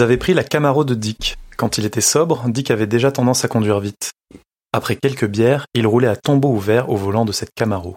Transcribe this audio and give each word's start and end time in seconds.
Ils 0.00 0.04
avaient 0.04 0.16
pris 0.16 0.32
la 0.32 0.44
Camaro 0.44 0.82
de 0.82 0.94
Dick. 0.94 1.36
Quand 1.58 1.76
il 1.76 1.84
était 1.84 2.00
sobre, 2.00 2.48
Dick 2.48 2.70
avait 2.70 2.86
déjà 2.86 3.12
tendance 3.12 3.44
à 3.44 3.48
conduire 3.48 3.80
vite. 3.80 4.12
Après 4.72 4.96
quelques 4.96 5.26
bières, 5.26 5.66
il 5.74 5.86
roulait 5.86 6.08
à 6.08 6.16
tombeau 6.16 6.48
ouvert 6.48 6.88
au 6.88 6.96
volant 6.96 7.26
de 7.26 7.32
cette 7.32 7.50
Camaro. 7.54 7.96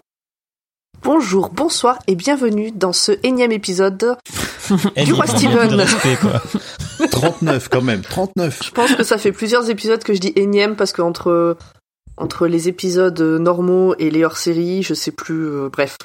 Bonjour, 1.02 1.48
bonsoir 1.48 1.98
et 2.06 2.14
bienvenue 2.14 2.72
dans 2.72 2.92
ce 2.92 3.12
énième 3.22 3.52
épisode 3.52 4.18
du 5.02 5.14
roi 5.14 5.26
Steven. 5.26 5.82
39 7.10 7.68
quand 7.72 7.80
même, 7.80 8.02
39. 8.02 8.60
Je 8.62 8.70
pense 8.72 8.94
que 8.96 9.02
ça 9.02 9.16
fait 9.16 9.32
plusieurs 9.32 9.70
épisodes 9.70 10.04
que 10.04 10.12
je 10.12 10.20
dis 10.20 10.34
énième 10.36 10.76
parce 10.76 10.92
que 10.92 11.00
entre, 11.00 11.56
entre 12.18 12.46
les 12.46 12.68
épisodes 12.68 13.18
normaux 13.18 13.94
et 13.98 14.10
les 14.10 14.26
hors-série, 14.26 14.82
je 14.82 14.92
sais 14.92 15.10
plus, 15.10 15.46
euh, 15.46 15.70
bref. 15.72 15.96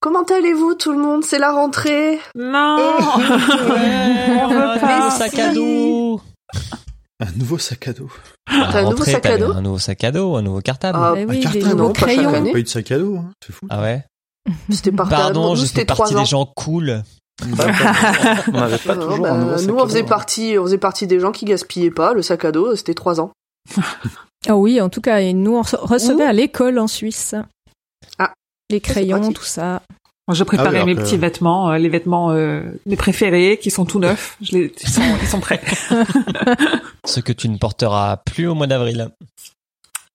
Comment 0.00 0.22
allez-vous 0.22 0.74
tout 0.74 0.92
le 0.92 0.98
monde? 0.98 1.24
C'est 1.24 1.38
la 1.38 1.52
rentrée 1.52 2.18
Non 2.34 2.76
On 3.08 4.48
veut 4.48 4.80
pas. 4.80 5.06
Un 5.06 5.10
sac 5.10 5.38
à 5.38 5.52
dos 5.52 6.20
Un 7.20 7.32
nouveau 7.36 7.58
sac 7.58 7.88
à 7.88 7.92
dos. 7.92 8.08
T'as 8.46 8.78
un 8.80 8.90
nouveau 8.90 9.04
sac 9.04 9.26
à 9.26 9.36
dos? 9.38 9.52
Un 9.52 9.60
nouveau 9.60 9.78
sac 9.78 10.02
à 10.04 10.10
dos, 10.10 10.36
un 10.36 10.42
nouveau 10.42 10.60
cartable. 10.60 10.98
Ah, 11.00 11.12
Eh 11.16 11.22
Un 11.22 11.26
oui, 11.28 11.36
des 11.38 11.42
cartable, 11.42 11.74
non, 11.76 11.92
pas 11.92 12.06
chaque 12.08 12.18
année. 12.34 12.52
Pas 12.52 12.58
eu 12.58 12.62
de 12.62 12.68
sac 12.68 12.90
à 12.92 12.98
dos, 12.98 13.16
hein. 13.16 13.30
c'est 13.46 13.52
fou. 13.52 13.66
Ah 13.68 13.82
ouais? 13.82 14.04
C'était 14.70 14.90
par 14.92 15.08
Pardon, 15.08 15.54
je 15.54 15.66
c'était 15.66 15.80
fais 15.80 15.84
partie 15.86 16.14
des 16.14 16.24
gens 16.24 16.46
cool. 16.46 17.02
on 17.42 17.46
n'avait 18.52 18.78
pas 18.78 18.94
Non, 18.94 19.02
toujours 19.06 19.18
bah, 19.20 19.32
un 19.32 19.38
nouveau 19.38 19.56
sac 19.58 19.66
nous, 19.68 19.74
on 19.76 19.86
faisait 19.86 20.02
dos. 20.02 20.08
partie, 20.08 20.56
on 20.58 20.62
faisait 20.64 20.78
partie 20.78 21.06
des 21.06 21.20
gens 21.20 21.32
qui 21.32 21.44
gaspillaient 21.44 21.90
pas 21.90 22.14
le 22.14 22.22
sac 22.22 22.44
à 22.46 22.52
dos. 22.52 22.74
C'était 22.74 22.94
trois 22.94 23.20
ans. 23.20 23.32
Ah 24.48 24.56
oui, 24.56 24.80
en 24.80 24.88
tout 24.88 25.02
cas, 25.02 25.20
et 25.20 25.34
nous 25.34 25.56
on 25.56 25.62
re- 25.62 25.76
recevait 25.76 26.24
Ouh. 26.24 26.28
à 26.28 26.32
l'école 26.32 26.78
en 26.78 26.86
Suisse. 26.86 27.34
Les 28.70 28.80
crayons, 28.80 29.32
tout 29.32 29.42
ça. 29.44 29.82
Moi, 30.28 30.34
je 30.36 30.44
préparais 30.44 30.78
Ah 30.80 30.84
oui, 30.84 30.94
mes 30.94 30.94
que- 30.96 31.02
petits 31.02 31.16
vêtements, 31.16 31.70
euh, 31.72 31.78
les 31.78 31.88
vêtements 31.88 32.30
euh, 32.30 32.62
mes 32.86 32.96
préférés, 32.96 33.58
qui 33.60 33.70
sont 33.70 33.84
tout 33.84 33.98
neufs. 33.98 34.36
Je 34.40 34.52
les, 34.56 34.72
ils, 34.80 34.88
sont, 34.88 35.02
ils 35.20 35.26
sont 35.26 35.40
prêts. 35.40 35.60
Ce 37.04 37.20
que 37.20 37.32
tu 37.32 37.48
ne 37.48 37.56
porteras 37.58 38.18
plus 38.18 38.46
au 38.46 38.54
mois 38.54 38.66
d'avril. 38.68 39.08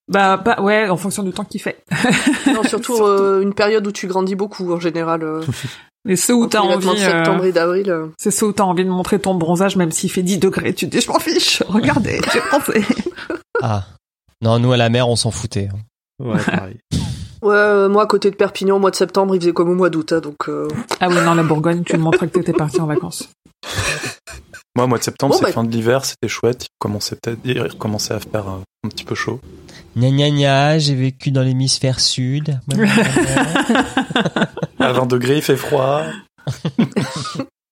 bah, 0.08 0.38
bah, 0.38 0.62
ouais, 0.62 0.88
en 0.88 0.96
fonction 0.98 1.24
du 1.24 1.32
temps 1.32 1.44
qu'il 1.44 1.62
fait. 1.62 1.84
Non, 2.48 2.64
surtout 2.68 2.96
euh, 3.04 3.42
une 3.42 3.54
période 3.54 3.86
où 3.86 3.92
tu 3.92 4.08
grandis 4.08 4.36
beaucoup 4.36 4.72
en 4.74 4.80
général. 4.80 5.24
euh, 5.24 5.44
Mais 6.06 6.16
ceux 6.16 6.36
où 6.36 6.46
t'as 6.48 6.60
envie, 6.62 6.88
de 6.88 6.96
septembre 6.98 7.44
euh, 7.44 7.48
et 7.48 7.52
d'avril. 7.52 7.90
euh. 7.90 8.08
c'est 8.20 8.30
ceux 8.32 8.46
où 8.46 8.54
t'as 8.54 8.64
envie 8.64 8.86
de 8.86 8.90
montrer 8.92 9.20
ton 9.20 9.34
bronzage, 9.34 9.76
même 9.76 9.92
s'il 9.92 10.12
fait 10.12 10.22
10 10.22 10.38
degrés. 10.38 10.74
Tu 10.76 10.86
te 10.88 10.96
dis, 10.96 11.02
je 11.02 11.12
m'en 11.12 11.20
fiche. 11.20 11.64
Regardez, 11.68 12.22
j'ai 12.32 12.40
bronzé. 12.42 12.86
Ah. 13.62 13.84
Non, 14.42 14.60
nous 14.60 14.72
à 14.72 14.78
la 14.78 14.90
mer, 14.90 15.10
on 15.10 15.16
s'en 15.16 15.32
foutait. 15.32 15.70
hein. 15.74 15.80
Ouais, 16.24 16.38
pareil. 16.46 16.78
Ouais, 17.42 17.54
euh, 17.54 17.90
moi 17.90 18.04
à 18.04 18.06
côté 18.08 18.32
de 18.32 18.36
Perpignan, 18.36 18.78
au 18.78 18.80
mois 18.80 18.92
de 18.92 18.96
septembre, 18.96 19.36
il 19.36 19.42
faisait 19.42 19.54
comme 19.54 19.70
au 19.70 19.76
mois 19.76 19.90
d'août, 19.90 20.14
hein, 20.14 20.20
donc. 20.20 20.48
euh, 20.48 20.68
Ah 21.00 21.08
oui, 21.10 21.16
non, 21.24 21.36
la 21.36 21.44
Bourgogne, 21.44 21.84
tu 21.84 21.96
me 21.98 22.02
montrais 22.04 22.28
que 22.28 22.34
t'étais 22.34 22.54
parti 22.54 22.80
en 22.82 22.86
vacances. 22.88 23.30
Moi, 24.78 24.88
mois 24.88 24.98
de 24.98 25.04
septembre, 25.04 25.34
Bon, 25.34 25.40
c'est 25.40 25.46
bah- 25.46 25.52
fin 25.54 25.64
de 25.64 25.72
l'hiver, 25.72 26.04
c'était 26.04 26.28
chouette. 26.28 26.64
Il 26.66 26.68
commençait 26.80 27.16
peut-être, 27.22 27.40
il 27.46 27.62
recommençait 27.62 28.14
à 28.14 28.20
faire 28.20 28.48
euh, 28.50 28.60
un 28.86 28.90
petit 28.90 29.06
peu 29.06 29.16
chaud. 29.16 29.40
Gna 29.98 30.10
gna 30.12 30.30
gna, 30.30 30.78
j'ai 30.80 30.96
vécu 30.96 31.32
dans 31.32 31.44
l'hémisphère 31.44 32.00
sud. 32.02 32.60
À 34.80 34.92
20 34.92 35.06
degrés, 35.06 35.38
il 35.38 35.42
fait 35.42 35.56
froid. 35.56 36.02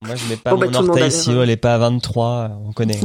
Moi, 0.06 0.16
je 0.16 0.30
mets 0.30 0.38
pas 0.38 0.52
Bon, 0.52 0.58
bah, 0.58 0.68
mon 0.68 0.74
a 0.76 0.82
orteil 0.90 1.12
si 1.12 1.32
elle 1.32 1.50
est 1.50 1.58
pas 1.58 1.76
à 1.76 1.78
23, 1.78 2.52
on 2.66 2.72
connaît. 2.74 3.00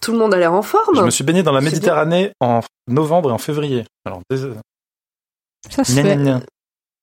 Tout 0.00 0.12
le 0.12 0.18
monde 0.18 0.34
a 0.34 0.38
l'air 0.38 0.52
en 0.52 0.62
forme. 0.62 0.96
Je 0.96 1.02
me 1.02 1.10
suis 1.10 1.22
baigné 1.24 1.42
dans 1.42 1.52
la 1.52 1.60
Méditerranée 1.60 2.32
en 2.40 2.60
novembre 2.88 3.30
et 3.30 3.32
en 3.32 3.38
février. 3.38 3.84
Alors, 4.04 4.20
Ça 5.70 5.84
se 5.84 5.92
fait. 5.92 6.16
gna. 6.16 6.42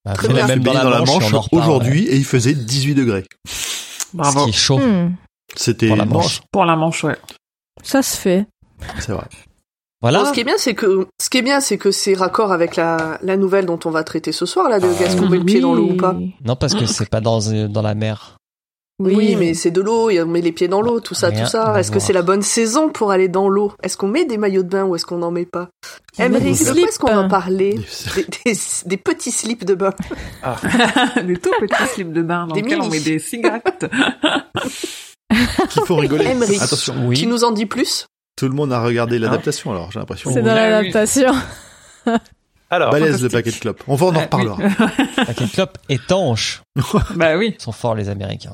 Bah, 0.06 0.14
Très 0.14 0.28
bien. 0.30 0.48
Même 0.48 0.60
baigné 0.62 0.80
dans 0.82 0.90
la 0.90 1.00
Manche 1.00 1.32
reparle. 1.34 1.48
aujourd'hui 1.52 2.06
et 2.08 2.16
il 2.16 2.26
faisait 2.26 2.54
18 2.54 2.96
degrés. 2.96 3.26
Ce 3.48 4.06
Bravo. 4.14 4.44
qui 4.46 4.50
est 4.50 4.54
chaud 4.54 4.80
Hmm, 4.80 5.16
C'était 5.56 5.88
pour 5.88 5.98
la 5.98 6.06
Manche. 6.06 6.42
Pour 6.52 6.66
la 6.66 6.76
manche, 6.76 7.04
ouais. 7.04 7.18
ça 7.84 8.02
se 8.02 8.16
fait. 8.18 8.46
C'est 9.00 9.12
vrai. 9.12 9.26
Voilà. 10.02 10.20
Bon, 10.20 10.26
ce 10.28 10.32
qui 10.32 10.40
est 10.40 10.46
bien, 10.46 10.58
c'est 10.58 10.76
que 10.76 11.08
ce 11.22 11.30
qui 11.30 11.38
est 11.40 11.42
bien, 11.42 11.60
c'est 11.60 11.78
que 11.78 11.92
c'est 11.92 12.14
raccord 12.14 12.54
avec 12.54 12.78
la, 12.78 13.20
la 13.22 13.36
nouvelle 13.36 13.66
dont 13.66 13.80
on 13.84 13.92
va 13.92 14.04
traiter 14.06 14.32
ce 14.32 14.46
soir, 14.46 14.70
là, 14.70 14.80
de 14.80 14.88
Ah. 14.88 15.04
est-ce 15.04 15.18
qu'on 15.18 15.28
met 15.28 15.38
le 15.38 15.44
pied 15.44 15.60
dans 15.60 15.74
l'eau 15.74 15.90
ou 15.92 15.98
pas. 15.98 16.16
Non, 16.46 16.56
parce 16.56 16.74
que 16.74 16.86
c'est 16.86 17.10
pas 17.10 17.20
dans, 17.20 17.42
euh, 17.52 17.68
dans 17.68 17.82
la 17.82 17.96
mer. 17.96 18.38
Oui, 19.00 19.36
mais 19.38 19.54
c'est 19.54 19.72
de 19.72 19.80
l'eau, 19.82 20.10
on 20.12 20.26
met 20.26 20.42
les 20.42 20.52
pieds 20.52 20.68
dans 20.68 20.82
l'eau, 20.82 21.00
tout 21.00 21.14
ça, 21.16 21.30
Rien 21.30 21.44
tout 21.44 21.50
ça. 21.50 21.80
Est-ce 21.80 21.90
que 21.90 22.00
c'est 22.00 22.12
la 22.12 22.22
bonne 22.22 22.42
saison 22.42 22.90
pour 22.90 23.12
aller 23.12 23.30
dans 23.30 23.48
l'eau? 23.48 23.72
Est-ce 23.82 23.96
qu'on 23.96 24.10
met 24.10 24.26
des 24.26 24.38
maillots 24.38 24.64
de 24.64 24.68
bain 24.68 24.84
ou 24.84 24.96
est-ce 24.96 25.06
qu'on 25.06 25.20
n'en 25.20 25.32
met 25.32 25.46
pas? 25.46 25.70
Emery, 26.18 26.52
de 26.52 26.58
quoi 26.74 26.82
est-ce 26.88 27.00
qu'on 27.00 27.16
va 27.16 27.24
parler 27.30 27.80
des, 28.16 28.26
des- 28.46 28.60
des 28.86 28.98
petits 28.98 29.32
slips 29.32 29.64
de 29.64 29.74
bain. 29.76 29.94
des 31.26 31.38
tout 31.38 31.52
petits 31.62 31.88
slips 31.94 32.12
de 32.12 32.22
bain 32.22 32.46
dans 32.48 32.56
Des 32.56 32.62
lesquels 32.62 32.82
on 32.82 32.90
met 32.90 33.00
des 33.00 33.20
cigarettes. 33.20 33.86
Qu'il 35.70 35.84
faut 35.86 35.96
rigoler. 35.96 36.26
Emery. 36.26 36.60
Attention, 36.60 36.96
Oui. 37.06 37.18
Tu 37.18 37.28
nous 37.28 37.44
en 37.44 37.52
dis 37.52 37.66
plus? 37.68 38.06
Tout 38.36 38.48
le 38.48 38.54
monde 38.54 38.74
a 38.74 38.82
regardé 38.82 39.20
l'adaptation 39.20 39.72
alors, 39.72 39.92
j'ai 39.92 40.00
l'impression. 40.00 40.32
C'est 40.34 40.42
dans 40.42 40.50
Ah 40.52 40.54
oui. 40.56 40.70
l'adaptation. 40.92 41.32
Alors, 42.72 42.92
Balèze 42.92 43.24
le 43.24 43.30
paquet 43.30 43.50
de 43.52 43.56
clopes. 43.56 43.84
On 43.88 43.96
va 43.96 44.06
en, 44.08 44.10
en 44.10 44.16
Ah, 44.16 44.22
reparlera. 44.22 44.58
Paquet 45.26 45.46
de 45.46 45.50
clopes 45.52 45.78
étanche. 45.90 46.62
bah 47.16 47.36
oui. 47.36 47.56
Ils 47.60 47.64
sont 47.64 47.72
forts, 47.72 47.96
les 47.96 48.10
Américains. 48.10 48.54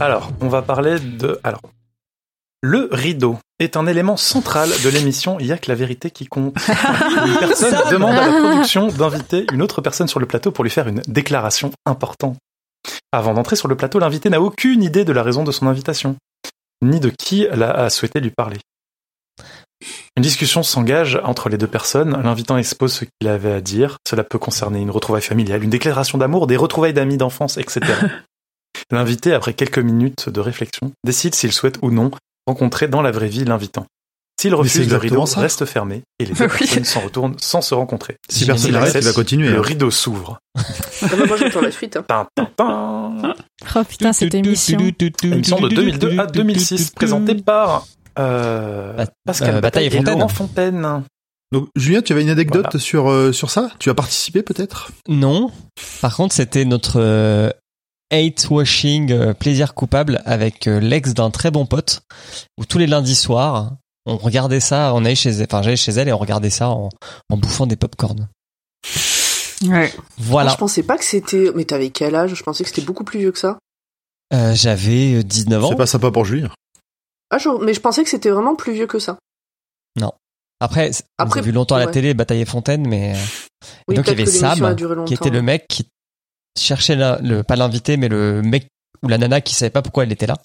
Alors, 0.00 0.30
on 0.40 0.48
va 0.48 0.62
parler 0.62 0.98
de. 0.98 1.38
Alors, 1.44 1.60
le 2.62 2.88
rideau 2.92 3.38
est 3.58 3.76
un 3.76 3.86
élément 3.86 4.16
central 4.16 4.68
de 4.84 4.88
l'émission 4.88 5.38
Il 5.40 5.46
y 5.46 5.52
a 5.52 5.58
que 5.58 5.70
la 5.70 5.74
vérité 5.74 6.10
qui 6.10 6.26
compte. 6.26 6.56
Une 6.68 7.36
personne 7.38 7.76
demande 7.90 8.16
à 8.16 8.26
la 8.26 8.40
production 8.40 8.88
d'inviter 8.88 9.46
une 9.52 9.62
autre 9.62 9.80
personne 9.80 10.08
sur 10.08 10.20
le 10.20 10.26
plateau 10.26 10.50
pour 10.50 10.64
lui 10.64 10.70
faire 10.70 10.88
une 10.88 11.02
déclaration 11.06 11.70
importante. 11.86 12.36
Avant 13.12 13.34
d'entrer 13.34 13.56
sur 13.56 13.68
le 13.68 13.76
plateau, 13.76 13.98
l'invité 13.98 14.30
n'a 14.30 14.40
aucune 14.40 14.82
idée 14.82 15.04
de 15.04 15.12
la 15.12 15.22
raison 15.22 15.44
de 15.44 15.52
son 15.52 15.66
invitation, 15.66 16.16
ni 16.82 17.00
de 17.00 17.10
qui 17.10 17.44
elle 17.50 17.62
a 17.62 17.70
a 17.70 17.90
souhaité 17.90 18.20
lui 18.20 18.30
parler. 18.30 18.58
Une 20.16 20.22
discussion 20.22 20.62
s'engage 20.62 21.18
entre 21.24 21.48
les 21.48 21.56
deux 21.56 21.66
personnes. 21.66 22.20
L'invitant 22.22 22.58
expose 22.58 22.92
ce 22.92 23.04
qu'il 23.04 23.28
avait 23.28 23.52
à 23.52 23.60
dire. 23.60 23.96
Cela 24.06 24.24
peut 24.24 24.38
concerner 24.38 24.80
une 24.80 24.90
retrouvaille 24.90 25.22
familiale, 25.22 25.64
une 25.64 25.70
déclaration 25.70 26.18
d'amour, 26.18 26.46
des 26.46 26.56
retrouvailles 26.56 26.92
d'amis 26.92 27.16
d'enfance, 27.16 27.56
etc. 27.56 27.80
L'invité, 28.90 29.32
après 29.34 29.54
quelques 29.54 29.78
minutes 29.78 30.28
de 30.28 30.40
réflexion, 30.40 30.92
décide 31.04 31.34
s'il 31.34 31.52
souhaite 31.52 31.78
ou 31.82 31.90
non 31.90 32.10
rencontrer 32.46 32.88
dans 32.88 33.02
la 33.02 33.10
vraie 33.12 33.28
vie 33.28 33.44
l'invitant. 33.44 33.86
S'il 34.40 34.54
refuse, 34.54 34.88
le 34.90 34.96
rideau 34.96 35.26
ça. 35.26 35.40
reste 35.40 35.66
fermé 35.66 36.02
et 36.18 36.24
les 36.24 36.32
deux 36.32 36.44
Oui. 36.46 36.58
personnes 36.60 36.84
s'en 36.84 37.00
retournent 37.00 37.36
sans 37.38 37.60
se 37.60 37.74
rencontrer. 37.74 38.16
Si 38.30 38.46
personne 38.46 38.72
n'arrête, 38.72 38.94
il 38.94 39.04
va 39.04 39.12
continuer. 39.12 39.50
Le 39.50 39.58
hein. 39.58 39.62
rideau 39.62 39.90
s'ouvre. 39.90 40.38
Ah 41.02 41.06
bah, 41.16 41.24
Moi, 41.26 41.36
j'attends 41.36 41.60
la 41.60 41.70
suite. 41.70 41.98
hein. 42.08 42.26
Oh 43.76 43.84
putain, 43.88 44.12
cette 44.12 44.34
émission. 44.34 44.78
Émission 45.22 45.60
de 45.60 45.68
2002 45.68 46.18
à 46.18 46.26
2006, 46.26 46.90
présentée 46.90 47.34
par 47.36 47.86
euh, 48.18 49.04
Pascal 49.24 49.56
euh, 49.56 49.60
Bataille 49.60 49.84
et 49.84 49.86
et 49.88 49.90
Fontaine. 49.90 50.14
Laurent 50.18 50.28
Fontaine. 50.28 51.02
Donc, 51.52 51.68
Julien, 51.76 52.00
tu 52.02 52.12
avais 52.12 52.22
une 52.22 52.30
anecdote 52.30 52.66
Voilà. 52.70 52.78
sur, 52.78 53.10
euh, 53.10 53.32
sur 53.32 53.50
ça? 53.50 53.70
Tu 53.78 53.90
as 53.90 53.94
participé 53.94 54.42
peut-être? 54.42 54.90
Non. 55.08 55.50
Par 56.00 56.14
contre, 56.16 56.34
c'était 56.34 56.64
notre 56.64 57.00
euh, 57.00 57.50
hate 58.12 58.48
washing 58.50 59.12
euh, 59.12 59.34
plaisir 59.34 59.74
coupable 59.74 60.20
avec 60.24 60.66
euh, 60.66 60.80
l'ex 60.80 61.14
d'un 61.14 61.30
très 61.30 61.50
bon 61.50 61.66
pote 61.66 62.02
où 62.58 62.64
tous 62.64 62.78
les 62.78 62.86
lundis 62.86 63.14
soirs, 63.14 63.72
on 64.06 64.16
regardait 64.16 64.60
ça, 64.60 64.92
on 64.94 65.04
allait 65.04 65.14
chez 65.14 65.30
elle, 65.30 65.44
enfin 65.50 65.62
j'allais 65.62 65.76
chez 65.76 65.92
elle 65.92 66.08
et 66.08 66.12
on 66.12 66.18
regardait 66.18 66.50
ça 66.50 66.68
en, 66.70 66.88
en 67.30 67.36
bouffant 67.36 67.66
des 67.66 67.76
popcorn. 67.76 68.28
Ouais. 69.66 69.92
Voilà. 70.16 70.52
Je 70.52 70.56
pensais 70.56 70.82
pas 70.82 70.96
que 70.96 71.04
c'était. 71.04 71.50
Mais 71.54 71.64
t'avais 71.64 71.90
quel 71.90 72.14
âge? 72.14 72.34
Je 72.34 72.42
pensais 72.42 72.64
que 72.64 72.70
c'était 72.70 72.80
beaucoup 72.82 73.04
plus 73.04 73.18
vieux 73.18 73.32
que 73.32 73.38
ça. 73.38 73.58
Euh, 74.32 74.54
J'avais 74.54 75.16
euh, 75.16 75.22
19 75.22 75.64
ans. 75.64 75.68
C'est 75.70 75.76
pas 75.76 75.86
sympa 75.86 76.10
pour 76.10 76.24
Julien. 76.24 76.50
Ah, 77.30 77.38
je- 77.38 77.62
Mais 77.64 77.74
je 77.74 77.80
pensais 77.80 78.02
que 78.02 78.08
c'était 78.10 78.30
vraiment 78.30 78.56
plus 78.56 78.72
vieux 78.72 78.86
que 78.86 78.98
ça. 78.98 79.18
Après, 80.62 80.92
c'est- 80.92 81.04
on 81.18 81.24
Après, 81.24 81.40
a 81.40 81.42
vu 81.42 81.52
longtemps 81.52 81.76
à 81.76 81.78
la 81.78 81.86
ouais. 81.86 81.90
télé 81.92 82.12
Bataille 82.12 82.42
et 82.42 82.44
Fontaine, 82.44 82.86
mais 82.86 83.14
euh, 83.14 83.18
Oui, 83.88 83.94
donc 83.96 84.06
il 84.06 84.10
y 84.10 84.12
avait 84.12 84.26
Sam 84.26 84.76
qui 85.06 85.14
était 85.14 85.30
le 85.30 85.40
mec 85.40 85.66
qui 85.68 85.88
cherchait 86.58 86.96
la- 86.96 87.18
le 87.22 87.42
pas 87.42 87.56
l'invité 87.56 87.96
mais 87.96 88.08
le 88.08 88.42
mec 88.42 88.66
ou 89.02 89.08
la 89.08 89.18
nana 89.18 89.40
qui 89.40 89.54
savait 89.54 89.70
pas 89.70 89.82
pourquoi 89.82 90.04
elle 90.04 90.12
était 90.12 90.26
là 90.26 90.36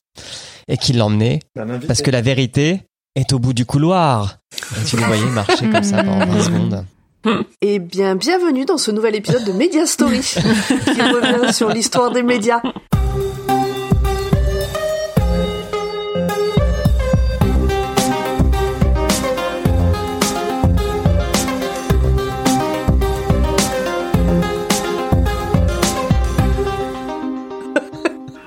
et 0.68 0.78
qui 0.78 0.94
l'emmenait 0.94 1.40
parce 1.88 2.02
que 2.02 2.12
la 2.12 2.22
vérité 2.22 2.82
est 3.16 3.32
au 3.34 3.40
bout 3.40 3.54
du 3.54 3.66
couloir. 3.66 4.38
Et 4.82 4.86
tu 4.86 4.98
le 4.98 5.04
voyais 5.04 5.26
marcher 5.26 5.70
comme 5.70 5.84
ça 5.84 6.04
pendant 6.04 6.26
20 6.26 6.42
secondes. 6.44 6.86
Eh 7.62 7.80
bien, 7.80 8.16
bienvenue 8.16 8.66
dans 8.66 8.78
ce 8.78 8.92
nouvel 8.92 9.16
épisode 9.16 9.44
de 9.46 9.52
Media 9.52 9.86
Story, 9.86 10.20
qui 10.22 11.02
revient 11.02 11.54
sur 11.54 11.70
l'histoire 11.70 12.12
des 12.12 12.24
médias. 12.24 12.62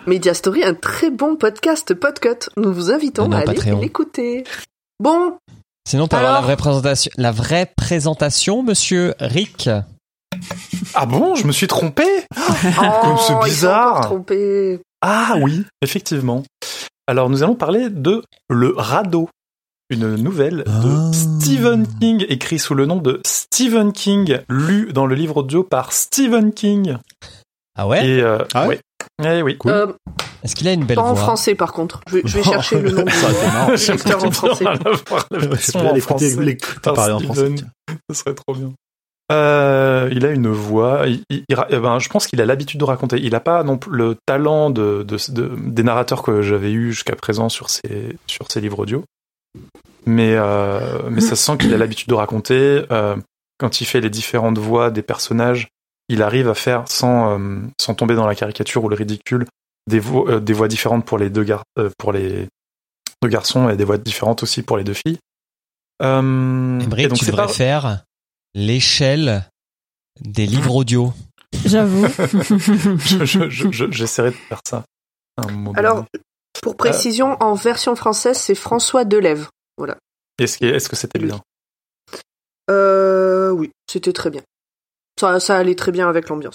Media 0.09 0.33
Story, 0.33 0.65
un 0.65 0.73
très 0.75 1.11
bon 1.11 1.37
podcast 1.37 1.93
Podcut. 1.93 2.49
Nous 2.57 2.73
vous 2.73 2.91
invitons 2.91 3.29
Non, 3.29 3.37
à 3.37 3.41
aller 3.41 3.61
l'écouter. 3.79 4.45
Bon, 4.99 5.37
Sinon, 5.87 6.09
pour 6.09 6.19
avoir 6.19 6.33
la 6.35 6.41
vraie 6.41 6.57
présentation, 6.57 7.11
la 7.19 7.31
vraie 7.31 7.71
présentation, 7.77 8.63
monsieur 8.63 9.15
Rick. 9.21 9.69
Ah 10.95 11.05
bon, 11.07 11.35
je 11.35 11.47
me 11.47 11.53
suis 11.53 11.67
trompé 11.67 12.05
Oh, 12.37 12.53
c'est 12.63 12.69
ils 12.71 13.19
sont 13.27 13.41
bizarre. 13.43 14.11
Ah 15.03 15.37
oui, 15.43 15.65
effectivement. 15.83 16.43
Alors 17.07 17.29
nous 17.29 17.43
allons 17.43 17.55
parler 17.55 17.91
de 17.91 18.23
Le 18.49 18.75
Radeau, 18.77 19.29
une 19.91 20.15
nouvelle 20.17 20.65
de 20.65 20.65
Ah. 20.69 21.11
Stephen 21.13 21.87
King, 22.01 22.25
écrit 22.31 22.59
sous 22.59 22.75
le 22.75 22.87
nom 22.87 22.97
de 22.97 23.21
Stephen 23.27 23.93
King, 23.93 24.39
lu 24.49 24.91
dans 24.95 25.07
le 25.07 25.15
livre 25.15 25.39
audio 25.39 25.63
par 25.65 25.93
Stephen 25.93 26.53
King. 26.53 26.97
Ah 27.77 27.87
ouais? 27.87 28.07
Et 28.07 28.21
euh, 28.23 28.39
Ah 28.55 28.63
ouais? 28.63 28.69
ouais. 28.69 28.81
Eh 29.25 29.43
oui. 29.43 29.57
Cool. 29.59 29.71
Euh, 29.73 29.87
Est-ce 30.45 30.55
qu'il 30.55 30.69
a 30.69 30.73
une 30.73 30.85
belle 30.85 30.97
pas 30.97 31.03
en 31.03 31.15
français 31.17 31.55
par 31.55 31.73
contre. 31.73 32.01
Je 32.09 32.17
vais, 32.17 32.23
je 32.25 32.39
vais 32.39 32.43
chercher 32.45 32.81
le 32.81 32.91
nom 32.91 33.05
du 33.85 33.91
lecteur 33.91 34.25
en 34.25 34.31
français. 34.31 34.65
Ce 38.11 38.17
serait 38.17 38.35
trop 38.35 38.55
bien. 38.55 38.73
Euh, 39.31 40.09
il 40.13 40.25
a 40.25 40.31
une 40.31 40.49
voix. 40.49 41.03
il- 41.07 41.23
il- 41.29 41.43
il 41.49 41.55
ra- 41.55 41.67
eh 41.69 41.79
ben, 41.79 41.99
je 41.99 42.09
pense 42.09 42.27
qu'il 42.27 42.41
a 42.41 42.47
l'habitude 42.47 42.81
de 42.81 42.85
raconter. 42.85 43.19
Il 43.19 43.33
n'a 43.33 43.41
pas 43.41 43.63
non 43.63 43.77
plus 43.77 43.91
le 43.95 44.17
talent 44.25 44.71
de, 44.71 45.03
de- 45.07 45.33
de- 45.33 45.53
des 45.67 45.83
narrateurs 45.83 46.23
que 46.23 46.41
j'avais 46.41 46.73
eu 46.73 46.93
jusqu'à 46.93 47.15
présent 47.17 47.49
sur 47.49 47.69
ses, 47.69 48.17
sur 48.27 48.51
ses 48.51 48.61
livres 48.61 48.79
audio. 48.79 49.05
Mais, 50.07 50.35
euh, 50.37 50.81
mais 51.11 51.21
ça 51.21 51.37
se 51.37 51.45
sent 51.45 51.59
qu'il 51.59 51.75
a 51.75 51.77
l'habitude 51.77 52.09
de 52.09 52.15
raconter. 52.15 52.85
Euh, 52.91 53.17
quand 53.59 53.81
il 53.81 53.85
fait 53.85 54.01
les 54.01 54.09
différentes 54.11 54.57
voix 54.59 54.91
des 54.91 55.03
personnages, 55.03 55.69
il 56.09 56.23
arrive 56.23 56.49
à 56.49 56.55
faire, 56.55 56.85
sans, 56.91 57.39
euh, 57.39 57.61
sans 57.81 57.95
tomber 57.95 58.15
dans 58.15 58.27
la 58.27 58.35
caricature 58.35 58.83
ou 58.85 58.89
le 58.89 58.97
ridicule, 58.97 59.47
des, 59.89 60.01
vo- 60.01 60.29
euh, 60.29 60.41
des 60.41 60.53
voix 60.53 60.69
différentes 60.69 61.05
pour 61.05 61.19
les 61.19 61.31
deux, 61.31 61.45
gar- 61.45 61.65
euh, 61.79 61.91
pour 61.99 62.13
les 62.13 62.49
deux 63.23 63.29
garçons 63.29 63.69
et 63.69 63.77
des 63.77 63.85
voix 63.85 63.99
différentes 63.99 64.43
aussi 64.43 64.63
pour 64.63 64.77
les 64.77 64.85
deux 64.85 64.95
filles. 64.95 65.19
Euh, 66.03 66.19
Emmerich, 66.81 67.05
et 67.07 67.09
donc 67.09 67.19
tu 67.19 67.25
c'est 67.25 67.31
devrais 67.33 67.47
pas- 67.47 67.53
faire 67.53 68.05
l'échelle 68.55 69.45
des 70.21 70.47
livres 70.47 70.75
audio. 70.77 71.13
J'avoue. 71.65 72.07
je- 73.01 73.25
je- 73.25 73.49
je- 73.51 73.71
je- 73.73 73.91
j'essaierai 73.91 74.31
de 74.31 74.37
faire 74.37 74.61
ça. 74.67 74.85
un 75.37 75.51
moment 75.51 75.73
Alors, 75.73 75.97
donné. 75.97 76.09
pour 76.63 76.77
précision, 76.77 77.37
en 77.41 77.55
version 77.55 77.95
française, 77.97 78.37
c'est 78.39 78.55
François 78.55 79.05
Delève. 79.05 79.49
est-ce 80.39 80.59
que, 80.59 80.67
est-ce 80.67 80.89
que 80.89 80.97
c'était 80.97 81.19
lui. 81.19 81.29
bien? 81.29 81.41
Euh, 82.71 83.51
oui, 83.51 83.71
c'était 83.91 84.13
très 84.13 84.31
bien. 84.31 84.43
Ça, 85.19 85.41
ça 85.41 85.57
allait 85.57 85.75
très 85.75 85.93
bien 85.93 86.09
avec 86.09 86.29
l'ambiance. 86.29 86.55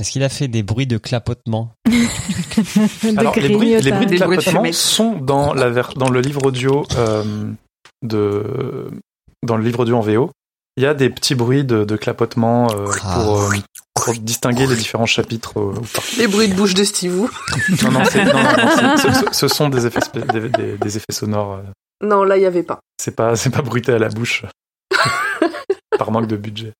Est-ce 0.00 0.10
qu'il 0.12 0.22
a 0.22 0.28
fait 0.28 0.48
des 0.48 0.62
bruits 0.62 0.86
de 0.86 0.96
clapotement 0.98 1.72
de 1.86 3.18
Alors, 3.18 3.34
les 3.36 3.48
bruits, 3.48 3.80
les 3.80 3.90
bruits 3.90 4.06
de 4.06 4.10
Des 4.10 4.18
bruits 4.18 4.36
de 4.38 4.42
clapotement 4.42 4.72
sont 4.72 5.12
dans, 5.16 5.54
la 5.54 5.70
ver- 5.70 5.94
dans 5.94 6.08
le 6.08 6.20
livre 6.20 6.44
audio 6.46 6.84
euh, 6.96 7.24
de 8.02 8.90
dans 9.44 9.56
le 9.56 9.64
livre 9.64 9.80
audio 9.80 9.96
en 9.96 10.00
VO. 10.00 10.30
Il 10.76 10.82
y 10.84 10.86
a 10.86 10.94
des 10.94 11.10
petits 11.10 11.34
bruits 11.34 11.64
de, 11.64 11.84
de 11.84 11.96
clapotement 11.96 12.68
euh, 12.70 12.86
Ah. 13.02 13.14
pour, 13.24 13.40
euh, 13.42 13.48
pour 13.94 14.14
distinguer 14.14 14.66
les 14.68 14.76
différents 14.76 15.06
chapitres. 15.06 15.58
euh. 15.58 15.74
Les 16.18 16.28
bruits 16.28 16.48
de 16.48 16.54
bouche 16.54 16.74
de 16.74 16.84
Steve. 16.84 17.28
Non, 17.82 17.90
non, 17.90 18.04
c'est- 18.04 18.24
non, 18.24 18.32
non, 18.34 18.42
non, 18.42 18.96
c'est- 18.96 19.02
ce, 19.12 19.12
ce- 19.20 19.32
ce 19.32 19.48
sont 19.48 19.68
des 19.68 19.86
effets, 19.86 20.00
spé- 20.00 20.22
des, 20.32 20.48
des- 20.48 20.78
des 20.78 20.96
effets 20.96 21.12
sonores. 21.12 21.54
euh, 21.54 21.62
Non, 22.06 22.22
là, 22.22 22.36
il 22.36 22.40
n'y 22.40 22.46
avait 22.46 22.62
pas. 22.62 22.78
C'est 23.00 23.16
pas, 23.16 23.34
c'est 23.34 23.50
pas 23.50 23.62
bruité 23.62 23.92
à 23.92 23.98
la 23.98 24.08
bouche 24.08 24.44
par 25.98 26.10
manque 26.12 26.28
de 26.28 26.36
budget. 26.36 26.72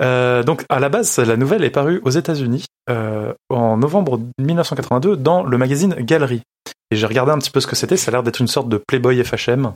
Euh, 0.00 0.42
donc, 0.42 0.64
à 0.68 0.80
la 0.80 0.88
base, 0.88 1.18
la 1.18 1.36
nouvelle 1.36 1.64
est 1.64 1.70
parue 1.70 2.00
aux 2.04 2.10
États-Unis 2.10 2.64
euh, 2.88 3.34
en 3.50 3.76
novembre 3.76 4.20
1982 4.38 5.16
dans 5.16 5.42
le 5.42 5.58
magazine 5.58 5.94
Gallery. 5.94 6.42
Et 6.90 6.96
j'ai 6.96 7.06
regardé 7.06 7.32
un 7.32 7.38
petit 7.38 7.50
peu 7.50 7.60
ce 7.60 7.66
que 7.66 7.76
c'était. 7.76 7.96
Ça 7.96 8.10
a 8.10 8.12
l'air 8.12 8.22
d'être 8.22 8.40
une 8.40 8.48
sorte 8.48 8.68
de 8.68 8.78
Playboy 8.86 9.22
FHM, 9.22 9.72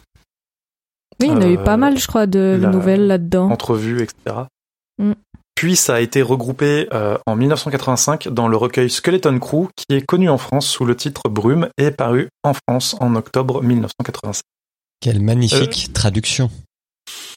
Oui, 1.21 1.29
il 1.29 1.29
y 1.29 1.31
en 1.31 1.41
a 1.43 1.47
eu 1.47 1.59
Euh, 1.59 1.63
pas 1.65 1.77
mal, 1.77 1.99
je 1.99 2.07
crois, 2.09 2.27
de 2.27 2.59
la- 2.61 2.69
nouvelles 2.71 3.07
là-dedans. 3.07 3.51
entrevues, 3.51 4.03
etc. 4.03 4.37
Mm. 4.99 5.13
Puis 5.55 5.77
ça 5.77 5.95
a 5.95 6.01
été 6.01 6.21
regroupé 6.23 6.89
euh, 6.93 7.17
en 7.27 7.37
1985 7.37 8.27
dans 8.29 8.49
le 8.49 8.57
recueil 8.57 8.91
Skeleton 8.91 9.39
Crew, 9.39 9.69
qui 9.77 9.95
est 9.95 10.05
connu 10.05 10.29
en 10.29 10.39
France 10.39 10.67
sous 10.67 10.85
le 10.85 10.97
titre 10.97 11.23
Brume 11.31 11.69
et 11.79 11.93
paru 11.93 12.29
en 12.43 12.53
France 12.55 12.97
en 12.99 13.15
octobre 13.15 13.63
1985. 13.63 14.43
Quelle 15.01 15.21
magnifique 15.21 15.93
traduction. 15.93 16.51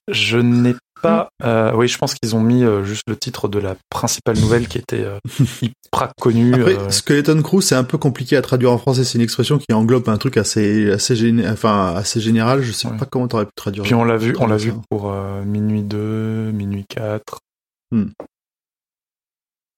Je 0.09 0.37
n'ai 0.39 0.73
pas. 1.01 1.29
euh, 1.43 1.71
oui, 1.75 1.87
je 1.87 1.97
pense 1.97 2.13
qu'ils 2.13 2.35
ont 2.35 2.39
mis 2.41 2.63
euh, 2.63 2.83
juste 2.83 3.03
le 3.07 3.15
titre 3.15 3.47
de 3.47 3.59
la 3.59 3.75
principale 3.89 4.37
nouvelle 4.39 4.67
qui 4.67 4.77
était 4.77 5.03
euh, 5.03 5.19
hyper 5.61 6.11
connue. 6.19 6.53
Après, 6.53 6.77
euh, 6.77 6.89
Skeleton 6.89 7.41
Crew, 7.41 7.61
c'est 7.61 7.75
un 7.75 7.83
peu 7.83 7.97
compliqué 7.97 8.35
à 8.37 8.41
traduire 8.41 8.71
en 8.71 8.77
français. 8.77 9.03
C'est 9.03 9.17
une 9.17 9.23
expression 9.23 9.57
qui 9.57 9.73
englobe 9.73 10.09
un 10.09 10.17
truc 10.17 10.37
assez, 10.37 10.91
assez, 10.91 11.15
géné- 11.15 11.49
enfin, 11.51 11.93
assez 11.95 12.19
général. 12.19 12.61
Je 12.61 12.71
sais 12.71 12.87
Ouais. 12.87 12.97
pas 12.97 13.05
comment 13.05 13.27
t'aurais 13.27 13.45
pu 13.45 13.51
traduire. 13.55 13.83
puis 13.83 13.93
on 13.93 14.03
l'a 14.03 14.17
vu, 14.17 14.35
on 14.39 14.47
l'a 14.47 14.57
vu 14.57 14.73
pour 14.89 15.11
euh, 15.11 15.43
minuit 15.43 15.83
2, 15.83 16.51
minuit 16.51 16.85
4. 16.89 17.39
Hmm. 17.91 18.05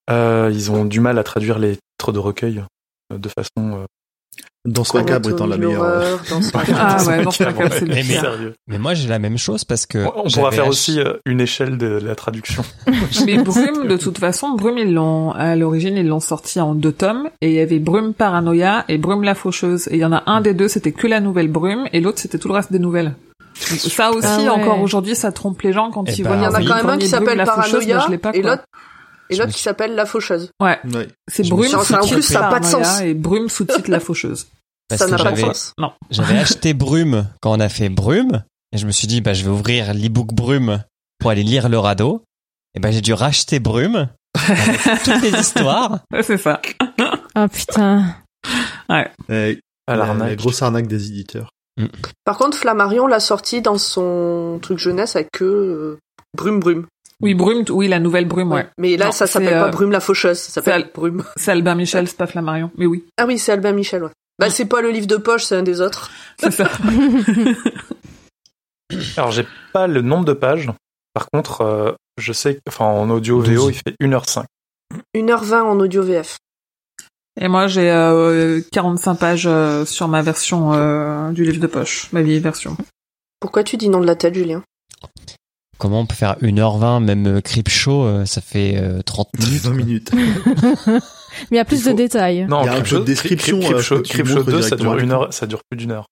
Euh, 0.10 0.50
ils 0.51 0.72
ont 0.72 0.86
du 0.86 1.00
mal 1.00 1.19
à 1.19 1.24
traduire 1.24 1.60
les 1.60 1.75
titres 1.98 2.12
de 2.12 2.19
recueil 2.19 2.63
de 3.13 3.30
façon. 3.30 3.86
Dans 4.66 4.84
ce 4.84 4.96
macabre 4.98 5.30
étant 5.30 5.48
la 5.48 5.58
meilleure. 5.58 5.81
euh, 5.84 6.18
dans 6.30 6.42
ce 6.42 6.52
Ah 6.54 6.98
ouais, 7.08 7.24
dans 7.24 7.31
ce 7.31 7.44
macabre, 7.44 7.64
macabre, 7.64 7.76
c'est 7.80 7.86
pire. 7.86 8.22
sérieux. 8.22 8.54
Mais 8.68 8.78
moi, 8.78 8.94
j'ai 8.94 9.08
la 9.08 9.18
même 9.18 9.38
chose 9.38 9.64
parce 9.64 9.86
que. 9.86 10.00
On, 10.16 10.30
pourra 10.30 10.52
faire 10.52 10.64
ach- 10.66 10.70
aussi 10.70 11.00
euh, 11.00 11.14
une 11.26 11.40
échelle 11.40 11.78
de 11.78 11.88
la 11.88 12.14
traduction. 12.16 12.64
Mais 13.26 13.38
Brume, 13.42 13.88
de 13.88 13.96
toute 13.98 14.18
façon, 14.18 14.52
Brume, 14.56 14.78
ils 14.78 14.94
l'ont, 14.94 15.31
à 15.31 15.56
l'origine, 15.56 15.96
ils 15.96 16.06
l'ont 16.08 16.20
sorti 16.20 16.60
en 16.60 16.76
deux 16.76 16.92
tomes, 16.92 17.30
et 17.42 17.48
il 17.50 17.56
y 17.56 17.62
avait 17.62 17.80
Brume 17.80 18.14
Paranoia 18.14 18.84
et 18.90 18.98
Brume 18.98 19.24
la 19.24 19.34
Faucheuse. 19.34 19.88
Et 19.88 19.96
il 19.96 20.00
y 20.00 20.06
en 20.06 20.12
a 20.12 20.24
un 20.26 20.42
des 20.42 20.54
deux, 20.54 20.68
c'était 20.68 20.92
que 20.92 21.08
la 21.08 21.22
nouvelle 21.22 21.48
Brume, 21.48 21.86
et 21.94 22.02
l'autre, 22.02 22.20
c'était 22.20 22.38
tout 22.38 22.50
le 22.50 22.54
reste 22.56 22.72
des 22.72 22.80
nouvelles. 22.80 23.16
Donc, 23.72 23.80
Ça 23.80 24.12
aussi, 24.12 24.28
Ah 24.30 24.40
ouais. 24.42 24.50
encore 24.50 24.82
aujourd'hui, 24.82 25.16
ça 25.16 25.32
trompe 25.32 25.62
les 25.64 25.74
gens 25.74 25.90
quand 25.90 26.04
Eh 26.08 26.12
ils 26.14 26.24
ben, 26.24 26.30
voient 26.30 26.38
Il 26.38 26.44
y 26.44 26.48
en 26.48 26.54
a 26.54 26.62
quand 26.64 26.75
même 26.84 26.90
un 26.96 26.98
qui 26.98 27.08
s'appelle 27.08 27.38
la 27.38 27.46
Faucheuse, 27.46 27.72
Paranoia 27.88 27.96
moi, 27.96 28.04
je 28.08 28.12
l'ai 28.12 28.18
pas, 28.18 28.32
et 28.34 28.42
l'autre 28.42 28.64
et 29.30 29.36
l'autre 29.38 29.54
qui 29.54 29.62
s'appelle 29.62 29.96
La 29.96 30.06
Faucheuse. 30.06 30.52
Ouais. 30.62 30.80
Ouais. 30.94 31.08
C'est 31.31 31.48
Brume 31.48 31.74
en 31.76 31.84
sous-titre 31.84 32.14
plus, 32.14 32.22
ça 32.24 32.48
a 32.48 32.50
pas 32.51 32.60
de 32.60 32.65
sens. 32.65 33.01
et 33.01 33.13
Brume 33.13 33.50
sous-titre 33.50 33.89
La 33.89 34.00
Faucheuse. 34.00 34.48
parce 34.88 35.01
Ça 35.01 35.08
n'a 35.08 35.18
pas 35.18 35.32
de 35.32 35.39
sens. 35.39 35.74
Non. 35.77 35.92
J'avais 36.10 36.38
acheté 36.39 36.74
Brume 36.74 37.27
quand 37.42 37.51
on 37.51 37.60
a 37.60 37.70
fait 37.70 37.89
Brume, 37.89 38.44
et 38.72 38.77
je 38.77 38.86
me 38.86 38.92
suis 38.92 39.08
dit, 39.08 39.22
bah, 39.22 39.34
je 39.34 39.44
vais 39.44 39.50
ouvrir 39.51 39.94
l'ebook 39.94 40.34
Brume 40.34 40.84
pour 41.20 41.30
aller 41.32 41.44
lire 41.44 41.70
le 41.70 41.77
radeau. 41.80 42.24
Et 42.75 42.80
ben, 42.80 42.92
j'ai 42.92 43.01
dû 43.01 43.13
racheter 43.13 43.60
Brume, 43.60 44.10
avec 44.48 45.03
toutes 45.03 45.22
les 45.24 45.39
histoires. 45.39 46.00
Ouais, 46.13 46.22
c'est 46.24 46.38
ça. 46.38 46.62
Ah 47.36 47.48
putain. 47.48 48.15
Eh, 48.89 48.94
À 48.94 48.98
la, 48.98 49.58
la 49.88 49.96
l'arnaque. 49.98 50.38
grosse 50.38 50.62
arnaque 50.62 50.88
des 50.88 51.08
éditeurs. 51.08 51.50
Par 52.25 52.38
contre, 52.38 52.58
Flammarion 52.58 53.08
l'a 53.08 53.20
sorti 53.20 53.62
dans 53.62 53.77
son 53.77 54.60
truc 54.62 54.77
jeunesse 54.77 55.15
avec 55.15 55.30
que 55.32 55.46
euh, 55.46 55.98
Brume 56.38 56.60
Brume. 56.60 56.86
Oui, 57.22 57.34
Brume, 57.34 57.66
oui, 57.70 57.88
la 57.88 58.00
nouvelle 58.00 58.26
Brume, 58.26 58.52
ouais. 58.54 58.70
Mais 58.78 58.96
là, 58.96 59.08
Non, 59.08 59.12
ça 59.12 59.28
s'appelle 59.28 59.50
pas 59.50 59.68
euh, 59.68 59.72
Brume 59.72 59.92
la 59.92 60.00
Faucheuse, 60.00 60.40
ça 60.40 60.52
s'appelle 60.52 60.84
c'est 60.86 60.94
Brume. 60.94 61.24
C'est 61.36 61.52
Albin 61.52 61.76
Michel, 61.76 62.08
c'est 62.08 62.18
pas 62.18 62.28
Flammarion. 62.28 62.72
Mais 62.78 62.86
oui, 62.86 63.06
Ah 63.18 63.26
oui, 63.26 63.38
c'est 63.38 63.52
Albin 63.52 63.74
Michel, 63.74 64.04
ouais. 64.04 64.12
Bah, 64.40 64.50
c'est 64.50 64.66
pas 64.66 64.82
le 64.82 64.90
livre 64.90 65.08
de 65.08 65.18
poche, 65.18 65.44
c'est 65.44 65.58
un 65.58 65.64
des 65.64 65.82
autres. 65.82 66.10
c'est 66.40 66.52
ça. 66.52 66.70
Alors, 69.18 69.32
j'ai 69.32 69.46
pas 69.74 69.88
le 69.88 70.02
nombre 70.02 70.26
de 70.26 70.34
pages. 70.34 70.70
Par 71.14 71.28
contre, 71.32 71.62
euh, 71.62 71.92
je 72.18 72.32
sais 72.32 72.56
que, 72.56 72.62
enfin, 72.70 72.86
en 72.86 73.10
audio 73.10 73.40
VO, 73.40 73.70
12. 73.70 73.76
il 73.76 73.76
fait 73.76 73.96
1h05. 74.02 74.46
1h20 75.16 75.62
en 75.62 75.80
audio 75.80 76.04
VF. 76.04 76.38
Et 77.40 77.48
moi, 77.48 77.68
j'ai 77.68 77.90
euh, 77.92 78.62
45 78.72 79.16
pages 79.16 79.48
euh, 79.48 79.86
sur 79.86 80.08
ma 80.08 80.22
version 80.22 80.74
euh, 80.74 81.32
du 81.32 81.44
livre 81.44 81.62
de 81.62 81.68
poche, 81.68 82.10
ma 82.12 82.22
vieille 82.22 82.40
version. 82.40 82.76
Pourquoi 83.40 83.64
tu 83.64 83.78
dis 83.78 83.90
non 83.90 84.02
de 84.02 84.08
la 84.08 84.16
tête, 84.16 84.36
Julien? 84.36 84.64
Comment 85.79 86.01
on 86.01 86.05
peut 86.05 86.15
faire 86.15 86.36
1h20, 86.41 87.03
même 87.03 87.25
euh, 87.27 87.41
Crip 87.41 87.69
Show, 87.69 88.03
euh, 88.03 88.25
ça 88.25 88.41
fait 88.41 88.75
euh, 88.77 89.01
30 89.01 89.29
minutes. 89.39 89.62
20 89.63 89.74
minutes. 89.74 90.12
Mais 90.15 91.00
il 91.51 91.55
y 91.55 91.59
a 91.59 91.65
plus 91.65 91.81
faut- 91.81 91.89
de 91.91 91.95
détails. 91.95 92.45
Non, 92.48 92.62
Il 92.63 92.65
y 92.65 92.69
a 92.69 92.74
un 92.74 92.75
peu 92.77 92.81
Crypto- 92.83 93.00
de 93.00 93.05
description, 93.05 93.59
euh, 93.63 94.01
Crypto 94.03 94.36
montres 94.36 94.45
2, 94.51 94.62
ça 94.62 94.75
dure 94.75 94.98
une 94.98 95.12
heure, 95.12 95.33
ça 95.33 95.48
dure 95.48 95.62
plus 95.69 95.77
d'une 95.77 95.91
heure. 95.91 96.05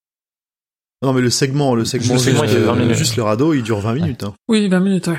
Non, 1.04 1.12
mais 1.14 1.22
le 1.22 1.30
segment, 1.30 1.76
le 1.76 1.86
segment, 1.86 2.14
Le 2.14 2.20
segment, 2.20 2.42
juste, 2.44 2.54
il 2.54 2.60
fait 2.60 2.66
20 2.66 2.74
euh, 2.74 2.80
minutes. 2.80 2.96
juste 2.96 3.18
le 3.18 3.24
radeau, 3.24 3.54
il 3.54 3.62
dure 3.62 3.80
20 3.80 3.94
minutes. 3.94 4.24
hein. 4.24 4.34
Oui, 4.48 4.68
20 4.70 4.80
minutes, 4.80 5.08
ouais. 5.08 5.18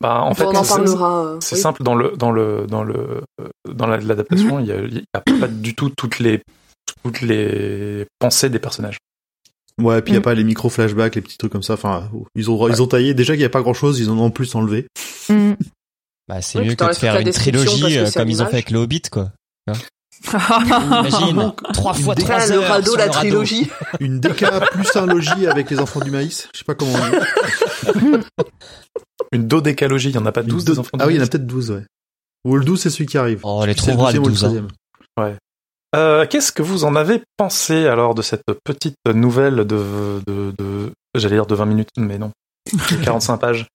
Bah, 0.00 0.20
en 0.22 0.34
fait, 0.34 0.44
On 0.46 0.54
en 0.56 0.64
c'est- 0.64 0.74
parlera. 0.74 1.24
euh, 1.26 1.36
C'est 1.40 1.56
oui. 1.56 1.60
simple 1.62 1.82
dans 1.82 1.94
le 1.94 2.14
dans 2.16 2.30
le 2.32 2.66
dans 2.66 2.82
le 2.82 3.22
euh, 3.40 3.48
dans 3.72 3.86
la- 3.86 3.98
l'adaptation, 3.98 4.58
il 4.58 4.72
a, 4.72 4.76
il 4.80 4.94
y 4.98 5.02
a 5.14 5.20
pas 5.20 5.46
du 5.48 5.74
tout 5.74 5.90
toutes 5.96 6.18
les 6.18 6.42
toutes 7.04 7.20
les 7.20 8.06
pensées 8.18 8.48
des 8.50 8.58
personnages. 8.58 8.98
Ouais, 9.80 10.02
puis 10.02 10.12
il 10.12 10.14
y 10.14 10.16
a 10.16 10.20
Mm. 10.20 10.22
pas 10.22 10.34
les 10.34 10.44
micro-flashbacks, 10.44 11.14
les 11.14 11.22
petits 11.22 11.38
trucs 11.38 11.52
comme 11.52 11.62
ça. 11.62 11.74
Enfin, 11.74 12.10
ils 12.34 12.50
ont, 12.50 12.68
ils 12.68 12.82
ont 12.82 12.86
taillé. 12.86 13.14
Déjà 13.14 13.32
qu'il 13.34 13.42
y 13.42 13.44
a 13.46 13.48
pas 13.50 13.62
grand 13.62 13.74
chose, 13.74 13.98
ils 14.00 14.10
en 14.10 14.18
ont 14.18 14.24
en 14.26 14.30
plus 14.30 14.54
enlevé. 14.54 14.86
Mm. 15.28 15.52
Bah, 16.28 16.40
c'est 16.42 16.58
Oui, 16.58 16.66
mieux 16.68 16.74
que 16.74 16.84
de 16.84 16.92
faire 16.92 17.18
une 17.18 17.30
trilogie 17.30 17.98
euh, 17.98 18.10
comme 18.14 18.28
ils 18.30 18.42
ont 18.42 18.46
fait 18.46 18.54
avec 18.54 18.70
le 18.70 18.78
Hobbit, 18.78 19.02
quoi. 19.10 19.32
Imagine, 20.32 21.52
trois 21.72 21.94
fois 21.94 22.14
trois 22.14 22.34
Ah, 22.40 22.46
le 22.46 22.52
heures 22.52 22.68
radeau, 22.68 22.90
sur 22.90 22.98
la 22.98 23.06
le 23.06 23.10
radeau. 23.10 23.20
trilogie. 23.28 23.70
Une 24.00 24.20
DK 24.20 24.44
plus 24.72 24.96
un 24.96 25.06
logis 25.06 25.46
avec 25.46 25.70
les 25.70 25.78
enfants 25.78 26.00
du 26.00 26.10
maïs. 26.10 26.48
Je 26.52 26.58
sais 26.58 26.64
pas 26.64 26.74
comment 26.74 26.92
on 26.92 27.98
dit. 27.98 28.18
Une 29.32 29.46
dodécalogie, 29.48 30.10
il 30.10 30.14
y 30.14 30.18
en 30.18 30.26
a 30.26 30.32
pas 30.32 30.42
12 30.42 30.62
Une 30.66 30.72
des 30.74 30.78
enfants. 30.78 30.96
de 30.98 31.02
Ah 31.02 31.06
oui, 31.06 31.14
il 31.14 31.16
y 31.16 31.20
en 31.20 31.24
a 31.24 31.26
peut-être 31.26 31.46
12, 31.46 31.70
ouais. 31.70 31.84
Ou 32.44 32.56
le 32.56 32.64
12, 32.64 32.80
c'est 32.80 32.90
celui 32.90 33.06
qui 33.06 33.16
arrive. 33.16 33.40
Oh, 33.44 33.60
on 33.62 33.64
les 33.64 33.74
trouvera 33.74 34.12
les 34.12 34.18
deuxième 34.18 34.24
ou 34.24 34.26
le 34.26 34.32
12 34.32 34.44
ans. 34.44 34.46
troisième. 35.16 35.38
Euh, 35.96 36.26
Qu'est-ce 36.28 36.52
que 36.52 36.62
vous 36.62 36.84
en 36.84 36.94
avez 36.96 37.22
pensé 37.36 37.86
alors 37.86 38.14
de 38.14 38.22
cette 38.22 38.44
petite 38.64 38.96
nouvelle 39.12 39.56
de 39.56 40.20
de, 40.26 40.52
de 40.58 40.92
j'allais 41.16 41.36
dire 41.36 41.46
de 41.46 41.54
20 41.54 41.64
minutes, 41.66 41.88
mais 41.96 42.18
non, 42.18 42.30
de 42.72 43.04
45 43.04 43.36
pages 43.38 43.66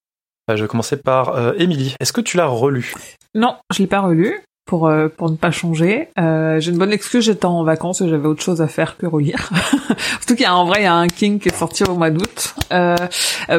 Euh, 0.50 0.56
je 0.56 0.62
vais 0.64 0.68
commencer 0.68 0.98
par 0.98 1.36
euh, 1.36 1.54
Émilie. 1.58 1.96
Est-ce 2.00 2.14
que 2.14 2.22
tu 2.22 2.38
l'as 2.38 2.46
relu 2.48 2.94
Non, 3.34 3.56
je 3.74 3.80
l'ai 3.80 3.88
pas 3.88 4.02
relu 4.02 4.42
pour 4.66 4.88
euh, 4.88 5.10
pour 5.10 5.30
ne 5.30 5.36
pas 5.36 5.52
changer. 5.52 6.08
Euh, 6.20 6.60
j'ai 6.60 6.72
une 6.72 6.78
bonne 6.78 6.94
excuse, 6.94 7.26
j'étais 7.26 7.46
en 7.46 7.64
vacances 7.64 8.02
et 8.02 8.08
j'avais 8.10 8.28
autre 8.28 8.42
chose 8.44 8.62
à 8.62 8.68
faire 8.68 8.96
que 8.98 9.06
relire. 9.08 9.50
Qu'il 10.28 10.40
y 10.42 10.46
a 10.46 10.56
en 10.56 10.66
vrai, 10.66 10.82
il 10.82 10.84
y 10.84 10.88
a 10.88 10.94
un 10.96 11.08
King 11.08 11.40
qui 11.40 11.48
est 11.50 11.56
sorti 11.56 11.84
au 11.84 11.96
mois 11.96 12.10
d'août. 12.10 12.56
Euh, 12.74 12.96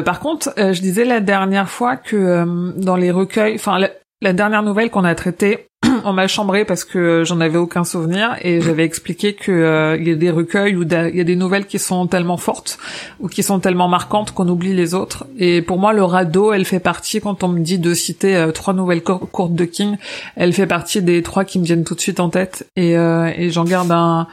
par 0.05 0.19
contre, 0.19 0.53
je 0.57 0.79
disais 0.81 1.05
la 1.05 1.21
dernière 1.21 1.69
fois 1.69 1.95
que 1.97 2.15
euh, 2.15 2.71
dans 2.75 2.95
les 2.95 3.09
recueils, 3.09 3.55
enfin 3.55 3.79
la, 3.79 3.89
la 4.21 4.33
dernière 4.33 4.61
nouvelle 4.63 4.91
qu'on 4.91 5.03
a 5.05 5.15
traitée, 5.15 5.67
on 6.05 6.13
m'a 6.13 6.27
chambré 6.27 6.65
parce 6.65 6.83
que 6.83 7.23
j'en 7.23 7.39
avais 7.39 7.59
aucun 7.59 7.83
souvenir 7.83 8.35
et 8.41 8.61
j'avais 8.61 8.83
expliqué 8.83 9.33
que 9.33 9.51
euh, 9.51 9.95
il 9.99 10.07
y 10.07 10.11
a 10.11 10.15
des 10.15 10.31
recueils 10.31 10.75
da- 10.85 11.07
il 11.07 11.15
y 11.15 11.21
a 11.21 11.23
des 11.23 11.35
nouvelles 11.35 11.67
qui 11.67 11.77
sont 11.77 12.07
tellement 12.07 12.37
fortes 12.37 12.79
ou 13.19 13.27
qui 13.27 13.43
sont 13.43 13.59
tellement 13.59 13.87
marquantes 13.87 14.31
qu'on 14.31 14.47
oublie 14.49 14.73
les 14.73 14.95
autres. 14.95 15.27
Et 15.37 15.61
pour 15.61 15.77
moi, 15.77 15.93
le 15.93 16.03
radeau, 16.03 16.51
elle 16.51 16.65
fait 16.65 16.79
partie 16.79 17.21
quand 17.21 17.43
on 17.43 17.49
me 17.49 17.59
dit 17.59 17.77
de 17.77 17.93
citer 17.93 18.35
euh, 18.35 18.51
trois 18.51 18.73
nouvelles 18.73 19.03
cour- 19.03 19.29
courtes 19.29 19.53
de 19.53 19.65
King, 19.65 19.97
elle 20.35 20.51
fait 20.51 20.65
partie 20.65 21.03
des 21.03 21.21
trois 21.21 21.45
qui 21.45 21.59
me 21.59 21.63
viennent 21.65 21.83
tout 21.83 21.93
de 21.95 22.01
suite 22.01 22.19
en 22.19 22.29
tête. 22.29 22.67
Et, 22.75 22.97
euh, 22.97 23.31
j'en 23.51 23.63
garde 23.63 23.91
un, 23.91 24.25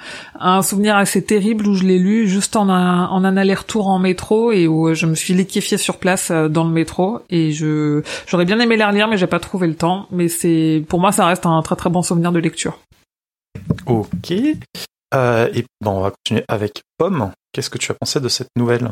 souvenir 0.62 0.96
assez 0.96 1.22
terrible 1.22 1.66
où 1.66 1.74
je 1.74 1.84
l'ai 1.84 1.98
lu 1.98 2.26
juste 2.26 2.56
en 2.56 2.70
un, 2.70 3.06
en 3.08 3.22
un 3.22 3.36
aller-retour 3.36 3.88
en 3.88 3.98
métro 3.98 4.50
et 4.50 4.66
où 4.66 4.94
je 4.94 5.04
me 5.04 5.14
suis 5.14 5.34
liquéfiée 5.34 5.76
sur 5.76 5.98
place 5.98 6.30
dans 6.30 6.64
le 6.64 6.70
métro. 6.70 7.18
Et 7.28 7.52
je 7.52 8.02
j'aurais 8.26 8.44
bien 8.46 8.58
aimé 8.60 8.76
les 8.76 8.84
relire, 8.84 9.08
mais 9.08 9.18
j'ai 9.18 9.26
pas 9.26 9.40
trouvé 9.40 9.66
le 9.66 9.74
temps. 9.74 10.06
Mais 10.10 10.28
c'est 10.28 10.82
pour 10.88 11.00
moi, 11.00 11.12
ça 11.12 11.26
reste 11.26 11.33
un 11.44 11.62
très 11.62 11.76
très 11.76 11.90
bon 11.90 12.02
souvenir 12.02 12.32
de 12.32 12.38
lecture. 12.38 12.78
Ok. 13.86 14.32
Euh, 15.14 15.48
et 15.54 15.64
bon, 15.80 15.98
on 15.98 16.00
va 16.00 16.10
continuer 16.10 16.44
avec 16.48 16.82
Pomme. 16.98 17.32
Qu'est-ce 17.52 17.70
que 17.70 17.78
tu 17.78 17.92
as 17.92 17.94
pensé 17.94 18.20
de 18.20 18.28
cette 18.28 18.48
nouvelle? 18.56 18.90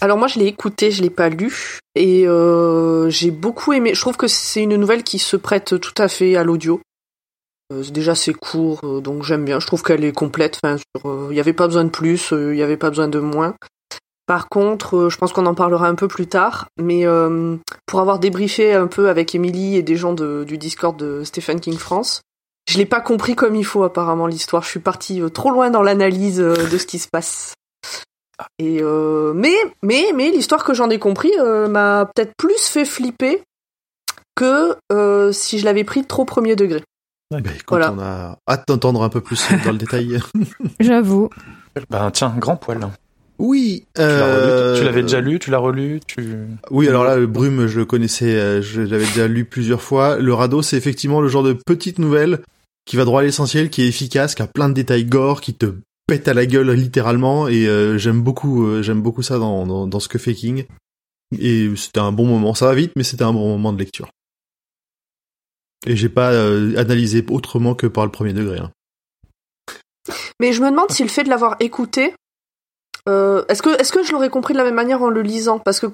Alors 0.00 0.18
moi 0.18 0.26
je 0.26 0.38
l'ai 0.38 0.46
écouté, 0.46 0.90
je 0.90 1.02
l'ai 1.02 1.10
pas 1.10 1.28
lu 1.28 1.78
et 1.94 2.26
euh, 2.26 3.08
j'ai 3.10 3.30
beaucoup 3.30 3.72
aimé. 3.72 3.94
Je 3.94 4.00
trouve 4.00 4.16
que 4.16 4.26
c'est 4.26 4.62
une 4.62 4.76
nouvelle 4.76 5.04
qui 5.04 5.18
se 5.18 5.36
prête 5.36 5.80
tout 5.80 6.02
à 6.02 6.08
fait 6.08 6.36
à 6.36 6.44
l'audio. 6.44 6.80
Euh, 7.72 7.82
c'est 7.82 7.92
déjà 7.92 8.14
c'est 8.14 8.34
court, 8.34 8.80
euh, 8.84 9.00
donc 9.00 9.22
j'aime 9.22 9.44
bien. 9.44 9.60
Je 9.60 9.66
trouve 9.66 9.82
qu'elle 9.82 10.04
est 10.04 10.12
complète. 10.12 10.58
Enfin, 10.62 10.76
il 11.30 11.36
y 11.36 11.40
avait 11.40 11.52
pas 11.52 11.68
besoin 11.68 11.84
de 11.84 11.90
plus, 11.90 12.32
il 12.32 12.56
y 12.56 12.62
avait 12.62 12.76
pas 12.76 12.90
besoin 12.90 13.08
de 13.08 13.20
moins. 13.20 13.54
Par 14.26 14.48
contre, 14.48 14.96
euh, 14.96 15.10
je 15.10 15.18
pense 15.18 15.32
qu'on 15.32 15.44
en 15.46 15.54
parlera 15.54 15.86
un 15.88 15.94
peu 15.94 16.08
plus 16.08 16.26
tard, 16.26 16.66
mais 16.80 17.06
euh, 17.06 17.56
pour 17.86 18.00
avoir 18.00 18.18
débriefé 18.18 18.72
un 18.74 18.86
peu 18.86 19.08
avec 19.10 19.34
Émilie 19.34 19.76
et 19.76 19.82
des 19.82 19.96
gens 19.96 20.14
de- 20.14 20.44
du 20.44 20.56
Discord 20.58 20.96
de 20.96 21.24
Stephen 21.24 21.60
King 21.60 21.76
France, 21.76 22.22
je 22.70 22.78
l'ai 22.78 22.86
pas 22.86 23.02
compris 23.02 23.34
comme 23.36 23.54
il 23.54 23.64
faut 23.66 23.82
apparemment 23.84 24.26
l'histoire. 24.26 24.62
Je 24.62 24.68
suis 24.70 24.80
partie 24.80 25.20
euh, 25.20 25.28
trop 25.28 25.50
loin 25.50 25.68
dans 25.70 25.82
l'analyse 25.82 26.40
euh, 26.40 26.54
de 26.70 26.78
ce 26.78 26.86
qui 26.86 26.98
se 26.98 27.08
passe. 27.08 27.52
Et 28.58 28.78
euh, 28.82 29.32
mais 29.34 29.54
mais 29.82 30.06
mais 30.14 30.30
l'histoire 30.30 30.64
que 30.64 30.72
j'en 30.74 30.88
ai 30.90 30.98
compris 30.98 31.30
euh, 31.38 31.68
m'a 31.68 32.06
peut-être 32.14 32.32
plus 32.36 32.58
fait 32.66 32.84
flipper 32.86 33.42
que 34.34 34.74
euh, 34.90 35.30
si 35.32 35.58
je 35.60 35.64
l'avais 35.64 35.84
pris 35.84 36.04
trop 36.04 36.24
premier 36.24 36.56
degré. 36.56 36.82
Bah, 37.30 37.38
écoute, 37.44 37.62
Voilà. 37.68 37.92
on 37.92 37.98
a 38.00 38.38
hâte 38.48 38.64
d'entendre 38.68 39.02
un 39.02 39.08
peu 39.08 39.20
plus 39.20 39.46
dans 39.64 39.70
le 39.72 39.78
détail. 39.78 40.18
J'avoue. 40.80 41.28
Ben 41.90 42.10
tiens, 42.10 42.34
grand 42.38 42.56
poil. 42.56 42.88
Oui. 43.38 43.84
Euh, 43.98 44.78
Tu 44.78 44.84
l'avais 44.84 45.02
déjà 45.02 45.20
lu 45.20 45.38
Tu 45.38 45.50
l'as 45.50 45.58
relu 45.58 46.00
Tu 46.06 46.24
Oui, 46.70 46.88
alors 46.88 47.04
là, 47.04 47.16
le 47.16 47.26
Brume, 47.26 47.66
je 47.66 47.78
le 47.80 47.84
connaissais, 47.84 48.34
euh, 48.36 48.62
je 48.62 48.80
l'avais 48.82 49.06
déjà 49.06 49.26
lu 49.28 49.44
plusieurs 49.44 49.82
fois. 49.82 50.18
Le 50.18 50.32
radeau, 50.34 50.62
c'est 50.62 50.76
effectivement 50.76 51.20
le 51.20 51.28
genre 51.28 51.42
de 51.42 51.52
petite 51.52 51.98
nouvelle 51.98 52.40
qui 52.86 52.96
va 52.96 53.04
droit 53.04 53.20
à 53.20 53.24
l'essentiel, 53.24 53.70
qui 53.70 53.82
est 53.82 53.88
efficace, 53.88 54.34
qui 54.34 54.42
a 54.42 54.46
plein 54.46 54.68
de 54.68 54.74
détails 54.74 55.04
gore, 55.06 55.40
qui 55.40 55.54
te 55.54 55.74
pète 56.06 56.28
à 56.28 56.34
la 56.34 56.46
gueule 56.46 56.70
littéralement. 56.72 57.48
Et 57.48 57.66
euh, 57.66 57.98
j'aime 57.98 58.22
beaucoup, 58.22 58.66
euh, 58.66 58.82
j'aime 58.82 59.00
beaucoup 59.02 59.22
ça 59.22 59.38
dans, 59.38 59.66
dans, 59.66 59.86
dans 59.86 60.00
ce 60.00 60.08
que 60.08 60.18
fait 60.18 60.34
King. 60.34 60.66
Et 61.38 61.68
c'était 61.76 62.00
un 62.00 62.12
bon 62.12 62.26
moment. 62.26 62.54
Ça 62.54 62.66
va 62.66 62.74
vite, 62.74 62.92
mais 62.94 63.02
c'était 63.02 63.24
un 63.24 63.32
bon 63.32 63.48
moment 63.48 63.72
de 63.72 63.78
lecture. 63.78 64.08
Et 65.86 65.96
j'ai 65.96 66.08
pas 66.08 66.30
euh, 66.32 66.76
analysé 66.76 67.24
autrement 67.30 67.74
que 67.74 67.86
par 67.86 68.04
le 68.06 68.12
premier 68.12 68.32
degré. 68.32 68.58
hein. 68.58 68.70
Mais 70.40 70.52
je 70.52 70.62
me 70.62 70.70
demande 70.70 70.90
si 70.90 71.02
le 71.02 71.08
fait 71.08 71.24
de 71.24 71.28
l'avoir 71.30 71.56
écouté, 71.60 72.14
euh, 73.08 73.44
est-ce 73.48 73.62
que 73.62 73.78
est-ce 73.80 73.92
que 73.92 74.02
je 74.02 74.12
l'aurais 74.12 74.30
compris 74.30 74.54
de 74.54 74.58
la 74.58 74.64
même 74.64 74.74
manière 74.74 75.02
en 75.02 75.08
le 75.08 75.22
lisant? 75.22 75.58
Parce 75.58 75.80
que 75.80 75.86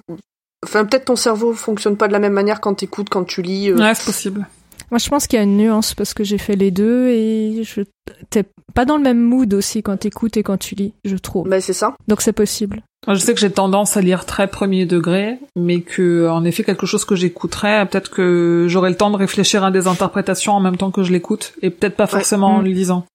enfin 0.64 0.84
peut-être 0.84 1.06
ton 1.06 1.16
cerveau 1.16 1.52
fonctionne 1.52 1.96
pas 1.96 2.08
de 2.08 2.12
la 2.12 2.18
même 2.18 2.32
manière 2.32 2.60
quand 2.60 2.74
t'écoutes, 2.74 3.08
quand 3.08 3.24
tu 3.24 3.42
lis. 3.42 3.70
euh. 3.70 3.76
Ouais, 3.76 3.94
c'est 3.94 4.04
possible. 4.06 4.46
Moi, 4.90 4.98
je 4.98 5.08
pense 5.08 5.28
qu'il 5.28 5.36
y 5.36 5.40
a 5.40 5.44
une 5.44 5.56
nuance 5.56 5.94
parce 5.94 6.14
que 6.14 6.24
j'ai 6.24 6.36
fait 6.38 6.56
les 6.56 6.72
deux 6.72 7.06
et 7.10 7.62
je 7.62 7.82
t'es 8.28 8.44
pas 8.74 8.84
dans 8.84 8.96
le 8.96 9.04
même 9.04 9.20
mood 9.20 9.54
aussi 9.54 9.84
quand 9.84 9.96
t'écoutes 9.96 10.36
et 10.36 10.42
quand 10.42 10.56
tu 10.56 10.74
lis, 10.74 10.94
je 11.04 11.14
trouve. 11.16 11.48
Ben 11.48 11.60
c'est 11.60 11.72
ça. 11.72 11.94
Donc 12.08 12.22
c'est 12.22 12.32
possible. 12.32 12.82
Moi, 13.06 13.14
Je 13.14 13.20
sais 13.20 13.32
que 13.32 13.38
j'ai 13.38 13.52
tendance 13.52 13.96
à 13.96 14.00
lire 14.00 14.26
très 14.26 14.48
premier 14.48 14.86
degré, 14.86 15.38
mais 15.56 15.80
que, 15.80 16.28
en 16.28 16.44
effet, 16.44 16.64
quelque 16.64 16.86
chose 16.86 17.04
que 17.04 17.14
j'écouterais, 17.14 17.86
peut-être 17.86 18.10
que 18.10 18.66
j'aurais 18.68 18.90
le 18.90 18.96
temps 18.96 19.10
de 19.12 19.16
réfléchir 19.16 19.62
à 19.64 19.70
des 19.70 19.86
interprétations 19.86 20.52
en 20.54 20.60
même 20.60 20.76
temps 20.76 20.90
que 20.90 21.04
je 21.04 21.12
l'écoute, 21.12 21.52
et 21.62 21.70
peut-être 21.70 21.96
pas 21.96 22.08
forcément 22.08 22.56
en 22.56 22.60
Mm. 22.60 22.64
le 22.64 22.70
lisant. 22.70 23.06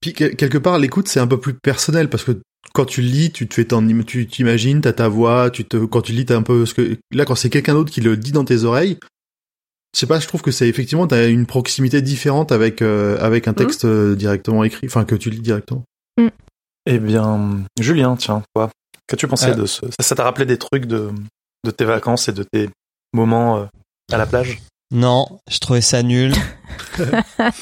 Puis 0.00 0.12
quel- 0.14 0.36
quelque 0.36 0.58
part, 0.58 0.78
l'écoute 0.78 1.08
c'est 1.08 1.20
un 1.20 1.26
peu 1.26 1.38
plus 1.40 1.54
personnel 1.54 2.08
parce 2.08 2.22
que 2.24 2.32
quand 2.72 2.84
tu 2.84 3.02
lis, 3.02 3.32
tu 3.32 3.48
te 3.48 3.54
fais 3.54 3.64
ton, 3.64 3.86
tu 4.04 4.26
t'imagines, 4.26 4.80
t'as 4.80 4.92
ta 4.92 5.08
voix, 5.08 5.50
tu 5.50 5.64
te, 5.64 5.76
quand 5.76 6.02
tu 6.02 6.12
lis, 6.12 6.26
t'as 6.26 6.36
un 6.36 6.42
peu 6.42 6.66
ce 6.66 6.74
que, 6.74 6.98
là, 7.12 7.24
quand 7.24 7.34
c'est 7.34 7.50
quelqu'un 7.50 7.74
d'autre 7.74 7.90
qui 7.90 8.00
le 8.00 8.16
dit 8.16 8.32
dans 8.32 8.44
tes 8.44 8.64
oreilles, 8.64 8.98
je 9.94 9.98
sais 9.98 10.06
pas, 10.06 10.20
je 10.20 10.28
trouve 10.28 10.42
que 10.42 10.52
c'est 10.52 10.68
effectivement, 10.68 11.06
t'as 11.06 11.28
une 11.28 11.46
proximité 11.46 12.00
différente 12.00 12.52
avec, 12.52 12.80
euh, 12.80 13.18
avec 13.20 13.48
un 13.48 13.54
texte 13.54 13.84
euh, 13.84 14.14
directement 14.14 14.62
écrit, 14.62 14.86
enfin, 14.86 15.04
que 15.04 15.16
tu 15.16 15.30
lis 15.30 15.40
directement. 15.40 15.82
Eh 16.86 16.98
bien, 16.98 17.64
Julien, 17.78 18.16
tiens, 18.16 18.42
toi, 18.54 18.70
qu'as-tu 19.06 19.26
pensé 19.26 19.48
Euh. 19.50 19.54
de 19.54 19.66
ce 19.66 19.86
Ça 19.86 20.02
ça 20.02 20.14
t'a 20.14 20.24
rappelé 20.24 20.46
des 20.46 20.56
trucs 20.58 20.86
de, 20.86 21.10
de 21.64 21.70
tes 21.70 21.84
vacances 21.84 22.28
et 22.28 22.32
de 22.32 22.42
tes 22.42 22.70
moments 23.12 23.58
euh, 23.58 23.66
à 24.12 24.16
la 24.16 24.26
plage? 24.26 24.60
Non, 24.92 25.40
je 25.48 25.58
trouvais 25.58 25.80
ça 25.80 26.02
nul. 26.02 26.34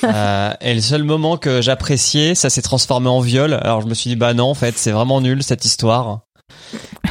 Euh, 0.04 0.52
et 0.60 0.74
le 0.74 0.80
seul 0.80 1.04
moment 1.04 1.36
que 1.36 1.60
j'appréciais, 1.62 2.34
ça 2.34 2.50
s'est 2.50 2.62
transformé 2.62 3.08
en 3.08 3.20
viol. 3.20 3.54
Alors 3.54 3.80
je 3.80 3.86
me 3.86 3.94
suis 3.94 4.10
dit 4.10 4.16
bah 4.16 4.34
non, 4.34 4.50
en 4.50 4.54
fait, 4.54 4.76
c'est 4.76 4.90
vraiment 4.90 5.20
nul 5.20 5.42
cette 5.42 5.64
histoire. 5.64 6.20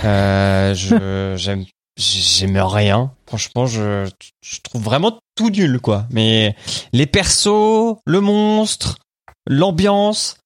Euh, 0.04 0.74
je 0.74 1.36
j'aime 1.38 1.66
j'aime 1.98 2.58
rien. 2.58 3.12
Franchement, 3.28 3.66
je 3.66 4.10
je 4.42 4.60
trouve 4.62 4.84
vraiment 4.84 5.20
tout 5.36 5.50
nul 5.50 5.80
quoi. 5.80 6.06
Mais 6.12 6.56
les 6.92 7.06
persos, 7.06 7.98
le 8.06 8.20
monstre, 8.20 8.98
l'ambiance, 9.48 10.38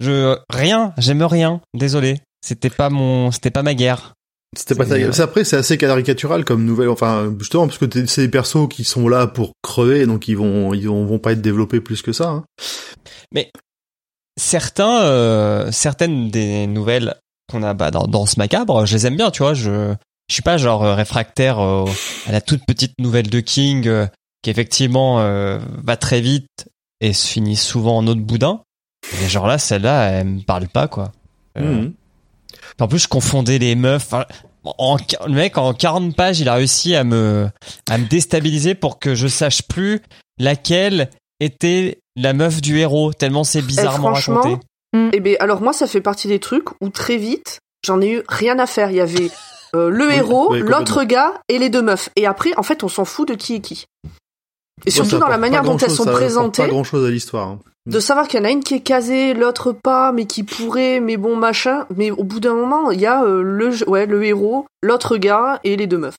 je 0.00 0.38
rien, 0.50 0.92
j'aime 0.98 1.22
rien. 1.22 1.60
Désolé, 1.74 2.20
c'était 2.40 2.70
pas 2.70 2.90
mon 2.90 3.30
c'était 3.30 3.50
pas 3.50 3.62
ma 3.62 3.74
guerre. 3.74 4.14
C'était 4.56 4.74
pas 4.74 4.84
c'est 4.86 5.20
après, 5.20 5.44
c'est 5.44 5.56
assez 5.56 5.76
caricatural 5.78 6.44
comme 6.44 6.64
nouvelle, 6.64 6.88
enfin, 6.88 7.34
justement, 7.38 7.66
parce 7.66 7.78
que 7.78 8.06
c'est 8.06 8.22
des 8.22 8.28
persos 8.28 8.68
qui 8.68 8.84
sont 8.84 9.08
là 9.08 9.26
pour 9.26 9.52
crever, 9.62 10.06
donc 10.06 10.28
ils 10.28 10.36
vont, 10.36 10.72
ils 10.72 10.88
vont, 10.88 11.04
vont 11.04 11.18
pas 11.18 11.32
être 11.32 11.42
développés 11.42 11.80
plus 11.80 12.02
que 12.02 12.12
ça, 12.12 12.28
hein. 12.28 12.44
certains, 14.38 15.02
euh, 15.02 15.70
certaines 15.72 16.30
des 16.30 16.66
nouvelles 16.66 17.16
qu'on 17.50 17.62
a 17.62 17.74
bah, 17.74 17.90
dans, 17.90 18.06
dans 18.06 18.26
ce 18.26 18.38
macabre, 18.38 18.86
je 18.86 18.94
les 18.94 19.06
aime 19.06 19.16
bien, 19.16 19.30
tu 19.30 19.42
vois. 19.42 19.54
Je, 19.54 19.94
je 20.28 20.34
suis 20.34 20.42
pas 20.42 20.58
genre 20.58 20.84
euh, 20.84 20.94
réfractaire 20.94 21.60
euh, 21.60 21.84
à 22.26 22.32
la 22.32 22.40
toute 22.40 22.64
petite 22.66 22.94
nouvelle 22.98 23.28
de 23.30 23.40
King 23.40 23.86
euh, 23.86 24.06
qui 24.42 24.50
effectivement 24.50 25.20
euh, 25.20 25.58
va 25.84 25.96
très 25.96 26.20
vite 26.20 26.68
et 27.00 27.12
se 27.12 27.26
finit 27.26 27.56
souvent 27.56 27.96
en 27.98 28.06
autre 28.06 28.20
boudin. 28.22 28.62
Mais 29.20 29.28
genre 29.28 29.46
là, 29.46 29.58
celle-là, 29.58 30.08
elle 30.10 30.26
me 30.26 30.40
parle 30.40 30.68
pas 30.68 30.88
quoi. 30.88 31.12
Euh, 31.58 31.82
Mhm. 31.82 31.92
En 32.80 32.88
plus, 32.88 32.98
je 32.98 33.08
confondais 33.08 33.58
les 33.58 33.74
meufs. 33.74 34.04
Enfin, 34.12 34.24
en, 34.78 34.96
le 35.26 35.32
mec, 35.32 35.56
en 35.58 35.72
40 35.72 36.14
pages, 36.16 36.40
il 36.40 36.48
a 36.48 36.54
réussi 36.54 36.94
à 36.94 37.04
me, 37.04 37.48
à 37.88 37.98
me 37.98 38.06
déstabiliser 38.06 38.74
pour 38.74 38.98
que 38.98 39.14
je 39.14 39.28
sache 39.28 39.62
plus 39.62 40.02
laquelle 40.38 41.10
était 41.40 41.98
la 42.16 42.32
meuf 42.32 42.60
du 42.60 42.78
héros, 42.78 43.12
tellement 43.12 43.44
c'est 43.44 43.62
bizarrement 43.62 44.10
franchement, 44.10 44.40
raconté. 44.40 44.66
Eh 45.12 45.20
ben 45.20 45.36
alors 45.40 45.60
moi 45.60 45.72
ça 45.74 45.86
fait 45.86 46.00
partie 46.00 46.28
des 46.28 46.38
trucs 46.38 46.68
où 46.80 46.88
très 46.88 47.18
vite 47.18 47.60
j'en 47.84 48.00
ai 48.00 48.10
eu 48.12 48.22
rien 48.28 48.58
à 48.58 48.66
faire. 48.66 48.90
Il 48.90 48.96
y 48.96 49.00
avait 49.00 49.30
euh, 49.74 49.90
le 49.90 50.08
Oui, 50.08 50.14
héros, 50.14 50.48
oui, 50.52 50.60
l'autre 50.60 51.04
gars 51.04 51.34
et 51.48 51.58
les 51.58 51.68
deux 51.68 51.82
meufs. 51.82 52.08
Et 52.16 52.26
après 52.26 52.52
en 52.56 52.62
fait 52.62 52.82
on 52.84 52.88
s'en 52.88 53.04
fout 53.04 53.28
de 53.28 53.34
qui 53.34 53.56
est 53.56 53.60
qui. 53.60 53.84
Et 54.86 54.90
surtout 54.90 55.18
dans 55.18 55.28
la 55.28 55.38
manière 55.38 55.62
dont 55.62 55.76
elles 55.76 55.90
sont 55.90 56.04
ça 56.04 56.12
présentées. 56.12 56.62
Pas 56.62 56.68
grand 56.68 56.84
chose 56.84 57.06
à 57.06 57.10
l'histoire. 57.10 57.48
hein. 57.48 57.58
De 57.86 58.00
savoir 58.00 58.26
qu'il 58.28 58.40
y 58.40 58.42
en 58.42 58.46
a 58.46 58.50
une 58.50 58.62
qui 58.64 58.74
est 58.74 58.80
casée, 58.80 59.32
l'autre 59.34 59.72
pas, 59.72 60.12
mais 60.12 60.26
qui 60.26 60.42
pourrait, 60.42 61.00
mais 61.00 61.16
bon 61.16 61.36
machin. 61.36 61.86
Mais 61.96 62.10
au 62.10 62.24
bout 62.24 62.40
d'un 62.40 62.54
moment, 62.54 62.90
il 62.90 63.00
y 63.00 63.06
a 63.06 63.22
euh, 63.24 63.42
le, 63.42 63.88
ouais, 63.88 64.06
le 64.06 64.24
héros, 64.24 64.66
l'autre 64.82 65.16
gars 65.16 65.60
et 65.64 65.76
les 65.76 65.86
deux 65.86 65.98
meufs. 65.98 66.16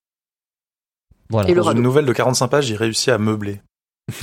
Voilà. 1.30 1.50
Et 1.50 1.54
le 1.54 1.60
Dans 1.62 1.68
radeau. 1.68 1.78
une 1.80 1.84
nouvelle 1.84 2.06
de 2.06 2.14
45 2.14 2.48
pages, 2.48 2.70
il 2.70 2.76
réussit 2.78 3.10
à 3.10 3.18
meubler. 3.18 3.62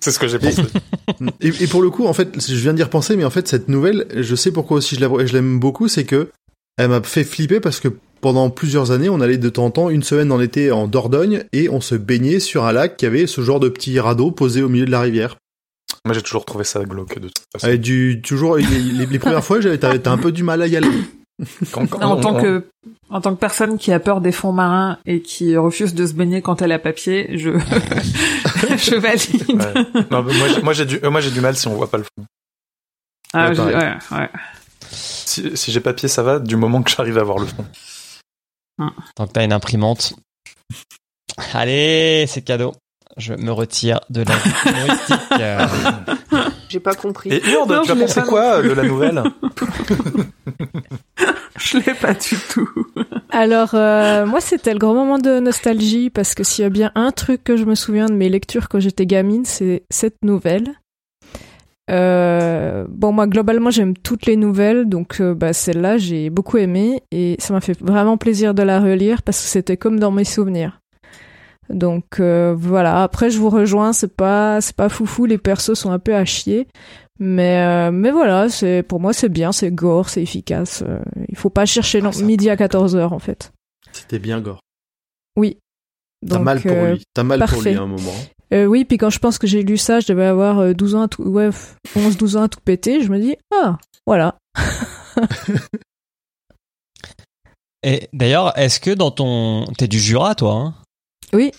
C'est 0.00 0.10
ce 0.10 0.18
que 0.18 0.26
j'ai 0.26 0.40
pensé. 0.40 0.62
Et, 1.40 1.48
et 1.62 1.66
pour 1.68 1.82
le 1.82 1.90
coup, 1.90 2.06
en 2.06 2.12
fait, 2.12 2.40
je 2.40 2.54
viens 2.56 2.72
d'y 2.72 2.82
repenser, 2.82 3.16
mais 3.16 3.24
en 3.24 3.30
fait, 3.30 3.46
cette 3.46 3.68
nouvelle, 3.68 4.06
je 4.16 4.34
sais 4.34 4.50
pourquoi 4.50 4.78
aussi 4.78 4.96
je 4.96 5.32
l'aime 5.32 5.60
beaucoup, 5.60 5.86
c'est 5.86 6.04
que 6.04 6.30
elle 6.78 6.88
m'a 6.88 7.02
fait 7.02 7.24
flipper 7.24 7.60
parce 7.60 7.80
que 7.80 7.88
pendant 8.20 8.50
plusieurs 8.50 8.90
années, 8.92 9.08
on 9.08 9.20
allait 9.20 9.36
de 9.38 9.48
temps 9.48 9.64
en 9.66 9.70
temps, 9.70 9.90
une 9.90 10.02
semaine 10.04 10.28
dans 10.28 10.38
l'été 10.38 10.70
en 10.70 10.86
Dordogne, 10.86 11.44
et 11.52 11.68
on 11.68 11.80
se 11.80 11.94
baignait 11.96 12.38
sur 12.40 12.64
un 12.64 12.72
lac 12.72 12.96
qui 12.96 13.04
avait 13.06 13.26
ce 13.26 13.40
genre 13.40 13.58
de 13.60 13.68
petit 13.68 13.98
radeau 13.98 14.30
posé 14.30 14.62
au 14.62 14.68
milieu 14.68 14.86
de 14.86 14.90
la 14.92 15.00
rivière. 15.00 15.36
Moi, 16.04 16.14
j'ai 16.14 16.22
toujours 16.22 16.44
trouvé 16.44 16.62
ça 16.64 16.84
glauque 16.84 17.18
de 17.18 17.28
toute 17.28 17.44
façon. 17.52 17.74
Du, 17.76 18.20
toujours, 18.22 18.56
les, 18.56 18.64
les- 18.64 19.06
les 19.06 19.18
premières 19.18 19.44
fois, 19.44 19.60
j'avais, 19.60 19.78
t'as 19.78 20.10
un 20.10 20.18
peu 20.18 20.30
du 20.32 20.42
mal 20.44 20.62
à 20.62 20.66
y 20.68 20.76
aller. 20.76 20.88
Quand- 21.72 21.86
quand 21.88 22.00
en 22.02 22.16
on- 22.18 22.20
tant 22.20 22.36
on- 22.36 22.42
que 22.42 22.64
en 23.10 23.20
tant 23.20 23.34
que 23.34 23.40
personne 23.40 23.76
qui 23.76 23.90
a 23.92 23.98
peur 23.98 24.20
des 24.20 24.30
fonds 24.32 24.52
marins 24.52 24.98
et 25.06 25.20
qui 25.20 25.56
refuse 25.56 25.92
de 25.94 26.06
se 26.06 26.12
baigner 26.14 26.40
quand 26.42 26.62
elle 26.62 26.70
a 26.72 26.78
papier, 26.78 27.36
je 27.36 27.50
je 28.78 28.94
valide. 28.96 29.44
Ouais. 29.50 30.04
Non, 30.10 30.22
mais 30.22 30.34
moi, 30.38 30.48
j'ai- 30.48 30.62
moi 30.62 30.72
j'ai 30.72 30.86
du, 30.86 31.00
euh, 31.02 31.10
moi 31.10 31.20
j'ai 31.20 31.30
du 31.32 31.40
mal 31.40 31.56
si 31.56 31.66
on 31.68 31.74
voit 31.74 31.90
pas 31.90 31.98
le 31.98 32.04
fond. 32.04 32.24
Ah, 33.32 33.50
ouais, 33.50 33.58
ouais. 34.18 34.28
Si, 34.92 35.56
si 35.56 35.72
j'ai 35.72 35.80
papier, 35.80 36.08
ça 36.08 36.22
va, 36.22 36.38
du 36.38 36.56
moment 36.56 36.82
que 36.82 36.90
j'arrive 36.90 37.18
à 37.18 37.22
voir 37.22 37.38
le 37.38 37.46
fond. 37.46 37.64
Tant 39.14 39.26
que 39.26 39.32
t'as 39.32 39.44
une 39.44 39.52
imprimante. 39.52 40.14
Allez, 41.52 42.26
c'est 42.28 42.42
cadeau. 42.42 42.72
Je 43.18 43.34
me 43.34 43.52
retire 43.52 44.00
de 44.08 44.22
la 44.22 44.34
humoristique. 44.70 45.20
Euh, 45.38 45.66
J'ai 46.68 46.80
pas 46.80 46.94
compris. 46.94 47.30
Et 47.30 47.42
Urde, 47.50 47.82
tu 47.84 47.92
as 47.92 47.96
pensé 47.96 48.22
quoi 48.22 48.62
de 48.62 48.70
la 48.70 48.82
nouvelle 48.84 49.22
Je 51.58 51.78
l'ai 51.78 51.94
pas 51.94 52.14
du 52.14 52.36
tout. 52.50 52.70
Alors, 53.30 53.74
euh, 53.74 54.24
moi, 54.24 54.40
c'était 54.40 54.72
le 54.72 54.78
grand 54.78 54.94
moment 54.94 55.18
de 55.18 55.38
nostalgie 55.40 56.08
parce 56.08 56.34
que 56.34 56.42
s'il 56.42 56.62
y 56.62 56.66
a 56.66 56.70
bien 56.70 56.90
un 56.94 57.10
truc 57.12 57.44
que 57.44 57.58
je 57.58 57.64
me 57.64 57.74
souviens 57.74 58.06
de 58.06 58.14
mes 58.14 58.30
lectures 58.30 58.70
quand 58.70 58.80
j'étais 58.80 59.04
gamine, 59.04 59.44
c'est 59.44 59.84
cette 59.90 60.16
nouvelle. 60.22 60.72
Euh, 61.92 62.86
bon, 62.88 63.12
moi, 63.12 63.26
globalement, 63.26 63.70
j'aime 63.70 63.96
toutes 63.96 64.26
les 64.26 64.36
nouvelles, 64.36 64.88
donc 64.88 65.20
euh, 65.20 65.34
bah, 65.34 65.52
celle-là, 65.52 65.98
j'ai 65.98 66.30
beaucoup 66.30 66.56
aimé 66.56 67.02
et 67.10 67.36
ça 67.38 67.52
m'a 67.52 67.60
fait 67.60 67.78
vraiment 67.80 68.16
plaisir 68.16 68.54
de 68.54 68.62
la 68.62 68.80
relire 68.80 69.22
parce 69.22 69.40
que 69.40 69.48
c'était 69.48 69.76
comme 69.76 70.00
dans 70.00 70.10
mes 70.10 70.24
souvenirs. 70.24 70.80
Donc 71.68 72.20
euh, 72.20 72.54
voilà. 72.56 73.02
Après, 73.02 73.30
je 73.30 73.38
vous 73.38 73.50
rejoins, 73.50 73.92
c'est 73.92 74.14
pas, 74.14 74.60
c'est 74.60 74.76
pas 74.76 74.88
foufou, 74.88 75.26
les 75.26 75.38
persos 75.38 75.74
sont 75.74 75.90
un 75.90 75.98
peu 75.98 76.14
à 76.14 76.24
chier, 76.24 76.66
mais 77.18 77.90
mais 77.92 78.10
voilà, 78.10 78.48
c'est 78.48 78.82
pour 78.82 79.00
moi 79.00 79.12
c'est 79.12 79.28
bien, 79.28 79.52
c'est 79.52 79.70
gore, 79.70 80.08
c'est 80.08 80.22
efficace. 80.22 80.82
il 81.28 81.36
faut 81.36 81.50
pas 81.50 81.64
chercher 81.64 82.02
Ah, 82.04 82.10
midi 82.22 82.50
à 82.50 82.56
14 82.56 82.96
h 82.96 83.12
en 83.12 83.18
fait. 83.18 83.52
C'était 83.92 84.18
bien 84.18 84.40
gore. 84.40 84.60
Oui. 85.36 85.58
T'as 86.28 86.38
mal 86.38 86.60
pour 86.60 86.70
euh, 86.70 86.92
lui. 86.94 87.04
T'as 87.14 87.22
mal 87.22 87.44
pour 87.44 87.62
lui 87.62 87.74
à 87.74 87.82
un 87.82 87.86
moment. 87.86 88.12
Euh, 88.52 88.66
oui, 88.66 88.84
puis 88.84 88.98
quand 88.98 89.10
je 89.10 89.18
pense 89.18 89.38
que 89.38 89.46
j'ai 89.46 89.62
lu 89.62 89.76
ça, 89.78 90.00
je 90.00 90.08
devais 90.08 90.26
avoir 90.26 90.58
euh, 90.58 90.74
12 90.74 90.94
ans, 90.94 91.02
à 91.02 91.08
tout, 91.08 91.22
ouais, 91.22 91.50
11-12 91.96 92.36
ans 92.36 92.42
à 92.42 92.48
tout 92.48 92.60
péter, 92.64 93.02
je 93.02 93.08
me 93.08 93.18
dis, 93.18 93.36
ah, 93.54 93.78
voilà. 94.06 94.36
Et 97.82 98.08
d'ailleurs, 98.12 98.56
est-ce 98.56 98.78
que 98.78 98.90
dans 98.92 99.10
ton... 99.10 99.64
T'es 99.76 99.88
du 99.88 99.98
Jura, 99.98 100.34
toi 100.34 100.54
hein? 100.54 100.74
Oui. 101.32 101.50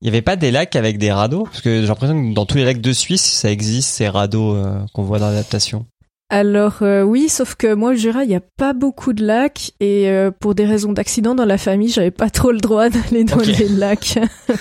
Il 0.00 0.06
y 0.06 0.08
avait 0.08 0.22
pas 0.22 0.36
des 0.36 0.50
lacs 0.50 0.74
avec 0.76 0.98
des 0.98 1.12
radeaux? 1.12 1.44
Parce 1.44 1.60
que 1.60 1.82
j'ai 1.82 1.86
l'impression 1.86 2.14
que 2.16 2.34
dans 2.34 2.46
tous 2.46 2.56
les 2.56 2.64
lacs 2.64 2.80
de 2.80 2.92
Suisse, 2.92 3.22
ça 3.22 3.50
existe, 3.50 3.90
ces 3.90 4.08
radeaux 4.08 4.56
euh, 4.56 4.80
qu'on 4.94 5.02
voit 5.02 5.18
dans 5.18 5.28
l'adaptation. 5.28 5.86
Alors 6.32 6.78
euh, 6.82 7.02
oui, 7.02 7.28
sauf 7.28 7.56
que 7.56 7.74
moi, 7.74 7.90
au 7.90 7.94
Jura, 7.94 8.22
il 8.22 8.28
n'y 8.28 8.36
a 8.36 8.42
pas 8.56 8.72
beaucoup 8.72 9.12
de 9.12 9.24
lacs 9.24 9.72
et 9.80 10.08
euh, 10.08 10.30
pour 10.30 10.54
des 10.54 10.64
raisons 10.64 10.92
d'accident 10.92 11.34
dans 11.34 11.44
la 11.44 11.58
famille, 11.58 11.88
j'avais 11.88 12.12
pas 12.12 12.30
trop 12.30 12.52
le 12.52 12.58
droit 12.60 12.88
d'aller 12.90 13.24
dans 13.24 13.40
les 13.40 13.68
lacs. 13.68 14.18
Putain, 14.46 14.58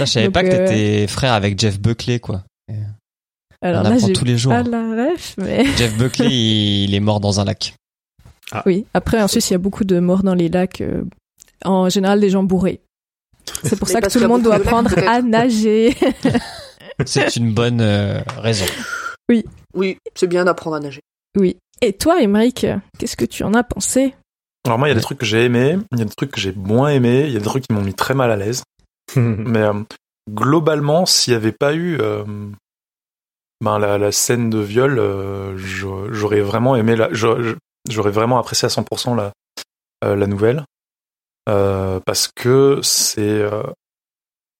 je 0.00 0.04
savais 0.04 0.26
Donc, 0.26 0.34
pas 0.34 0.42
que 0.44 0.48
euh, 0.48 0.66
t'étais 0.68 1.06
frère 1.06 1.32
avec 1.32 1.58
Jeff 1.58 1.80
Buckley, 1.80 2.20
quoi. 2.20 2.42
Alors 3.62 3.80
On 3.80 3.84
là, 3.84 3.94
apprend 3.94 4.06
j'ai 4.06 4.12
tous 4.12 4.26
les 4.26 4.36
jours. 4.36 4.52
pas 4.52 4.62
la 4.62 5.10
ref, 5.10 5.34
mais 5.38 5.64
Jeff 5.78 5.96
Buckley, 5.96 6.28
il, 6.84 6.94
est 6.94 7.00
mort 7.00 7.20
dans 7.20 7.40
un 7.40 7.44
lac. 7.46 7.74
oui. 8.66 8.84
Après, 8.92 9.20
en 9.22 9.26
Suisse, 9.28 9.48
il 9.48 9.54
y 9.54 9.56
a 9.56 9.58
beaucoup 9.58 9.84
de 9.84 9.98
morts 9.98 10.22
dans 10.22 10.34
les 10.34 10.50
lacs. 10.50 10.82
euh, 10.82 11.02
en 11.64 11.88
général, 11.88 12.20
des 12.20 12.28
gens 12.28 12.42
bourrés. 12.42 12.80
C'est 13.62 13.78
pour 13.78 13.88
Mais 13.88 13.94
ça 13.94 14.00
que 14.02 14.12
tout 14.12 14.18
le 14.20 14.28
monde 14.28 14.42
doit 14.42 14.58
lacs, 14.58 14.66
apprendre 14.66 14.90
à 15.08 15.22
nager. 15.22 15.96
C'est 17.06 17.36
une 17.36 17.52
bonne 17.54 17.80
euh, 17.80 18.20
raison. 18.36 18.66
Oui, 19.30 19.44
c'est 20.14 20.26
bien 20.26 20.44
d'apprendre 20.44 20.76
à 20.76 20.80
nager. 20.80 21.00
oui. 21.36 21.56
Et 21.82 21.92
toi, 21.92 22.22
Émeric, 22.22 22.66
qu'est-ce 22.98 23.16
que 23.18 23.26
tu 23.26 23.42
en 23.44 23.52
as 23.52 23.62
pensé? 23.62 24.14
Alors 24.64 24.78
moi, 24.78 24.88
il 24.88 24.92
y 24.92 24.92
a 24.92 24.94
des 24.94 25.02
trucs 25.02 25.18
que 25.18 25.26
j'ai 25.26 25.44
aimés, 25.44 25.76
il 25.92 25.98
y 25.98 26.02
a 26.02 26.06
des 26.06 26.14
trucs 26.16 26.30
que 26.30 26.40
j'ai 26.40 26.52
moins 26.52 26.88
aimés, 26.88 27.24
il 27.26 27.32
y 27.32 27.36
a 27.36 27.38
des 27.38 27.44
trucs 27.44 27.66
qui 27.66 27.74
m'ont 27.74 27.82
mis 27.82 27.92
très 27.92 28.14
mal 28.14 28.30
à 28.30 28.36
l'aise. 28.36 28.62
Mais 29.16 29.60
euh, 29.60 29.74
globalement, 30.30 31.04
s'il 31.04 31.34
n'y 31.34 31.36
avait 31.36 31.52
pas 31.52 31.74
eu 31.74 31.98
euh, 32.00 32.24
ben, 33.62 33.78
la, 33.78 33.98
la 33.98 34.10
scène 34.12 34.50
de 34.50 34.58
viol, 34.58 34.98
euh, 34.98 35.56
j'a- 35.58 36.10
j'aurais 36.12 36.40
vraiment 36.40 36.76
aimé, 36.76 36.96
la, 36.96 37.12
j'a- 37.12 37.36
j'aurais 37.88 38.10
vraiment 38.10 38.38
apprécié 38.38 38.66
à 38.66 38.70
100% 38.70 39.14
la, 39.14 39.32
euh, 40.04 40.16
la 40.16 40.26
nouvelle. 40.26 40.64
Euh, 41.48 42.00
parce 42.06 42.28
que 42.34 42.80
c'est 42.82 43.20
euh, 43.20 43.62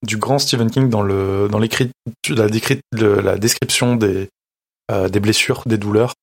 du 0.05 0.17
grand 0.17 0.39
Stephen 0.39 0.69
King 0.71 0.89
dans 0.89 1.01
le 1.01 1.47
dans 1.51 1.59
l'écrit 1.59 1.89
la, 2.29 2.47
décrit- 2.47 2.79
le- 2.91 3.19
la 3.21 3.37
description 3.37 3.95
des 3.95 4.29
des 4.89 5.19
blessures, 5.19 5.63
des 5.65 5.77
douleurs. 5.77 6.13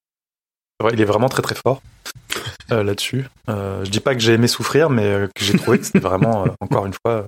Ouais, 0.82 0.90
Il 0.92 1.00
est 1.00 1.04
vraiment 1.04 1.28
très 1.28 1.42
très 1.42 1.54
fort 1.54 1.82
euh, 2.72 2.82
là-dessus. 2.82 3.26
Euh, 3.48 3.84
je 3.84 3.90
dis 3.90 4.00
pas 4.00 4.14
que 4.14 4.20
j'ai 4.20 4.32
aimé 4.34 4.48
souffrir, 4.48 4.90
mais 4.90 5.06
euh, 5.06 5.28
que 5.34 5.44
j'ai 5.44 5.56
trouvé 5.56 5.78
que 5.78 5.84
c'était 5.84 6.00
vraiment, 6.00 6.46
euh, 6.46 6.50
encore 6.60 6.86
une 6.86 6.92
fois, 6.92 7.12
euh, 7.12 7.26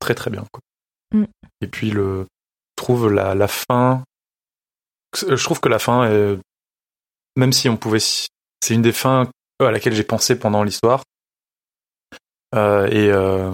très 0.00 0.14
très 0.14 0.30
bien. 0.30 0.44
quoi. 0.52 0.60
Mm. 1.12 1.26
Et 1.60 1.66
puis 1.66 1.90
le, 1.90 2.22
je 2.24 2.82
trouve 2.82 3.12
la, 3.12 3.34
la 3.34 3.48
fin, 3.48 4.02
je 5.14 5.42
trouve 5.42 5.60
que 5.60 5.68
la 5.68 5.78
fin, 5.78 6.10
est, 6.10 6.38
même 7.36 7.52
si 7.52 7.68
on 7.68 7.76
pouvait, 7.76 8.00
c'est 8.00 8.74
une 8.74 8.82
des 8.82 8.92
fins 8.92 9.28
à 9.60 9.70
laquelle 9.70 9.94
j'ai 9.94 10.04
pensé 10.04 10.38
pendant 10.38 10.62
l'histoire. 10.64 11.04
Euh, 12.54 12.86
et 12.88 13.08
euh, 13.10 13.52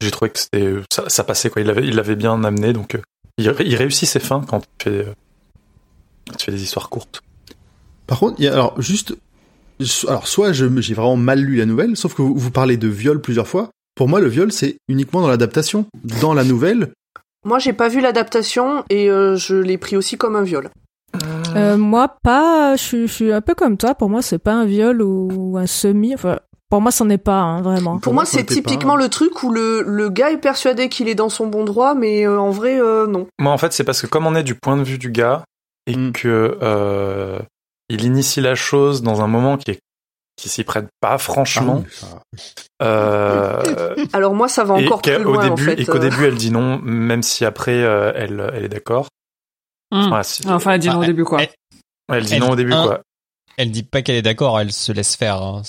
j'ai 0.00 0.10
trouvé 0.10 0.30
que 0.32 0.38
c'était, 0.40 0.74
ça, 0.92 1.08
ça 1.08 1.22
passait 1.22 1.50
quoi. 1.50 1.62
Il 1.62 1.68
l'avait, 1.68 1.86
il 1.86 1.94
l'avait 1.94 2.16
bien 2.16 2.42
amené, 2.42 2.72
donc 2.72 2.96
euh, 2.96 3.02
il, 3.36 3.44
il 3.60 3.76
réussit 3.76 4.08
ses 4.08 4.18
fins 4.18 4.44
quand 4.44 4.66
euh, 4.86 5.14
quand 5.14 5.27
tu 6.36 6.46
fais 6.46 6.52
des 6.52 6.62
histoires 6.62 6.88
courtes. 6.88 7.22
Par 8.06 8.18
contre, 8.18 8.36
il 8.38 8.44
y 8.44 8.48
a, 8.48 8.52
alors 8.52 8.80
juste, 8.80 9.14
alors 10.08 10.26
soit 10.26 10.52
j'ai 10.52 10.66
vraiment 10.94 11.16
mal 11.16 11.40
lu 11.40 11.56
la 11.56 11.66
nouvelle, 11.66 11.96
sauf 11.96 12.14
que 12.14 12.22
vous, 12.22 12.34
vous 12.34 12.50
parlez 12.50 12.76
de 12.76 12.88
viol 12.88 13.20
plusieurs 13.20 13.46
fois. 13.48 13.70
Pour 13.94 14.08
moi, 14.08 14.20
le 14.20 14.28
viol, 14.28 14.52
c'est 14.52 14.78
uniquement 14.88 15.20
dans 15.20 15.28
l'adaptation. 15.28 15.86
Dans 16.20 16.32
la 16.34 16.44
nouvelle, 16.44 16.92
Moi, 17.44 17.58
j'ai 17.58 17.72
pas 17.72 17.88
vu 17.88 18.00
l'adaptation 18.00 18.84
et 18.90 19.10
euh, 19.10 19.36
je 19.36 19.56
l'ai 19.56 19.76
pris 19.78 19.96
aussi 19.96 20.16
comme 20.16 20.36
un 20.36 20.42
viol. 20.42 20.70
Euh, 21.56 21.76
Moi, 21.76 22.08
pas. 22.22 22.76
Je, 22.76 22.82
suis- 22.82 23.08
je 23.08 23.12
suis 23.12 23.32
un 23.32 23.40
peu 23.40 23.54
comme 23.54 23.76
toi. 23.76 23.94
Pour 23.94 24.08
moi, 24.10 24.22
c'est 24.22 24.38
pas 24.38 24.52
un 24.52 24.66
viol 24.66 25.02
ou 25.02 25.56
un 25.58 25.66
semi. 25.66 26.14
Enfin, 26.14 26.38
pour 26.70 26.80
moi, 26.80 26.90
c'en 26.92 27.08
est 27.10 27.18
pas 27.18 27.40
hein, 27.40 27.62
vraiment. 27.62 27.98
Pour 27.98 28.14
moi, 28.14 28.24
c'est 28.24 28.44
pas- 28.44 28.54
typiquement 28.54 28.94
le 28.96 29.08
truc 29.08 29.42
où 29.42 29.50
le, 29.50 29.82
le 29.82 30.08
gars 30.10 30.30
est 30.30 30.38
persuadé 30.38 30.88
qu'il 30.88 31.08
est 31.08 31.14
dans 31.14 31.28
son 31.30 31.46
bon 31.46 31.64
droit, 31.64 31.94
mais 31.94 32.26
euh, 32.26 32.38
en 32.38 32.50
vrai, 32.50 32.80
euh, 32.80 33.06
non. 33.06 33.26
Moi, 33.40 33.52
en 33.52 33.58
fait, 33.58 33.72
c'est 33.72 33.84
parce 33.84 34.00
que 34.02 34.06
comme 34.06 34.26
on 34.26 34.34
est 34.34 34.42
du 34.44 34.54
point 34.54 34.76
de 34.76 34.82
vue 34.84 34.98
du 34.98 35.10
gars 35.10 35.42
et 35.88 35.96
Mm. 35.96 36.12
que 36.12 36.58
euh, 36.62 37.38
il 37.88 38.04
initie 38.04 38.40
la 38.40 38.54
chose 38.54 39.02
dans 39.02 39.20
un 39.22 39.26
moment 39.26 39.56
qui 39.56 39.72
est 39.72 39.80
qui 40.36 40.48
s'y 40.48 40.62
prête 40.62 40.86
pas 41.00 41.18
franchement. 41.18 41.84
Ah 41.84 41.90
ça- 41.90 42.22
euh, 42.82 43.96
Alors 44.12 44.34
moi, 44.34 44.48
ça 44.48 44.62
va 44.62 44.74
encore 44.74 45.02
plus 45.02 45.18
loin, 45.20 45.38
en 45.50 45.54
début 45.54 45.64
fait. 45.64 45.80
et 45.80 45.84
qu'au 45.84 45.98
début 45.98 46.26
elle 46.26 46.36
dit 46.36 46.52
non, 46.52 46.78
même 46.78 47.22
si 47.24 47.44
après 47.44 47.82
euh, 47.82 48.12
elle 48.14 48.48
elle 48.54 48.64
est 48.64 48.68
d'accord. 48.68 49.08
Hum. 49.90 50.12
Enfin, 50.12 50.22
si- 50.22 50.46
Enfin, 50.48 50.72
elle 50.72 50.80
dit 50.80 50.88
non 50.88 50.98
Ah, 50.98 51.02
au 51.02 51.04
début, 51.06 51.24
quoi. 51.24 51.40
elle- 51.42 51.48
elle 52.12 52.24
dit 52.24 52.34
elle- 52.34 52.40
non 52.40 52.50
au 52.50 52.56
début 52.56 52.72
un- 52.72 52.84
quoi. 52.86 53.00
Elle 53.56 53.72
dit 53.72 53.82
pas 53.82 54.02
qu'elle 54.02 54.14
est 54.14 54.22
d'accord, 54.22 54.60
elle 54.60 54.70
se 54.72 54.92
laisse 54.92 55.16
faire. 55.16 55.42
hein, 55.42 55.62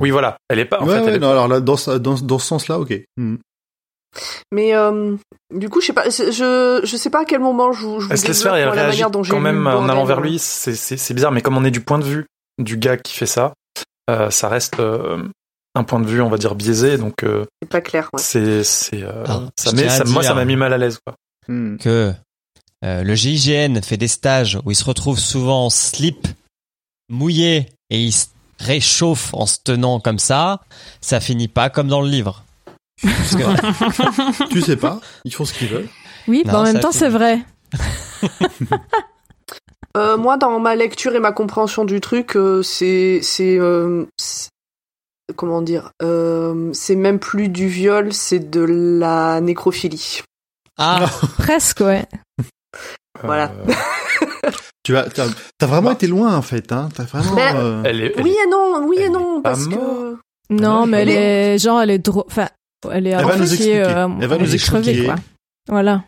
oui 0.00 0.10
voilà, 0.10 0.38
elle 0.48 0.60
est 0.60 0.64
pas. 0.64 0.80
En 0.80 0.86
ouais, 0.86 0.94
fait, 0.94 1.00
ouais, 1.02 1.08
elle 1.08 1.14
est- 1.16 1.18
non, 1.18 1.30
alors 1.30 1.46
là, 1.48 1.60
dans, 1.60 1.76
ce- 1.76 1.90
dans, 1.98 2.14
dans 2.14 2.38
ce 2.38 2.46
sens-là, 2.46 2.78
ok. 2.78 2.94
Hmm. 3.18 3.36
Mais 4.52 4.74
euh, 4.74 5.16
du 5.54 5.68
coup, 5.68 5.80
je 5.80 5.86
sais 5.86 5.92
pas, 5.92 6.08
je, 6.08 6.80
je 6.84 6.96
sais 6.96 7.10
pas 7.10 7.22
à 7.22 7.24
quel 7.24 7.40
moment 7.40 7.72
je 7.72 7.80
vous, 7.80 8.00
je 8.00 8.06
vous 8.06 8.12
elle 8.12 8.18
se 8.18 8.26
laisse 8.26 8.42
faire 8.42 8.56
et 8.56 8.60
elle 8.60 8.68
réagit 8.68 8.88
manière 8.90 9.10
dont 9.10 9.22
j'ai 9.22 9.30
quand 9.30 9.40
même 9.40 9.66
en 9.66 9.88
allant 9.88 10.04
vers 10.04 10.18
euh. 10.18 10.22
lui. 10.22 10.38
C'est 10.38 10.74
c'est 10.74 11.14
bizarre, 11.14 11.32
mais 11.32 11.40
comme 11.42 11.56
on 11.56 11.64
est 11.64 11.70
du 11.70 11.80
point 11.80 11.98
de 11.98 12.04
vue 12.04 12.26
du 12.58 12.76
gars 12.76 12.96
qui 12.96 13.14
fait 13.14 13.26
ça, 13.26 13.52
euh, 14.10 14.30
ça 14.30 14.48
reste 14.48 14.78
euh, 14.80 15.22
un 15.74 15.82
point 15.84 15.98
de 16.00 16.06
vue 16.06 16.20
on 16.20 16.28
va 16.30 16.36
dire 16.36 16.54
biaisé, 16.54 16.98
donc 16.98 17.24
euh, 17.24 17.44
C'est 17.62 17.68
pas 17.68 17.80
clair. 17.80 18.08
Ouais. 18.12 18.20
c'est 18.22 18.62
c'est 18.62 19.02
euh, 19.02 19.24
ça 19.56 19.72
met- 19.72 19.88
ça- 19.88 20.04
moi 20.04 20.22
ça 20.22 20.34
m'a 20.34 20.44
mis 20.44 20.56
mal 20.56 20.72
à 20.72 20.78
l'aise 20.78 20.98
quoi. 21.04 21.14
Hmm. 21.48 21.76
que 21.78 22.12
euh, 22.84 23.02
le 23.02 23.14
GIGN 23.14 23.80
fait 23.82 23.96
des 23.96 24.08
stages 24.08 24.58
où 24.64 24.70
il 24.70 24.76
se 24.76 24.84
retrouve 24.84 25.18
souvent 25.18 25.66
en 25.66 25.70
slip, 25.70 26.28
mouillé, 27.10 27.68
et 27.90 28.00
il 28.00 28.12
se 28.12 28.26
réchauffe 28.60 29.34
en 29.34 29.46
se 29.46 29.58
tenant 29.64 29.98
comme 30.00 30.18
ça, 30.18 30.60
ça 31.00 31.18
finit 31.20 31.48
pas 31.48 31.70
comme 31.70 31.88
dans 31.88 32.00
le 32.00 32.08
livre. 32.08 32.43
Tu 34.50 34.60
sais 34.62 34.76
pas, 34.76 35.00
ils 35.24 35.34
font 35.34 35.44
ce 35.44 35.52
qu'ils 35.54 35.68
veulent. 35.68 35.88
Oui, 36.28 36.42
Non, 36.46 36.52
bah, 36.52 36.58
en 36.60 36.62
même 36.64 36.80
temps, 36.80 36.92
c'est 36.92 37.08
vrai. 37.08 37.40
Euh, 39.96 40.16
moi, 40.16 40.36
dans 40.36 40.58
ma 40.58 40.74
lecture 40.74 41.14
et 41.14 41.20
ma 41.20 41.30
compréhension 41.30 41.84
du 41.84 42.00
truc, 42.00 42.34
euh, 42.34 42.64
c'est 42.64 43.20
c'est 43.22 43.56
euh, 43.60 44.06
c'est- 44.16 44.48
comment 45.36 45.62
dire, 45.62 45.92
euh, 46.02 46.70
c'est 46.72 46.96
même 46.96 47.20
plus 47.20 47.48
du 47.48 47.68
viol, 47.68 48.12
c'est 48.12 48.40
de 48.50 48.60
la 48.62 49.40
nécrophilie. 49.40 50.22
ah, 50.78 51.06
Presque, 51.38 51.78
ouais. 51.78 52.06
Voilà. 53.22 53.52
Tu 54.82 54.92
vas, 54.94 55.04
t'as, 55.08 55.28
t'as 55.58 55.66
vraiment 55.66 55.92
été 55.92 56.08
loin 56.08 56.34
en 56.36 56.42
fait, 56.42 56.72
hein. 56.72 56.88
T'as 56.92 57.04
vraiment. 57.04 57.36
Ben, 57.36 57.54
euh, 57.56 57.82
elle 57.84 58.00
est, 58.02 58.14
elle 58.16 58.24
Oui 58.24 58.36
et 58.44 58.50
non, 58.50 58.84
oui 58.88 58.96
et 58.98 59.08
non, 59.08 59.42
parce 59.42 59.68
que. 59.68 60.16
Non, 60.50 60.80
ouais, 60.82 60.86
mais 60.88 61.02
elle 61.02 61.08
est, 61.10 61.58
genre, 61.58 61.80
elle 61.80 61.90
est 61.90 61.98
drôle. 62.00 62.24
Enfin, 62.26 62.48
elle 62.92 63.06
est 63.06 63.10
Elle 63.10 63.24
va 63.24 63.36
nous 63.36 63.42
expliquer. 63.42 63.82
euh, 63.82 64.08
Elle 64.20 64.26
va 64.28 64.38
nous 64.38 64.54
est 64.54 64.58
crevée, 64.58 64.78
expliquer. 64.90 65.04
quoi. 65.06 65.14
Voilà. 65.68 66.04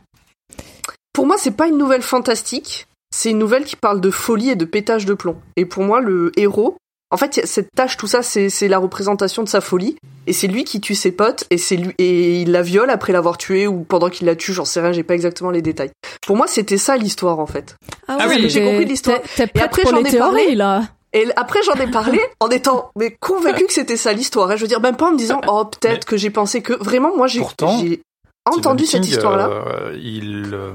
pour 1.12 1.26
moi, 1.26 1.36
c'est 1.38 1.50
pas 1.56 1.66
une 1.68 1.78
nouvelle 1.78 2.02
fantastique. 2.02 2.86
C'est 3.14 3.30
une 3.30 3.38
nouvelle 3.38 3.64
qui 3.64 3.76
parle 3.76 4.00
de 4.00 4.10
folie 4.10 4.50
et 4.50 4.56
de 4.56 4.64
pétage 4.64 5.06
de 5.06 5.14
plomb. 5.14 5.36
Et 5.56 5.64
pour 5.64 5.82
moi, 5.84 6.00
le 6.00 6.32
héros, 6.38 6.76
En 7.12 7.16
fait, 7.16 7.40
cette 7.46 7.68
tâche, 7.74 7.96
tout 7.96 8.08
ça, 8.08 8.20
c'est 8.22 8.50
c'est 8.50 8.66
la 8.66 8.78
représentation 8.78 9.44
de 9.44 9.48
sa 9.48 9.60
folie. 9.60 9.96
Et 10.26 10.32
c'est 10.32 10.48
lui 10.48 10.64
qui 10.64 10.80
tue 10.80 10.96
ses 10.96 11.12
potes 11.12 11.44
et 11.50 11.56
c'est 11.56 11.76
lui 11.76 11.94
et 11.98 12.42
il 12.42 12.50
la 12.50 12.62
viole 12.62 12.90
après 12.90 13.12
l'avoir 13.12 13.38
tué 13.38 13.68
ou 13.68 13.84
pendant 13.84 14.10
qu'il 14.10 14.26
la 14.26 14.34
tue, 14.34 14.52
j'en 14.52 14.64
sais 14.64 14.80
rien, 14.80 14.90
j'ai 14.90 15.04
pas 15.04 15.14
exactement 15.14 15.52
les 15.52 15.62
détails. 15.62 15.92
Pour 16.26 16.36
moi, 16.36 16.48
c'était 16.48 16.78
ça 16.78 16.96
l'histoire 16.96 17.38
en 17.38 17.46
fait. 17.46 17.76
Ah 18.08 18.26
oui, 18.28 18.42
t'es- 18.42 18.48
j'ai 18.48 18.64
compris 18.64 18.84
l'histoire. 18.86 19.20
Prête 19.22 19.52
après, 19.56 19.82
j'en 19.88 20.02
ai 20.02 20.18
parlé. 20.18 20.56
là. 20.56 20.82
Et 21.16 21.26
après, 21.36 21.60
j'en 21.64 21.72
ai 21.74 21.90
parlé 21.90 22.20
en 22.40 22.48
étant 22.50 22.90
mais 22.94 23.16
convaincu 23.18 23.66
que 23.66 23.72
c'était 23.72 23.96
ça 23.96 24.12
l'histoire. 24.12 24.52
Et 24.52 24.56
je 24.58 24.62
veux 24.62 24.68
dire, 24.68 24.80
même 24.80 24.96
pas 24.96 25.08
en 25.08 25.12
me 25.12 25.16
disant, 25.18 25.40
oh, 25.48 25.64
peut-être 25.64 25.92
Mais- 26.06 26.10
que 26.10 26.16
j'ai 26.16 26.30
pensé 26.30 26.60
que. 26.62 26.74
Vraiment, 26.74 27.16
moi, 27.16 27.26
j'ai 27.26 27.40
entendu 27.40 28.86
Stephen 28.86 29.02
cette 29.04 29.06
histoire-là. 29.12 29.48
euh, 29.48 29.98
il, 30.00 30.50
euh, 30.52 30.74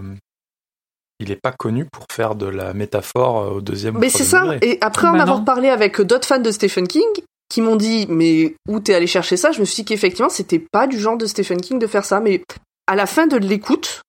il 1.19 1.31
est 1.31 1.39
pas 1.41 1.51
connu 1.51 1.85
pour 1.85 2.05
faire 2.11 2.33
de 2.35 2.47
la 2.47 2.73
métaphore 2.73 3.39
euh, 3.43 3.49
au 3.51 3.61
deuxième. 3.61 3.95
ou 3.97 3.99
Mais 3.99 4.09
c'est 4.09 4.23
ça. 4.23 4.41
degré. 4.41 4.59
Et 4.63 4.77
après 4.81 5.07
en 5.07 5.13
Bah 5.13 5.21
avoir 5.21 5.45
parlé 5.45 5.69
avec 5.69 6.01
d'autres 6.01 6.27
fans 6.27 6.39
de 6.39 6.51
Stephen 6.51 6.87
King, 6.87 7.05
qui 7.49 7.61
m'ont 7.61 7.75
dit, 7.75 8.07
mais 8.09 8.55
où 8.67 8.79
t'es 8.79 8.95
allé 8.95 9.07
chercher 9.07 9.37
ça? 9.37 9.51
Je 9.51 9.59
me 9.59 9.65
suis 9.65 9.83
dit 9.83 9.85
qu'effectivement, 9.85 10.29
c'était 10.29 10.59
pas 10.59 10.87
du 10.87 10.99
genre 10.99 11.17
de 11.17 11.25
Stephen 11.27 11.61
King 11.61 11.77
de 11.79 11.87
faire 11.87 12.05
ça. 12.05 12.19
Mais 12.19 12.43
à 12.87 12.95
la 12.95 13.05
fin 13.05 13.27
de 13.27 13.37
l'écoute, 13.37 14.01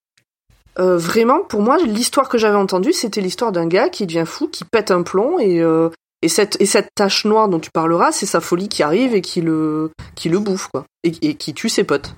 euh, 0.79 0.97
vraiment, 0.97 1.41
pour 1.41 1.61
moi, 1.61 1.77
l'histoire 1.77 2.27
que 2.29 2.37
j'avais 2.39 2.55
entendue, 2.57 2.93
c'était 2.93 3.21
l'histoire 3.21 3.51
d'un 3.51 3.67
gars 3.67 3.89
qui 3.89 4.07
devient 4.07 4.23
fou, 4.25 4.47
qui 4.47 4.63
pète 4.65 4.89
un 4.91 5.03
plomb 5.03 5.37
et. 5.39 5.61
euh, 5.61 5.89
et 6.23 6.29
cette, 6.29 6.59
et 6.61 6.65
cette 6.65 6.89
tache 6.95 7.25
noire 7.25 7.49
dont 7.49 7.59
tu 7.59 7.69
parleras, 7.71 8.11
c'est 8.11 8.25
sa 8.25 8.39
folie 8.41 8.69
qui 8.69 8.81
arrive 8.83 9.13
et 9.15 9.21
qui 9.21 9.41
le, 9.41 9.91
qui 10.15 10.29
le 10.29 10.39
bouffe, 10.39 10.67
quoi. 10.73 10.85
Et, 11.03 11.11
et 11.21 11.35
qui 11.35 11.53
tue 11.53 11.69
ses 11.69 11.83
potes. 11.83 12.15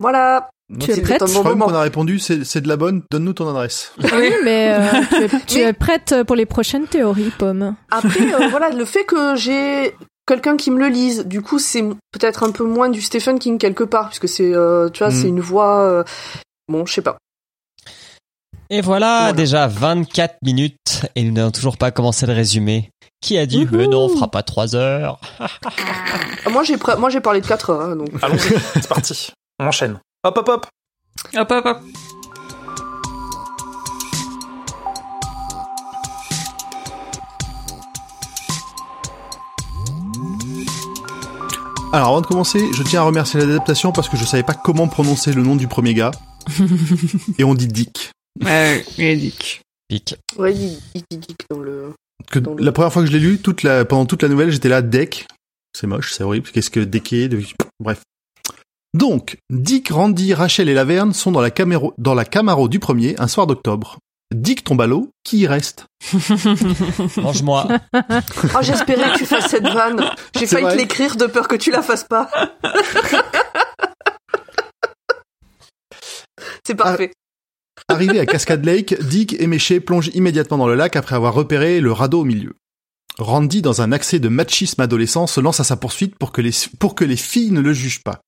Voilà. 0.00 0.50
Tu 0.80 0.90
es 0.90 1.00
prête 1.00 1.22
un 1.22 1.26
Je 1.26 1.32
crois 1.38 1.56
qu'on 1.56 1.74
a 1.74 1.80
répondu, 1.80 2.18
c'est 2.18 2.44
c'est 2.44 2.60
de 2.60 2.68
la 2.68 2.76
bonne, 2.76 3.02
donne-nous 3.10 3.32
ton 3.32 3.48
adresse. 3.48 3.92
Oui, 4.02 4.30
mais 4.44 4.76
euh, 4.78 5.00
tu, 5.10 5.16
es, 5.24 5.28
tu 5.46 5.54
Mais- 5.58 5.60
es 5.62 5.72
prête 5.72 6.14
pour 6.26 6.36
les 6.36 6.44
prochaines 6.46 6.86
théories, 6.86 7.32
Pomme. 7.38 7.74
Après, 7.90 8.34
euh, 8.34 8.48
voilà, 8.48 8.68
le 8.70 8.84
fait 8.84 9.04
que 9.04 9.34
j'ai 9.34 9.94
quelqu'un 10.26 10.58
qui 10.58 10.70
me 10.70 10.78
le 10.78 10.88
lise, 10.88 11.24
du 11.24 11.40
coup, 11.40 11.58
c'est 11.58 11.82
peut-être 12.12 12.42
un 12.42 12.50
peu 12.52 12.64
moins 12.64 12.90
du 12.90 13.00
Stephen 13.00 13.38
King 13.38 13.56
quelque 13.56 13.82
part, 13.84 14.08
puisque 14.08 14.28
c'est, 14.28 14.54
euh, 14.54 14.90
tu 14.90 14.98
vois, 15.02 15.08
Mm. 15.08 15.16
c'est 15.16 15.28
une 15.28 15.40
voix. 15.40 15.80
euh, 15.80 16.04
Bon, 16.70 16.84
je 16.84 16.92
sais 16.92 17.00
pas. 17.02 17.16
Et 18.70 18.80
voilà, 18.82 19.18
Voilà. 19.20 19.32
déjà 19.32 19.66
24 19.66 20.36
minutes 20.42 21.06
et 21.14 21.22
nous 21.24 21.32
n'avons 21.32 21.50
toujours 21.50 21.78
pas 21.78 21.90
commencé 21.90 22.26
le 22.26 22.32
résumé. 22.34 22.90
Qui 23.20 23.36
a 23.38 23.46
dit, 23.46 23.66
mais 23.72 23.88
non, 23.88 24.04
on 24.04 24.08
fera 24.10 24.30
pas 24.30 24.42
3 24.44 24.76
heures. 24.76 25.18
Ah, 25.40 25.48
Moi, 26.50 26.62
j'ai 26.62 26.76
pr- 26.76 26.98
moi, 26.98 27.10
j'ai 27.10 27.20
parlé 27.20 27.40
de 27.40 27.46
4 27.46 27.70
heures, 27.70 27.80
hein, 27.80 27.96
donc. 27.96 28.10
Allons-y, 28.22 28.54
c'est 28.74 28.86
parti. 28.88 29.32
On 29.58 29.66
enchaîne. 29.66 29.98
Hop, 30.22 30.36
hop, 30.38 30.48
hop. 30.48 30.66
Hop, 31.36 31.50
hop, 31.50 31.66
hop. 31.66 31.78
Alors 41.92 42.08
avant 42.08 42.20
de 42.20 42.26
commencer, 42.26 42.68
je 42.74 42.82
tiens 42.82 43.00
à 43.00 43.04
remercier 43.04 43.40
l'adaptation 43.40 43.92
parce 43.92 44.08
que 44.08 44.16
je 44.16 44.24
savais 44.24 44.42
pas 44.42 44.54
comment 44.54 44.88
prononcer 44.88 45.32
le 45.32 45.42
nom 45.42 45.56
du 45.56 45.68
premier 45.68 45.94
gars. 45.94 46.10
Et 47.38 47.44
on 47.44 47.54
dit 47.54 47.66
Dick. 47.68 48.10
Ouais, 48.44 48.84
il 48.98 49.04
est 49.04 49.16
dick. 49.16 49.60
Pic. 49.88 50.14
Ouais, 50.36 50.54
il, 50.54 50.78
il 50.94 51.02
dit 51.10 51.20
geek 51.28 51.38
dans 51.50 51.60
le. 51.60 51.92
Que 52.30 52.38
Dans 52.38 52.54
le- 52.54 52.62
la 52.64 52.72
première 52.72 52.92
fois 52.92 53.02
que 53.02 53.08
je 53.08 53.12
l'ai 53.12 53.18
lu, 53.20 53.38
toute 53.38 53.62
la, 53.62 53.84
pendant 53.84 54.04
toute 54.06 54.22
la 54.22 54.28
nouvelle, 54.28 54.50
j'étais 54.50 54.68
là, 54.68 54.82
Deck. 54.82 55.26
C'est 55.76 55.86
moche, 55.86 56.12
c'est 56.12 56.24
horrible. 56.24 56.48
Qu'est-ce 56.50 56.70
que 56.70 56.80
Decké 56.80 57.28
de... 57.28 57.40
Bref. 57.80 58.02
Donc, 58.94 59.36
Dick, 59.50 59.88
Randy, 59.90 60.34
Rachel 60.34 60.68
et 60.68 60.74
Laverne 60.74 61.12
sont 61.12 61.30
dans 61.32 61.40
la, 61.40 61.50
Camaro, 61.50 61.94
dans 61.98 62.14
la 62.14 62.24
Camaro 62.24 62.68
du 62.68 62.78
premier 62.80 63.14
un 63.18 63.28
soir 63.28 63.46
d'octobre. 63.46 63.98
Dick 64.34 64.62
tombe 64.64 64.80
à 64.82 64.86
l'eau, 64.86 65.10
qui 65.24 65.38
y 65.38 65.46
reste? 65.46 65.86
Mange-moi. 67.16 67.68
Oh, 68.54 68.58
j'espérais 68.62 69.12
que 69.12 69.18
tu 69.18 69.26
fasses 69.26 69.48
cette 69.50 69.66
vanne. 69.68 70.10
J'ai 70.38 70.46
failli 70.46 70.66
te 70.68 70.74
l'écrire 70.76 71.16
de 71.16 71.26
peur 71.26 71.48
que 71.48 71.56
tu 71.56 71.70
la 71.70 71.82
fasses 71.82 72.04
pas. 72.04 72.30
c'est 76.66 76.74
parfait. 76.74 77.12
Arrivé 77.86 78.18
à 78.18 78.26
Cascade 78.26 78.64
Lake, 78.64 78.96
Dick, 79.02 79.40
éméché, 79.40 79.80
plonge 79.80 80.10
immédiatement 80.14 80.58
dans 80.58 80.66
le 80.66 80.74
lac 80.74 80.96
après 80.96 81.14
avoir 81.14 81.34
repéré 81.34 81.80
le 81.80 81.92
radeau 81.92 82.20
au 82.20 82.24
milieu. 82.24 82.54
Randy, 83.18 83.62
dans 83.62 83.82
un 83.82 83.92
accès 83.92 84.18
de 84.18 84.28
machisme 84.28 84.80
adolescent, 84.80 85.26
se 85.26 85.40
lance 85.40 85.60
à 85.60 85.64
sa 85.64 85.76
poursuite 85.76 86.16
pour 86.16 86.32
que 86.32 86.40
les, 86.40 87.16
filles 87.16 87.50
ne 87.50 87.60
le 87.60 87.72
jugent 87.72 88.02
pas. 88.02 88.20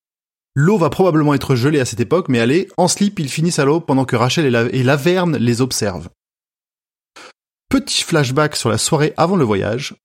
L'eau 0.53 0.77
va 0.77 0.89
probablement 0.89 1.33
être 1.33 1.55
gelée 1.55 1.79
à 1.79 1.85
cette 1.85 2.01
époque, 2.01 2.27
mais 2.27 2.39
allez, 2.39 2.67
en 2.77 2.87
slip, 2.87 3.19
ils 3.19 3.29
finissent 3.29 3.59
à 3.59 3.65
l'eau 3.65 3.79
pendant 3.79 4.05
que 4.05 4.15
Rachel 4.17 4.53
et, 4.53 4.79
et 4.79 4.83
Laverne 4.83 5.37
les 5.37 5.61
observent. 5.61 6.09
Petit 7.69 8.03
flashback 8.03 8.57
sur 8.57 8.69
la 8.69 8.77
soirée 8.77 9.13
avant 9.15 9.37
le 9.37 9.45
voyage. 9.45 9.95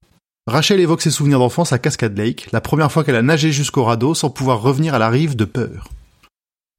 Rachel 0.47 0.79
évoque 0.79 1.03
ses 1.03 1.11
souvenirs 1.11 1.41
d'enfance 1.41 1.73
à 1.73 1.81
Cascade 1.81 2.17
Lake, 2.17 2.47
la 2.53 2.61
première 2.61 2.93
fois 2.93 3.03
qu'elle 3.03 3.17
a 3.17 3.23
nagé 3.23 3.51
jusqu'au 3.51 3.83
radeau 3.83 4.15
sans 4.15 4.31
pouvoir 4.31 4.63
revenir 4.63 4.95
à 4.95 5.01
la 5.01 5.09
rive 5.09 5.35
de 5.35 5.45
peur. 5.45 5.89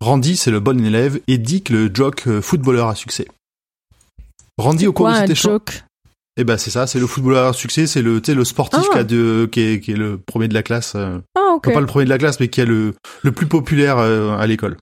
Randy, 0.02 0.38
c'est 0.38 0.52
le 0.52 0.60
bon 0.60 0.84
élève, 0.86 1.20
et 1.28 1.38
Dick, 1.38 1.70
le 1.70 1.90
jock 1.94 2.28
euh, 2.28 2.42
footballeur 2.42 2.88
à 2.88 2.96
succès. 2.96 3.28
Randy, 4.58 4.88
au 4.88 4.94
cours 4.94 5.08
Quoi, 5.08 5.14
de 5.14 5.18
cet 5.28 5.30
échange... 5.32 5.62
Eh 6.40 6.44
ben, 6.44 6.58
c'est 6.58 6.70
ça, 6.70 6.86
c'est 6.86 7.00
le 7.00 7.08
footballeur 7.08 7.48
à 7.48 7.54
succès, 7.54 7.88
c'est 7.88 8.04
le, 8.04 8.22
le 8.26 8.46
sportif 8.46 8.80
Ah. 8.84 8.94
qui, 8.94 9.00
a 9.00 9.04
de, 9.04 9.50
qui, 9.52 9.60
est, 9.62 9.80
qui 9.80 9.94
est 9.94 9.96
le 9.98 10.20
premier 10.20 10.48
de 10.48 10.54
la 10.54 10.62
classe. 10.62 10.94
euh, 10.96 11.18
Ah, 11.36 11.54
ok. 11.56 11.64
enfin, 11.66 11.74
pas 11.74 11.80
le 11.82 11.88
premier 11.88 12.06
de 12.06 12.12
la 12.12 12.20
classe, 12.20 12.40
mais 12.40 12.48
qui 12.48 12.62
est 12.62 12.66
le, 12.66 12.94
le 13.24 13.32
plus 13.32 13.48
populaire 13.48 13.98
euh, 13.98 14.38
à 14.38 14.46
l'école. 14.46 14.78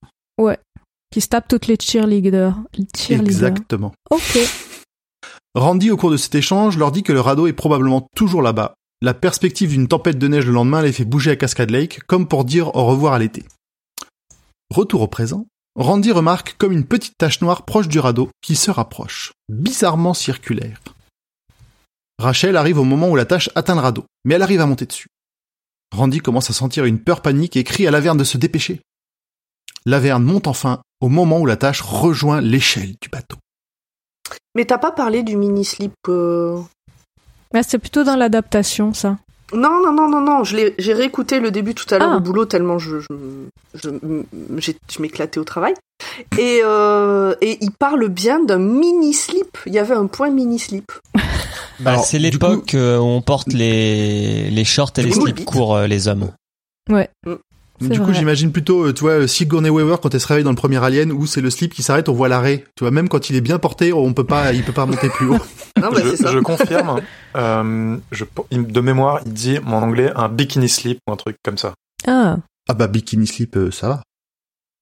Qui 1.13 1.21
se 1.21 1.30
tape 1.30 1.47
toutes 1.47 1.67
les 1.67 1.78
cheerleaders. 1.82 2.56
Les 2.78 2.86
cheerleaders. 2.97 3.25
Exactement. 3.32 3.93
Ok. 4.10 4.38
Randy, 5.56 5.91
au 5.91 5.95
cours 5.95 6.12
de 6.12 6.17
cet 6.17 6.36
échange, 6.36 6.78
leur 6.78 6.91
dit 6.91 7.04
que 7.04 7.13
le 7.13 7.21
radeau 7.21 7.47
est 7.47 7.54
probablement 7.54 8.06
toujours 8.17 8.41
là-bas. 8.41 8.73
La 9.01 9.13
perspective 9.13 9.69
d'une 9.69 9.88
tempête 9.88 10.17
de 10.17 10.28
neige 10.28 10.45
le 10.45 10.51
lendemain 10.51 10.82
les 10.82 10.91
fait 10.91 11.06
bouger 11.06 11.32
à 11.32 11.36
Cascade 11.38 11.71
Lake, 11.71 12.01
comme 12.06 12.28
pour 12.28 12.43
dire 12.43 12.75
au 12.75 12.86
revoir 12.86 13.13
à 13.13 13.19
l'été. 13.19 13.43
Retour 14.73 15.01
au 15.01 15.08
présent, 15.08 15.45
Randy 15.75 16.12
remarque 16.12 16.56
comme 16.58 16.71
une 16.71 16.86
petite 16.86 17.17
tache 17.17 17.41
noire 17.41 17.65
proche 17.65 17.88
du 17.88 17.99
radeau 17.99 18.30
qui 18.41 18.56
se 18.56 18.71
rapproche, 18.71 19.34
bizarrement 19.49 20.13
circulaire. 20.13 20.80
Rachel 22.17 22.56
arrive 22.58 22.80
au 22.80 22.84
moment 22.84 23.10
où 23.10 23.15
la 23.15 23.25
tache 23.25 23.49
atteint 23.56 23.75
le 23.75 23.82
radeau, 23.82 24.06
mais 24.23 24.36
elle 24.36 24.41
arrive 24.41 24.62
à 24.62 24.65
monter 24.65 24.86
dessus. 24.86 25.08
Randy 25.93 26.19
commence 26.19 26.49
à 26.49 26.54
sentir 26.54 26.86
une 26.86 26.99
peur 26.99 27.21
panique 27.21 27.58
et 27.58 27.63
crie 27.63 27.88
à 27.88 27.91
Laverne 27.91 28.17
de 28.17 28.23
se 28.23 28.38
dépêcher. 28.38 28.82
Laverne 29.86 30.23
monte 30.23 30.47
enfin 30.47 30.82
au 30.99 31.10
moment 31.10 31.39
où 31.39 31.45
la 31.45 31.58
tache 31.58 31.82
rejoint 31.82 32.41
l'échelle 32.41 32.95
du 33.01 33.10
bateau. 33.10 33.38
Mais 34.56 34.65
t'as 34.65 34.78
pas 34.78 34.91
parlé 34.91 35.21
du 35.23 35.36
mini 35.38 35.63
slip. 35.63 35.93
euh, 36.08 36.60
Mais 37.54 37.62
c'est 37.63 37.78
plutôt 37.78 38.04
dans 38.04 38.15
l'adaptation, 38.15 38.93
ça. 38.93 39.17
Non, 39.53 39.81
non, 39.84 39.91
non, 39.93 40.10
non, 40.10 40.21
non. 40.21 40.43
Je 40.43 40.55
l'ai- 40.55 40.75
j'ai 40.79 40.93
réécouté 40.93 41.39
le 41.39 41.51
début 41.51 41.75
tout 41.75 41.86
à 41.93 41.99
l'heure 41.99 42.10
Ah. 42.13 42.17
au 42.17 42.19
boulot 42.19 42.45
tellement 42.45 42.79
je, 42.79 42.99
je, 42.99 43.08
je, 43.75 43.89
je 44.91 45.01
m'éclatais 45.01 45.39
au 45.39 45.43
travail. 45.43 45.73
Et, 46.38 46.62
euh, 46.63 47.36
et 47.41 47.58
il 47.62 47.71
parle 47.71 48.08
bien 48.10 48.43
d'un 48.43 48.58
mini 48.60 49.13
slip. 49.13 49.58
Il 49.65 49.73
y 49.73 49.79
avait 49.79 49.93
un 49.95 50.08
point 50.08 50.29
mini 50.29 50.60
slip. 50.60 50.91
Bah, 51.81 51.97
c'est 51.97 52.19
l'époque 52.19 52.71
où 52.73 52.77
on 52.77 53.21
porte 53.21 53.51
les, 53.51 54.49
les 54.49 54.63
shorts 54.63 54.93
et 54.95 55.01
les 55.03 55.10
coup, 55.12 55.23
slips 55.23 55.43
courts, 55.43 55.75
euh, 55.75 55.88
les 55.88 56.08
hommes. 56.08 56.31
Du 57.81 57.99
coup, 57.99 58.13
j'imagine 58.13 58.51
plutôt, 58.53 58.85
euh, 58.85 58.93
tu 58.93 59.01
vois, 59.01 59.27
Sigourney 59.27 59.69
Weaver 59.69 59.97
quand 60.01 60.13
elle 60.13 60.21
se 60.21 60.27
réveille 60.27 60.43
dans 60.45 60.49
le 60.51 60.55
premier 60.55 60.81
Alien 60.83 61.11
où 61.11 61.25
c'est 61.25 61.41
le 61.41 61.49
slip 61.49 61.73
qui 61.73 61.83
s'arrête, 61.83 62.07
on 62.07 62.13
voit 62.13 62.29
l'arrêt. 62.29 62.63
Tu 62.77 62.83
vois, 62.85 62.91
même 62.91 63.09
quand 63.09 63.29
il 63.29 63.35
est 63.35 63.41
bien 63.41 63.59
porté, 63.59 63.91
on 63.91 64.13
peut 64.13 64.23
pas, 64.23 64.53
il 64.53 64.63
peut 64.63 64.71
pas 64.71 64.85
monter 64.85 65.09
plus 65.09 65.27
haut. 65.29 65.39
Non, 65.81 65.91
bah, 65.91 65.99
je, 66.03 66.11
c'est 66.11 66.23
ça. 66.23 66.31
je 66.31 66.39
confirme. 66.39 67.01
euh, 67.35 67.97
je, 68.13 68.23
il- 68.49 68.65
de 68.65 68.79
mémoire, 68.79 69.19
il 69.25 69.33
dit 69.33 69.59
en 69.59 69.73
anglais 69.83 70.09
un 70.15 70.29
bikini 70.29 70.69
slip 70.69 70.99
ou 71.05 71.11
un 71.11 71.17
truc 71.17 71.35
comme 71.43 71.57
ça. 71.57 71.73
Ah. 72.07 72.38
Ah 72.69 72.73
bah 72.73 72.88
bikini 72.88 73.27
slip, 73.27 73.57
euh, 73.57 73.71
ça 73.71 73.89
va. 73.89 74.01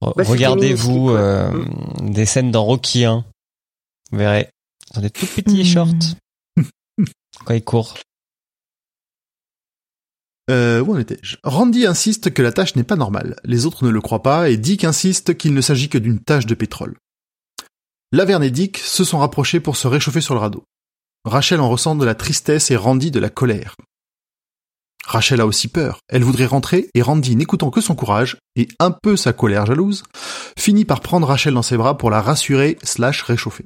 Bah, 0.01 0.11
Regardez-vous 0.23 1.09
euh, 1.09 1.49
des 2.03 2.25
scènes 2.27 2.51
dans 2.51 2.63
Rocky 2.63 3.05
1. 3.05 3.25
Vous 4.11 4.17
verrez. 4.19 4.49
Ont 4.95 5.01
des 5.01 5.09
tout 5.09 5.25
petits 5.25 5.63
Hmm. 5.63 5.65
shorts 5.65 6.15
quand 7.45 7.53
ils 7.55 7.63
courent. 7.63 7.95
Euh, 10.49 10.81
où 10.81 10.93
en 10.93 10.99
étais-je? 10.99 11.37
Randy 11.43 11.85
insiste 11.85 12.33
que 12.33 12.41
la 12.41 12.51
tâche 12.51 12.75
n'est 12.75 12.83
pas 12.83 12.95
normale. 12.95 13.37
Les 13.43 13.65
autres 13.65 13.85
ne 13.85 13.89
le 13.89 14.01
croient 14.01 14.23
pas 14.23 14.49
et 14.49 14.57
Dick 14.57 14.83
insiste 14.83 15.37
qu'il 15.37 15.53
ne 15.53 15.61
s'agit 15.61 15.89
que 15.89 15.97
d'une 15.97 16.19
tache 16.19 16.45
de 16.45 16.55
pétrole. 16.55 16.97
Laverne 18.11 18.43
et 18.43 18.51
Dick 18.51 18.77
se 18.77 19.03
sont 19.03 19.19
rapprochés 19.19 19.59
pour 19.59 19.77
se 19.77 19.87
réchauffer 19.87 20.21
sur 20.21 20.33
le 20.33 20.41
radeau. 20.41 20.65
Rachel 21.25 21.61
en 21.61 21.69
ressent 21.69 21.95
de 21.95 22.05
la 22.05 22.15
tristesse 22.15 22.69
et 22.71 22.75
Randy 22.75 23.09
de 23.09 23.19
la 23.19 23.29
colère. 23.29 23.75
Rachel 25.05 25.41
a 25.41 25.45
aussi 25.45 25.67
peur. 25.67 25.99
Elle 26.09 26.23
voudrait 26.23 26.45
rentrer 26.45 26.89
et 26.93 27.01
Randy, 27.01 27.35
n'écoutant 27.35 27.69
que 27.69 27.81
son 27.81 27.95
courage 27.95 28.37
et 28.55 28.67
un 28.79 28.91
peu 28.91 29.15
sa 29.15 29.33
colère 29.33 29.65
jalouse, 29.65 30.03
finit 30.57 30.85
par 30.85 31.01
prendre 31.01 31.27
Rachel 31.27 31.53
dans 31.53 31.61
ses 31.61 31.77
bras 31.77 31.97
pour 31.97 32.09
la 32.09 32.21
rassurer 32.21 32.77
slash 32.83 33.21
réchauffer. 33.21 33.65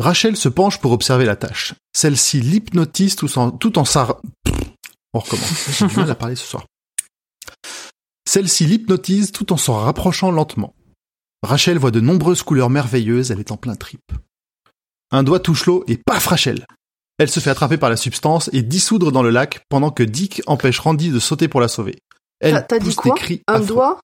Rachel 0.00 0.36
se 0.36 0.48
penche 0.48 0.80
pour 0.80 0.92
observer 0.92 1.24
la 1.24 1.36
tâche. 1.36 1.74
Celle-ci 1.92 2.40
l'hypnotise 2.40 3.14
tout 3.14 3.38
en, 3.38 3.52
tout 3.52 3.78
on 5.14 5.18
recommence. 5.20 5.70
J'ai 5.78 5.86
du 5.86 5.96
mal 5.96 6.10
à 6.10 6.14
parler 6.14 6.36
ce 6.36 6.46
soir. 6.46 6.66
Celle-ci 8.28 8.66
l'hypnotise 8.66 9.32
tout 9.32 9.52
en 9.52 9.56
s'en 9.56 9.78
rapprochant 9.78 10.30
lentement. 10.30 10.74
Rachel 11.42 11.78
voit 11.78 11.90
de 11.90 12.00
nombreuses 12.00 12.42
couleurs 12.42 12.70
merveilleuses, 12.70 13.30
elle 13.30 13.40
est 13.40 13.52
en 13.52 13.56
plein 13.56 13.74
trip. 13.76 14.00
Un 15.10 15.22
doigt 15.22 15.40
touche 15.40 15.66
l'eau 15.66 15.84
et 15.86 15.96
paf 15.98 16.26
Rachel 16.26 16.66
Elle 17.18 17.28
se 17.30 17.38
fait 17.40 17.50
attraper 17.50 17.76
par 17.76 17.90
la 17.90 17.96
substance 17.96 18.48
et 18.52 18.62
dissoudre 18.62 19.12
dans 19.12 19.22
le 19.22 19.30
lac 19.30 19.60
pendant 19.68 19.90
que 19.90 20.02
Dick 20.02 20.42
empêche 20.46 20.78
Randy 20.80 21.10
de 21.10 21.18
sauter 21.20 21.48
pour 21.48 21.60
la 21.60 21.68
sauver. 21.68 21.98
Elle 22.40 22.54
T'as 22.54 22.62
t'as 22.62 22.78
dit 22.78 22.94
quoi 22.94 23.14
des 23.14 23.20
cris 23.20 23.42
Un 23.46 23.54
affreux. 23.54 23.66
doigt? 23.66 24.00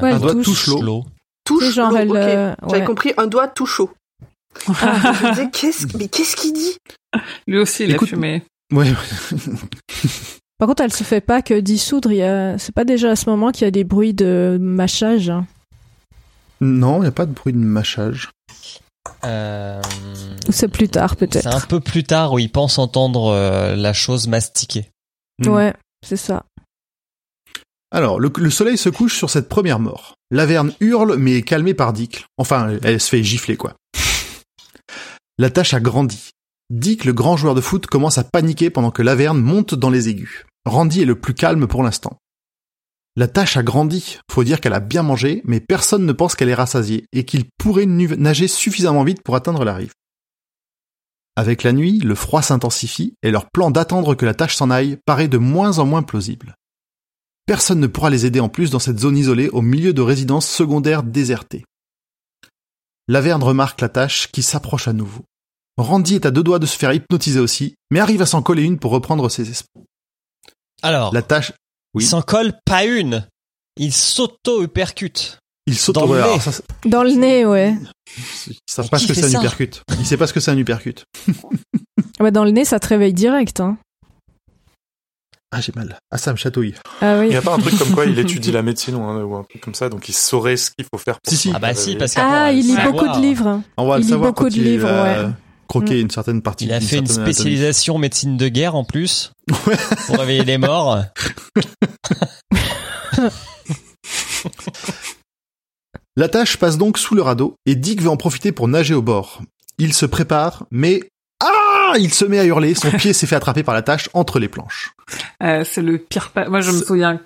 Ouais, 0.00 0.12
Un 0.12 0.18
doigt 0.20 0.32
touche. 0.34 0.44
touche 0.44 0.66
l'eau. 0.68 0.82
l'eau. 0.82 1.04
touche 1.44 1.72
genre, 1.74 1.90
l'eau, 1.92 2.10
ok. 2.12 2.16
euh, 2.16 2.54
J'avais 2.68 2.84
compris 2.84 3.12
un 3.16 3.26
doigt 3.26 3.48
disais, 5.30 5.50
qu'est-ce, 5.50 5.96
mais 5.98 6.08
qu'est-ce 6.08 6.36
qu'il 6.36 6.52
dit? 6.52 6.76
Lui 7.46 7.58
aussi, 7.58 7.84
il 7.84 7.90
Écoute- 7.90 8.08
a 8.08 8.10
fumé. 8.10 8.42
Ouais. 8.72 8.92
Par 10.58 10.68
contre, 10.68 10.82
elle 10.82 10.92
se 10.92 11.04
fait 11.04 11.20
pas 11.20 11.40
que 11.42 11.54
dissoudre. 11.58 12.10
Il 12.12 12.18
y 12.18 12.22
a... 12.22 12.58
C'est 12.58 12.74
pas 12.74 12.84
déjà 12.84 13.12
à 13.12 13.16
ce 13.16 13.30
moment 13.30 13.52
qu'il 13.52 13.62
y 13.62 13.68
a 13.68 13.70
des 13.70 13.84
bruits 13.84 14.14
de 14.14 14.58
mâchage. 14.60 15.30
hein? 15.30 15.46
non, 16.60 16.98
il 16.98 17.02
n'y 17.02 17.06
a 17.08 17.12
pas 17.12 17.26
de 17.26 17.32
bruit 17.32 17.52
de 17.52 17.58
mâchage. 17.58 18.30
Euh, 19.24 19.80
Ou 20.48 20.52
c'est 20.52 20.68
plus 20.68 20.88
tard, 20.88 21.10
c'est 21.18 21.26
peut-être. 21.28 21.46
un 21.46 21.60
peu 21.60 21.80
plus 21.80 22.04
tard 22.04 22.32
où 22.34 22.38
il 22.38 22.50
pense 22.50 22.78
entendre 22.78 23.28
euh, 23.32 23.74
la 23.76 23.92
chose 23.92 24.28
mastiquer. 24.28 24.90
Hmm. 25.38 25.48
Ouais, 25.48 25.74
c'est 26.06 26.16
ça. 26.16 26.44
Alors, 27.90 28.20
le, 28.20 28.30
le 28.36 28.50
soleil 28.50 28.76
se 28.76 28.90
couche 28.90 29.16
sur 29.16 29.30
cette 29.30 29.48
première 29.48 29.78
mort. 29.78 30.14
Laverne 30.30 30.72
hurle, 30.80 31.16
mais 31.16 31.36
est 31.36 31.42
calmée 31.42 31.72
par 31.74 31.92
Dick. 31.94 32.26
Enfin, 32.36 32.76
elle 32.82 33.00
se 33.00 33.08
fait 33.08 33.22
gifler, 33.22 33.56
quoi. 33.56 33.74
La 35.38 35.48
tâche 35.50 35.72
a 35.72 35.80
grandi. 35.80 36.30
Dick, 36.70 37.04
le 37.04 37.14
grand 37.14 37.36
joueur 37.36 37.54
de 37.54 37.60
foot, 37.60 37.86
commence 37.86 38.18
à 38.18 38.24
paniquer 38.24 38.68
pendant 38.68 38.90
que 38.90 39.02
Laverne 39.02 39.40
monte 39.40 39.74
dans 39.74 39.90
les 39.90 40.08
aigus. 40.08 40.44
Randy 40.66 41.02
est 41.02 41.06
le 41.06 41.18
plus 41.18 41.34
calme 41.34 41.66
pour 41.66 41.82
l'instant. 41.82 42.18
La 43.16 43.26
tâche 43.26 43.56
a 43.56 43.62
grandi. 43.62 44.18
Faut 44.30 44.44
dire 44.44 44.60
qu'elle 44.60 44.74
a 44.74 44.80
bien 44.80 45.02
mangé, 45.02 45.42
mais 45.44 45.60
personne 45.60 46.04
ne 46.04 46.12
pense 46.12 46.34
qu'elle 46.34 46.50
est 46.50 46.54
rassasiée 46.54 47.06
et 47.12 47.24
qu'il 47.24 47.46
pourrait 47.58 47.86
nager 47.86 48.48
suffisamment 48.48 49.02
vite 49.02 49.22
pour 49.22 49.34
atteindre 49.34 49.64
la 49.64 49.74
rive. 49.74 49.92
Avec 51.36 51.62
la 51.62 51.72
nuit, 51.72 52.00
le 52.00 52.14
froid 52.14 52.42
s'intensifie 52.42 53.14
et 53.22 53.30
leur 53.30 53.50
plan 53.50 53.70
d'attendre 53.70 54.14
que 54.14 54.26
la 54.26 54.34
tâche 54.34 54.56
s'en 54.56 54.70
aille 54.70 54.98
paraît 55.06 55.28
de 55.28 55.38
moins 55.38 55.78
en 55.78 55.86
moins 55.86 56.02
plausible. 56.02 56.54
Personne 57.46 57.80
ne 57.80 57.86
pourra 57.86 58.10
les 58.10 58.26
aider 58.26 58.40
en 58.40 58.48
plus 58.48 58.70
dans 58.70 58.78
cette 58.78 58.98
zone 58.98 59.16
isolée 59.16 59.48
au 59.48 59.62
milieu 59.62 59.94
de 59.94 60.02
résidences 60.02 60.48
secondaires 60.48 61.02
désertées. 61.02 61.64
Laverne 63.08 63.42
remarque 63.42 63.80
la 63.80 63.88
tâche 63.88 64.30
qui 64.30 64.42
s'approche 64.42 64.86
à 64.86 64.92
nouveau. 64.92 65.24
Randy 65.78 66.16
est 66.16 66.26
à 66.26 66.30
deux 66.30 66.42
doigts 66.42 66.58
de 66.58 66.66
se 66.66 66.76
faire 66.76 66.92
hypnotiser 66.92 67.40
aussi, 67.40 67.74
mais 67.90 68.00
arrive 68.00 68.20
à 68.22 68.26
s'en 68.26 68.42
coller 68.42 68.62
une 68.64 68.78
pour 68.78 68.90
reprendre 68.90 69.28
ses 69.28 69.48
esprits. 69.50 69.82
Alors, 70.82 71.12
La 71.14 71.22
tâche, 71.22 71.52
oui. 71.94 72.04
il 72.04 72.06
s'en 72.06 72.22
colle 72.22 72.52
pas 72.64 72.84
une. 72.84 73.26
Il 73.76 73.92
s'auto-uppercute. 73.92 75.38
il 75.66 75.76
saute 75.78 75.94
dans 75.94 76.08
ouais, 76.08 76.38
ça, 76.40 76.50
Dans 76.84 77.02
le 77.04 77.12
nez, 77.12 77.46
ouais. 77.46 77.74
Ils 78.48 78.56
savent 78.68 78.86
Mais 78.86 78.88
pas 78.90 78.98
ce 78.98 79.06
que 79.06 79.14
c'est 79.14 79.24
un 79.24 79.28
ça 79.30 79.38
uppercut. 79.38 79.82
Il 80.00 80.06
sait 80.06 80.16
pas 80.16 80.26
ce 80.26 80.32
que 80.32 80.40
c'est 80.40 80.50
un 80.50 80.58
uppercut. 80.58 81.04
Ah 81.28 82.24
bah, 82.24 82.30
dans 82.32 82.44
le 82.44 82.50
nez, 82.50 82.64
ça 82.64 82.80
te 82.80 82.88
réveille 82.88 83.12
direct. 83.14 83.60
Hein. 83.60 83.78
Ah, 85.50 85.60
j'ai 85.60 85.72
mal. 85.76 85.96
Ah, 86.10 86.18
ça 86.18 86.32
me 86.32 86.36
chatouille. 86.36 86.74
Ah 87.00 87.22
Il 87.24 87.30
n'y 87.30 87.36
a 87.36 87.42
pas 87.42 87.54
un 87.54 87.58
truc 87.58 87.78
comme 87.78 87.92
quoi 87.92 88.04
il 88.06 88.18
étudie 88.18 88.50
la 88.52 88.62
médecine 88.62 88.96
ou 88.96 89.02
un, 89.02 89.22
ou 89.22 89.36
un 89.36 89.44
truc 89.44 89.62
comme 89.62 89.74
ça, 89.74 89.88
donc 89.88 90.08
il 90.08 90.12
saurait 90.14 90.56
ce 90.56 90.70
qu'il 90.70 90.84
faut 90.92 90.98
faire 90.98 91.18
pour 91.22 91.30
Si, 91.32 91.36
si. 91.38 91.50
se 91.50 91.54
Ah 91.54 91.58
bah 91.58 91.74
si, 91.74 91.96
parce 91.96 92.14
Ah, 92.16 92.52
il 92.52 92.66
lit 92.66 92.76
beaucoup 92.84 93.06
de 93.08 93.20
livres. 93.20 93.62
On 93.76 93.86
va 93.86 93.94
Il 93.96 94.00
le 94.00 94.02
lit 94.04 94.08
savoir 94.10 94.30
beaucoup 94.32 94.44
quand 94.44 94.50
de 94.50 94.56
il 94.56 94.64
livres, 94.64 94.88
ouais. 94.90 95.30
Croqué 95.68 96.00
une 96.00 96.10
certaine 96.10 96.42
partie. 96.42 96.64
Il 96.64 96.72
a 96.72 96.80
fait 96.80 96.96
une 96.98 97.04
anatomie. 97.04 97.24
spécialisation 97.34 97.98
médecine 97.98 98.36
de 98.36 98.48
guerre 98.48 98.74
en 98.74 98.84
plus 98.84 99.32
Ouais. 99.66 99.76
pour 100.06 100.16
réveiller 100.18 100.44
les 100.44 100.58
morts. 100.58 100.98
La 106.16 106.28
tâche 106.28 106.56
passe 106.56 106.78
donc 106.78 106.98
sous 106.98 107.14
le 107.14 107.22
radeau 107.22 107.54
et 107.66 107.76
Dick 107.76 108.02
veut 108.02 108.10
en 108.10 108.16
profiter 108.16 108.50
pour 108.52 108.66
nager 108.68 108.94
au 108.94 109.02
bord. 109.02 109.40
Il 109.78 109.94
se 109.94 110.06
prépare, 110.06 110.64
mais 110.72 111.00
ah, 111.40 111.92
il 111.98 112.12
se 112.12 112.24
met 112.24 112.38
à 112.40 112.44
hurler. 112.44 112.74
Son 112.74 112.90
pied 112.90 113.12
s'est 113.12 113.26
fait 113.26 113.36
attraper 113.36 113.62
par 113.62 113.74
la 113.74 113.82
tâche 113.82 114.08
entre 114.14 114.38
les 114.40 114.48
planches. 114.48 114.92
Euh, 115.42 115.62
c'est 115.64 115.82
le 115.82 115.98
pire. 115.98 116.30
pa- 116.30 116.48
Moi, 116.48 116.60
je 116.60 116.72
me 116.72 116.82
souviens. 116.82 117.20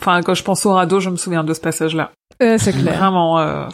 Enfin, 0.00 0.22
quand 0.22 0.32
je 0.34 0.42
pense 0.42 0.64
au 0.64 0.72
radeau, 0.72 1.00
je 1.00 1.10
me 1.10 1.16
souviens 1.16 1.44
de 1.44 1.52
ce 1.52 1.60
passage-là. 1.60 2.12
Euh, 2.42 2.56
c'est 2.58 2.72
clair. 2.80 2.96
Vraiment. 2.98 3.38
Euh... 3.40 3.66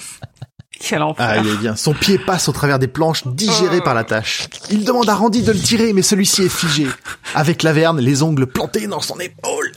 Quel 0.79 1.03
enfer. 1.03 1.27
Ah, 1.27 1.39
il 1.39 1.49
est 1.49 1.57
bien. 1.57 1.75
Son 1.77 1.95
pied 1.95 2.19
passe 2.19 2.49
au 2.49 2.53
travers 2.53 2.79
des 2.79 2.89
planches, 2.89 3.27
digéré 3.27 3.79
Oh. 3.81 3.85
par 3.85 3.95
la 3.95 4.05
tâche. 4.05 4.49
Il 4.71 4.85
demande 4.85 5.09
à 5.09 5.15
Randy 5.15 5.43
de 5.43 5.53
le 5.53 5.59
tirer, 5.59 5.93
mais 5.93 6.03
celui-ci 6.03 6.43
est 6.43 6.49
figé, 6.49 6.87
avec 7.35 7.63
Laverne, 7.63 8.01
les 8.01 8.23
ongles 8.23 8.47
plantés 8.47 8.87
dans 8.87 9.01
son 9.01 9.19
épaule. 9.19 9.73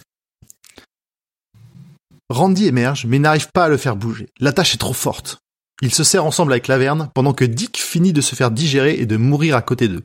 Randy 2.29 2.67
émerge, 2.67 3.05
mais 3.07 3.17
n'arrive 3.19 3.47
pas 3.53 3.65
à 3.65 3.69
le 3.69 3.77
faire 3.77 3.95
bouger. 3.95 4.27
La 4.39 4.51
tâche 4.53 4.75
est 4.75 4.77
trop 4.77 4.93
forte. 4.93 5.39
Ils 5.81 5.93
se 5.93 6.03
serrent 6.03 6.25
ensemble 6.27 6.51
avec 6.51 6.67
Laverne, 6.67 7.09
pendant 7.15 7.33
que 7.33 7.45
Dick 7.45 7.77
finit 7.79 8.13
de 8.13 8.21
se 8.21 8.35
faire 8.35 8.51
digérer 8.51 8.95
et 8.99 9.05
de 9.05 9.17
mourir 9.17 9.55
à 9.55 9.61
côté 9.61 9.87
d'eux. 9.87 10.03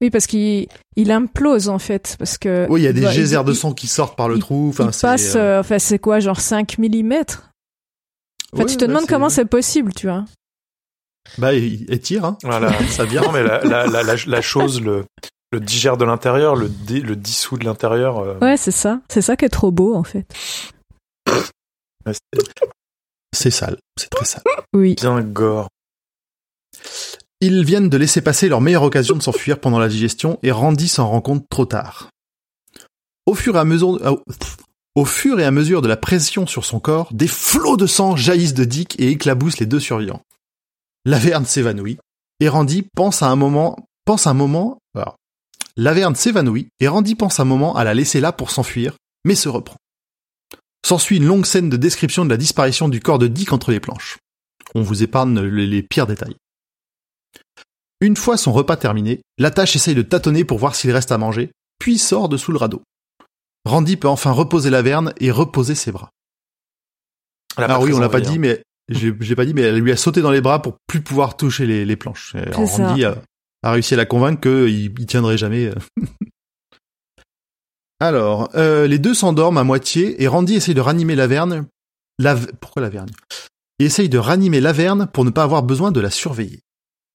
Oui, 0.00 0.10
parce 0.10 0.26
qu'il 0.26 0.66
il 0.96 1.12
implose 1.12 1.68
en 1.68 1.78
fait, 1.78 2.16
parce 2.18 2.36
que. 2.36 2.66
Oui, 2.68 2.80
il 2.80 2.84
y 2.84 2.88
a 2.88 2.92
des 2.92 3.02
bah, 3.02 3.12
geysers 3.12 3.38
il- 3.42 3.44
de 3.46 3.52
sang 3.52 3.72
qui 3.72 3.86
sortent 3.86 4.16
par 4.16 4.28
le 4.28 4.34
il- 4.36 4.40
trou. 4.40 4.68
Enfin, 4.70 4.88
il 4.88 4.92
c'est, 4.92 5.00
passe, 5.06 5.34
euh, 5.36 5.38
euh, 5.38 5.60
enfin 5.60 5.78
c'est 5.78 6.00
quoi, 6.00 6.18
genre 6.18 6.40
5 6.40 6.76
mm 6.78 7.22
Enfin, 8.54 8.64
ouais, 8.64 8.70
tu 8.70 8.76
te 8.76 8.82
ouais, 8.84 8.88
demandes 8.88 9.06
comment 9.08 9.28
c'est 9.30 9.44
possible, 9.46 9.92
tu 9.94 10.06
vois. 10.08 10.24
Bah, 11.38 11.54
il, 11.54 11.88
il 11.90 12.00
tire, 12.00 12.24
hein. 12.24 12.36
Voilà. 12.42 12.72
Ça 12.88 13.04
vient. 13.04 13.22
Non, 13.22 13.32
mais 13.32 13.42
la, 13.42 13.62
la, 13.64 13.86
la, 13.86 14.02
la, 14.02 14.14
la 14.26 14.40
chose, 14.42 14.80
le, 14.80 15.04
le 15.52 15.60
digère 15.60 15.96
de 15.96 16.04
l'intérieur, 16.04 16.56
le, 16.56 16.68
dé- 16.68 17.00
le 17.00 17.16
dissout 17.16 17.56
de 17.58 17.64
l'intérieur. 17.64 18.18
euh, 18.18 18.38
Ouais, 18.40 18.56
c'est 18.56 18.70
ça. 18.72 19.00
C'est 19.08 19.22
ça 19.22 19.36
qui 19.36 19.44
est 19.44 19.48
trop 19.50 19.70
beau 19.70 19.94
en 19.94 20.04
fait. 20.04 20.26
C'est 23.34 23.50
sale. 23.50 23.78
C'est 23.98 24.10
très 24.10 24.24
sale. 24.24 24.42
Oui. 24.74 24.94
bien 24.94 25.20
gore. 25.22 25.68
Ils 27.40 27.64
viennent 27.64 27.88
de 27.88 27.96
laisser 27.96 28.20
passer 28.20 28.48
leur 28.48 28.60
meilleure 28.60 28.82
occasion 28.82 29.16
de 29.16 29.22
s'enfuir 29.22 29.58
pendant 29.60 29.78
la 29.78 29.88
digestion 29.88 30.38
et 30.42 30.50
Randy 30.52 30.88
s'en 30.88 31.08
rend 31.08 31.20
compte 31.20 31.44
trop 31.48 31.64
tard. 31.64 32.10
Au 33.26 33.34
fur 33.34 33.56
et 33.56 33.58
à 33.58 33.64
mesure, 33.64 33.98
au- 34.94 35.04
fur 35.04 35.38
et 35.40 35.44
à 35.44 35.50
mesure 35.50 35.82
de 35.82 35.88
la 35.88 35.96
pression 35.96 36.46
sur 36.46 36.64
son 36.64 36.80
corps, 36.80 37.08
des 37.12 37.28
flots 37.28 37.76
de 37.76 37.86
sang 37.86 38.16
jaillissent 38.16 38.54
de 38.54 38.64
Dick 38.64 38.98
et 39.00 39.08
éclaboussent 39.08 39.58
les 39.58 39.66
deux 39.66 39.80
survivants. 39.80 40.22
Laverne 41.04 41.44
s'évanouit 41.46 41.98
et 42.40 42.48
Randy 42.48 42.86
pense 42.94 43.22
à 43.22 43.28
un 43.28 43.36
moment, 43.36 43.76
pense 44.04 44.26
un 44.26 44.34
moment, 44.34 44.78
Laverne 45.78 46.14
s'évanouit 46.14 46.68
et 46.80 46.88
Randy 46.88 47.14
pense 47.14 47.40
un 47.40 47.44
moment 47.44 47.74
à 47.74 47.84
la 47.84 47.94
laisser 47.94 48.20
là 48.20 48.30
pour 48.30 48.50
s'enfuir, 48.50 48.94
mais 49.24 49.34
se 49.34 49.48
reprend. 49.48 49.76
S'ensuit 50.86 51.16
une 51.16 51.24
longue 51.24 51.46
scène 51.46 51.70
de 51.70 51.76
description 51.78 52.24
de 52.26 52.30
la 52.30 52.36
disparition 52.36 52.88
du 52.90 53.00
corps 53.00 53.18
de 53.18 53.26
Dick 53.28 53.52
entre 53.54 53.70
les 53.70 53.80
planches. 53.80 54.18
On 54.74 54.82
vous 54.82 55.02
épargne 55.02 55.40
les- 55.40 55.82
pires 55.82 56.06
détails. 56.06 56.36
Une 58.00 58.16
fois 58.16 58.36
son 58.36 58.52
repas 58.52 58.76
terminé, 58.76 59.22
la 59.38 59.50
tâche 59.50 59.76
essaye 59.76 59.94
de 59.94 60.02
tâtonner 60.02 60.44
pour 60.44 60.58
voir 60.58 60.74
s'il 60.74 60.90
reste 60.90 61.12
à 61.12 61.18
manger, 61.18 61.52
puis 61.78 61.98
sort 61.98 62.28
de 62.28 62.36
sous 62.36 62.52
le 62.52 62.58
radeau. 62.58 62.82
Randy 63.64 63.96
peut 63.96 64.08
enfin 64.08 64.32
reposer 64.32 64.70
la 64.70 64.82
verne 64.82 65.12
et 65.20 65.30
reposer 65.30 65.74
ses 65.74 65.92
bras. 65.92 66.10
Ah 67.56 67.80
oui, 67.80 67.92
on 67.92 67.98
l'a 68.00 68.08
pas 68.08 68.20
dit, 68.20 68.38
mais 68.38 68.62
j'ai 68.88 69.14
j'ai 69.20 69.36
pas 69.36 69.44
dit, 69.44 69.54
mais 69.54 69.62
elle 69.62 69.78
lui 69.78 69.92
a 69.92 69.96
sauté 69.96 70.20
dans 70.22 70.30
les 70.30 70.40
bras 70.40 70.62
pour 70.62 70.76
plus 70.86 71.00
pouvoir 71.02 71.36
toucher 71.36 71.66
les, 71.66 71.84
les 71.84 71.96
planches. 71.96 72.34
Et. 72.34 72.50
Randy 72.50 73.04
a, 73.04 73.22
a 73.62 73.72
réussi 73.72 73.94
à 73.94 73.96
la 73.98 74.06
convaincre 74.06 74.40
qu'il 74.40 74.92
il 74.98 75.06
tiendrait 75.06 75.38
jamais. 75.38 75.66
euh. 75.66 75.74
Alors, 78.00 78.50
euh, 78.56 78.88
les 78.88 78.98
deux 78.98 79.14
s'endorment 79.14 79.58
à 79.58 79.64
moitié 79.64 80.20
et 80.22 80.26
Randy 80.26 80.54
essaye 80.54 80.74
de 80.74 80.80
ranimer 80.80 81.14
Laverne. 81.14 81.66
La, 82.18 82.36
pourquoi 82.60 82.82
Laverne 82.82 83.10
Il 83.78 83.86
essaye 83.86 84.08
de 84.08 84.18
ranimer 84.18 84.60
Laverne 84.60 85.06
pour 85.12 85.24
ne 85.24 85.30
pas 85.30 85.44
avoir 85.44 85.62
besoin 85.62 85.92
de 85.92 86.00
la 86.00 86.10
surveiller. 86.10 86.60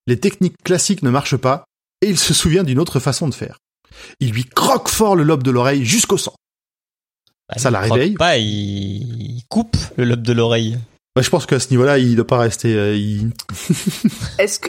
Les 0.06 0.18
techniques 0.18 0.56
classiques 0.64 1.02
ne 1.02 1.10
marchent 1.10 1.36
pas 1.36 1.64
et 2.00 2.08
il 2.08 2.18
se 2.18 2.32
souvient 2.32 2.64
d'une 2.64 2.78
autre 2.78 3.00
façon 3.00 3.28
de 3.28 3.34
faire. 3.34 3.58
Il 4.20 4.32
lui 4.32 4.44
croque 4.44 4.88
fort 4.88 5.16
le 5.16 5.22
lobe 5.22 5.42
de 5.42 5.50
l'oreille 5.50 5.84
jusqu'au 5.84 6.16
sang. 6.18 6.34
Bah, 7.48 7.58
Ça 7.58 7.70
la 7.70 7.80
réveille. 7.80 8.14
Pas, 8.14 8.36
il... 8.38 8.46
il 8.46 9.42
coupe 9.48 9.76
le 9.96 10.04
lobe 10.04 10.22
de 10.22 10.32
l'oreille. 10.32 10.78
Bah, 11.16 11.22
je 11.22 11.30
pense 11.30 11.46
qu'à 11.46 11.58
ce 11.60 11.70
niveau-là, 11.70 11.98
il 11.98 12.10
ne 12.10 12.16
doit 12.16 12.26
pas 12.26 12.38
rester. 12.38 12.74
euh, 12.74 12.94
il- 12.96 13.30
Est-ce 14.38 14.60
que, 14.60 14.68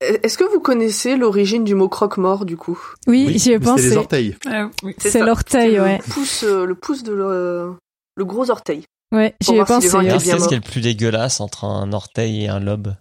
est-ce 0.00 0.36
que 0.36 0.44
vous 0.44 0.60
connaissez 0.60 1.16
l'origine 1.16 1.64
du 1.64 1.74
mot 1.74 1.88
croque-mort, 1.88 2.44
du 2.44 2.56
coup? 2.56 2.78
Oui, 3.06 3.24
Oui, 3.28 3.38
j'y 3.38 3.52
ai 3.52 3.58
pensé. 3.60 3.90
les 3.90 3.96
orteils. 3.96 4.36
Euh, 4.46 4.68
oui. 4.82 4.94
C'est 4.98 5.10
C'est 5.10 5.20
l'orteil, 5.24 5.72
C'est 5.74 5.80
ouais. 5.80 5.98
Le 6.06 6.12
pouce, 6.12 6.42
euh, 6.44 6.64
le 6.66 6.74
pouce 6.74 7.02
de 7.02 7.12
le, 7.12 7.74
le 8.16 8.24
gros 8.24 8.50
orteil. 8.50 8.82
Ouais, 9.14 9.34
j'y 9.40 9.54
ai 9.54 9.64
pensé. 9.64 9.88
c'est 9.88 9.92
ce 9.92 10.36
mort. 10.36 10.48
qui 10.48 10.54
est 10.54 10.58
le 10.58 10.62
plus 10.62 10.80
dégueulasse 10.80 11.40
entre 11.40 11.64
un 11.64 11.92
orteil 11.92 12.42
et 12.44 12.48
un 12.48 12.58
lobe. 12.60 12.94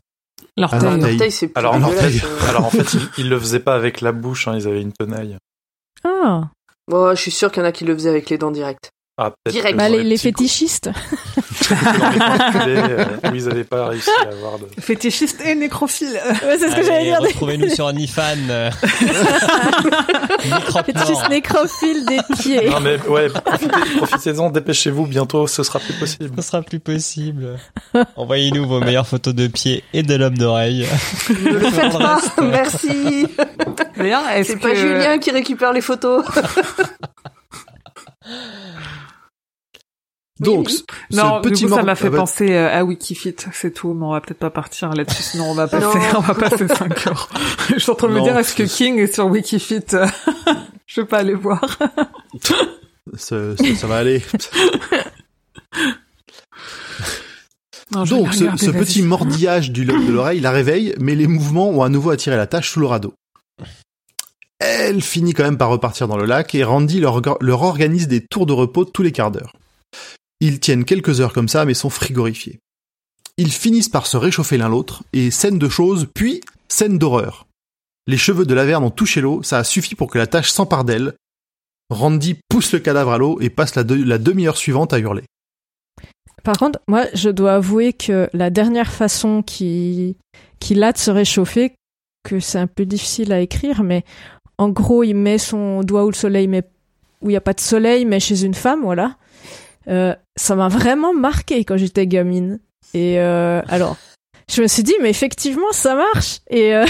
L'orteil. 0.55 0.79
Ah, 0.83 0.87
Un 0.87 0.95
Orteil. 0.99 1.13
orteil, 1.15 1.31
c'est 1.31 1.47
plus 1.47 1.59
Alors, 1.59 1.73
en 1.73 1.79
dégueulasse, 1.89 2.13
fait, 2.13 2.25
euh. 2.25 2.49
alors 2.49 2.65
en 2.65 2.69
fait, 2.69 2.93
ils, 2.93 3.09
ils 3.17 3.29
le 3.29 3.37
faisaient 3.39 3.59
pas 3.59 3.75
avec 3.75 3.99
la 4.01 4.11
bouche, 4.13 4.47
hein, 4.47 4.55
ils 4.57 4.67
avaient 4.67 4.81
une 4.81 4.93
tenaille. 4.93 5.35
Ah, 6.07 6.51
Bon, 6.87 7.15
je 7.15 7.21
suis 7.21 7.31
sûr 7.31 7.51
qu'il 7.51 7.63
y 7.63 7.65
en 7.65 7.67
a 7.67 7.71
qui 7.71 7.83
le 7.83 7.95
faisaient 7.95 8.11
avec 8.11 8.29
les 8.29 8.37
dents 8.37 8.51
directes. 8.51 8.91
Ah, 9.17 9.31
Direct. 9.49 9.77
Bah, 9.77 9.87
les, 9.87 10.17
fétichistes. 10.17 10.89
où 11.71 13.33
ils 13.33 13.45
n'avaient 13.45 13.63
pas 13.63 13.87
réussi 13.87 14.09
à 14.25 14.27
avoir 14.27 14.59
de... 14.59 14.65
Fétichiste 14.77 15.39
et 15.45 15.55
nécrophile. 15.55 16.19
Ouais, 16.45 16.57
c'est 16.59 16.69
ce 16.69 16.75
que 16.75 16.83
j'allais 16.83 17.05
dire. 17.05 17.21
Retrouvez-nous 17.21 17.69
sur 17.69 17.85
OnlyFans. 17.85 18.71
Fétichistes 20.85 21.29
nécrophiles 21.29 22.05
des 22.05 22.19
pieds. 22.37 22.69
Non 22.69 22.81
mais 22.81 22.99
ouais, 23.07 23.29
profitez- 23.29 23.69
profitez-en, 23.97 24.49
dépêchez-vous, 24.49 25.07
bientôt 25.07 25.47
ce 25.47 25.63
sera 25.63 25.79
plus 25.79 25.93
possible. 25.93 26.31
Ce 26.35 26.41
sera 26.41 26.61
plus 26.61 26.81
possible. 26.81 27.57
Envoyez-nous 28.17 28.67
vos 28.67 28.81
meilleures 28.81 29.07
photos 29.07 29.33
de 29.33 29.47
pieds 29.47 29.81
et 29.93 30.03
de 30.03 30.13
l'homme 30.15 30.37
d'oreille. 30.37 30.85
Ne 31.29 31.51
le 31.51 31.71
faites 31.71 31.97
pas, 31.97 32.19
merci. 32.41 33.27
D'ailleurs, 33.97 34.23
C'est 34.43 34.57
que 34.57 34.61
pas 34.61 34.75
Julien 34.75 35.19
qui 35.19 35.31
récupère 35.31 35.71
les 35.71 35.79
photos. 35.81 36.25
Donc, 40.41 40.67
Oui, 40.67 40.83
ce 41.11 41.15
Non, 41.15 41.39
petit 41.41 41.63
du 41.63 41.69
coup, 41.69 41.75
ça 41.75 41.83
m'a 41.83 41.95
fait 41.95 42.09
ah 42.11 42.17
penser 42.17 42.51
euh, 42.51 42.69
à 42.69 42.83
Wikifit, 42.83 43.35
c'est 43.53 43.71
tout, 43.73 43.93
mais 43.93 44.05
on 44.05 44.11
va 44.11 44.19
peut-être 44.19 44.39
pas 44.39 44.49
partir 44.49 44.89
là-dessus, 44.93 45.23
sinon 45.23 45.45
on 45.51 45.53
va 45.53 45.67
passer, 45.67 45.97
on 46.15 46.19
va 46.19 46.33
passer 46.33 46.67
5 46.67 47.07
heures. 47.07 47.29
Je 47.69 47.79
suis 47.79 47.89
en 47.91 47.95
train 47.95 48.09
de 48.09 48.13
me 48.13 48.21
dire, 48.21 48.37
est-ce 48.37 48.53
que 48.53 48.63
King 48.63 48.99
est 48.99 49.13
sur 49.13 49.27
Wikifit? 49.27 49.79
Je 50.87 51.01
vais 51.01 51.07
pas 51.07 51.19
aller 51.19 51.35
voir. 51.35 51.61
ça, 53.15 53.55
ça- 53.55 53.75
ça 53.75 53.87
va 53.87 53.95
aller. 53.97 54.21
Non, 57.91 58.03
Donc, 58.03 58.33
ce, 58.33 58.39
regarder, 58.41 58.65
ce 58.65 58.71
vas-y. 58.71 58.83
petit 58.83 59.01
mordillage 59.03 59.71
du 59.71 59.85
lobe 59.85 60.05
de 60.05 60.11
l'oreille 60.11 60.39
la 60.41 60.51
réveille, 60.51 60.95
mais 60.99 61.15
les 61.15 61.27
mouvements 61.27 61.69
ont 61.69 61.83
à 61.83 61.89
nouveau 61.89 62.09
attiré 62.09 62.35
la 62.35 62.47
tâche 62.47 62.69
sous 62.71 62.79
le 62.79 62.87
radeau. 62.87 63.13
Elle 64.59 65.01
finit 65.01 65.33
quand 65.33 65.43
même 65.43 65.57
par 65.57 65.69
repartir 65.69 66.07
dans 66.07 66.17
le 66.17 66.25
lac 66.25 66.55
et 66.55 66.63
Randy 66.63 66.99
leur 66.99 67.61
organise 67.63 68.07
des 68.07 68.25
tours 68.25 68.45
de 68.45 68.53
repos 68.53 68.85
tous 68.85 69.03
les 69.03 69.11
quarts 69.11 69.31
d'heure. 69.31 69.53
Ils 70.45 70.59
tiennent 70.59 70.85
quelques 70.85 71.21
heures 71.21 71.33
comme 71.33 71.47
ça, 71.47 71.65
mais 71.65 71.73
sont 71.73 71.89
frigorifiés. 71.89 72.59
Ils 73.37 73.51
finissent 73.51 73.89
par 73.89 74.05
se 74.05 74.15
réchauffer 74.15 74.57
l'un 74.59 74.69
l'autre, 74.69 75.03
et 75.11 75.31
scène 75.31 75.57
de 75.57 75.69
choses, 75.69 76.07
puis 76.13 76.41
scène 76.67 76.99
d'horreur. 76.99 77.47
Les 78.05 78.17
cheveux 78.17 78.45
de 78.45 78.53
Laverne 78.53 78.83
ont 78.83 78.91
touché 78.91 79.21
l'eau, 79.21 79.41
ça 79.41 79.57
a 79.57 79.63
suffi 79.63 79.95
pour 79.95 80.11
que 80.11 80.19
la 80.19 80.27
tâche 80.27 80.51
s'empare 80.51 80.83
d'elle. 80.83 81.15
Randy 81.89 82.37
pousse 82.47 82.73
le 82.73 82.79
cadavre 82.79 83.11
à 83.13 83.17
l'eau 83.17 83.39
et 83.41 83.49
passe 83.49 83.73
la, 83.73 83.83
de- 83.83 83.95
la 83.95 84.19
demi-heure 84.19 84.57
suivante 84.57 84.93
à 84.93 84.99
hurler. 84.99 85.23
Par 86.43 86.57
contre, 86.57 86.77
moi, 86.87 87.05
je 87.15 87.31
dois 87.31 87.55
avouer 87.55 87.93
que 87.93 88.29
la 88.33 88.51
dernière 88.51 88.91
façon 88.91 89.41
qui 89.41 90.15
qu'il 90.59 90.83
a 90.83 90.91
de 90.91 90.99
se 90.99 91.09
réchauffer, 91.09 91.73
que 92.23 92.39
c'est 92.39 92.59
un 92.59 92.67
peu 92.67 92.85
difficile 92.85 93.33
à 93.33 93.39
écrire, 93.39 93.81
mais 93.81 94.03
en 94.59 94.69
gros, 94.69 95.01
il 95.03 95.15
met 95.15 95.39
son 95.39 95.81
doigt 95.81 96.05
où 96.05 96.09
le 96.11 96.15
soleil 96.15 96.47
met 96.47 96.63
où 97.21 97.29
il 97.29 97.33
n'y 97.33 97.37
a 97.37 97.41
pas 97.41 97.53
de 97.53 97.59
soleil, 97.59 98.05
mais 98.05 98.19
chez 98.19 98.43
une 98.43 98.53
femme, 98.53 98.83
voilà. 98.83 99.17
Euh, 99.87 100.15
ça 100.35 100.55
m'a 100.55 100.67
vraiment 100.67 101.13
marqué 101.13 101.63
quand 101.63 101.77
j'étais 101.77 102.07
gamine. 102.07 102.59
Et 102.93 103.19
euh, 103.19 103.61
alors, 103.67 103.97
je 104.51 104.61
me 104.61 104.67
suis 104.67 104.83
dit, 104.83 104.95
mais 105.01 105.09
effectivement, 105.09 105.71
ça 105.71 105.95
marche. 105.95 106.39
Et 106.49 106.75
euh, 106.75 106.85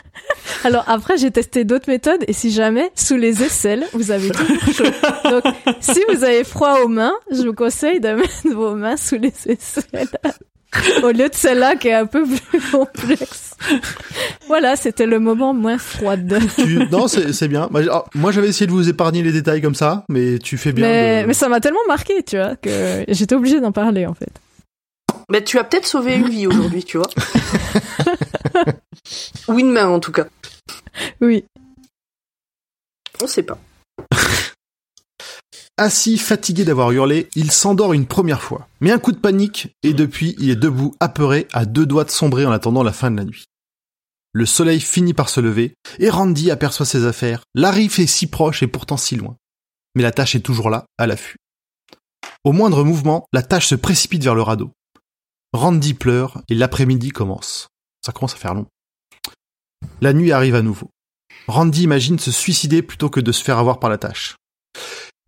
alors 0.64 0.84
après, 0.86 1.16
j'ai 1.16 1.30
testé 1.30 1.64
d'autres 1.64 1.88
méthodes. 1.88 2.24
Et 2.28 2.32
si 2.32 2.50
jamais, 2.50 2.90
sous 2.94 3.16
les 3.16 3.42
aisselles, 3.42 3.86
vous 3.92 4.10
avez 4.10 4.30
toujours 4.30 4.60
chaud. 4.72 5.30
Donc, 5.30 5.44
si 5.80 6.00
vous 6.08 6.24
avez 6.24 6.44
froid 6.44 6.80
aux 6.80 6.88
mains, 6.88 7.14
je 7.30 7.42
vous 7.42 7.54
conseille 7.54 8.00
de 8.00 8.10
mettre 8.10 8.48
vos 8.54 8.74
mains 8.74 8.96
sous 8.96 9.16
les 9.16 9.32
aisselles. 9.46 10.08
Au 11.02 11.10
lieu 11.10 11.28
de 11.28 11.34
celle-là 11.34 11.76
qui 11.76 11.88
est 11.88 11.94
un 11.94 12.06
peu 12.06 12.24
plus 12.26 12.60
complexe. 12.70 13.54
Voilà, 14.46 14.76
c'était 14.76 15.06
le 15.06 15.18
moment 15.18 15.54
moins 15.54 15.78
froide. 15.78 16.38
Tu- 16.56 16.78
non, 16.90 17.08
c'est 17.08 17.48
bien. 17.48 17.68
Ah, 17.90 18.04
Moi, 18.14 18.32
j'avais 18.32 18.48
essayé 18.48 18.66
de 18.66 18.72
vous 18.72 18.88
épargner 18.88 19.22
les 19.22 19.32
détails 19.32 19.62
comme 19.62 19.74
ça, 19.74 20.04
mais 20.08 20.38
tu 20.38 20.58
fais 20.58 20.72
bien. 20.72 20.86
Mais, 20.86 21.22
de- 21.22 21.28
mais 21.28 21.34
ça 21.34 21.48
m'a 21.48 21.60
tellement 21.60 21.78
marqué, 21.88 22.22
tu 22.22 22.36
vois, 22.36 22.56
que 22.56 23.04
j'étais 23.08 23.34
obligée 23.34 23.60
d'en 23.60 23.72
parler, 23.72 24.06
en 24.06 24.14
fait. 24.14 24.30
Mais 25.30 25.42
tu 25.42 25.58
as 25.58 25.64
peut-être 25.64 25.86
sauvé 25.86 26.14
une 26.14 26.28
vie 26.28 26.46
aujourd'hui, 26.46 26.84
tu 26.84 26.98
vois. 26.98 27.08
Ou 29.48 29.58
une 29.58 29.70
main 29.72 29.88
en 29.88 30.00
tout 30.00 30.12
cas. 30.12 30.26
Oui. 31.20 31.44
On 33.22 33.26
sait 33.26 33.42
pas. 33.42 33.58
Assis, 35.78 36.16
fatigué 36.16 36.64
d'avoir 36.64 36.90
hurlé, 36.90 37.28
il 37.34 37.52
s'endort 37.52 37.92
une 37.92 38.06
première 38.06 38.40
fois. 38.40 38.66
Mais 38.80 38.92
un 38.92 38.98
coup 38.98 39.12
de 39.12 39.18
panique, 39.18 39.68
et 39.82 39.92
depuis, 39.92 40.34
il 40.38 40.48
est 40.48 40.56
debout, 40.56 40.94
apeuré, 41.00 41.46
à 41.52 41.66
deux 41.66 41.84
doigts 41.84 42.04
de 42.04 42.10
sombrer 42.10 42.46
en 42.46 42.50
attendant 42.50 42.82
la 42.82 42.94
fin 42.94 43.10
de 43.10 43.18
la 43.18 43.26
nuit. 43.26 43.44
Le 44.32 44.46
soleil 44.46 44.80
finit 44.80 45.12
par 45.12 45.28
se 45.28 45.38
lever, 45.38 45.74
et 45.98 46.08
Randy 46.08 46.50
aperçoit 46.50 46.86
ses 46.86 47.04
affaires. 47.04 47.42
L'arrif 47.54 47.98
est 47.98 48.06
si 48.06 48.26
proche 48.26 48.62
et 48.62 48.66
pourtant 48.66 48.96
si 48.96 49.16
loin. 49.16 49.36
Mais 49.94 50.02
la 50.02 50.12
tâche 50.12 50.34
est 50.34 50.40
toujours 50.40 50.70
là, 50.70 50.86
à 50.96 51.06
l'affût. 51.06 51.36
Au 52.42 52.52
moindre 52.52 52.82
mouvement, 52.82 53.26
la 53.34 53.42
tâche 53.42 53.66
se 53.66 53.74
précipite 53.74 54.24
vers 54.24 54.34
le 54.34 54.42
radeau. 54.42 54.72
Randy 55.52 55.92
pleure, 55.92 56.40
et 56.48 56.54
l'après-midi 56.54 57.10
commence. 57.10 57.68
Ça 58.04 58.12
commence 58.12 58.32
à 58.32 58.38
faire 58.38 58.54
long. 58.54 58.66
La 60.00 60.14
nuit 60.14 60.32
arrive 60.32 60.54
à 60.54 60.62
nouveau. 60.62 60.88
Randy 61.48 61.82
imagine 61.82 62.18
se 62.18 62.32
suicider 62.32 62.80
plutôt 62.80 63.10
que 63.10 63.20
de 63.20 63.32
se 63.32 63.44
faire 63.44 63.58
avoir 63.58 63.78
par 63.78 63.90
la 63.90 63.98
tâche. 63.98 64.36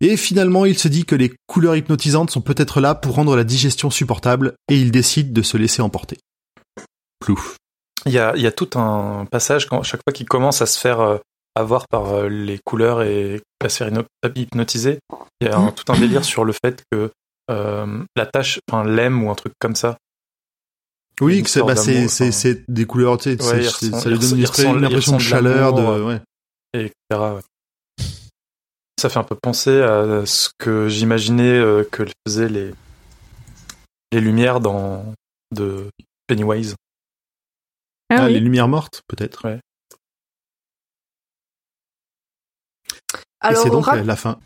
Et 0.01 0.15
finalement, 0.17 0.65
il 0.65 0.77
se 0.77 0.87
dit 0.87 1.05
que 1.05 1.15
les 1.15 1.33
couleurs 1.47 1.75
hypnotisantes 1.75 2.29
sont 2.31 2.41
peut-être 2.41 2.79
là 2.79 2.95
pour 2.95 3.15
rendre 3.15 3.35
la 3.35 3.43
digestion 3.43 3.89
supportable, 3.89 4.53
et 4.69 4.77
il 4.77 4.91
décide 4.91 5.33
de 5.33 5.41
se 5.41 5.57
laisser 5.57 5.81
emporter. 5.81 6.17
Plouf. 7.19 7.57
Il 8.05 8.13
y 8.13 8.19
a, 8.19 8.33
il 8.35 8.41
y 8.41 8.47
a 8.47 8.51
tout 8.53 8.69
un 8.79 9.25
passage 9.29 9.65
quand 9.67 9.83
chaque 9.83 9.99
fois 10.05 10.13
qu'il 10.13 10.25
commence 10.27 10.61
à 10.61 10.65
se 10.65 10.79
faire 10.79 11.01
euh, 11.01 11.17
avoir 11.55 11.85
par 11.89 12.13
euh, 12.13 12.29
les 12.29 12.59
couleurs 12.65 13.01
et 13.01 13.41
à 13.61 13.67
se 13.67 13.77
faire 13.83 13.89
hypno- 13.91 14.05
hypnotiser, 14.35 14.99
il 15.41 15.47
y 15.47 15.49
a 15.51 15.57
un- 15.57 15.71
tout 15.71 15.91
un 15.91 15.99
délire 15.99 16.23
sur 16.23 16.45
le 16.45 16.53
fait 16.53 16.81
que 16.91 17.11
euh, 17.51 18.03
la 18.15 18.25
tâche, 18.25 18.59
enfin 18.71 18.85
l'aime 18.85 19.21
ou 19.23 19.29
un 19.29 19.35
truc 19.35 19.51
comme 19.59 19.75
ça. 19.75 19.97
Oui, 21.19 21.43
que 21.43 21.49
c'est, 21.49 21.61
bah, 21.61 21.75
c'est, 21.75 22.05
enfin. 22.05 22.61
des 22.69 22.85
couleurs, 22.85 23.17
tu 23.17 23.35
sais, 23.37 23.53
Ouais, 23.53 23.63
ça 23.63 23.85
lui 23.85 23.89
donne 23.91 23.99
une, 24.09 24.15
ressent- 24.15 24.35
espèce- 24.43 24.59
il 24.59 24.65
une 24.65 24.75
ressent 24.75 24.85
impression 24.85 25.17
de 25.17 25.21
chaleur, 25.21 25.73
de, 25.73 25.81
l'amour, 25.81 26.05
ouais. 26.07 26.21
et 26.73 26.79
etc. 26.85 26.93
ouais. 27.11 27.41
Ça 28.99 29.07
fait 29.07 29.19
un 29.19 29.23
peu 29.23 29.35
penser 29.35 29.81
à 29.81 30.25
ce 30.25 30.49
que 30.57 30.89
j'imaginais 30.89 31.57
euh, 31.57 31.85
que 31.89 32.03
faisaient 32.27 32.49
les 32.49 32.73
les 34.11 34.19
lumières 34.19 34.59
dans 34.59 35.13
de 35.55 35.87
Pennywise. 36.27 36.75
Ah, 38.09 38.23
Ah, 38.23 38.27
les 38.27 38.41
lumières 38.41 38.67
mortes, 38.67 39.03
peut-être. 39.07 39.47
Alors, 43.39 43.63
c'est 43.63 43.69
donc 43.69 43.85
ra- 43.85 44.01
la, 44.01 44.15
fin. 44.17 44.37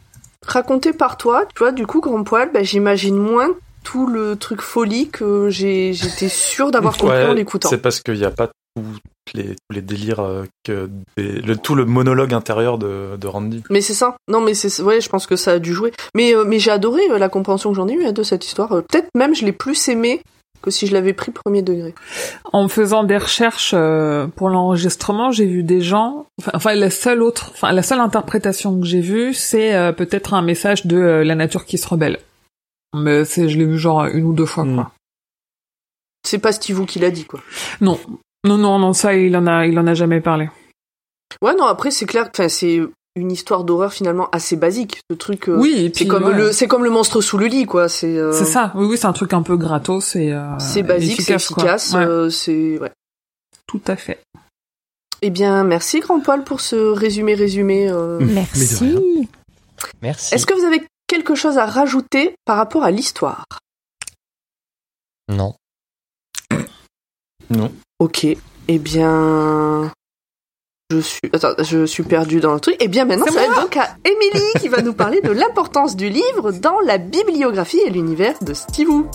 raconté 0.45 0.93
par 0.93 1.17
toi, 1.17 1.47
tu 1.47 1.57
vois, 1.59 1.71
du 1.71 1.87
coup, 1.87 1.99
Grand 1.99 2.23
Poil, 2.23 2.51
bah, 2.53 2.61
j'imagine 2.61 3.17
moins 3.17 3.55
tout 3.83 4.05
le 4.05 4.35
truc 4.35 4.61
folie 4.61 5.09
que 5.09 5.49
j'ai, 5.49 5.93
j'étais 5.93 6.29
sûre 6.29 6.69
d'avoir 6.69 6.95
compris 6.95 7.17
Ouais, 7.17 7.25
en 7.25 7.33
l'écoutant. 7.33 7.69
C'est 7.69 7.81
parce 7.81 8.01
qu'il 8.01 8.15
n'y 8.19 8.25
a 8.25 8.31
pas 8.31 8.51
tous 8.75 8.99
les, 9.33 9.55
tous 9.55 9.73
les 9.73 9.81
délires, 9.81 10.19
euh, 10.19 10.43
que 10.63 10.89
des- 11.17 11.41
le, 11.41 11.55
tout 11.57 11.75
le 11.75 11.85
monologue 11.85 12.33
intérieur 12.33 12.77
de, 12.77 13.15
de 13.17 13.27
Randy. 13.27 13.63
Mais 13.69 13.81
c'est 13.81 13.93
ça. 13.93 14.17
Non, 14.27 14.41
mais 14.41 14.53
c'est, 14.53 14.81
ouais, 14.81 15.01
je 15.01 15.09
pense 15.09 15.27
que 15.27 15.35
ça 15.35 15.51
a 15.53 15.59
dû 15.59 15.73
jouer. 15.73 15.91
Mais, 16.15 16.35
euh, 16.35 16.43
mais 16.45 16.59
j'ai 16.59 16.71
adoré 16.71 17.01
euh, 17.09 17.17
la 17.17 17.29
compréhension 17.29 17.69
que 17.71 17.75
j'en 17.75 17.87
ai 17.87 17.93
eue 17.93 18.05
hein, 18.05 18.11
de 18.11 18.23
cette 18.23 18.45
histoire. 18.45 18.69
Peut-être 18.69 19.07
même 19.15 19.33
je 19.35 19.45
l'ai 19.45 19.53
plus 19.53 19.87
aimé 19.87 20.21
que 20.61 20.71
si 20.71 20.87
je 20.87 20.93
l'avais 20.93 21.13
pris 21.13 21.31
premier 21.31 21.61
degré. 21.61 21.93
En 22.53 22.67
faisant 22.69 23.03
des 23.03 23.17
recherches 23.17 23.75
pour 24.35 24.49
l'enregistrement, 24.49 25.29
j'ai 25.31 25.45
vu 25.45 25.61
des 25.61 25.81
gens. 25.81 26.25
Enfin, 26.53 26.73
la 26.73 26.89
seule 26.89 27.21
autre, 27.21 27.51
enfin 27.53 27.73
la 27.73 27.83
seule 27.83 27.99
interprétation 27.99 28.79
que 28.79 28.85
j'ai 28.85 29.01
vue, 29.01 29.33
c'est 29.33 29.93
peut-être 29.97 30.33
un 30.33 30.41
message 30.41 30.85
de 30.85 30.97
la 30.97 31.35
nature 31.35 31.65
qui 31.65 31.77
se 31.77 31.85
rebelle. 31.87 32.17
Mais 32.95 33.25
c'est, 33.25 33.49
je 33.49 33.57
l'ai 33.57 33.65
vu 33.65 33.77
genre 33.77 34.05
une 34.05 34.23
ou 34.23 34.31
deux 34.33 34.45
fois 34.45 34.63
Hmm. 34.63 34.75
quoi. 34.75 34.91
C'est 36.25 36.39
pas 36.39 36.53
Steve 36.53 36.85
qui 36.85 36.99
l'a 36.99 37.11
dit, 37.11 37.25
quoi. 37.25 37.41
Non, 37.81 37.99
non, 38.45 38.57
non, 38.57 38.79
non, 38.79 38.93
ça 38.93 39.13
il 39.15 39.35
en 39.37 39.47
a, 39.47 39.65
il 39.65 39.77
en 39.79 39.87
a 39.87 39.93
jamais 39.93 40.21
parlé. 40.21 40.49
Ouais, 41.41 41.55
non, 41.55 41.65
après, 41.65 41.91
c'est 41.91 42.05
clair, 42.05 42.29
enfin, 42.33 42.49
c'est 42.49 42.81
une 43.15 43.31
histoire 43.31 43.63
d'horreur 43.63 43.93
finalement 43.93 44.29
assez 44.31 44.55
basique. 44.55 44.99
Ce 45.09 45.15
truc, 45.15 45.47
euh, 45.49 45.57
oui, 45.57 45.71
et 45.77 45.83
c'est 45.85 45.89
puis, 45.91 46.07
comme 46.07 46.23
ouais. 46.25 46.33
le, 46.35 46.51
c'est 46.51 46.67
comme 46.67 46.83
le 46.83 46.89
monstre 46.89 47.21
sous 47.21 47.37
le 47.37 47.45
lit, 47.47 47.65
quoi. 47.65 47.87
C'est, 47.89 48.17
euh, 48.17 48.31
C'est 48.33 48.45
ça. 48.45 48.71
Oui, 48.75 48.85
oui, 48.85 48.97
c'est 48.97 49.05
un 49.07 49.13
truc 49.13 49.33
un 49.33 49.43
peu 49.43 49.55
gratos 49.57 50.15
et 50.15 50.31
euh, 50.33 50.57
C'est 50.59 50.83
basique, 50.83 51.21
c'est 51.21 51.33
efficace, 51.35 51.93
Ouais, 51.93 52.05
euh, 52.05 52.29
c'est, 52.29 52.77
ouais. 52.79 52.91
tout 53.67 53.81
à 53.87 53.95
fait. 53.95 54.19
Eh 55.21 55.29
bien, 55.29 55.63
merci 55.63 56.01
Grand 56.01 56.19
Paul 56.19 56.43
pour 56.43 56.59
ce 56.59 56.75
résumé 56.75 57.33
résumé. 57.33 57.87
euh. 57.89 58.17
De 58.19 58.25
Merci. 58.25 59.27
Merci. 60.01 60.33
Est-ce 60.35 60.45
que 60.45 60.53
vous 60.53 60.65
avez 60.65 60.83
quelque 61.07 61.33
chose 61.35 61.57
à 61.57 61.65
rajouter 61.65 62.35
par 62.45 62.57
rapport 62.57 62.83
à 62.83 62.91
l'histoire? 62.91 63.45
Non. 65.29 65.55
Non. 67.57 67.71
Ok. 67.99 68.25
Eh 68.67 68.79
bien, 68.79 69.91
je 70.91 70.99
suis, 70.99 71.19
attends, 71.33 71.53
je 71.59 71.85
suis 71.85 72.03
perdue 72.03 72.39
dans 72.39 72.53
le 72.53 72.59
truc. 72.59 72.75
Eh 72.79 72.87
bien, 72.87 73.05
maintenant, 73.05 73.25
C'est 73.27 73.33
ça 73.33 73.39
va 73.39 73.45
être 73.45 73.61
donc 73.61 73.77
à 73.77 73.95
Émilie 74.05 74.53
qui 74.59 74.67
va 74.69 74.81
nous 74.81 74.93
parler 74.93 75.21
de 75.21 75.31
l'importance 75.31 75.95
du 75.95 76.09
livre 76.09 76.51
dans 76.51 76.79
la 76.81 76.97
bibliographie 76.97 77.79
et 77.85 77.89
l'univers 77.89 78.35
de 78.41 78.53
Stivou. 78.53 79.07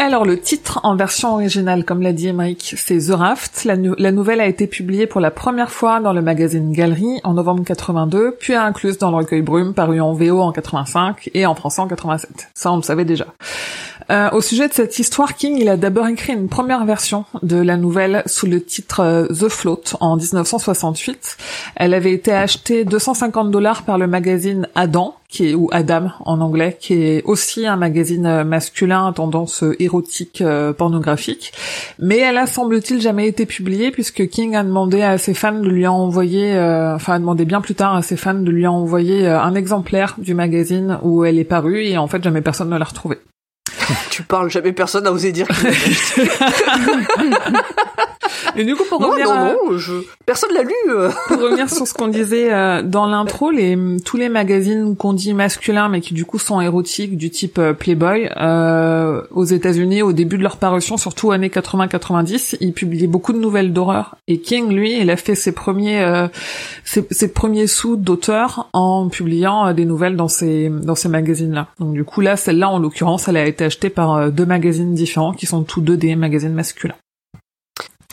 Alors 0.00 0.24
le 0.24 0.38
titre 0.38 0.78
en 0.84 0.94
version 0.94 1.32
originale, 1.34 1.84
comme 1.84 2.02
l'a 2.02 2.12
dit 2.12 2.28
Emmerich, 2.28 2.74
c'est 2.78 2.98
The 2.98 3.10
Raft. 3.14 3.64
La, 3.64 3.76
nou- 3.76 3.96
la 3.98 4.12
nouvelle 4.12 4.40
a 4.40 4.46
été 4.46 4.68
publiée 4.68 5.08
pour 5.08 5.20
la 5.20 5.32
première 5.32 5.72
fois 5.72 5.98
dans 5.98 6.12
le 6.12 6.22
magazine 6.22 6.70
Galerie 6.72 7.20
en 7.24 7.34
novembre 7.34 7.64
82, 7.64 8.36
puis 8.38 8.54
incluse 8.54 8.98
dans 8.98 9.10
le 9.10 9.16
recueil 9.16 9.42
Brume, 9.42 9.74
paru 9.74 10.00
en 10.00 10.12
VO 10.12 10.40
en 10.40 10.52
85 10.52 11.30
et 11.34 11.46
en 11.46 11.56
français 11.56 11.80
en 11.82 11.88
87. 11.88 12.30
Ça, 12.54 12.70
on 12.70 12.76
le 12.76 12.82
savait 12.82 13.04
déjà. 13.04 13.26
Euh, 14.10 14.30
au 14.32 14.40
sujet 14.40 14.68
de 14.68 14.72
cette 14.72 14.98
histoire, 14.98 15.34
King, 15.34 15.58
il 15.58 15.68
a 15.68 15.76
d'abord 15.76 16.06
écrit 16.06 16.32
une 16.32 16.48
première 16.48 16.84
version 16.86 17.26
de 17.42 17.56
la 17.56 17.76
nouvelle 17.76 18.22
sous 18.24 18.46
le 18.46 18.62
titre 18.62 19.00
euh, 19.00 19.26
The 19.26 19.48
Float 19.48 19.82
en 20.00 20.16
1968. 20.16 21.36
Elle 21.76 21.92
avait 21.92 22.12
été 22.12 22.32
achetée 22.32 22.86
250 22.86 23.50
dollars 23.50 23.82
par 23.82 23.98
le 23.98 24.06
magazine 24.06 24.66
Adam, 24.74 25.14
qui 25.28 25.50
est 25.50 25.54
ou 25.54 25.68
Adam 25.72 26.08
en 26.24 26.40
anglais, 26.40 26.78
qui 26.80 26.94
est 26.94 27.22
aussi 27.24 27.66
un 27.66 27.76
magazine 27.76 28.24
euh, 28.24 28.44
masculin 28.44 29.08
à 29.08 29.12
tendance 29.12 29.62
érotique 29.78 30.42
pornographique. 30.78 31.52
Mais 31.98 32.18
elle 32.18 32.38
a 32.38 32.46
semble-t-il 32.46 33.02
jamais 33.02 33.28
été 33.28 33.44
publiée 33.44 33.90
puisque 33.90 34.26
King 34.28 34.56
a 34.56 34.64
demandé 34.64 35.02
à 35.02 35.18
ses 35.18 35.34
fans 35.34 35.52
de 35.52 35.68
lui 35.68 35.86
envoyer, 35.86 36.52
enfin 36.94 37.14
a 37.14 37.18
demandé 37.18 37.44
bien 37.44 37.60
plus 37.60 37.74
tard 37.74 37.94
à 37.94 38.02
ses 38.02 38.16
fans 38.16 38.34
de 38.34 38.50
lui 38.50 38.66
envoyer 38.66 39.26
un 39.26 39.54
exemplaire 39.54 40.14
du 40.18 40.34
magazine 40.34 40.98
où 41.02 41.24
elle 41.24 41.38
est 41.38 41.44
parue 41.44 41.84
et 41.84 41.98
en 41.98 42.06
fait 42.06 42.22
jamais 42.22 42.40
personne 42.40 42.70
ne 42.70 42.78
l'a 42.78 42.84
retrouvée. 42.84 43.18
Tu 44.10 44.22
parles, 44.22 44.50
jamais 44.50 44.72
personne 44.72 45.04
n'a 45.04 45.12
osé 45.12 45.32
dire 45.32 45.46
qu'il. 45.48 45.68
Et 48.56 48.64
du 48.64 48.74
coup, 48.76 48.84
pour 48.88 49.00
Non, 49.00 49.08
revenir, 49.10 49.26
non, 49.28 49.32
à- 49.34 49.52
non, 49.52 49.78
je... 49.78 49.92
personne 50.26 50.50
l'a 50.52 50.62
lu. 50.62 50.72
euh. 50.90 51.10
pour 51.28 51.40
revenir 51.40 51.70
sur 51.70 51.86
ce 51.86 51.94
qu'on 51.94 52.08
disait 52.08 52.52
euh, 52.52 52.82
dans 52.82 53.06
l'intro, 53.06 53.50
les 53.50 53.78
tous 54.04 54.16
les 54.16 54.28
magazines 54.28 54.96
qu'on 54.96 55.12
dit 55.12 55.32
masculins, 55.32 55.88
mais 55.88 56.00
qui 56.00 56.12
du 56.14 56.24
coup 56.24 56.38
sont 56.38 56.60
érotiques, 56.60 57.16
du 57.16 57.30
type 57.30 57.58
euh, 57.58 57.72
Playboy, 57.72 58.28
euh, 58.36 59.22
aux 59.30 59.44
États-Unis, 59.44 60.02
au 60.02 60.12
début 60.12 60.36
de 60.38 60.42
leur 60.42 60.56
parution, 60.56 60.96
surtout 60.96 61.30
années 61.30 61.48
80-90, 61.48 62.56
ils 62.60 62.72
publiaient 62.72 63.06
beaucoup 63.06 63.32
de 63.32 63.38
nouvelles 63.38 63.72
d'horreur. 63.72 64.16
Et 64.26 64.40
King, 64.40 64.72
lui, 64.72 64.98
il 65.00 65.08
a 65.10 65.16
fait 65.16 65.34
ses 65.34 65.52
premiers 65.52 66.00
euh, 66.02 66.26
ses, 66.84 67.06
ses 67.10 67.32
premiers 67.32 67.66
sous 67.66 67.96
d'auteur 67.96 68.68
en 68.72 69.08
publiant 69.08 69.68
euh, 69.68 69.72
des 69.72 69.84
nouvelles 69.84 70.16
dans 70.16 70.28
ces 70.28 70.68
dans 70.68 70.94
ces 70.96 71.08
magazines-là. 71.08 71.68
Donc 71.78 71.92
du 71.94 72.04
coup 72.04 72.20
là, 72.20 72.36
celle-là, 72.36 72.68
en 72.68 72.78
l'occurrence, 72.78 73.28
elle 73.28 73.36
a 73.36 73.46
été 73.46 73.64
achetée 73.64 73.77
par 73.88 74.16
euh, 74.16 74.30
deux 74.30 74.46
magazines 74.46 74.94
différents, 74.94 75.32
qui 75.32 75.46
sont 75.46 75.62
tous 75.62 75.80
deux 75.80 75.96
des 75.96 76.16
magazines 76.16 76.52
masculins. 76.52 76.96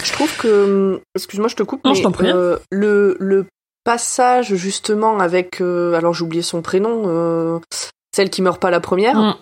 Je 0.04 0.12
trouve 0.12 0.36
que, 0.38 0.94
hum, 0.94 1.00
excuse-moi, 1.16 1.48
je 1.50 1.56
te 1.56 1.64
coupe, 1.64 1.84
Non, 1.84 1.92
mais 1.92 1.98
je 1.98 2.04
t'en 2.04 2.12
prie. 2.12 2.28
euh, 2.30 2.58
le 2.70 3.18
le 3.20 3.46
passage 3.84 4.56
justement 4.56 5.20
avec, 5.20 5.62
euh, 5.62 5.94
alors 5.94 6.14
j'ai 6.14 6.24
oublié 6.24 6.42
son 6.42 6.62
prénom, 6.62 7.04
euh, 7.06 7.60
celle 8.14 8.30
qui 8.30 8.42
meurt 8.42 8.62
pas 8.62 8.72
la 8.72 8.82
première. 8.82 9.18
Mm. 9.18 9.36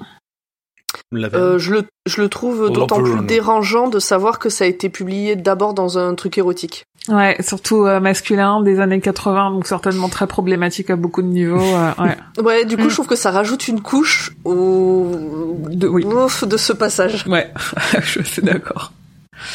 Euh, 1.13 1.57
je 1.57 1.71
le 1.73 1.83
je 2.05 2.21
le 2.21 2.29
trouve 2.29 2.71
d'autant 2.71 3.01
plus 3.01 3.25
dérangeant 3.25 3.87
de 3.87 3.99
savoir 3.99 4.37
que 4.37 4.49
ça 4.49 4.65
a 4.65 4.67
été 4.67 4.89
publié 4.89 5.35
d'abord 5.35 5.73
dans 5.73 5.97
un 5.97 6.13
truc 6.13 6.37
érotique. 6.37 6.85
Ouais, 7.09 7.35
surtout 7.41 7.85
euh, 7.85 7.99
masculin 7.99 8.61
des 8.61 8.79
années 8.79 9.01
80, 9.01 9.51
donc 9.51 9.67
certainement 9.67 10.07
très 10.07 10.25
problématique 10.25 10.89
à 10.89 10.95
beaucoup 10.95 11.21
de 11.21 11.27
niveaux. 11.27 11.59
euh, 11.61 11.91
ouais. 11.99 12.43
Ouais, 12.43 12.65
du 12.65 12.77
coup, 12.77 12.85
Mm. 12.85 12.89
je 12.89 12.93
trouve 12.93 13.07
que 13.07 13.15
ça 13.17 13.31
rajoute 13.31 13.67
une 13.67 13.81
couche 13.81 14.31
au 14.45 15.57
De- 15.69 15.87
oui. 15.87 16.05
ouf 16.05 16.45
de 16.47 16.55
ce 16.57 16.71
passage. 16.71 17.25
Ouais, 17.27 17.51
je 18.01 18.21
suis 18.23 18.41
d'accord. 18.41 18.93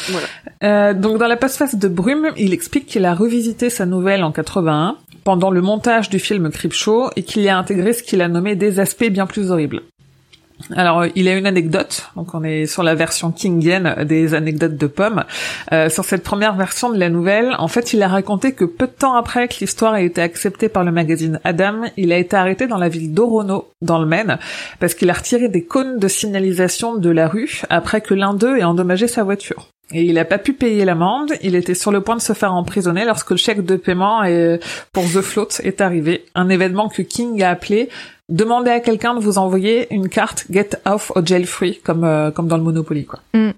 Voilà. 0.09 0.27
Euh, 0.63 0.93
donc 0.93 1.17
dans 1.17 1.27
la 1.27 1.37
postface 1.37 1.73
de 1.75 1.87
Brume, 1.87 2.29
il 2.37 2.53
explique 2.53 2.85
qu'il 2.85 3.05
a 3.05 3.15
revisité 3.15 3.71
sa 3.71 3.87
nouvelle 3.87 4.23
en 4.23 4.31
81 4.31 4.97
pendant 5.23 5.49
le 5.49 5.61
montage 5.61 6.09
du 6.09 6.19
film 6.19 6.51
Creepshow 6.51 7.09
et 7.15 7.23
qu'il 7.23 7.41
y 7.41 7.49
a 7.49 7.57
intégré 7.57 7.93
ce 7.93 8.03
qu'il 8.03 8.21
a 8.21 8.27
nommé 8.27 8.55
des 8.55 8.79
aspects 8.79 9.09
bien 9.09 9.25
plus 9.25 9.49
horribles. 9.51 9.81
Alors, 10.75 11.01
euh, 11.01 11.07
il 11.15 11.27
a 11.27 11.35
une 11.35 11.45
anecdote, 11.45 12.09
donc 12.15 12.33
on 12.33 12.43
est 12.43 12.65
sur 12.65 12.83
la 12.83 12.93
version 12.93 13.31
kingienne 13.31 13.95
des 14.05 14.33
anecdotes 14.33 14.75
de 14.75 14.87
Pomme. 14.87 15.23
Euh, 15.71 15.89
sur 15.89 16.03
cette 16.05 16.23
première 16.23 16.55
version 16.55 16.89
de 16.91 16.97
la 16.99 17.09
nouvelle, 17.09 17.55
en 17.59 17.67
fait, 17.67 17.93
il 17.93 18.03
a 18.03 18.07
raconté 18.07 18.51
que 18.51 18.65
peu 18.65 18.85
de 18.87 18.91
temps 18.91 19.15
après 19.15 19.47
que 19.47 19.55
l'histoire 19.61 19.95
ait 19.95 20.05
été 20.05 20.21
acceptée 20.21 20.67
par 20.69 20.83
le 20.83 20.91
magazine 20.91 21.39
Adam, 21.43 21.83
il 21.97 22.11
a 22.11 22.17
été 22.17 22.35
arrêté 22.35 22.67
dans 22.67 22.77
la 22.77 22.89
ville 22.89 23.13
d'Orono, 23.13 23.69
dans 23.81 23.99
le 23.99 24.05
Maine, 24.05 24.37
parce 24.79 24.93
qu'il 24.93 25.09
a 25.09 25.13
retiré 25.13 25.47
des 25.47 25.63
cônes 25.63 25.97
de 25.97 26.07
signalisation 26.07 26.95
de 26.95 27.09
la 27.09 27.27
rue 27.27 27.61
après 27.69 28.01
que 28.01 28.13
l'un 28.13 28.33
d'eux 28.33 28.57
ait 28.57 28.63
endommagé 28.63 29.07
sa 29.07 29.23
voiture. 29.23 29.69
Et 29.91 30.03
il 30.03 30.13
n'a 30.15 30.25
pas 30.25 30.37
pu 30.37 30.53
payer 30.53 30.85
l'amende, 30.85 31.31
il 31.41 31.55
était 31.55 31.73
sur 31.73 31.91
le 31.91 32.01
point 32.01 32.15
de 32.15 32.21
se 32.21 32.33
faire 32.33 32.53
emprisonner 32.53 33.05
lorsque 33.05 33.31
le 33.31 33.37
chèque 33.37 33.65
de 33.65 33.75
paiement 33.75 34.23
est- 34.23 34.59
pour 34.93 35.03
The 35.05 35.21
Float 35.21 35.47
est 35.63 35.81
arrivé, 35.81 36.25
un 36.35 36.47
événement 36.49 36.89
que 36.89 37.01
King 37.01 37.41
a 37.41 37.49
appelé 37.49 37.89
Demandez 38.29 38.71
à 38.71 38.79
quelqu'un 38.79 39.15
de 39.15 39.19
vous 39.19 39.37
envoyer 39.37 39.91
une 39.93 40.07
carte 40.07 40.45
Get 40.51 40.69
Off 40.85 41.11
or 41.15 41.25
Jail 41.25 41.45
Free, 41.45 41.79
comme, 41.83 42.03
euh, 42.03 42.31
comme 42.31 42.47
dans 42.47 42.57
le 42.57 42.63
Monopoly, 42.63 43.05
quoi. 43.05 43.19
Mm. 43.33 43.51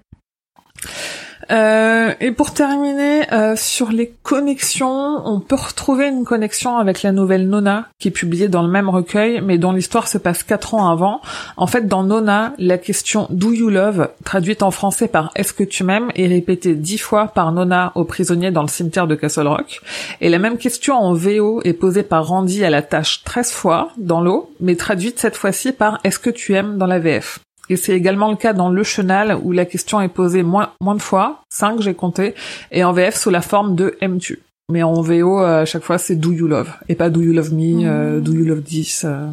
Euh, 1.50 2.12
et 2.20 2.32
pour 2.32 2.52
terminer, 2.52 3.32
euh, 3.32 3.56
sur 3.56 3.90
les 3.90 4.12
connexions, 4.22 5.22
on 5.24 5.40
peut 5.40 5.56
retrouver 5.56 6.08
une 6.08 6.24
connexion 6.24 6.76
avec 6.76 7.02
la 7.02 7.12
nouvelle 7.12 7.48
Nona, 7.48 7.88
qui 7.98 8.08
est 8.08 8.12
publiée 8.12 8.48
dans 8.48 8.62
le 8.62 8.68
même 8.68 8.88
recueil, 8.88 9.40
mais 9.40 9.58
dont 9.58 9.72
l'histoire 9.72 10.08
se 10.08 10.18
passe 10.18 10.42
quatre 10.42 10.74
ans 10.74 10.90
avant. 10.90 11.20
En 11.56 11.66
fait, 11.66 11.86
dans 11.86 12.04
Nona, 12.04 12.52
la 12.58 12.78
question 12.78 13.26
Do 13.30 13.52
you 13.52 13.70
love, 13.70 14.08
traduite 14.24 14.62
en 14.62 14.70
français 14.70 15.08
par 15.08 15.30
Est-ce 15.34 15.52
que 15.52 15.64
tu 15.64 15.84
m'aimes, 15.84 16.10
est 16.14 16.26
répétée 16.26 16.74
dix 16.74 16.98
fois 16.98 17.28
par 17.28 17.52
Nona 17.52 17.92
aux 17.94 18.04
prisonniers 18.04 18.50
dans 18.50 18.62
le 18.62 18.68
cimetière 18.68 19.06
de 19.06 19.14
Castle 19.14 19.46
Rock. 19.46 19.80
Et 20.20 20.28
la 20.28 20.38
même 20.38 20.58
question 20.58 20.94
en 20.94 21.14
VO 21.14 21.60
est 21.64 21.72
posée 21.72 22.02
par 22.02 22.26
Randy 22.26 22.64
à 22.64 22.70
la 22.70 22.82
tâche 22.82 23.22
13 23.24 23.52
fois 23.52 23.90
dans 23.96 24.20
l'eau, 24.20 24.50
mais 24.60 24.76
traduite 24.76 25.18
cette 25.18 25.36
fois-ci 25.36 25.72
par 25.72 25.98
Est-ce 26.04 26.18
que 26.18 26.30
tu 26.30 26.54
aimes 26.54 26.78
dans 26.78 26.86
la 26.86 26.98
VF. 26.98 27.40
Et 27.72 27.76
c'est 27.76 27.92
également 27.94 28.28
le 28.30 28.36
cas 28.36 28.52
dans 28.52 28.68
Le 28.68 28.82
Chenal 28.84 29.34
où 29.42 29.50
la 29.50 29.64
question 29.64 29.98
est 30.02 30.10
posée 30.10 30.42
moins, 30.42 30.74
moins 30.82 30.94
de 30.94 31.00
fois, 31.00 31.40
5 31.48 31.80
j'ai 31.80 31.94
compté, 31.94 32.34
et 32.70 32.84
en 32.84 32.92
VF 32.92 33.16
sous 33.16 33.30
la 33.30 33.40
forme 33.40 33.74
de 33.76 33.96
Aimes-tu 34.02 34.42
Mais 34.70 34.82
en 34.82 35.00
VO, 35.00 35.40
euh, 35.40 35.62
à 35.62 35.64
chaque 35.64 35.82
fois, 35.82 35.96
c'est 35.96 36.16
Do 36.16 36.32
You 36.32 36.48
Love, 36.48 36.70
et 36.90 36.94
pas 36.96 37.08
Do 37.08 37.22
You 37.22 37.32
Love 37.32 37.54
Me, 37.54 37.86
euh, 37.88 38.20
Do 38.20 38.34
You 38.34 38.44
Love 38.44 38.60
This. 38.62 39.04
euh. 39.06 39.26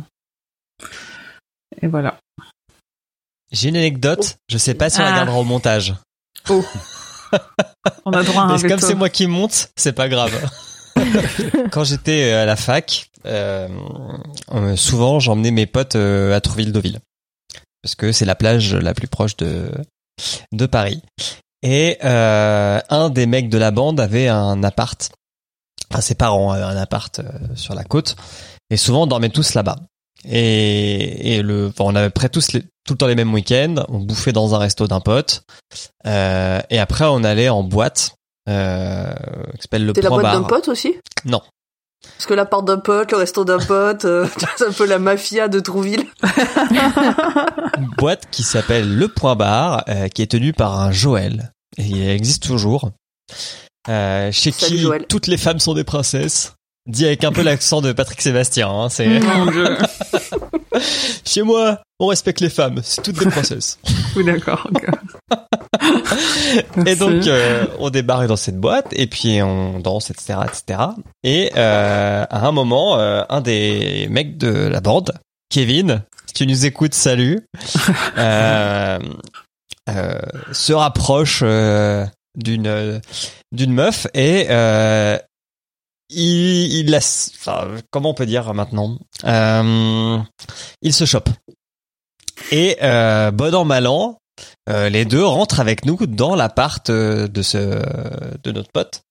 Et 1.82 1.88
voilà. 1.88 2.18
J'ai 3.52 3.68
une 3.68 3.76
anecdote, 3.76 4.38
je 4.48 4.58
sais 4.58 4.74
pas 4.74 4.90
si 4.90 5.02
on 5.02 5.04
la 5.04 5.12
Ah. 5.12 5.16
gardera 5.18 5.38
au 5.38 5.44
montage. 5.44 5.96
On 8.06 8.12
a 8.14 8.24
droit 8.24 8.44
à 8.44 8.46
un 8.46 8.58
Mais 8.58 8.70
comme 8.70 8.80
c'est 8.80 8.96
moi 8.96 9.10
qui 9.10 9.28
monte, 9.28 9.70
c'est 9.76 9.92
pas 9.92 10.08
grave. 10.08 10.32
Quand 11.72 11.84
j'étais 11.84 12.32
à 12.32 12.46
la 12.46 12.56
fac, 12.56 13.10
euh, 13.26 13.68
euh, 14.54 14.76
souvent 14.78 15.20
j'emmenais 15.20 15.52
mes 15.52 15.66
potes 15.66 15.96
euh, 15.98 16.34
à 16.36 16.40
Trouville-Deauville. 16.40 17.00
Parce 17.82 17.96
que 17.96 18.12
c'est 18.12 18.26
la 18.26 18.36
plage 18.36 18.76
la 18.76 18.94
plus 18.94 19.08
proche 19.08 19.38
de, 19.38 19.72
de 20.52 20.66
Paris. 20.66 21.02
Et 21.62 21.98
euh, 22.04 22.80
un 22.90 23.10
des 23.10 23.26
mecs 23.26 23.50
de 23.50 23.58
la 23.58 23.72
bande 23.72 24.00
avait 24.00 24.28
un 24.28 24.64
appart. 24.64 25.12
Enfin, 25.92 26.02
ses 26.02 26.16
parents 26.16 26.52
avaient 26.52 26.64
un 26.64 26.78
appart 26.78 27.20
euh, 27.20 27.24
sur 27.56 27.74
la 27.74 27.84
côte. 27.84 28.16
Et 28.70 28.78
souvent 28.78 29.04
on 29.04 29.08
dormait 29.08 29.30
tous 29.30 29.54
là-bas. 29.54 29.78
Et, 30.26 31.36
et 31.36 31.42
le, 31.42 31.68
enfin, 31.68 31.86
on 31.86 31.96
avait 31.96 32.10
près 32.10 32.30
tous 32.30 32.52
les, 32.52 32.62
tout 32.62 32.94
le 32.94 32.98
temps 32.98 33.08
les 33.08 33.16
mêmes 33.16 33.34
week-ends. 33.34 33.86
On 33.88 34.00
bouffait 34.00 34.34
dans 34.34 34.56
un 34.56 34.58
resto 34.58 34.88
d'un 34.88 35.00
pote. 35.00 35.44
Euh, 36.06 36.62
et 36.70 36.80
après 36.80 37.06
on 37.06 37.24
allait 37.24 37.50
en 37.50 37.64
boîte 37.64 38.16
euh, 38.48 39.14
qui 39.56 39.62
s'appelle 39.62 39.86
le 39.86 39.94
T'es 39.94 40.02
la 40.02 40.10
boîte 40.10 40.24
d'un 40.24 40.44
pote 40.44 40.68
aussi? 40.68 40.96
Non. 41.26 41.42
Parce 42.02 42.26
que 42.28 42.34
la 42.34 42.46
part 42.46 42.64
d'un 42.64 42.78
pote, 42.78 43.12
le 43.12 43.18
resto 43.18 43.44
d'un 43.44 43.60
pote, 43.60 44.06
euh, 44.06 44.26
c'est 44.58 44.68
un 44.68 44.72
peu 44.72 44.86
la 44.86 45.00
mafia 45.00 45.48
de 45.48 45.60
Trouville. 45.60 46.06
Une 47.78 47.90
boîte 47.98 48.28
qui 48.32 48.44
s'appelle 48.44 48.96
le 48.96 49.08
Point 49.08 49.36
Bar, 49.36 49.84
euh, 49.90 50.08
qui 50.08 50.22
est 50.22 50.32
tenue 50.32 50.54
par 50.54 50.80
un 50.80 50.92
Joël. 50.92 51.52
Et 51.78 51.84
il 51.84 52.10
existe 52.10 52.44
toujours. 52.44 52.92
Euh, 53.88 54.32
chez 54.32 54.52
Salut, 54.52 54.76
qui 54.76 54.82
Joël. 54.82 55.06
toutes 55.08 55.28
les 55.28 55.38
femmes 55.38 55.60
sont 55.60 55.74
des 55.74 55.84
princesses. 55.84 56.54
Dit 56.90 57.06
avec 57.06 57.24
un 57.24 57.32
peu 57.32 57.44
l'accent 57.44 57.82
de 57.82 57.92
Patrick 57.92 58.20
Sébastien. 58.20 58.68
Hein, 58.68 58.90
c'est 58.90 59.08
chez 61.24 61.44
moi, 61.44 61.82
on 62.00 62.08
respecte 62.08 62.42
les 62.42 62.50
femmes. 62.50 62.80
C'est 62.84 63.04
toutes 63.04 63.20
des 63.20 63.30
princesses. 63.30 63.78
Oui, 64.16 64.26
d'accord. 64.26 64.68
Et 66.88 66.96
donc, 66.96 67.28
euh, 67.28 67.68
on 67.78 67.92
débarque 67.92 68.26
dans 68.26 68.36
cette 68.36 68.58
boîte 68.60 68.88
et 68.92 69.06
puis 69.06 69.40
on 69.44 69.80
danse, 69.80 70.10
etc., 70.10 70.40
etc. 70.46 70.80
Et 71.24 71.52
euh, 71.56 72.26
à 72.28 72.48
un 72.48 72.52
moment, 72.52 72.98
euh, 72.98 73.22
un 73.30 73.42
des 73.42 74.08
mecs 74.10 74.40
de 74.40 74.50
la 74.50 74.82
bande, 74.82 75.12
Kevin, 75.52 76.02
si 76.26 76.34
tu 76.34 76.48
nous 76.48 76.66
écoutes, 76.66 76.96
salut, 76.96 77.42
euh, 78.18 78.98
euh, 79.90 80.20
se 80.52 80.74
rapproche 80.74 81.44
d'une 82.36 83.02
d'une 83.52 83.74
meuf 83.74 84.08
et 84.14 84.48
euh, 84.50 85.18
il, 86.10 86.74
il 86.74 86.92
laisse, 86.92 87.32
enfin, 87.40 87.68
comment 87.92 88.10
on 88.12 88.14
peut 88.14 88.26
dire 88.26 88.54
maintenant, 88.54 88.98
euh, 89.26 90.18
il 90.82 90.94
se 90.94 91.06
chope. 91.06 91.30
Et 92.52 92.78
euh, 92.82 93.32
bon 93.32 93.54
an 93.54 93.66
mal 93.66 93.86
an, 93.88 94.18
euh, 94.70 94.90
les 94.90 95.06
deux 95.06 95.24
rentrent 95.26 95.60
avec 95.60 95.86
nous 95.86 95.98
dans 96.08 96.36
l'appart 96.36 96.90
euh, 96.90 97.28
de 97.28 97.42
ce 97.42 97.58
de 98.44 98.52
notre 98.52 98.72
pote 98.72 99.02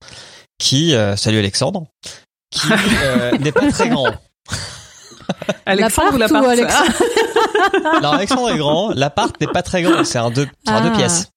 qui 0.59 0.95
euh, 0.95 1.15
salut 1.17 1.39
Alexandre 1.39 1.85
qui 2.51 2.67
euh, 3.03 3.37
n'est 3.39 3.53
pas 3.53 3.71
très 3.71 3.91
grand 3.91 4.11
Alexandre 5.67 6.15
ou 6.15 6.17
la 6.17 6.27
L'appart? 6.27 6.47
Alexandre? 6.49 6.91
Alors 7.99 8.15
Alexandre 8.15 8.51
est 8.51 8.57
grand, 8.59 8.91
l'appart 8.95 9.39
n'est 9.41 9.47
pas 9.47 9.63
très 9.63 9.83
grand, 9.83 10.05
c'est 10.05 10.19
un 10.19 10.31
deux, 10.31 10.49
c'est 10.65 10.73
un 10.73 10.81
deux 10.81 10.91
Ah. 10.95 10.97
pièces. 10.97 11.29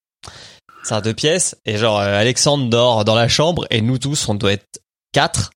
C'est 0.84 0.94
un 0.96 1.02
deux 1.02 1.14
pièces 1.14 1.58
et 1.66 1.78
genre 1.78 2.00
euh, 2.00 2.18
Alexandre 2.18 2.70
dort 2.70 3.04
dans 3.06 3.16
la 3.16 3.28
chambre 3.28 3.68
et 3.70 3.82
nous 3.82 3.98
tous 3.98 4.30
on 4.30 4.34
doit 4.36 4.54
être 4.54 4.80
quatre 5.12 5.52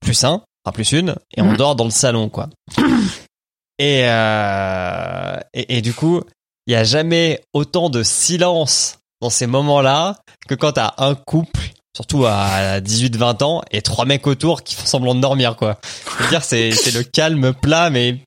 plus 0.00 0.24
un, 0.24 0.42
enfin 0.64 0.72
plus 0.72 0.92
une 0.92 1.16
et 1.36 1.42
on 1.42 1.50
Mhm. 1.52 1.56
dort 1.56 1.76
dans 1.76 1.84
le 1.84 1.90
salon 1.90 2.28
quoi. 2.28 2.48
Et 3.78 4.02
euh, 4.08 5.36
et, 5.52 5.78
et 5.78 5.82
du 5.82 5.92
coup 5.94 6.22
il 6.66 6.72
y 6.72 6.76
a 6.76 6.84
jamais 6.84 7.42
autant 7.52 7.90
de 7.90 8.02
silence 8.04 8.98
dans 9.20 9.30
ces 9.30 9.46
moments-là 9.48 10.16
que 10.48 10.54
quand 10.54 10.72
t'as 10.72 10.94
un 10.98 11.14
couple 11.16 11.60
surtout 11.96 12.24
à 12.26 12.80
18-20 12.80 13.42
ans 13.42 13.62
et 13.72 13.82
trois 13.82 14.04
mecs 14.04 14.26
autour 14.28 14.62
qui 14.62 14.74
font 14.76 14.86
semblant 14.86 15.14
de 15.16 15.20
dormir 15.20 15.56
quoi. 15.56 15.78
Je 16.18 16.22
veux 16.24 16.28
dire 16.30 16.44
c'est 16.44 16.70
c'est 16.72 16.92
le 16.92 17.02
calme 17.02 17.52
plat 17.52 17.90
mais 17.90 18.20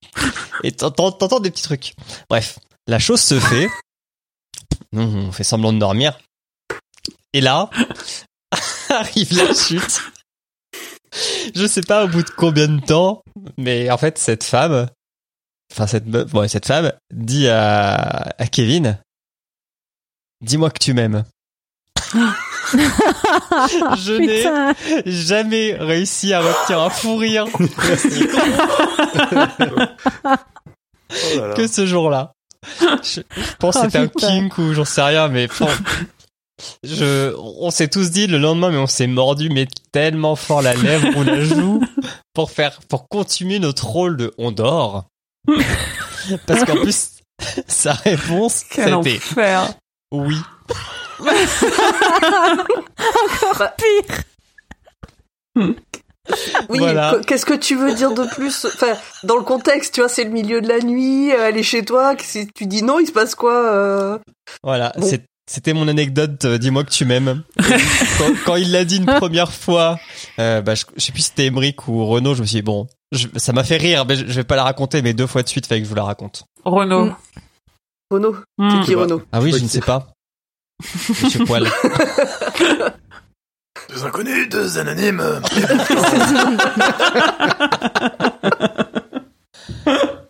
et 0.64 0.72
t'entends 0.74 1.12
t'entends 1.14 1.40
des 1.40 1.50
petits 1.52 1.64
trucs. 1.64 1.94
Bref, 2.30 2.60
la 2.88 3.00
chose 3.00 3.22
se 3.22 3.40
fait. 3.40 3.70
Nous, 4.94 5.02
on 5.02 5.32
fait 5.32 5.44
semblant 5.44 5.74
de 5.74 5.80
dormir. 5.80 6.18
Et 7.34 7.42
là, 7.42 7.70
arrive 8.90 9.34
la 9.38 9.54
chute. 9.54 10.02
Je 11.56 11.66
sais 11.68 11.82
pas 11.82 12.06
au 12.06 12.08
bout 12.08 12.24
de 12.24 12.30
combien 12.30 12.68
de 12.68 12.80
temps, 12.82 13.24
mais 13.58 13.90
en 13.92 13.98
fait, 13.98 14.18
cette 14.18 14.44
femme, 14.44 14.88
enfin, 15.72 15.88
cette, 15.88 16.06
meuf- 16.08 16.34
ouais, 16.34 16.48
cette 16.48 16.66
femme 16.66 16.92
dit 17.14 17.48
à, 17.48 18.34
à 18.38 18.48
Kevin, 18.48 18.98
dis-moi 20.42 20.70
que 20.70 20.80
tu 20.80 20.94
m'aimes. 20.94 21.24
Je 22.74 24.14
n'ai 24.18 25.12
jamais 25.12 25.74
réussi 25.80 26.34
à 26.34 26.40
retenir 26.42 26.82
un 26.82 26.90
fou 26.90 27.16
rire 27.18 27.46
Oh 31.10 31.40
là 31.40 31.48
là. 31.48 31.54
que 31.56 31.68
ce 31.68 31.86
jour-là. 31.86 32.34
Je 32.82 33.22
pense 33.60 33.76
que 33.76 33.80
Oh, 33.80 33.84
c'était 33.86 33.98
un 34.00 34.08
kink 34.08 34.58
ou 34.58 34.74
j'en 34.74 34.84
sais 34.86 35.02
rien, 35.02 35.28
mais 35.30 35.48
bon, 35.60 35.68
je, 36.84 37.34
on 37.38 37.70
s'est 37.72 37.88
tous 37.88 38.10
dit 38.12 38.28
le 38.28 38.38
lendemain, 38.38 38.70
mais 38.72 38.78
on 38.78 38.88
s'est 38.88 39.08
mordu 39.08 39.50
mais 39.50 39.68
tellement 39.92 40.36
fort 40.36 40.62
la 40.62 40.74
lèvre 40.74 41.16
ou 41.18 41.24
la 41.24 41.42
joue 41.44 41.82
pour 42.34 42.52
faire, 42.52 42.80
pour 42.90 43.08
continuer 43.08 43.60
notre 43.60 43.86
rôle 43.88 44.18
de 44.18 44.34
on 44.38 44.52
dort. 44.52 45.06
Parce 46.46 46.66
qu'en 46.66 46.76
plus, 46.76 47.12
sa 47.68 47.94
réponse, 47.94 48.64
c'était 48.70 49.20
oui. 50.12 50.38
Bah, 53.60 53.74
Pire. 53.78 54.24
Oui, 55.56 56.80
Voilà. 56.80 57.20
qu'est-ce 57.26 57.46
que 57.46 57.54
tu 57.54 57.76
veux 57.76 57.94
dire 57.94 58.14
de 58.14 58.26
plus? 58.36 58.66
Enfin, 58.66 58.94
dans 59.24 59.38
le 59.38 59.44
contexte, 59.44 59.94
tu 59.96 60.02
vois, 60.02 60.10
c'est 60.10 60.26
le 60.26 60.30
milieu 60.30 60.60
de 60.62 60.68
la 60.68 60.80
nuit, 60.80 61.32
euh, 61.32 61.48
elle 61.48 61.58
est 61.58 61.64
chez 61.64 61.86
toi, 61.86 62.16
si 62.20 62.48
tu 62.48 62.66
dis? 62.68 62.84
Non, 62.84 63.00
il 63.00 63.08
se 63.08 63.12
passe 63.14 63.34
quoi 63.34 63.54
euh? 63.54 64.20
Voilà, 64.64 64.92
Bon. 64.98 65.06
c'est- 65.08 65.24
c'était 65.50 65.74
mon 65.74 65.88
anecdote. 65.88 66.46
euh, 66.46 66.58
Dis-moi 66.58 66.84
que 66.84 66.92
tu 66.92 67.06
m'aimes. 67.06 67.44
quand, 68.18 68.32
quand 68.46 68.56
il 68.58 68.72
l'a 68.72 68.86
dit 68.86 68.98
une 68.98 69.06
première 69.06 69.52
fois, 69.52 69.98
euh, 70.40 70.62
bah, 70.62 70.76
je, 70.76 70.84
je 70.96 71.02
sais 71.06 71.12
plus 71.12 71.22
si 71.22 71.30
c'était 71.30 71.46
Emmerich 71.48 71.88
ou 71.88 72.06
Renaud, 72.06 72.36
je 72.36 72.42
me 72.42 72.46
suis 72.46 72.58
dit, 72.58 72.62
bon, 72.62 72.88
je- 73.12 73.28
ça 73.38 73.54
m'a 73.54 73.64
fait 73.64 73.78
rire, 73.78 74.06
mais 74.08 74.16
je, 74.16 74.28
je 74.28 74.34
vais 74.34 74.44
pas 74.44 74.56
la 74.58 74.64
raconter, 74.64 75.02
mais 75.02 75.14
deux 75.14 75.28
fois 75.28 75.42
de 75.44 75.48
suite, 75.48 75.66
fallait 75.66 75.82
que 75.82 75.86
je 75.86 75.90
vous 75.90 75.96
la 75.96 76.04
raconte. 76.04 76.44
Renaud. 76.66 77.06
Mm. 77.06 77.16
Renaud, 78.12 78.36
c'est 78.70 78.82
qui 78.86 78.96
bah. 78.96 79.02
Renaud 79.02 79.22
Ah 79.32 79.40
oui, 79.42 79.52
je 79.58 79.64
ne 79.64 79.68
sais 79.68 79.82
pas. 79.82 80.08
Monsieur 81.24 81.44
Poil. 81.46 81.68
Deux 83.90 84.04
inconnus, 84.06 84.50
deux 84.50 84.78
anonymes. 84.80 85.24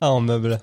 Ah, 0.02 0.12
en 0.12 0.22
meuble. 0.22 0.60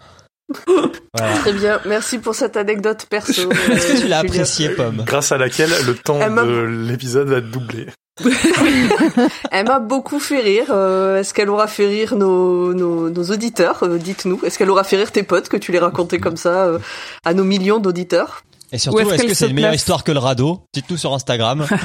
Voilà. 1.16 1.34
Très 1.38 1.52
bien, 1.52 1.80
merci 1.86 2.18
pour 2.18 2.34
cette 2.34 2.56
anecdote 2.56 3.06
perso. 3.08 3.50
Est-ce 3.72 3.92
que 3.92 4.00
tu 4.00 4.08
l'as 4.08 4.18
euh, 4.18 4.22
Julien. 4.22 4.32
apprécié, 4.34 4.68
Pomme 4.70 5.02
Grâce 5.06 5.32
à 5.32 5.38
laquelle 5.38 5.70
le 5.86 5.94
temps 5.94 6.18
de 6.18 6.86
l'épisode 6.88 7.32
a 7.32 7.40
doublé. 7.40 7.86
Elle 9.50 9.66
m'a 9.66 9.80
beaucoup 9.80 10.20
fait 10.20 10.40
rire. 10.40 10.66
Euh, 10.70 11.18
Est-ce 11.18 11.34
qu'elle 11.34 11.50
aura 11.50 11.66
fait 11.66 11.86
rire 11.86 12.14
nos, 12.16 12.72
nos, 12.74 13.10
nos 13.10 13.24
auditeurs? 13.30 13.82
Euh, 13.82 13.98
Dites-nous. 13.98 14.40
Est-ce 14.44 14.58
qu'elle 14.58 14.70
aura 14.70 14.84
fait 14.84 14.96
rire 14.96 15.10
tes 15.10 15.22
potes 15.22 15.48
que 15.48 15.56
tu 15.56 15.72
les 15.72 15.78
racontais 15.78 16.18
comme 16.18 16.36
ça 16.36 16.64
euh, 16.64 16.78
à 17.24 17.34
nos 17.34 17.44
millions 17.44 17.78
d'auditeurs? 17.78 18.44
Et 18.72 18.78
surtout, 18.78 19.00
est-ce 19.00 19.24
que 19.24 19.34
c'est 19.34 19.48
une 19.48 19.54
meilleure 19.54 19.70
place? 19.70 19.80
histoire 19.82 20.04
que 20.04 20.12
le 20.12 20.18
radeau 20.18 20.60
Dites-nous 20.72 20.96
sur 20.96 21.12
Instagram. 21.12 21.66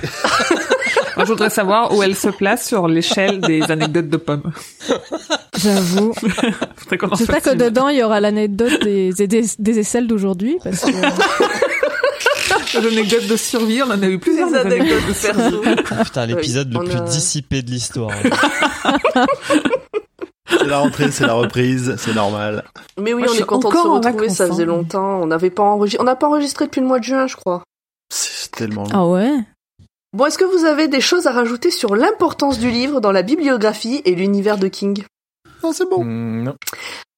Moi, 1.20 1.26
je 1.26 1.32
voudrais 1.34 1.50
savoir 1.50 1.94
où 1.94 2.02
elle 2.02 2.16
se 2.16 2.30
place 2.30 2.66
sur 2.66 2.88
l'échelle 2.88 3.42
des 3.42 3.62
anecdotes 3.64 4.08
de 4.08 4.16
pommes. 4.16 4.54
J'avoue. 5.58 6.14
J'espère 7.18 7.42
que 7.42 7.52
une. 7.52 7.58
dedans, 7.58 7.90
il 7.90 7.98
y 7.98 8.04
aura 8.04 8.22
l'anecdote 8.22 8.82
des, 8.84 9.12
des, 9.12 9.44
des 9.60 9.80
aisselles 9.80 10.08
d'aujourd'hui. 10.08 10.58
Parce 10.64 10.86
que... 10.86 10.92
Des 12.82 12.88
anecdotes 12.88 13.28
de 13.28 13.36
survie, 13.36 13.82
on 13.82 13.90
en 13.90 14.02
a 14.02 14.08
eu 14.08 14.20
plusieurs. 14.20 14.54
Anecdotes 14.54 15.08
de 15.10 15.14
survie. 15.14 15.58
perso. 15.84 16.04
Putain, 16.04 16.26
l'épisode 16.28 16.72
on 16.76 16.80
le 16.82 16.86
plus 16.86 16.98
a- 16.98 17.02
dissipé 17.02 17.62
de 17.64 17.72
l'histoire. 17.72 18.12
C'est 20.48 20.66
la 20.66 20.80
rentrée, 20.80 21.12
c'est 21.12 21.28
la 21.28 21.34
reprise, 21.34 21.96
c'est 21.98 22.14
normal. 22.16 22.64
Mais 23.00 23.14
oui, 23.14 23.22
Moi, 23.24 23.32
on 23.32 23.40
est 23.40 23.46
content 23.46 23.70
de 23.70 23.76
se 23.76 23.82
retrouver. 23.88 24.30
ça 24.30 24.48
faisait 24.48 24.64
hein. 24.64 24.68
longtemps. 24.68 25.22
On 25.22 25.28
n'avait 25.28 25.52
pas 25.52 25.62
enregistré. 25.64 26.02
On 26.02 26.06
n'a 26.06 26.16
pas 26.16 26.28
enregistré 26.28 26.66
depuis 26.66 26.82
le 26.82 26.88
mois 26.88 26.98
de 27.00 27.04
juin, 27.04 27.28
je 27.28 27.36
crois. 27.36 27.62
C'est 28.12 28.50
tellement 28.52 28.84
long. 28.84 28.90
Ah 28.94 29.06
ouais? 29.06 29.32
Bon, 30.12 30.26
est-ce 30.26 30.40
que 30.40 30.44
vous 30.44 30.66
avez 30.66 30.88
des 30.88 31.02
choses 31.02 31.28
à 31.28 31.32
rajouter 31.32 31.70
sur 31.70 31.96
l'importance 31.96 32.58
du 32.58 32.72
livre 32.72 33.00
dans 33.00 33.12
la 33.12 33.22
bibliographie 33.22 34.02
et 34.06 34.16
l'univers 34.16 34.58
de 34.58 34.68
King? 34.68 35.04
Non, 35.64 35.72
c'est 35.72 35.88
bon. 35.88 36.04
Non. 36.04 36.56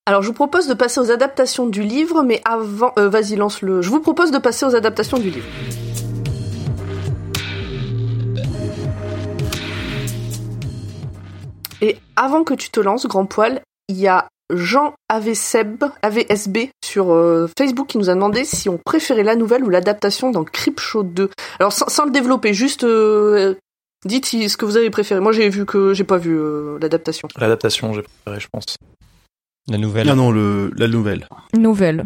Alors, 0.06 0.22
je 0.22 0.28
vous 0.28 0.34
propose 0.34 0.68
de 0.68 0.74
passer 0.74 1.00
aux 1.00 1.10
adaptations 1.10 1.68
du 1.68 1.84
livre, 1.84 2.22
mais 2.24 2.42
avant, 2.44 2.92
euh, 3.00 3.08
vas-y, 3.08 3.38
lance-le. 3.38 3.82
Je 3.82 3.90
vous 3.90 4.02
propose 4.02 4.32
de 4.32 4.40
passer 4.40 4.66
aux 4.66 4.76
adaptations 4.76 5.20
du 5.20 5.30
livre. 5.30 5.48
Et 11.80 11.98
avant 12.18 12.44
que 12.44 12.56
tu 12.56 12.72
te 12.72 12.82
lances, 12.82 13.08
grand 13.08 13.26
poil, 13.26 13.62
il 13.88 14.02
y 14.02 14.10
a 14.10 14.28
Jean 14.52 14.94
AVSB, 15.10 15.84
AVSB 16.02 16.58
sur 16.84 17.12
euh, 17.14 17.48
Facebook 17.58 17.88
qui 17.88 17.98
nous 17.98 18.10
a 18.10 18.14
demandé 18.14 18.44
si 18.46 18.70
on 18.70 18.78
préférait 18.78 19.24
la 19.24 19.36
nouvelle 19.36 19.64
ou 19.64 19.70
l'adaptation 19.70 20.32
dans 20.32 20.44
Creepshow 20.44 21.04
2. 21.04 21.30
Alors, 21.60 21.74
sans, 21.74 21.88
sans 21.90 22.06
le 22.06 22.12
développer, 22.12 22.54
juste 22.54 22.84
euh, 22.84 23.56
dites 24.06 24.26
si- 24.26 24.50
ce 24.50 24.58
que 24.58 24.66
vous 24.66 24.78
avez 24.78 24.90
préféré. 24.90 25.20
Moi, 25.22 25.32
j'ai 25.32 25.50
vu 25.50 25.66
que 25.66 25.94
j'ai 25.94 26.04
pas 26.04 26.18
vu 26.18 26.38
euh, 26.38 26.78
l'adaptation. 26.82 27.28
L'adaptation, 27.38 27.94
j'ai 27.94 28.02
préféré, 28.04 28.40
je 28.40 28.48
pense. 28.52 28.76
La 29.68 29.78
nouvelle. 29.78 30.08
Non, 30.08 30.16
non, 30.16 30.32
le, 30.32 30.72
la 30.76 30.88
nouvelle. 30.88 31.28
Nouvelle. 31.58 32.06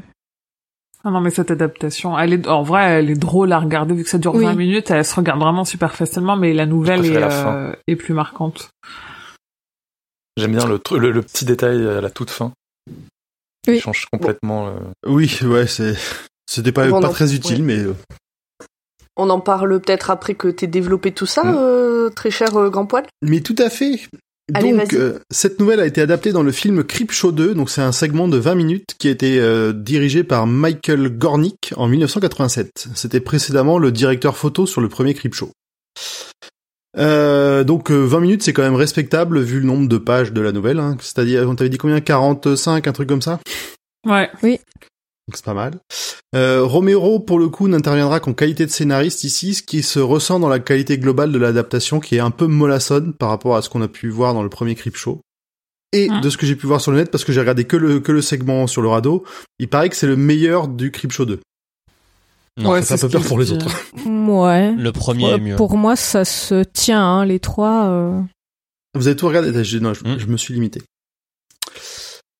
Ah 1.07 1.11
non, 1.11 1.21
mais 1.21 1.29
cette 1.29 1.51
adaptation, 1.51 2.17
elle 2.17 2.33
est, 2.33 2.47
en 2.47 2.63
vrai, 2.63 2.83
elle 2.99 3.11
est 3.11 3.15
drôle 3.15 3.51
à 3.53 3.59
regarder 3.59 3.93
vu 3.93 4.03
que 4.03 4.09
ça 4.09 4.17
dure 4.17 4.33
Oui. 4.33 4.43
20 4.43 4.55
minutes, 4.55 4.89
elle 4.89 5.05
se 5.05 5.13
regarde 5.15 5.39
vraiment 5.39 5.63
super 5.63 5.93
facilement, 5.93 6.35
mais 6.35 6.51
la 6.51 6.65
nouvelle 6.65 7.01
la 7.13 7.47
euh, 7.47 7.73
est 7.87 7.95
plus 7.95 8.15
marquante. 8.15 8.69
J'aime 10.37 10.51
bien 10.55 10.65
le, 10.67 10.79
le, 10.97 11.11
le 11.11 11.21
petit 11.21 11.45
détail 11.45 11.87
à 11.87 12.01
la 12.01 12.09
toute 12.09 12.29
fin. 12.29 12.51
Oui. 13.67 13.75
Il 13.77 13.81
change 13.81 14.05
complètement. 14.11 14.67
euh, 14.67 14.71
Oui, 15.07 15.39
ouais, 15.43 15.65
c'est, 15.67 15.95
c'était 16.49 16.71
pas, 16.71 16.87
Bon, 16.87 16.99
pas 17.01 17.07
non, 17.07 17.13
très 17.13 17.33
utile, 17.33 17.63
mais 17.63 17.79
euh, 17.79 17.95
On 19.15 19.29
en 19.29 19.39
parle 19.39 19.79
peut-être 19.79 20.09
après 20.11 20.35
que 20.35 20.47
t'aies 20.49 20.67
développé 20.67 21.11
tout 21.11 21.25
ça, 21.25 21.43
Mm. 21.43 21.55
euh, 21.57 22.09
très 22.09 22.31
cher 22.31 22.55
euh, 22.57 22.69
grand 22.69 22.85
poil. 22.85 23.05
Mais 23.21 23.39
tout 23.41 23.55
à 23.57 23.69
fait. 23.69 24.01
Allez, 24.53 24.73
donc, 24.73 24.93
euh, 24.93 25.17
cette 25.31 25.59
nouvelle 25.59 25.79
a 25.79 25.87
été 25.87 26.01
adaptée 26.01 26.31
dans 26.31 26.43
le 26.43 26.51
film 26.51 26.83
Creepshow 26.83 27.31
2, 27.31 27.55
donc 27.55 27.71
c'est 27.71 27.81
un 27.81 27.91
segment 27.91 28.27
de 28.27 28.37
20 28.37 28.53
minutes 28.53 28.89
qui 28.99 29.07
a 29.07 29.11
été 29.11 29.39
euh, 29.39 29.73
dirigé 29.73 30.23
par 30.23 30.45
Michael 30.45 31.09
Gornick 31.17 31.73
en 31.77 31.87
1987. 31.87 32.89
C'était 32.93 33.21
précédemment 33.21 33.79
le 33.79 33.91
directeur 33.91 34.37
photo 34.37 34.67
sur 34.67 34.81
le 34.81 34.89
premier 34.89 35.15
Creepshow. 35.15 35.49
Euh, 36.97 37.63
donc 37.63 37.91
euh, 37.91 38.03
20 38.05 38.19
minutes, 38.21 38.43
c'est 38.43 38.53
quand 38.53 38.61
même 38.63 38.75
respectable 38.75 39.39
vu 39.41 39.59
le 39.59 39.65
nombre 39.65 39.87
de 39.87 39.97
pages 39.97 40.31
de 40.33 40.41
la 40.41 40.51
nouvelle. 40.51 40.79
Hein. 40.79 40.97
C'est-à-dire, 40.99 41.47
on 41.49 41.55
t'avait 41.55 41.69
dit 41.69 41.77
combien? 41.77 41.99
45, 42.01 42.87
un 42.87 42.91
truc 42.93 43.09
comme 43.09 43.21
ça? 43.21 43.39
Ouais. 44.05 44.29
donc 44.43 44.59
c'est 45.33 45.43
pas 45.45 45.53
mal. 45.53 45.73
Euh, 46.35 46.63
Romero, 46.63 47.19
pour 47.19 47.39
le 47.39 47.49
coup, 47.49 47.67
n'interviendra 47.67 48.19
qu'en 48.19 48.33
qualité 48.33 48.65
de 48.65 48.71
scénariste 48.71 49.23
ici, 49.23 49.55
ce 49.55 49.63
qui 49.63 49.83
se 49.83 49.99
ressent 49.99 50.39
dans 50.39 50.49
la 50.49 50.59
qualité 50.59 50.97
globale 50.97 51.31
de 51.31 51.39
l'adaptation, 51.39 51.99
qui 51.99 52.15
est 52.15 52.19
un 52.19 52.31
peu 52.31 52.47
mollassonne 52.47 53.13
par 53.13 53.29
rapport 53.29 53.55
à 53.55 53.61
ce 53.61 53.69
qu'on 53.69 53.81
a 53.81 53.87
pu 53.87 54.09
voir 54.09 54.33
dans 54.33 54.43
le 54.43 54.49
premier 54.49 54.75
Creepshow. 54.75 55.21
Et 55.93 56.09
Mm. 56.09 56.21
de 56.21 56.29
ce 56.29 56.37
que 56.37 56.45
j'ai 56.45 56.55
pu 56.55 56.67
voir 56.67 56.81
sur 56.81 56.91
le 56.91 56.97
net, 56.97 57.09
parce 57.09 57.23
que 57.23 57.31
j'ai 57.31 57.39
regardé 57.39 57.63
que 57.63 57.77
le, 57.77 57.99
que 58.01 58.11
le 58.11 58.21
segment 58.21 58.67
sur 58.67 58.81
le 58.81 58.89
radeau, 58.89 59.23
il 59.59 59.69
paraît 59.69 59.87
que 59.89 59.95
c'est 59.95 60.07
le 60.07 60.17
meilleur 60.17 60.67
du 60.67 60.91
Creepshow 60.91 61.25
2. 61.25 61.39
Non, 62.57 62.71
ouais, 62.71 62.81
ça 62.81 62.95
fait 62.95 63.01
c'est 63.01 63.05
un 63.05 63.09
peu 63.09 63.19
peur 63.19 63.27
pour 63.27 63.39
les 63.39 63.51
autres. 63.51 63.67
Ouais. 64.05 64.71
le 64.73 64.91
premier 64.91 65.25
Ouais, 65.25 65.31
est 65.33 65.39
mieux. 65.39 65.55
Pour 65.55 65.77
moi, 65.77 65.95
ça 65.95 66.25
se 66.25 66.63
tient, 66.63 67.03
hein, 67.03 67.25
les 67.25 67.39
trois. 67.39 67.85
euh. 67.87 68.21
Vous 68.95 69.07
avez 69.07 69.15
tout 69.15 69.27
regardé? 69.27 69.63
Je, 69.63 69.77
non, 69.77 69.93
je, 69.93 70.03
Mm. 70.03 70.19
je 70.19 70.25
me 70.27 70.37
suis 70.37 70.53
limité. 70.53 70.81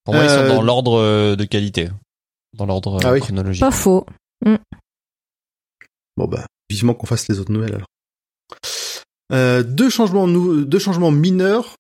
Pour 0.04 0.14
moi, 0.14 0.24
ils 0.24 0.30
sont 0.30 0.36
Euh, 0.38 0.48
dans 0.56 0.62
l'ordre 0.62 1.00
euh, 1.00 1.36
de 1.36 1.44
qualité. 1.46 1.90
Dans 2.54 2.66
l'ordre 2.66 3.00
Ah 3.04 3.10
euh, 3.10 3.14
oui. 3.14 3.20
chronologique. 3.20 3.62
Pas 3.62 3.72
faux. 3.72 4.06
Bon 6.18 6.28
bah, 6.28 6.46
vivement 6.70 6.94
qu'on 6.94 7.06
fasse 7.08 7.28
les 7.28 7.40
autres 7.40 7.52
nouvelles 7.52 7.76
alors. 7.76 7.88
Euh, 9.34 9.64
deux 9.64 9.90
changements 9.90 10.28
nou- 10.28 10.64
deux 10.66 10.80
changements 10.80 11.12
mineurs 11.12 11.76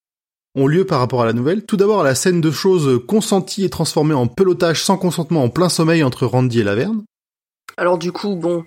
ont 0.55 0.67
lieu 0.67 0.85
par 0.85 0.99
rapport 0.99 1.21
à 1.21 1.25
la 1.25 1.33
nouvelle. 1.33 1.65
Tout 1.65 1.77
d'abord, 1.77 2.03
la 2.03 2.15
scène 2.15 2.41
de 2.41 2.51
choses 2.51 3.01
consenties 3.07 3.63
et 3.63 3.69
transformée 3.69 4.13
en 4.13 4.27
pelotage 4.27 4.83
sans 4.83 4.97
consentement 4.97 5.43
en 5.43 5.49
plein 5.49 5.69
sommeil 5.69 6.03
entre 6.03 6.25
Randy 6.25 6.59
et 6.61 6.63
Laverne. 6.63 7.03
Alors 7.77 7.97
du 7.97 8.11
coup, 8.11 8.35
bon, 8.35 8.63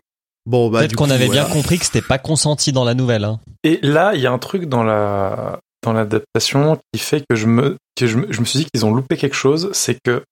Bon, 0.47 0.71
bah, 0.71 0.79
Peut-être 0.81 0.97
qu'on 0.97 1.07
coup, 1.07 1.13
avait 1.13 1.27
voilà. 1.27 1.45
bien 1.45 1.53
compris 1.53 1.79
que 1.79 1.85
c'était 1.85 2.01
pas 2.01 2.19
consenti 2.19 2.73
dans 2.73 2.85
la 2.85 2.95
nouvelle. 2.95 3.25
Hein. 3.25 3.39
Et 3.65 3.79
là, 3.83 4.15
il 4.15 4.21
y 4.23 4.27
a 4.27 4.33
un 4.33 4.39
truc 4.39 4.65
dans 4.65 4.83
la 4.83 5.59
dans 5.83 5.93
l'adaptation 5.93 6.79
qui 6.93 6.99
fait 7.01 7.23
que 7.29 7.37
je 7.37 7.47
me 7.47 7.77
que 7.97 8.07
je 8.07 8.17
me, 8.17 8.33
je 8.33 8.41
me 8.41 8.45
suis 8.47 8.61
dit 8.61 8.67
qu'ils 8.73 8.85
ont 8.87 8.93
loupé 8.95 9.17
quelque 9.17 9.35
chose, 9.37 9.71
c'est 9.73 9.99
que 10.03 10.25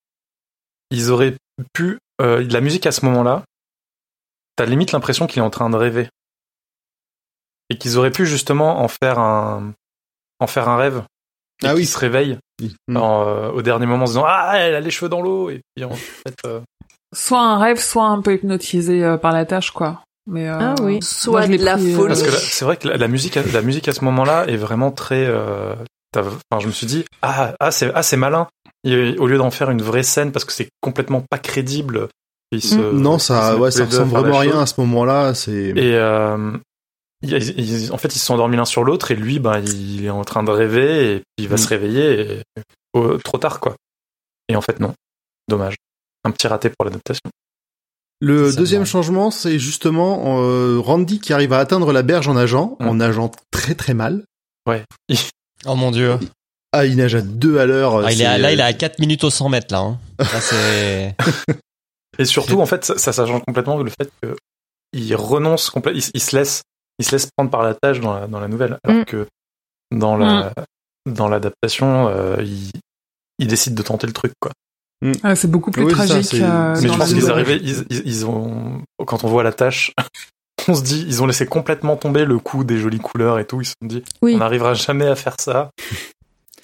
ils 0.91 1.11
auraient 1.11 1.35
pu 1.75 1.99
euh, 2.23 2.45
la 2.51 2.61
musique 2.61 2.87
à 2.87 2.93
ce 2.93 3.05
moment-là, 3.05 3.45
t'as 4.57 4.65
limite 4.65 4.93
l'impression 4.93 5.27
qu'il 5.27 5.39
est 5.39 5.45
en 5.47 5.51
train 5.51 5.69
de 5.71 5.77
rêver 5.77 6.09
et 7.71 7.77
qu'ils 7.79 7.99
auraient 7.99 8.11
pu 8.11 8.27
justement 8.27 8.81
en 8.81 8.89
faire 8.89 9.19
un 9.19 9.73
en 10.41 10.47
faire 10.47 10.69
un 10.69 10.77
rêve 10.77 11.03
et 11.63 11.67
Ah 11.69 11.75
oui. 11.75 11.87
se 11.87 11.99
réveille 11.99 12.39
Mm. 12.89 12.97
en, 12.97 13.27
euh, 13.29 13.51
au 13.51 13.61
dernier 13.61 13.85
moment 13.85 14.05
en 14.05 14.07
se 14.07 14.13
disant 14.13 14.25
ah 14.27 14.53
elle 14.57 14.75
a 14.75 14.81
les 14.81 14.91
cheveux 14.91 15.11
dans 15.11 15.21
l'eau 15.21 15.51
et 15.51 15.61
puis 15.75 15.85
en 15.85 15.91
fait 15.95 16.35
euh, 16.47 16.61
Soit 17.15 17.41
un 17.41 17.59
rêve, 17.59 17.79
soit 17.81 18.07
un 18.07 18.21
peu 18.21 18.35
hypnotisé 18.35 19.05
euh, 19.05 19.17
par 19.17 19.33
la 19.33 19.45
tâche, 19.47 19.71
quoi. 19.71 20.03
Mais 20.29 20.49
euh, 20.49 20.57
Ah 20.59 20.75
oui. 20.83 20.99
soit 21.03 21.47
moi, 21.47 21.57
de 21.57 21.65
la 21.65 21.75
pris, 21.77 21.93
euh, 21.93 21.97
folie. 21.97 22.09
Parce 22.09 22.23
que 22.23 22.31
c'est 22.33 22.65
vrai 22.65 22.77
que 22.77 22.89
la, 22.89 22.97
la 22.97 23.09
musique, 23.09 23.37
la 23.37 23.63
musique 23.63 23.87
à 23.89 23.93
ce 23.93 24.05
moment-là 24.05 24.47
est 24.49 24.57
vraiment 24.57 24.91
très. 24.91 25.25
euh, 25.27 25.75
t'as- 26.13 26.23
enfin, 26.23 26.61
je 26.61 26.67
me 26.67 26.73
suis 26.73 26.87
dit 26.87 27.05
ah 27.23 27.55
ah 27.61 27.71
c'est 27.71 27.93
ah 27.95 28.03
c'est 28.03 28.17
malin. 28.17 28.49
Et 28.85 29.17
au 29.19 29.27
lieu 29.29 29.39
d'en 29.39 29.51
faire 29.53 29.71
une 29.71 29.83
vraie 29.83 30.03
scène 30.03 30.33
parce 30.33 30.45
que 30.45 30.53
c'est 30.53 30.69
complètement 30.81 31.23
pas 31.31 31.39
crédible. 31.39 32.09
ils 32.53 32.63
se- 32.63 32.77
Mm. 32.77 33.01
Non, 33.01 33.19
ça, 33.19 33.57
ouais, 33.57 33.71
ça 33.73 33.85
ressemble 33.85 34.11
vraiment 34.11 34.37
à 34.37 34.41
rien 34.41 34.53
chose. 34.53 34.61
à 34.63 34.67
ce 34.67 34.81
moment-là. 34.81 35.35
C'est. 35.35 35.53
Et 35.77 35.95
euh, 35.97 36.53
ils- 37.23 37.59
ils- 37.59 37.93
en 37.93 37.99
fait, 37.99 38.15
ils 38.15 38.19
se 38.19 38.27
sont 38.27 38.35
endormis 38.35 38.57
l'un 38.57 38.65
sur 38.65 38.83
l'autre 38.85 39.11
et 39.13 39.17
lui, 39.17 39.39
ben, 39.41 39.61
il 39.61 40.05
est 40.05 40.11
en 40.11 40.23
train 40.25 40.43
de 40.45 40.51
rêver 40.51 41.13
et 41.15 41.17
puis 41.19 41.45
il 41.45 41.49
va 41.49 41.55
Mm. 41.55 41.59
se 41.59 41.69
réveiller 41.69 42.21
et, 42.21 42.43
oh, 42.95 43.17
trop 43.19 43.39
tard 43.39 43.59
quoi. 43.61 43.75
Et 44.49 44.55
en 44.57 44.61
fait 44.61 44.79
non, 44.81 44.93
dommage. 45.49 45.75
Un 46.27 46.31
petit 46.33 46.47
raté 46.49 46.71
pour 46.71 46.85
l'adaptation. 46.85 47.31
Le 48.21 48.51
Ça 48.51 48.57
deuxième 48.57 48.85
changement, 48.87 49.31
c'est 49.31 49.59
justement 49.59 50.41
euh, 50.43 50.81
Randy 50.81 51.21
qui 51.21 51.33
arrive 51.33 51.53
à 51.53 51.59
atteindre 51.59 51.93
la 51.93 52.03
berge 52.03 52.27
en 52.29 52.35
nageant, 52.35 52.77
Mm. 52.81 52.89
en 52.89 52.95
nageant 52.95 53.31
très 53.51 53.75
très 53.75 53.95
mal. 53.95 54.25
Oh 55.67 55.75
mon 55.75 55.91
dieu. 55.91 56.19
Ah, 56.73 56.85
il 56.87 56.97
nage 56.97 57.15
à 57.15 57.21
deux 57.23 57.59
à 57.59 57.67
l'heure. 57.67 58.05
Ah, 58.05 58.11
il 58.13 58.17
c'est- 58.19 58.23
est 58.25 58.27
à- 58.27 58.39
là, 58.39 58.53
il 58.53 58.59
est 58.61 58.63
à 58.63 58.73
4 58.73 58.99
minutes 58.99 59.23
au 59.25 59.31
100 59.31 59.49
mètres, 59.49 59.73
là. 59.73 59.81
Hein. 59.81 59.99
Là, 60.19 60.41
c'est... 60.41 61.15
Et 62.19 62.25
surtout, 62.25 62.61
en 62.61 62.67
fait, 62.67 62.85
ça, 62.85 62.99
ça, 62.99 63.13
ça 63.13 63.27
change 63.27 63.43
complètement 63.47 63.77
le 63.79 63.91
fait 63.91 64.11
que 64.23 64.37
il 64.93 65.15
renonce 65.15 65.69
complètement, 65.71 66.01
il, 66.03 66.11
il 66.15 66.21
se 66.21 66.35
laisse, 66.37 66.63
il 66.99 67.05
se 67.05 67.13
laisse 67.13 67.29
prendre 67.37 67.51
par 67.51 67.63
la 67.63 67.75
tâche 67.75 68.01
dans 68.01 68.15
la, 68.19 68.27
dans 68.27 68.41
la 68.41 68.49
nouvelle, 68.49 68.79
alors 68.85 69.01
Mm. 69.01 69.05
que 69.05 69.27
dans 69.91 70.17
la, 70.17 70.53
dans 71.07 71.29
l'adaptation, 71.29 72.09
euh, 72.09 72.37
il, 72.43 72.71
il 73.39 73.47
décide 73.47 73.75
de 73.75 73.83
tenter 73.83 74.07
le 74.07 74.13
truc, 74.15 74.33
quoi. 74.41 74.53
Ah, 75.23 75.35
c'est 75.37 75.51
beaucoup 75.51 75.71
plus 75.71 75.85
Oui, 75.85 75.93
c'est 75.97 76.07
ça, 76.07 76.07
tragique. 76.15 76.35
euh, 76.43 76.75
Mais 76.83 76.89
je 76.89 76.95
pense 76.97 77.13
qu'ils 77.13 77.31
arrivaient, 77.31 77.59
ils, 77.63 77.85
ils, 77.91 78.03
ils 78.07 78.27
ont, 78.27 78.83
quand 79.07 79.25
on 79.25 79.29
voit 79.29 79.43
la 79.43 79.53
tâche, 79.53 79.93
on 80.69 80.75
se 80.75 80.83
dit, 80.83 81.05
ils 81.07 81.23
ont 81.23 81.27
laissé 81.27 81.47
complètement 81.47 81.97
tomber 81.97 82.25
le 82.25 82.39
coup 82.39 82.65
des 82.65 82.79
jolies 82.79 82.99
couleurs 82.99 83.39
et 83.39 83.45
tout. 83.47 83.61
Ils 83.61 83.67
se 83.67 83.73
sont 83.81 83.87
dit, 83.87 84.03
Oui. 84.23 84.35
on 84.35 84.39
n'arrivera 84.39 84.75
jamais 84.75 85.07
à 85.07 85.15
faire 85.15 85.37
ça. 85.39 85.71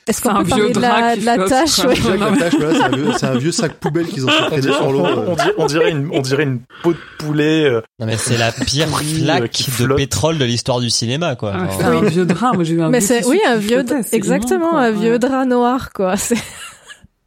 Est-ce 0.08 0.20
C'est 0.20 0.28
qu'on 0.28 0.34
un 0.34 0.42
peut 0.42 0.48
parler 0.48 0.64
vieux 0.64 0.72
de 0.74 0.80
la, 0.80 1.14
de 1.16 1.46
tâche 1.48 1.78
ouais. 1.84 1.94
Voilà, 1.94 2.32
c'est 2.50 2.82
un, 2.82 2.88
vieux- 2.88 3.12
c'est 3.16 3.26
un 3.26 3.38
vieux 3.38 3.52
sac 3.52 3.74
poubelle 3.74 4.06
qu'ils 4.08 4.24
ont 4.26 4.30
dirait, 4.58 4.72
sur 4.74 4.90
l'eau. 4.90 5.04
on 5.06 5.06
euh. 5.30 5.34
dirait- 5.36 5.54
on 5.58 5.66
dirait 5.66 5.90
une, 5.92 6.08
on 6.12 6.20
dirait 6.20 6.42
une 6.42 6.58
peau 6.82 6.92
de 6.92 6.98
poulet. 7.20 7.66
euh, 7.66 7.82
Non, 8.00 8.06
mais 8.06 8.16
c'est 8.16 8.36
la 8.36 8.50
pire 8.50 8.88
flaque 8.98 9.62
de 9.78 9.94
pétrole 9.94 10.38
de 10.38 10.44
l'histoire 10.44 10.80
du 10.80 10.90
cinéma, 10.90 11.36
quoi. 11.36 11.52
Ah, 11.54 11.68
c'est 11.78 11.84
un 11.84 12.00
vieux 12.00 12.24
drap. 12.24 12.52
Moi, 12.54 12.64
j'ai 12.64 12.74
vu 12.74 12.82
un 12.82 12.88
Mais 12.88 12.98
vieux 12.98 13.06
c'est 13.06 13.26
oui 13.26 13.38
un 13.46 13.54
vieux 13.58 13.84
exactement 14.10 14.76
un 14.76 14.90
vieux 14.90 15.20
drap 15.20 15.44
noir 15.44 15.92
quoi. 15.92 16.14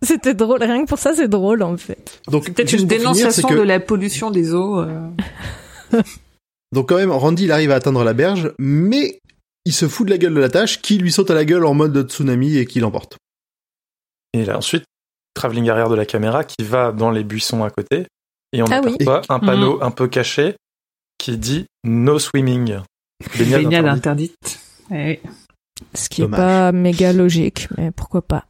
C'était 0.06 0.34
drôle 0.34 0.62
rien 0.64 0.84
que 0.84 0.90
pour 0.90 1.00
ça 1.00 1.14
c'est 1.16 1.28
drôle 1.28 1.62
en 1.64 1.76
fait. 1.78 2.22
Donc, 2.30 2.46
Peut-être 2.46 2.72
une 2.74 2.80
finir, 2.80 2.98
dénonciation 3.00 3.48
que- 3.50 3.56
de 3.56 3.62
la 3.62 3.80
pollution 3.80 4.32
des 4.32 4.54
eaux. 4.54 4.80
euh. 4.80 5.10
Donc 6.72 6.90
quand 6.90 6.98
même, 6.98 7.12
Randy, 7.12 7.46
il 7.46 7.52
arrive 7.52 7.72
à 7.72 7.76
atteindre 7.76 8.04
la 8.04 8.14
berge, 8.14 8.52
mais 8.60 9.20
il 9.66 9.74
se 9.74 9.88
fout 9.88 10.06
de 10.08 10.12
la 10.12 10.18
gueule 10.18 10.34
de 10.34 10.40
la 10.40 10.50
tâche, 10.50 10.82
qui 10.82 10.98
lui 10.98 11.12
saute 11.12 11.32
à 11.32 11.34
la 11.34 11.46
gueule 11.46 11.66
en 11.66 11.74
mode 11.74 12.10
tsunami 12.10 12.58
et 12.58 12.66
qui 12.66 12.80
l'emporte. 12.80 13.18
Et 14.34 14.44
là, 14.46 14.58
ensuite, 14.58 14.84
travelling 15.34 15.70
arrière 15.70 15.90
de 15.90 15.96
la 15.96 16.06
caméra 16.06 16.44
qui 16.44 16.64
va 16.64 16.92
dans 16.92 17.12
les 17.12 17.24
buissons 17.24 17.64
à 17.64 17.70
côté. 17.70 18.08
Et 18.52 18.62
on 18.62 18.66
Ah 18.72 18.82
oui. 18.84 18.94
aperçoit 18.96 19.22
un 19.30 19.40
panneau 19.40 19.82
un 19.82 19.92
peu 19.92 20.08
caché 20.08 20.56
qui 21.18 21.38
dit 21.38 21.66
No 21.86 22.20
swimming. 22.20 22.80
Baignade 23.38 23.86
interdite. 23.86 23.88
interdite. 23.98 24.60
Eh 24.92 24.94
oui. 25.24 25.32
Ce 25.94 26.10
qui 26.10 26.22
est 26.22 26.26
Dommage. 26.26 26.40
pas 26.40 26.72
méga 26.72 27.12
logique 27.14 27.68
mais 27.78 27.92
pourquoi 27.92 28.22
pas. 28.22 28.46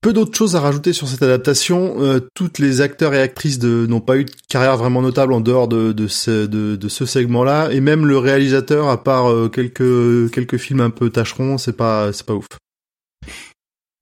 Peu 0.00 0.12
d'autres 0.12 0.36
choses 0.36 0.54
à 0.54 0.60
rajouter 0.60 0.92
sur 0.92 1.08
cette 1.08 1.22
adaptation. 1.22 2.00
Euh, 2.00 2.20
toutes 2.34 2.60
les 2.60 2.80
acteurs 2.80 3.14
et 3.14 3.20
actrices 3.20 3.60
n'ont 3.60 4.00
pas 4.00 4.16
eu 4.16 4.24
de 4.24 4.30
carrière 4.48 4.76
vraiment 4.76 5.02
notable 5.02 5.32
en 5.32 5.40
dehors 5.40 5.66
de, 5.66 6.06
ce, 6.06 7.06
segment-là, 7.06 7.70
et 7.72 7.80
même 7.80 8.06
le 8.06 8.16
réalisateur, 8.16 8.88
à 8.88 9.02
part 9.02 9.30
euh, 9.30 9.48
quelques 9.48 10.56
films 10.58 10.80
un 10.80 10.90
peu 10.90 11.10
tâcherons, 11.10 11.58
c'est 11.58 11.72
pas 11.76 12.10
pas 12.26 12.34
ouf. 12.34 12.46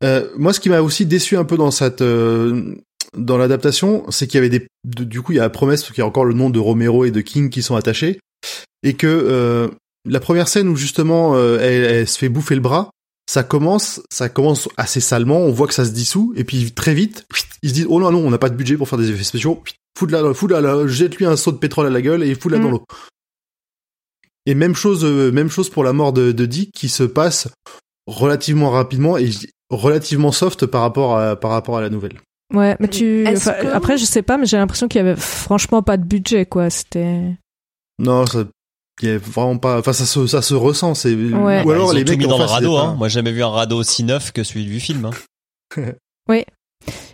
Euh, 0.03 0.29
moi, 0.37 0.53
ce 0.53 0.61
qui 0.61 0.69
m'a 0.69 0.83
aussi 0.83 1.07
déçu 1.07 1.39
un 1.39 1.45
peu 1.45 1.57
dans 1.57 1.71
cette 1.71 2.03
euh, 2.03 2.75
dans 3.17 3.39
l'adaptation, 3.39 4.05
c'est 4.11 4.27
qu'il 4.27 4.37
y 4.37 4.45
avait 4.45 4.51
des 4.51 4.67
de- 4.85 5.05
du 5.05 5.23
coup 5.23 5.33
il 5.33 5.37
y 5.37 5.41
a 5.41 5.45
la 5.45 5.51
promesse 5.51 5.85
qu'il 5.85 5.99
y 5.99 6.03
a 6.03 6.07
encore 6.07 6.27
le 6.27 6.35
nom 6.35 6.51
de 6.51 6.59
Romero 6.59 7.07
et 7.07 7.11
de 7.11 7.23
King 7.23 7.49
qui 7.49 7.63
sont 7.63 7.77
attachés, 7.77 8.19
et 8.83 8.95
que 8.95 9.71
la 10.05 10.21
première 10.21 10.49
scène 10.49 10.69
où 10.69 10.77
justement 10.77 11.39
elle, 11.39 11.85
elle 11.85 12.09
se 12.09 12.19
fait 12.19 12.29
bouffer 12.29 12.55
le 12.55 12.61
bras, 12.61 12.91
ça 13.31 13.43
commence, 13.43 14.03
ça 14.11 14.29
commence 14.29 14.69
assez 14.77 15.01
salement, 15.01 15.39
on 15.39 15.51
voit 15.51 15.67
que 15.67 15.75
ça 15.75 15.85
se 15.85 15.91
dissout, 15.93 16.33
et 16.37 16.45
puis 16.45 16.73
très 16.73 16.95
vite, 16.95 17.27
ils 17.63 17.71
se 17.71 17.75
disent, 17.75 17.87
oh 17.89 18.01
non, 18.01 18.11
non, 18.13 18.19
on 18.27 18.31
n'a 18.31 18.39
pas 18.39 18.51
de 18.51 18.55
budget 18.57 18.77
pour 18.77 18.89
faire 18.89 18.99
des 18.99 19.11
effets 19.11 19.25
spéciaux, 19.25 19.63
fous-la, 19.99 20.61
là, 20.61 20.87
jette-lui 20.87 21.25
un 21.25 21.37
seau 21.37 21.53
de 21.53 21.57
pétrole 21.57 21.87
à 21.87 21.91
la 21.91 22.03
gueule 22.03 22.23
et 22.23 22.35
fous-la 22.35 22.59
Mm. 22.59 22.63
dans 22.63 22.71
l'eau. 22.71 22.85
Et 24.47 24.55
même 24.55 24.75
chose, 24.75 25.05
euh, 25.05 25.31
même 25.33 25.49
chose 25.49 25.71
pour 25.71 25.85
la 25.85 25.93
mort 25.95 26.13
de, 26.13 26.31
de 26.33 26.47
Dick 26.47 26.71
qui 26.73 26.89
se 26.91 27.03
passe 27.03 27.49
relativement 28.07 28.71
rapidement 28.71 29.17
et 29.17 29.31
relativement 29.71 30.33
soft 30.33 30.67
par 30.67 30.83
rapport 30.83 31.17
à, 31.19 31.37
par 31.37 31.51
rapport 31.51 31.79
à 31.79 31.81
la 31.81 31.89
nouvelle. 31.89 32.21
Ouais 32.53 32.77
mais 32.79 32.89
tu 32.89 33.27
Est-ce 33.27 33.49
enfin, 33.49 33.63
que- 33.63 33.67
après 33.69 33.97
je 33.97 34.05
sais 34.05 34.21
pas 34.21 34.37
mais 34.37 34.45
j'ai 34.45 34.59
l'impression 34.59 34.87
qu'il 34.87 34.99
y 34.99 35.01
avait 35.01 35.17
franchement 35.19 35.83
pas 35.83 35.97
de 35.97 36.05
budget 36.05 36.45
quoi 36.45 36.69
c'était. 36.69 37.35
Non, 37.99 38.27
ça, 38.27 38.45
y 39.03 39.09
a 39.11 39.19
vraiment 39.19 39.59
pas, 39.59 39.79
enfin, 39.81 39.93
ça 39.93 40.07
se, 40.07 40.27
ça 40.27 40.41
se 40.43 40.55
ressent, 40.55 40.95
c'est, 40.95 41.15
Ouais. 41.15 41.33
ou 41.33 41.67
bah, 41.67 41.73
alors 41.75 41.89
ils 41.89 41.91
ont 41.91 41.93
les 41.93 42.05
tout 42.05 42.13
mecs 42.13 42.21
mis 42.21 42.27
dans 42.29 42.39
le 42.39 42.45
radeau, 42.45 42.77
hein. 42.77 42.91
pas- 42.91 42.95
Moi, 42.95 43.09
j'ai 43.09 43.15
jamais 43.15 43.33
vu 43.33 43.43
un 43.43 43.49
radeau 43.49 43.79
aussi 43.79 44.05
neuf 44.05 44.31
que 44.33 44.45
celui 44.45 44.65
du 44.67 44.79
film. 44.81 45.11
Hein. 45.77 45.83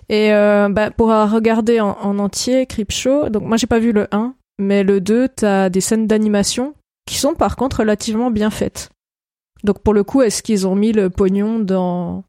Et 0.09 0.33
euh, 0.33 0.69
bah, 0.69 0.91
pour 0.91 1.09
regarder 1.09 1.81
en, 1.81 1.97
en 2.01 2.19
entier 2.19 2.67
Creepshow, 2.67 3.29
donc 3.29 3.45
moi 3.45 3.57
j'ai 3.57 3.69
pas 3.69 3.79
vu 3.79 3.93
le 3.93 4.09
1, 4.11 4.35
mais 4.59 4.83
le 4.83 5.01
2, 5.01 5.29
t'as 5.29 5.69
des 5.71 5.81
scènes 5.81 6.09
d'animation 6.09 6.75
qui 7.07 7.17
sont 7.17 7.35
par 7.35 7.55
contre 7.55 7.79
relativement 7.79 8.31
bien 8.33 8.51
faites. 8.51 8.91
Donc 9.63 9.81
pour 9.83 9.95
le 9.95 10.03
coup, 10.03 10.23
est-ce 10.23 10.43
qu'ils 10.43 10.67
ont 10.67 10.75
mis 10.75 10.93
le 10.93 11.11
pognon 11.11 11.61
dans 11.61 12.25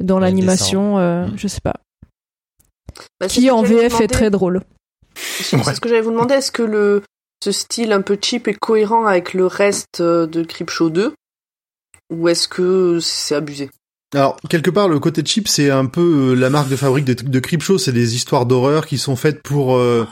dans 0.00 0.18
l'animation 0.18 0.98
euh, 0.98 1.26
Mm. 1.28 1.32
Je 1.36 1.46
sais 1.48 1.60
pas. 1.60 1.74
Bah, 3.20 3.28
Qui 3.28 3.48
en 3.50 3.62
VF 3.62 4.00
est 4.00 4.08
très 4.08 4.30
drôle. 4.30 4.62
C'est 5.16 5.56
c'est 5.62 5.74
ce 5.74 5.80
que 5.80 5.88
j'allais 5.88 6.00
vous 6.00 6.10
demander. 6.10 6.34
Est-ce 6.34 6.50
que 6.50 6.62
le 6.64 7.02
ce 7.42 7.52
style 7.52 7.92
un 7.92 8.02
peu 8.02 8.16
cheap 8.20 8.48
est 8.48 8.54
cohérent 8.54 9.06
avec 9.06 9.34
le 9.34 9.46
reste 9.46 10.00
euh, 10.00 10.26
de 10.26 10.42
Creepshow 10.42 10.90
2 10.90 11.14
ou 12.12 12.28
est-ce 12.28 12.48
que 12.48 12.98
c'est 13.00 13.34
abusé? 13.34 13.70
Alors, 14.14 14.36
quelque 14.48 14.70
part, 14.70 14.88
le 14.88 15.00
côté 15.00 15.22
cheap, 15.24 15.48
c'est 15.48 15.70
un 15.70 15.86
peu 15.86 16.32
euh, 16.32 16.34
la 16.34 16.48
marque 16.48 16.68
de 16.68 16.76
fabrique 16.76 17.04
de, 17.04 17.14
de 17.14 17.38
Creepshow. 17.40 17.78
C'est 17.78 17.92
des 17.92 18.14
histoires 18.14 18.46
d'horreur 18.46 18.86
qui 18.86 18.96
sont 18.98 19.16
faites 19.16 19.42
pour... 19.42 19.76
euh, 19.76 20.06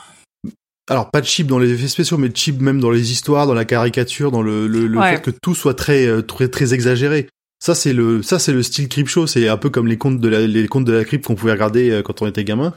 alors, 0.90 1.10
pas 1.10 1.22
cheap 1.22 1.46
dans 1.46 1.60
les 1.60 1.70
effets 1.70 1.86
spéciaux, 1.88 2.18
mais 2.18 2.30
cheap 2.34 2.60
même 2.60 2.80
dans 2.80 2.90
les 2.90 3.12
histoires, 3.12 3.46
dans 3.46 3.54
la 3.54 3.64
caricature, 3.64 4.32
dans 4.32 4.42
le, 4.42 4.66
le, 4.66 4.88
le 4.88 4.98
Ouais. 4.98 5.16
fait 5.16 5.22
que 5.22 5.30
tout 5.30 5.54
soit 5.54 5.74
très, 5.74 6.06
euh, 6.06 6.22
très, 6.22 6.48
très 6.48 6.74
exagéré. 6.74 7.28
Ça, 7.60 7.76
c'est 7.76 7.92
le, 7.92 8.22
ça, 8.24 8.40
c'est 8.40 8.52
le 8.52 8.64
style 8.64 8.88
Creepshow. 8.88 9.28
C'est 9.28 9.46
un 9.46 9.56
peu 9.56 9.70
comme 9.70 9.86
les 9.86 9.96
contes 9.98 10.18
de 10.18 10.28
la, 10.28 10.40
les 10.40 10.66
contes 10.66 10.84
de 10.84 10.92
la 10.92 11.04
crypte 11.04 11.24
qu'on 11.26 11.36
pouvait 11.36 11.52
regarder 11.52 12.02
quand 12.04 12.20
on 12.22 12.26
était 12.26 12.42
gamin. 12.42 12.74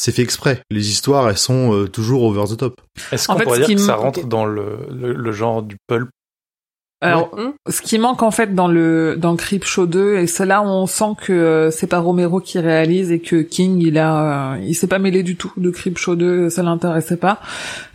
C'est 0.00 0.12
fait 0.12 0.22
exprès. 0.22 0.62
Les 0.70 0.90
histoires, 0.90 1.28
elles 1.28 1.36
sont 1.36 1.74
euh, 1.74 1.88
toujours 1.88 2.22
over 2.22 2.44
the 2.48 2.56
top. 2.56 2.80
Est-ce 3.10 3.26
qu'on 3.26 3.34
pourrait 3.34 3.58
dire 3.66 3.74
que 3.74 3.82
ça 3.82 3.96
rentre 3.96 4.24
dans 4.26 4.44
le, 4.44 4.86
le, 4.92 5.12
le 5.12 5.32
genre 5.32 5.60
du 5.64 5.76
pulp 5.88 6.08
Alors, 7.00 7.30
ce 7.68 7.80
qui 7.80 7.96
manque 7.98 8.24
en 8.24 8.32
fait 8.32 8.56
dans 8.56 8.66
le 8.66 9.14
dans 9.16 9.36
Creepshow 9.36 9.86
2 9.86 10.16
et 10.16 10.26
c'est 10.26 10.44
là 10.46 10.62
où 10.62 10.66
on 10.66 10.86
sent 10.86 11.12
que 11.24 11.32
euh, 11.32 11.70
c'est 11.70 11.86
pas 11.86 12.00
Romero 12.00 12.40
qui 12.40 12.58
réalise 12.58 13.12
et 13.12 13.20
que 13.20 13.36
King 13.36 13.80
il 13.80 13.98
a 13.98 14.54
euh, 14.54 14.58
il 14.66 14.74
s'est 14.74 14.88
pas 14.88 14.98
mêlé 14.98 15.22
du 15.22 15.36
tout 15.36 15.52
de 15.56 15.70
Creepshow 15.70 16.16
2 16.16 16.50
ça 16.50 16.64
l'intéressait 16.64 17.16
pas. 17.16 17.38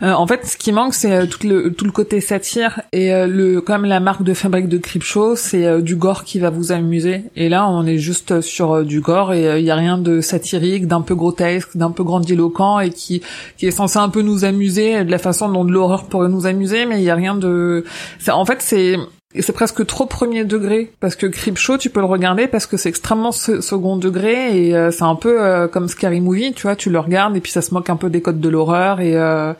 Euh, 0.02 0.12
en 0.14 0.26
fait 0.26 0.46
ce 0.46 0.56
qui 0.56 0.72
manque 0.72 0.94
c'est 0.94 1.12
euh, 1.12 1.26
tout 1.26 1.46
le 1.46 1.70
tout 1.74 1.84
le 1.84 1.90
côté 1.92 2.22
satire 2.22 2.80
et 2.92 3.12
euh, 3.12 3.26
le 3.26 3.60
comme 3.60 3.84
la 3.84 4.00
marque 4.00 4.22
de 4.22 4.32
fabrique 4.32 4.68
de 4.68 4.78
Creepshow 4.78 5.36
c'est 5.36 5.66
euh, 5.66 5.80
du 5.82 5.96
gore 5.96 6.24
qui 6.24 6.38
va 6.38 6.48
vous 6.48 6.72
amuser. 6.72 7.24
Et 7.36 7.50
là 7.50 7.68
on 7.68 7.84
est 7.84 7.98
juste 7.98 8.40
sur 8.40 8.72
euh, 8.72 8.84
du 8.84 9.02
gore 9.02 9.34
et 9.34 9.58
il 9.60 9.66
y 9.66 9.70
a 9.70 9.76
rien 9.76 9.98
de 9.98 10.22
satirique 10.22 10.86
d'un 10.86 11.02
peu 11.02 11.14
grotesque 11.14 11.76
d'un 11.76 11.90
peu 11.90 12.04
grandiloquent 12.04 12.80
et 12.80 12.88
qui 12.88 13.20
qui 13.58 13.66
est 13.66 13.70
censé 13.70 13.98
un 13.98 14.08
peu 14.08 14.22
nous 14.22 14.46
amuser 14.46 15.04
de 15.04 15.10
la 15.10 15.18
façon 15.18 15.50
dont 15.50 15.66
de 15.66 15.72
l'horreur 15.72 16.04
pourrait 16.04 16.30
nous 16.30 16.46
amuser 16.46 16.86
mais 16.86 17.00
il 17.00 17.04
y 17.04 17.10
a 17.10 17.14
rien 17.14 17.34
de 17.34 17.84
c'est- 18.18 18.30
en 18.30 18.46
fait 18.46 18.62
c'est 18.62 18.93
c'est 19.42 19.52
presque 19.52 19.84
trop 19.86 20.06
premier 20.06 20.44
degré 20.44 20.92
parce 21.00 21.16
que 21.16 21.26
Creepshow 21.26 21.76
tu 21.76 21.90
peux 21.90 22.00
le 22.00 22.06
regarder 22.06 22.46
parce 22.46 22.66
que 22.66 22.76
c'est 22.76 22.88
extrêmement 22.88 23.32
second 23.32 23.96
degré 23.96 24.68
et 24.68 24.76
euh, 24.76 24.92
c'est 24.92 25.02
un 25.02 25.16
peu 25.16 25.42
euh, 25.42 25.66
comme 25.66 25.88
Scary 25.88 26.20
Movie 26.20 26.52
tu 26.52 26.62
vois 26.62 26.76
tu 26.76 26.88
le 26.88 26.98
regardes 27.00 27.36
et 27.36 27.40
puis 27.40 27.50
ça 27.50 27.60
se 27.60 27.74
moque 27.74 27.90
un 27.90 27.96
peu 27.96 28.10
des 28.10 28.20
codes 28.20 28.40
de 28.40 28.48
l'horreur 28.48 29.00
et 29.00 29.16
euh, 29.16 29.52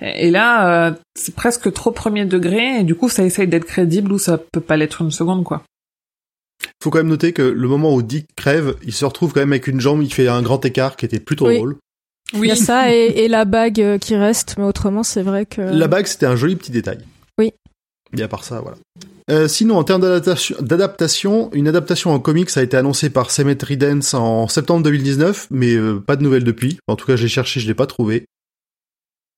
et 0.00 0.30
là 0.30 0.96
c'est 1.14 1.34
presque 1.34 1.72
trop 1.72 1.92
premier 1.92 2.24
degré 2.24 2.80
et 2.80 2.82
du 2.82 2.96
coup 2.96 3.08
ça 3.08 3.24
essaye 3.24 3.46
d'être 3.46 3.66
crédible 3.66 4.12
ou 4.12 4.18
ça 4.18 4.36
peut 4.38 4.60
pas 4.60 4.76
l'être 4.76 5.02
une 5.02 5.12
seconde 5.12 5.44
quoi. 5.44 5.62
Faut 6.82 6.90
quand 6.90 6.98
même 6.98 7.08
noter 7.08 7.32
que 7.32 7.42
le 7.42 7.68
moment 7.68 7.94
où 7.94 8.02
Dick 8.02 8.26
crève 8.36 8.74
il 8.84 8.92
se 8.92 9.04
retrouve 9.04 9.32
quand 9.32 9.40
même 9.40 9.52
avec 9.52 9.68
une 9.68 9.80
jambe 9.80 10.02
il 10.02 10.12
fait 10.12 10.26
un 10.28 10.42
grand 10.42 10.64
écart 10.64 10.96
qui 10.96 11.04
était 11.06 11.20
plutôt 11.20 11.50
drôle. 11.50 11.76
Oui. 12.32 12.40
Il 12.42 12.48
y 12.48 12.50
a 12.50 12.56
ça 12.56 12.92
et, 12.92 13.12
et 13.16 13.28
la 13.28 13.44
bague 13.44 13.98
qui 14.00 14.16
reste 14.16 14.56
mais 14.58 14.64
autrement 14.64 15.04
c'est 15.04 15.22
vrai 15.22 15.46
que 15.46 15.60
la 15.60 15.86
bague 15.86 16.06
c'était 16.06 16.26
un 16.26 16.36
joli 16.36 16.56
petit 16.56 16.72
détail 16.72 16.98
et 18.18 18.22
à 18.22 18.28
part 18.28 18.44
ça, 18.44 18.60
voilà. 18.60 18.76
Euh, 19.30 19.48
sinon, 19.48 19.76
en 19.76 19.84
termes 19.84 20.02
d'adaptation, 20.60 21.50
une 21.54 21.66
adaptation 21.66 22.12
en 22.12 22.20
comics 22.20 22.54
a 22.56 22.62
été 22.62 22.76
annoncée 22.76 23.08
par 23.08 23.30
Cemetery 23.30 23.76
Dance 23.78 24.12
en 24.12 24.48
septembre 24.48 24.82
2019, 24.82 25.48
mais 25.50 25.74
euh, 25.74 25.98
pas 25.98 26.16
de 26.16 26.22
nouvelles 26.22 26.44
depuis. 26.44 26.78
En 26.88 26.96
tout 26.96 27.06
cas, 27.06 27.16
j'ai 27.16 27.28
cherché, 27.28 27.60
je 27.60 27.66
l'ai 27.66 27.74
pas 27.74 27.86
trouvé. 27.86 28.26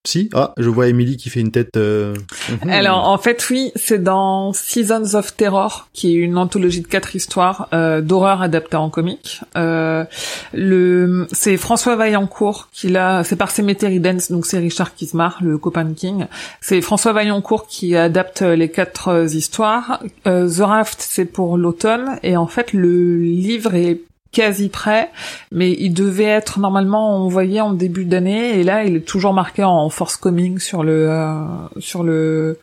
Si, 0.06 0.30
ah, 0.34 0.52
je 0.56 0.68
vois 0.68 0.88
Emily 0.88 1.16
qui 1.16 1.30
fait 1.30 1.40
une 1.40 1.50
tête. 1.50 1.76
Euh... 1.76 2.14
Mhm. 2.62 2.70
Alors 2.70 3.08
en 3.08 3.18
fait 3.18 3.48
oui, 3.50 3.72
c'est 3.74 4.02
dans 4.02 4.52
Seasons 4.52 5.14
of 5.14 5.36
Terror, 5.36 5.88
qui 5.92 6.12
est 6.12 6.16
une 6.16 6.38
anthologie 6.38 6.80
de 6.80 6.86
quatre 6.86 7.16
histoires 7.16 7.68
euh, 7.72 8.00
d'horreur 8.00 8.42
adaptées 8.42 8.76
en 8.76 8.90
comics. 8.90 9.40
Euh, 9.56 10.04
le, 10.52 11.26
c'est 11.32 11.56
François 11.56 11.96
Vaillancourt 11.96 12.68
qui 12.72 12.88
l'a, 12.88 13.24
c'est 13.24 13.36
par 13.36 13.50
Cemetery 13.50 14.00
Dance, 14.00 14.30
donc 14.30 14.46
c'est 14.46 14.58
Richard 14.58 14.94
Kismar, 14.94 15.38
le 15.42 15.58
copain 15.58 15.84
de 15.84 15.94
King. 15.94 16.26
C'est 16.60 16.80
François 16.80 17.12
Vaillancourt 17.12 17.66
qui 17.66 17.96
adapte 17.96 18.42
les 18.42 18.70
quatre 18.70 19.26
histoires. 19.34 20.02
Euh, 20.26 20.48
The 20.48 20.60
Raft 20.60 20.98
c'est 21.00 21.24
pour 21.24 21.56
l'automne 21.58 22.18
et 22.22 22.36
en 22.36 22.46
fait 22.46 22.72
le 22.72 23.18
livre 23.18 23.74
est 23.74 24.00
quasi 24.36 24.68
prêt, 24.68 25.10
mais 25.50 25.72
il 25.72 25.94
devait 25.94 26.24
être 26.24 26.60
normalement 26.60 27.24
envoyé 27.24 27.62
en 27.62 27.72
début 27.72 28.04
d'année 28.04 28.60
et 28.60 28.64
là 28.64 28.84
il 28.84 28.96
est 28.96 29.00
toujours 29.00 29.32
marqué 29.32 29.64
en 29.64 29.88
force 29.88 30.18
coming 30.18 30.58
sur 30.58 30.84
le 30.84 31.08
euh, 31.08 31.32
sur 31.78 32.02
le 32.02 32.58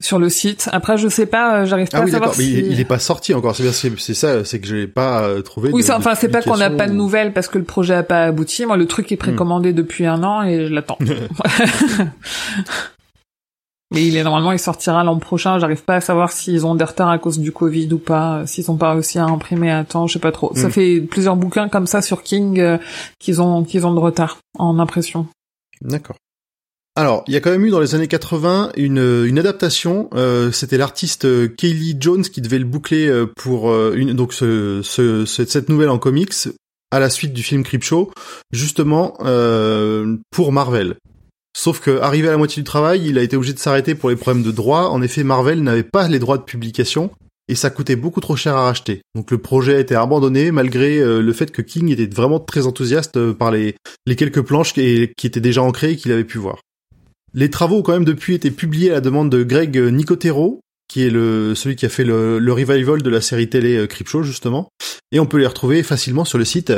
sur 0.00 0.18
le 0.18 0.28
site. 0.28 0.68
Après 0.72 0.98
je 0.98 1.06
sais 1.06 1.26
pas, 1.26 1.60
euh, 1.60 1.66
j'arrive 1.66 1.88
pas 1.88 1.98
ah 2.00 2.02
à 2.02 2.06
savoir 2.08 2.34
si... 2.34 2.52
il, 2.52 2.80
est 2.80 2.84
pas 2.84 2.98
sorti 2.98 3.32
encore. 3.32 3.54
C'est 3.54 3.96
c'est 3.96 4.14
ça, 4.14 4.44
c'est 4.44 4.58
que 4.58 4.66
je 4.66 4.74
l'ai 4.74 4.86
pas 4.88 5.22
euh, 5.22 5.40
trouvé. 5.40 5.70
Oui, 5.72 5.84
enfin 5.88 6.16
c'est 6.16 6.28
pas 6.28 6.42
qu'on 6.42 6.56
n'a 6.56 6.70
pas 6.70 6.88
de 6.88 6.94
nouvelles 6.94 7.32
parce 7.32 7.46
que 7.46 7.58
le 7.58 7.64
projet 7.64 7.94
a 7.94 8.02
pas 8.02 8.24
abouti. 8.24 8.66
Moi 8.66 8.76
le 8.76 8.86
truc 8.86 9.12
est 9.12 9.16
précommandé 9.16 9.70
hmm. 9.70 9.76
depuis 9.76 10.06
un 10.06 10.24
an 10.24 10.42
et 10.42 10.66
je 10.66 10.74
l'attends. 10.74 10.98
Mais 13.92 14.06
il 14.06 14.16
est 14.16 14.24
normalement, 14.24 14.52
il 14.52 14.58
sortira 14.58 15.04
l'an 15.04 15.18
prochain. 15.18 15.58
J'arrive 15.58 15.82
pas 15.84 15.96
à 15.96 16.00
savoir 16.00 16.32
s'ils 16.32 16.66
ont 16.66 16.74
des 16.74 16.84
retards 16.84 17.10
à 17.10 17.18
cause 17.18 17.38
du 17.38 17.52
Covid 17.52 17.92
ou 17.92 17.98
pas, 17.98 18.46
s'ils 18.46 18.70
ont 18.70 18.76
pas 18.76 18.92
réussi 18.92 19.18
à 19.18 19.24
imprimer 19.24 19.70
à 19.70 19.84
temps, 19.84 20.06
je 20.06 20.14
sais 20.14 20.18
pas 20.18 20.32
trop. 20.32 20.52
Ça 20.54 20.68
mm. 20.68 20.72
fait 20.72 21.00
plusieurs 21.00 21.36
bouquins 21.36 21.68
comme 21.68 21.86
ça 21.86 22.02
sur 22.02 22.22
King 22.22 22.60
euh, 22.60 22.78
qu'ils 23.18 23.40
ont 23.40 23.62
qu'ils 23.62 23.86
ont 23.86 23.94
de 23.94 24.00
retard 24.00 24.38
en 24.58 24.78
impression. 24.78 25.26
D'accord. 25.80 26.16
Alors, 26.96 27.24
il 27.26 27.34
y 27.34 27.36
a 27.36 27.40
quand 27.40 27.50
même 27.50 27.64
eu 27.64 27.70
dans 27.70 27.80
les 27.80 27.96
années 27.96 28.06
80 28.06 28.70
une, 28.76 29.24
une 29.26 29.38
adaptation. 29.38 30.08
Euh, 30.14 30.52
C'était 30.52 30.78
l'artiste 30.78 31.24
euh, 31.24 31.48
Kaylee 31.48 31.96
Jones 31.98 32.22
qui 32.22 32.40
devait 32.40 32.60
le 32.60 32.64
boucler 32.64 33.08
euh, 33.08 33.26
pour 33.36 33.74
une, 33.92 34.12
donc 34.12 34.32
ce, 34.32 34.80
ce, 34.82 35.24
cette 35.26 35.68
nouvelle 35.68 35.90
en 35.90 35.98
comics 35.98 36.32
à 36.94 37.00
la 37.00 37.10
suite 37.10 37.32
du 37.32 37.42
film 37.42 37.64
Creepshow, 37.64 38.12
justement 38.52 39.16
euh, 39.20 40.16
pour 40.30 40.52
Marvel. 40.52 40.94
Sauf 41.56 41.80
que, 41.80 42.00
arrivé 42.00 42.28
à 42.28 42.32
la 42.32 42.36
moitié 42.36 42.62
du 42.62 42.64
travail, 42.64 43.06
il 43.06 43.16
a 43.16 43.22
été 43.22 43.36
obligé 43.36 43.52
de 43.52 43.58
s'arrêter 43.58 43.94
pour 43.94 44.10
les 44.10 44.16
problèmes 44.16 44.42
de 44.42 44.50
droit. 44.50 44.88
En 44.88 45.00
effet, 45.02 45.22
Marvel 45.22 45.62
n'avait 45.62 45.84
pas 45.84 46.08
les 46.08 46.18
droits 46.18 46.38
de 46.38 46.42
publication 46.42 47.10
et 47.48 47.54
ça 47.54 47.70
coûtait 47.70 47.96
beaucoup 47.96 48.20
trop 48.20 48.36
cher 48.36 48.56
à 48.56 48.64
racheter. 48.64 49.02
Donc 49.14 49.30
le 49.30 49.38
projet 49.38 49.76
a 49.76 49.78
été 49.78 49.94
abandonné 49.94 50.50
malgré 50.50 50.98
euh, 50.98 51.20
le 51.20 51.32
fait 51.32 51.50
que 51.50 51.62
King 51.62 51.90
était 51.90 52.12
vraiment 52.12 52.40
très 52.40 52.66
enthousiaste 52.66 53.16
euh, 53.16 53.34
par 53.34 53.50
les, 53.50 53.76
les 54.06 54.16
quelques 54.16 54.42
planches 54.42 54.72
qui, 54.72 55.10
qui 55.16 55.26
étaient 55.26 55.40
déjà 55.40 55.62
ancrées 55.62 55.92
et 55.92 55.96
qu'il 55.96 56.12
avait 56.12 56.24
pu 56.24 56.38
voir. 56.38 56.60
Les 57.34 57.50
travaux 57.50 57.78
ont 57.78 57.82
quand 57.82 57.92
même 57.92 58.04
depuis 58.04 58.34
été 58.34 58.50
publiés 58.50 58.90
à 58.90 58.94
la 58.94 59.00
demande 59.00 59.30
de 59.30 59.42
Greg 59.42 59.76
Nicotero, 59.76 60.60
qui 60.88 61.04
est 61.04 61.10
le 61.10 61.54
celui 61.54 61.76
qui 61.76 61.84
a 61.84 61.88
fait 61.88 62.04
le, 62.04 62.38
le 62.38 62.52
revival 62.52 63.02
de 63.02 63.10
la 63.10 63.20
série 63.20 63.48
télé 63.48 63.76
euh, 63.76 63.86
Creepshow 63.86 64.22
justement, 64.22 64.68
et 65.12 65.20
on 65.20 65.26
peut 65.26 65.38
les 65.38 65.46
retrouver 65.46 65.82
facilement 65.82 66.24
sur 66.24 66.38
le 66.38 66.44
site 66.44 66.72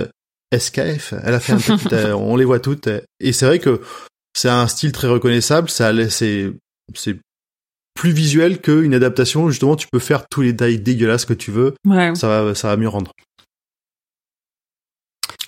SKF. 0.57 1.15
Elle 1.23 1.35
a 1.35 1.41
fait 1.41 1.53
un 1.53 1.57
petit, 1.77 2.13
on 2.13 2.37
les 2.37 2.45
voit 2.45 2.61
toutes, 2.61 2.89
et 3.21 3.33
c'est 3.33 3.47
vrai 3.47 3.59
que 3.59 3.81
c'est 4.37 4.51
un 4.51 4.67
style 4.69 4.93
très 4.93 5.09
reconnaissable, 5.09 5.71
ça 5.71 5.93
c'est 6.11 6.53
c'est 6.95 7.17
plus 7.95 8.11
visuel 8.11 8.61
qu'une 8.61 8.93
adaptation. 8.93 9.49
Justement, 9.49 9.77
tu 9.77 9.89
peux 9.91 9.99
faire 9.99 10.29
tous 10.29 10.43
les 10.43 10.55
tailles 10.55 10.79
dégueulasses 10.79 11.25
que 11.25 11.33
tu 11.33 11.51
veux. 11.51 11.75
Ça 12.15 12.29
va 12.29 12.55
ça 12.55 12.69
va 12.69 12.77
mieux 12.77 12.89
rendre. 12.89 13.13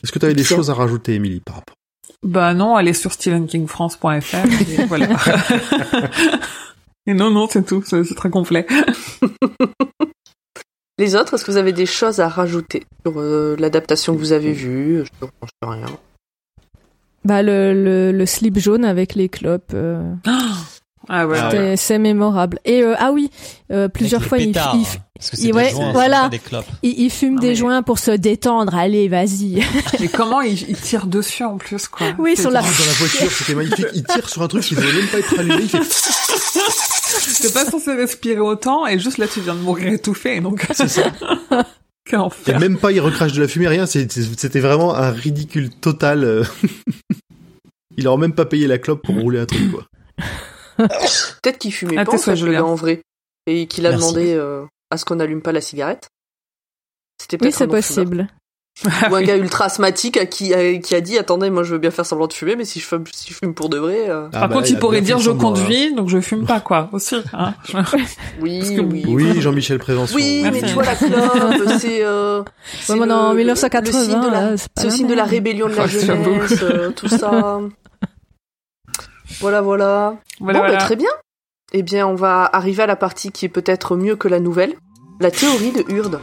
Est-ce 0.02 0.10
que 0.10 0.18
tu 0.18 0.24
avais 0.24 0.34
des 0.34 0.44
choses 0.44 0.70
à 0.70 0.74
rajouter, 0.74 1.14
Émilie, 1.14 1.40
par 1.40 1.56
rapport? 1.56 1.74
Bah 2.22 2.54
non, 2.54 2.76
allez 2.76 2.94
sur 2.94 3.12
stephenkingfrance.fr 3.12 4.34
et 4.36 4.86
voilà. 4.86 5.08
et 7.06 7.12
non, 7.12 7.30
non, 7.30 7.46
c'est 7.50 7.64
tout, 7.64 7.82
c'est 7.84 8.14
très 8.14 8.30
complet. 8.30 8.66
Les 10.98 11.14
autres, 11.14 11.34
est-ce 11.34 11.44
que 11.44 11.50
vous 11.50 11.58
avez 11.58 11.72
des 11.72 11.86
choses 11.86 12.20
à 12.20 12.28
rajouter 12.28 12.84
sur 13.04 13.20
euh, 13.20 13.54
l'adaptation 13.58 14.14
que 14.14 14.18
vous 14.18 14.32
avez 14.32 14.52
vue? 14.52 15.04
Je 15.04 15.26
ne 15.26 15.28
sais 15.28 15.68
rien. 15.68 15.98
Bah 17.24 17.42
le, 17.42 17.74
le, 17.74 18.12
le 18.12 18.26
slip 18.26 18.58
jaune 18.58 18.84
avec 18.84 19.14
les 19.14 19.28
clopes. 19.28 19.72
Euh... 19.74 20.02
Ah 21.10 21.26
ouais, 21.26 21.38
ah 21.38 21.76
c'est 21.76 21.98
mémorable. 21.98 22.58
Et 22.66 22.82
euh, 22.82 22.94
ah 22.98 23.12
oui, 23.12 23.30
euh, 23.72 23.88
plusieurs 23.88 24.22
fois 24.22 24.36
il, 24.38 24.48
il, 24.74 24.84
il 25.38 25.54
ouais, 25.54 25.72
voilà, 25.92 26.28
il, 26.82 27.00
il, 27.00 27.10
fume 27.10 27.38
des 27.38 27.54
joints 27.54 27.82
pour 27.82 27.98
se 27.98 28.10
détendre. 28.10 28.74
Allez, 28.74 29.08
vas-y. 29.08 29.64
Mais 30.00 30.08
comment 30.08 30.42
il, 30.42 30.76
tire 30.76 31.06
dessus 31.06 31.44
en 31.44 31.56
plus 31.56 31.88
quoi? 31.88 32.08
Oui, 32.18 32.36
sur 32.36 32.50
la. 32.50 32.60
dans 32.60 32.66
la 32.66 32.92
voiture, 32.98 33.30
c'était 33.30 33.54
magnifique. 33.54 33.86
Il 33.94 34.04
tire 34.04 34.28
sur 34.28 34.42
un 34.42 34.48
truc 34.48 34.62
qui 34.62 34.74
ne 34.76 34.80
devait 34.80 34.98
même 34.98 35.08
pas 35.08 35.18
être 35.18 35.38
allumé. 35.38 35.62
Il 35.62 35.68
fait. 35.68 37.42
T'es 37.42 37.52
pas 37.52 37.64
censé 37.64 37.94
respirer 37.94 38.40
autant 38.40 38.86
et 38.86 38.98
juste 38.98 39.16
là 39.16 39.26
tu 39.26 39.40
viens 39.40 39.54
de 39.54 39.60
mourir 39.60 39.92
étouffé 39.92 40.40
donc. 40.40 40.66
C'est 40.72 40.88
ça. 40.88 41.04
Et 42.46 42.58
même 42.58 42.78
pas 42.78 42.92
il 42.92 43.00
recrache 43.00 43.32
de 43.32 43.40
la 43.40 43.48
fumée, 43.48 43.68
rien. 43.68 43.86
C'était 43.86 44.60
vraiment 44.60 44.94
un 44.94 45.10
ridicule 45.10 45.70
total. 45.70 46.24
Euh. 46.24 46.44
il 47.96 48.06
aurait 48.08 48.20
même 48.20 48.34
pas 48.34 48.46
payé 48.46 48.66
la 48.66 48.78
clope 48.78 49.02
pour 49.02 49.16
rouler 49.16 49.40
un 49.40 49.46
truc, 49.46 49.70
quoi. 49.70 49.86
Peut-être 51.42 51.58
qu'il 51.58 51.72
fumait 51.72 51.98
ah, 51.98 52.04
pas 52.04 52.12
en, 52.12 52.64
en 52.64 52.74
vrai. 52.74 53.02
Et 53.46 53.66
qu'il 53.66 53.86
a 53.86 53.92
demandé 53.92 54.34
euh, 54.34 54.64
à 54.90 54.96
ce 54.96 55.04
qu'on 55.04 55.16
n'allume 55.16 55.42
pas 55.42 55.52
la 55.52 55.60
cigarette. 55.60 56.08
C'était 57.20 57.44
Oui, 57.44 57.50
c'est 57.50 57.66
possible. 57.66 58.28
Ou 58.84 59.14
un 59.14 59.22
gars 59.22 59.36
ultra 59.36 59.64
asthmatique 59.64 60.30
qui 60.30 60.54
a, 60.54 60.78
qui 60.78 60.94
a 60.94 61.00
dit 61.00 61.18
attendez 61.18 61.50
moi 61.50 61.64
je 61.64 61.72
veux 61.72 61.78
bien 61.78 61.90
faire 61.90 62.06
semblant 62.06 62.28
de 62.28 62.32
fumer 62.32 62.54
mais 62.54 62.64
si 62.64 62.78
je 62.78 62.86
fume, 62.86 63.02
si 63.12 63.32
je 63.32 63.34
fume 63.34 63.52
pour 63.52 63.68
de 63.68 63.76
vrai 63.76 64.08
euh. 64.08 64.28
ah 64.32 64.40
par 64.40 64.48
bah, 64.48 64.54
contre 64.54 64.70
il, 64.70 64.78
pourrait 64.78 65.00
dire 65.00 65.18
je 65.18 65.32
conduis 65.32 65.94
donc 65.94 66.08
je 66.08 66.20
fume 66.20 66.46
pas 66.46 66.60
quoi 66.60 66.88
aussi 66.92 67.16
hein. 67.32 67.54
oui, 68.40 68.78
oui. 68.78 69.04
Oui 69.08 69.40
Jean-Michel 69.40 69.80
Prévention. 69.80 70.14
Oui 70.14 70.44
mais 70.52 70.62
tu 70.62 70.74
vois 70.74 70.84
la 70.84 70.94
clope 70.94 71.68
c'est 71.80 72.04
euh, 72.04 72.42
ouais, 72.88 72.96
le, 73.06 73.12
en 73.12 73.34
1980 73.34 74.54
c'est 74.76 74.86
aussi 74.86 75.04
de 75.04 75.14
la 75.14 75.24
rébellion 75.24 75.68
de 75.68 75.74
la 75.74 75.86
jeunesse 75.88 76.62
euh, 76.62 76.90
tout 76.90 77.08
ça. 77.08 77.60
Voilà 79.40 79.60
voilà, 79.60 80.16
voilà, 80.40 80.60
bon, 80.62 80.66
bah, 80.66 80.76
très 80.78 80.96
bien. 80.96 81.10
Eh 81.72 81.82
bien 81.82 82.06
on 82.08 82.14
va 82.14 82.48
arriver 82.50 82.84
à 82.84 82.86
la 82.86 82.96
partie 82.96 83.30
qui 83.30 83.44
est 83.44 83.50
peut-être 83.50 83.94
mieux 83.94 84.16
que 84.16 84.26
la 84.26 84.40
nouvelle 84.40 84.74
la 85.20 85.30
théorie 85.30 85.70
de 85.70 85.84
Hurde 85.92 86.18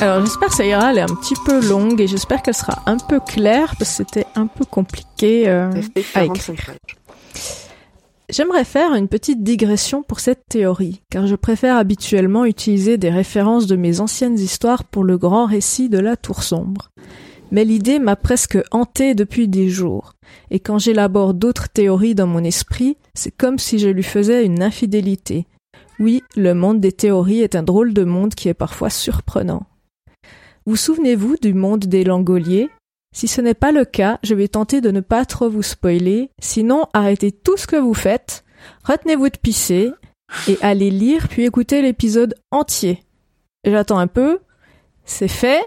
Alors 0.00 0.24
j'espère 0.24 0.48
que 0.48 0.54
ça 0.54 0.64
ira, 0.64 0.92
elle 0.92 0.98
est 0.98 1.02
un 1.02 1.14
petit 1.14 1.34
peu 1.44 1.60
longue 1.68 2.00
et 2.00 2.06
j'espère 2.06 2.40
qu'elle 2.40 2.54
sera 2.54 2.82
un 2.86 2.96
peu 2.96 3.20
claire 3.20 3.76
parce 3.78 3.90
que 3.90 3.96
c'était 4.04 4.26
un 4.34 4.46
peu 4.46 4.64
compliqué 4.64 5.46
euh, 5.46 5.70
à 6.14 6.24
écrire. 6.24 6.70
J'aimerais 8.30 8.64
faire 8.64 8.94
une 8.94 9.08
petite 9.08 9.42
digression 9.42 10.02
pour 10.02 10.20
cette 10.20 10.44
théorie, 10.48 11.02
car 11.10 11.26
je 11.26 11.34
préfère 11.34 11.76
habituellement 11.76 12.46
utiliser 12.46 12.96
des 12.96 13.10
références 13.10 13.66
de 13.66 13.76
mes 13.76 14.00
anciennes 14.00 14.38
histoires 14.38 14.84
pour 14.84 15.04
le 15.04 15.18
grand 15.18 15.44
récit 15.44 15.90
de 15.90 15.98
la 15.98 16.16
tour 16.16 16.42
sombre. 16.42 16.90
Mais 17.50 17.66
l'idée 17.66 17.98
m'a 17.98 18.16
presque 18.16 18.58
hantée 18.70 19.14
depuis 19.14 19.48
des 19.48 19.68
jours, 19.68 20.12
et 20.50 20.60
quand 20.60 20.78
j'élabore 20.78 21.34
d'autres 21.34 21.68
théories 21.68 22.14
dans 22.14 22.28
mon 22.28 22.44
esprit, 22.44 22.96
c'est 23.14 23.36
comme 23.36 23.58
si 23.58 23.78
je 23.78 23.88
lui 23.88 24.04
faisais 24.04 24.46
une 24.46 24.62
infidélité. 24.62 25.46
Oui, 25.98 26.22
le 26.36 26.54
monde 26.54 26.80
des 26.80 26.92
théories 26.92 27.42
est 27.42 27.56
un 27.56 27.62
drôle 27.62 27.92
de 27.92 28.04
monde 28.04 28.34
qui 28.34 28.48
est 28.48 28.54
parfois 28.54 28.88
surprenant. 28.88 29.66
Vous 30.66 30.76
souvenez-vous 30.76 31.36
du 31.40 31.54
monde 31.54 31.86
des 31.86 32.04
langoliers? 32.04 32.68
Si 33.14 33.28
ce 33.28 33.40
n'est 33.40 33.54
pas 33.54 33.72
le 33.72 33.86
cas, 33.86 34.18
je 34.22 34.34
vais 34.34 34.46
tenter 34.46 34.80
de 34.80 34.90
ne 34.90 35.00
pas 35.00 35.24
trop 35.24 35.48
vous 35.48 35.62
spoiler, 35.62 36.30
sinon 36.38 36.84
arrêtez 36.92 37.32
tout 37.32 37.56
ce 37.56 37.66
que 37.66 37.76
vous 37.76 37.94
faites, 37.94 38.44
retenez-vous 38.84 39.30
de 39.30 39.38
pisser, 39.38 39.90
et 40.46 40.58
allez 40.60 40.90
lire 40.90 41.28
puis 41.28 41.44
écouter 41.44 41.80
l'épisode 41.82 42.34
entier. 42.50 43.02
J'attends 43.64 43.98
un 43.98 44.06
peu, 44.06 44.38
c'est 45.04 45.28
fait, 45.28 45.64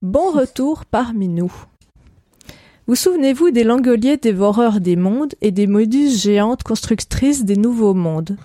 bon 0.00 0.32
retour 0.32 0.86
parmi 0.86 1.28
nous. 1.28 1.52
Vous 2.86 2.96
souvenez-vous 2.96 3.50
des 3.50 3.64
langoliers 3.64 4.16
dévoreurs 4.16 4.80
des 4.80 4.96
mondes 4.96 5.34
et 5.42 5.50
des 5.50 5.66
méduses 5.66 6.22
géantes 6.22 6.62
constructrices 6.62 7.44
des 7.44 7.56
nouveaux 7.56 7.94
mondes? 7.94 8.36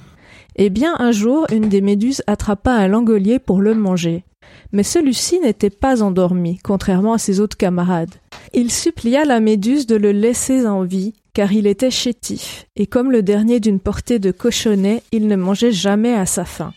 Eh 0.55 0.69
bien, 0.69 0.93
un 0.99 1.11
jour, 1.11 1.47
une 1.51 1.69
des 1.69 1.81
méduses 1.81 2.21
attrapa 2.27 2.73
un 2.73 2.87
langolier 2.87 3.39
pour 3.39 3.61
le 3.61 3.73
manger. 3.73 4.23
Mais 4.71 4.83
celui-ci 4.83 5.39
n'était 5.39 5.69
pas 5.69 6.03
endormi, 6.03 6.59
contrairement 6.63 7.13
à 7.13 7.17
ses 7.17 7.39
autres 7.39 7.57
camarades. 7.57 8.15
Il 8.53 8.71
supplia 8.71 9.25
la 9.25 9.39
méduse 9.39 9.87
de 9.87 9.95
le 9.95 10.11
laisser 10.11 10.65
en 10.67 10.83
vie, 10.83 11.13
car 11.33 11.51
il 11.51 11.67
était 11.67 11.91
chétif, 11.91 12.65
et 12.75 12.87
comme 12.87 13.11
le 13.11 13.23
dernier 13.23 13.59
d'une 13.59 13.79
portée 13.79 14.19
de 14.19 14.31
cochonnet, 14.31 15.03
il 15.11 15.27
ne 15.27 15.35
mangeait 15.35 15.71
jamais 15.71 16.13
à 16.13 16.25
sa 16.25 16.45
faim. 16.45 16.73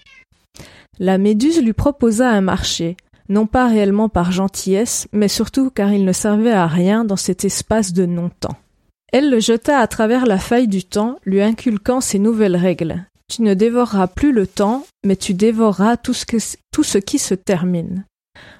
La 0.99 1.19
méduse 1.19 1.63
lui 1.63 1.73
proposa 1.73 2.31
un 2.31 2.43
marché, 2.43 2.97
non 3.29 3.47
pas 3.47 3.67
réellement 3.69 4.09
par 4.09 4.33
gentillesse, 4.33 5.09
mais 5.13 5.29
surtout 5.29 5.71
car 5.71 5.93
il 5.93 6.05
ne 6.05 6.13
servait 6.13 6.53
à 6.53 6.67
rien 6.67 7.05
dans 7.05 7.17
cet 7.17 7.45
espace 7.45 7.93
de 7.93 8.07
non-temps. 8.07 8.57
Elle 9.13 9.31
le 9.31 9.41
jeta 9.41 9.79
à 9.79 9.87
travers 9.87 10.27
la 10.27 10.39
faille 10.39 10.69
du 10.69 10.85
temps, 10.85 11.17
lui 11.25 11.43
inculquant 11.43 12.01
ses 12.01 12.19
nouvelles 12.19 12.57
règles. 12.57 13.07
Tu 13.35 13.41
ne 13.41 13.55
dévoreras 13.55 14.09
plus 14.09 14.31
le 14.31 14.47
temps, 14.47 14.85
mais 15.07 15.17
tu 15.17 15.33
dévoreras 15.33 15.97
tout 15.97 16.13
ce, 16.13 16.99
qui 16.99 17.19
se 17.19 17.33
termine. 17.33 18.05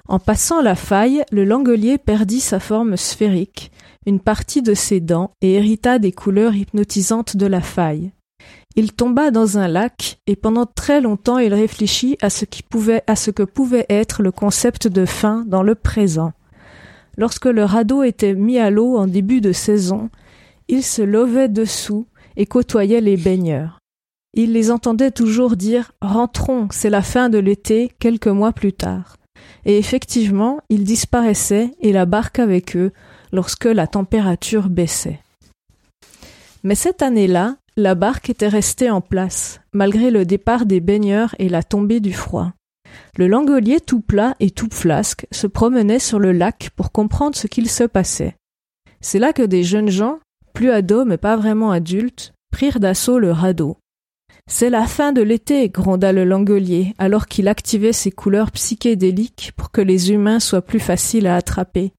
En 0.07 0.17
passant 0.17 0.63
la 0.63 0.73
faille, 0.73 1.23
le 1.31 1.45
langolier 1.45 1.99
perdit 1.99 2.39
sa 2.39 2.59
forme 2.59 2.97
sphérique, 2.97 3.71
une 4.07 4.19
partie 4.19 4.63
de 4.63 4.73
ses 4.73 4.99
dents 4.99 5.29
et 5.43 5.53
hérita 5.53 5.99
des 5.99 6.11
couleurs 6.11 6.55
hypnotisantes 6.55 7.37
de 7.37 7.45
la 7.45 7.61
faille. 7.61 8.13
Il 8.75 8.93
tomba 8.93 9.29
dans 9.29 9.59
un 9.59 9.67
lac 9.67 10.17
et 10.25 10.35
pendant 10.35 10.65
très 10.65 11.01
longtemps 11.01 11.37
il 11.37 11.53
réfléchit 11.53 12.17
à 12.23 12.31
ce 12.31 12.45
qui 12.45 12.63
pouvait, 12.63 13.03
à 13.05 13.15
ce 13.15 13.29
que 13.29 13.43
pouvait 13.43 13.85
être 13.89 14.23
le 14.23 14.31
concept 14.31 14.87
de 14.87 15.05
fin 15.05 15.45
dans 15.45 15.61
le 15.61 15.75
présent. 15.75 16.33
Lorsque 17.15 17.45
le 17.45 17.63
radeau 17.63 18.01
était 18.01 18.33
mis 18.33 18.57
à 18.57 18.71
l'eau 18.71 18.97
en 18.97 19.05
début 19.05 19.39
de 19.39 19.51
saison, 19.51 20.09
il 20.67 20.81
se 20.81 21.03
levait 21.03 21.47
dessous 21.47 22.07
et 22.37 22.47
côtoyait 22.47 23.01
les 23.01 23.17
baigneurs. 23.17 23.77
Il 24.35 24.53
les 24.53 24.71
entendait 24.71 25.11
toujours 25.11 25.55
dire 25.55 25.91
Rentrons, 26.01 26.67
c'est 26.71 26.89
la 26.89 27.03
fin 27.03 27.29
de 27.29 27.37
l'été, 27.37 27.91
quelques 27.99 28.27
mois 28.27 28.51
plus 28.51 28.73
tard. 28.73 29.17
Et 29.65 29.77
effectivement, 29.77 30.59
ils 30.69 30.83
disparaissaient 30.83 31.71
et 31.79 31.93
la 31.93 32.05
barque 32.05 32.39
avec 32.39 32.75
eux 32.75 32.91
lorsque 33.31 33.65
la 33.65 33.87
température 33.87 34.69
baissait. 34.69 35.19
Mais 36.63 36.75
cette 36.75 37.01
année-là, 37.01 37.57
la 37.75 37.95
barque 37.95 38.29
était 38.29 38.47
restée 38.47 38.89
en 38.89 39.01
place, 39.01 39.59
malgré 39.73 40.11
le 40.11 40.25
départ 40.25 40.65
des 40.65 40.79
baigneurs 40.79 41.35
et 41.39 41.49
la 41.49 41.63
tombée 41.63 41.99
du 41.99 42.13
froid. 42.13 42.53
Le 43.17 43.27
langolier 43.27 43.79
tout 43.79 44.01
plat 44.01 44.35
et 44.39 44.51
tout 44.51 44.69
flasque 44.71 45.27
se 45.31 45.47
promenait 45.47 45.99
sur 45.99 46.19
le 46.19 46.31
lac 46.31 46.69
pour 46.75 46.91
comprendre 46.91 47.35
ce 47.35 47.47
qu'il 47.47 47.69
se 47.69 47.83
passait. 47.83 48.35
C'est 49.01 49.19
là 49.19 49.33
que 49.33 49.43
des 49.43 49.63
jeunes 49.63 49.89
gens, 49.89 50.19
plus 50.53 50.71
ados 50.71 51.05
mais 51.05 51.17
pas 51.17 51.35
vraiment 51.35 51.71
adultes, 51.71 52.33
prirent 52.51 52.79
d'assaut 52.79 53.19
le 53.19 53.31
radeau. 53.31 53.77
C'est 54.49 54.69
la 54.69 54.85
fin 54.85 55.13
de 55.13 55.21
l'été, 55.21 55.69
gronda 55.69 56.11
le 56.11 56.25
langolier, 56.25 56.93
alors 56.97 57.27
qu'il 57.27 57.47
activait 57.47 57.93
ses 57.93 58.11
couleurs 58.11 58.51
psychédéliques 58.51 59.53
pour 59.55 59.71
que 59.71 59.81
les 59.81 60.11
humains 60.11 60.39
soient 60.39 60.61
plus 60.61 60.81
faciles 60.81 61.27
à 61.27 61.37
attraper. 61.37 61.93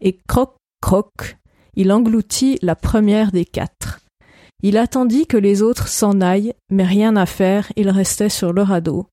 Et 0.00 0.18
croc, 0.28 0.56
croc, 0.82 1.38
il 1.74 1.90
engloutit 1.92 2.58
la 2.62 2.76
première 2.76 3.32
des 3.32 3.44
quatre. 3.44 4.00
Il 4.62 4.76
attendit 4.76 5.26
que 5.26 5.36
les 5.36 5.62
autres 5.62 5.88
s'en 5.88 6.20
aillent, 6.20 6.54
mais 6.70 6.84
rien 6.84 7.16
à 7.16 7.26
faire, 7.26 7.70
il 7.76 7.88
restait 7.90 8.28
sur 8.28 8.52
le 8.52 8.62
radeau. 8.62 9.06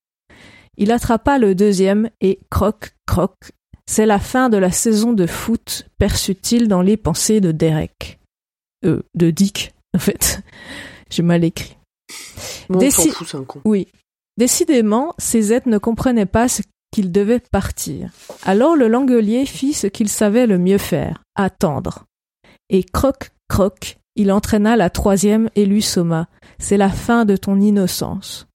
Il 0.77 0.91
attrapa 0.91 1.37
le 1.37 1.55
deuxième 1.55 2.09
et 2.21 2.39
croc, 2.49 2.95
croc. 3.05 3.35
C'est 3.85 4.05
la 4.05 4.19
fin 4.19 4.49
de 4.49 4.57
la 4.57 4.71
saison 4.71 5.13
de 5.13 5.27
foot, 5.27 5.87
perçut-il 5.97 6.67
dans 6.67 6.81
les 6.81 6.97
pensées 6.97 7.41
de 7.41 7.51
Derek. 7.51 8.19
Euh, 8.85 9.03
de 9.13 9.29
Dick, 9.29 9.73
en 9.95 9.99
fait. 9.99 10.41
J'ai 11.09 11.23
mal 11.23 11.43
écrit. 11.43 11.77
Bon, 12.69 12.77
on 12.77 12.81
Déci- 12.81 13.09
s'en 13.09 13.11
fout, 13.11 13.27
c'est 13.27 13.37
un 13.37 13.43
con. 13.43 13.61
Oui. 13.65 13.87
Décidément, 14.37 15.13
ces 15.17 15.53
êtres 15.53 15.69
ne 15.69 15.77
comprenaient 15.77 16.25
pas 16.25 16.47
ce 16.47 16.61
qu'ils 16.91 17.11
devaient 17.11 17.41
partir. 17.51 18.11
Alors 18.43 18.75
le 18.75 18.87
langolier 18.87 19.45
fit 19.45 19.73
ce 19.73 19.87
qu'il 19.87 20.09
savait 20.09 20.47
le 20.47 20.57
mieux 20.57 20.77
faire, 20.77 21.23
attendre. 21.35 22.05
Et 22.69 22.83
croc, 22.83 23.31
croc, 23.47 23.97
il 24.15 24.31
entraîna 24.31 24.75
la 24.75 24.89
troisième 24.89 25.49
et 25.55 25.65
lui 25.65 25.81
somma. 25.81 26.27
C'est 26.59 26.77
la 26.77 26.89
fin 26.89 27.25
de 27.25 27.35
ton 27.35 27.59
innocence. 27.59 28.47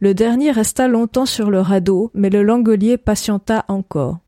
Le 0.00 0.12
dernier 0.12 0.50
resta 0.50 0.88
longtemps 0.88 1.26
sur 1.26 1.50
le 1.50 1.60
radeau, 1.60 2.10
mais 2.14 2.30
le 2.30 2.42
langolier 2.42 2.98
patienta 2.98 3.64
encore. 3.68 4.18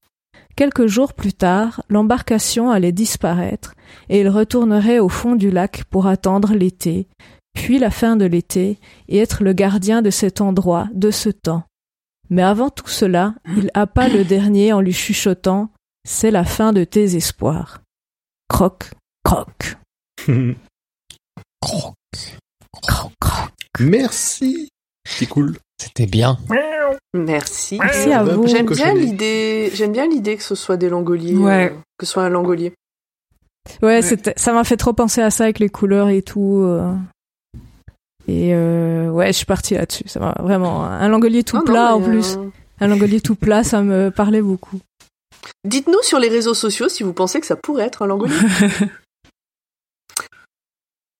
Quelques 0.54 0.86
jours 0.86 1.12
plus 1.12 1.34
tard, 1.34 1.82
l'embarcation 1.90 2.70
allait 2.70 2.92
disparaître, 2.92 3.74
et 4.08 4.20
il 4.20 4.28
retournerait 4.30 5.00
au 5.00 5.10
fond 5.10 5.34
du 5.34 5.50
lac 5.50 5.84
pour 5.90 6.06
attendre 6.06 6.54
l'été, 6.54 7.08
puis 7.56 7.78
la 7.78 7.90
fin 7.90 8.16
de 8.16 8.26
l'été, 8.26 8.78
et 9.08 9.18
être 9.18 9.42
le 9.42 9.52
gardien 9.54 10.02
de 10.02 10.10
cet 10.10 10.40
endroit, 10.40 10.86
de 10.92 11.10
ce 11.10 11.30
temps. 11.30 11.64
Mais 12.30 12.42
avant 12.42 12.70
tout 12.70 12.86
cela, 12.88 13.34
il 13.56 13.70
happa 13.74 14.08
le 14.08 14.24
dernier 14.24 14.72
en 14.72 14.80
lui 14.80 14.92
chuchotant 14.92 15.70
C'est 16.06 16.30
la 16.30 16.44
fin 16.44 16.72
de 16.72 16.84
tes 16.84 17.16
espoirs. 17.16 17.80
Croc, 18.48 18.90
croc, 19.24 19.76
Croc. 21.60 21.94
croc, 22.82 23.12
croc. 23.20 23.50
Merci. 23.80 24.68
C'est 25.08 25.26
cool. 25.26 25.56
C'était 25.80 26.06
bien. 26.06 26.38
Merci. 27.14 27.78
Merci 27.78 28.12
à 28.12 28.22
vous. 28.22 28.46
J'aime 28.46 28.66
bien 28.66 28.92
l'idée. 28.94 29.70
J'aime 29.74 29.92
bien 29.92 30.06
l'idée 30.06 30.36
que 30.36 30.42
ce 30.42 30.54
soit 30.54 30.76
des 30.76 30.88
langoliers. 30.88 31.36
Ouais. 31.36 31.70
euh, 31.72 31.76
que 31.98 32.06
ce 32.06 32.12
soit 32.12 32.24
un 32.24 32.28
langolier. 32.28 32.72
Ouais, 33.82 34.00
ça 34.02 34.52
m'a 34.52 34.64
fait 34.64 34.76
trop 34.76 34.92
penser 34.92 35.20
à 35.22 35.30
ça 35.30 35.44
avec 35.44 35.58
les 35.58 35.68
couleurs 35.68 36.08
et 36.08 36.22
tout. 36.22 36.60
euh. 36.64 36.94
Et 38.28 38.54
euh, 38.54 39.08
ouais, 39.10 39.28
je 39.28 39.32
suis 39.38 39.46
partie 39.46 39.74
là-dessus. 39.74 40.08
Ça 40.08 40.18
m'a 40.20 40.34
vraiment 40.40 40.84
un 40.84 41.08
langolier 41.08 41.44
tout 41.44 41.56
Ah 41.56 41.60
non, 41.60 41.64
plat 41.64 41.96
en 41.96 42.00
plus. 42.02 42.36
euh, 42.36 42.50
Un 42.80 42.88
langolier 42.88 43.20
tout 43.20 43.36
plat, 43.36 43.62
ça 43.64 43.82
me 43.82 44.10
parlait 44.10 44.42
beaucoup. 44.42 44.80
Dites-nous 45.64 46.02
sur 46.02 46.18
les 46.18 46.28
réseaux 46.28 46.54
sociaux 46.54 46.88
si 46.88 47.02
vous 47.04 47.12
pensez 47.12 47.40
que 47.40 47.46
ça 47.46 47.56
pourrait 47.56 47.84
être 47.84 48.02
un 48.02 48.06
langolier. 48.06 48.34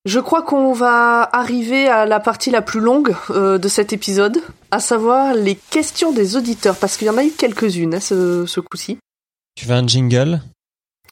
Je 0.05 0.21
crois 0.21 0.43
qu'on 0.43 0.73
va 0.73 1.23
arriver 1.33 1.89
à 1.89 2.07
la 2.07 2.21
partie 2.21 2.51
la 2.53 2.63
plus 2.63 2.79
longue 2.79 3.17
euh, 3.31 3.59
de 3.59 3.67
cet 3.67 3.93
épisode, 3.93 4.39
à 4.71 4.79
savoir 4.79 5.35
les 5.35 5.57
questions 5.57 6.13
des 6.13 6.37
auditeurs, 6.37 6.77
parce 6.77 6.97
qu'il 6.97 7.09
y 7.09 7.11
en 7.11 7.17
a 7.19 7.25
eu 7.25 7.31
quelques-unes 7.33 7.95
hein, 7.95 8.01
ce, 8.01 8.47
ce 8.47 8.61
coup-ci. 8.61 8.99
Tu 9.57 9.67
veux 9.67 9.75
un 9.75 9.85
jingle? 9.87 10.41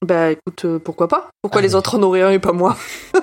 Bah 0.01 0.31
écoute, 0.31 0.65
euh, 0.65 0.79
pourquoi 0.79 1.09
pas? 1.09 1.29
Pourquoi 1.43 1.59
Allez. 1.59 1.69
les 1.69 1.75
autres 1.75 1.99
en 1.99 2.03
auraient 2.03 2.23
un 2.23 2.31
et 2.31 2.39
pas 2.39 2.53
moi? 2.53 2.77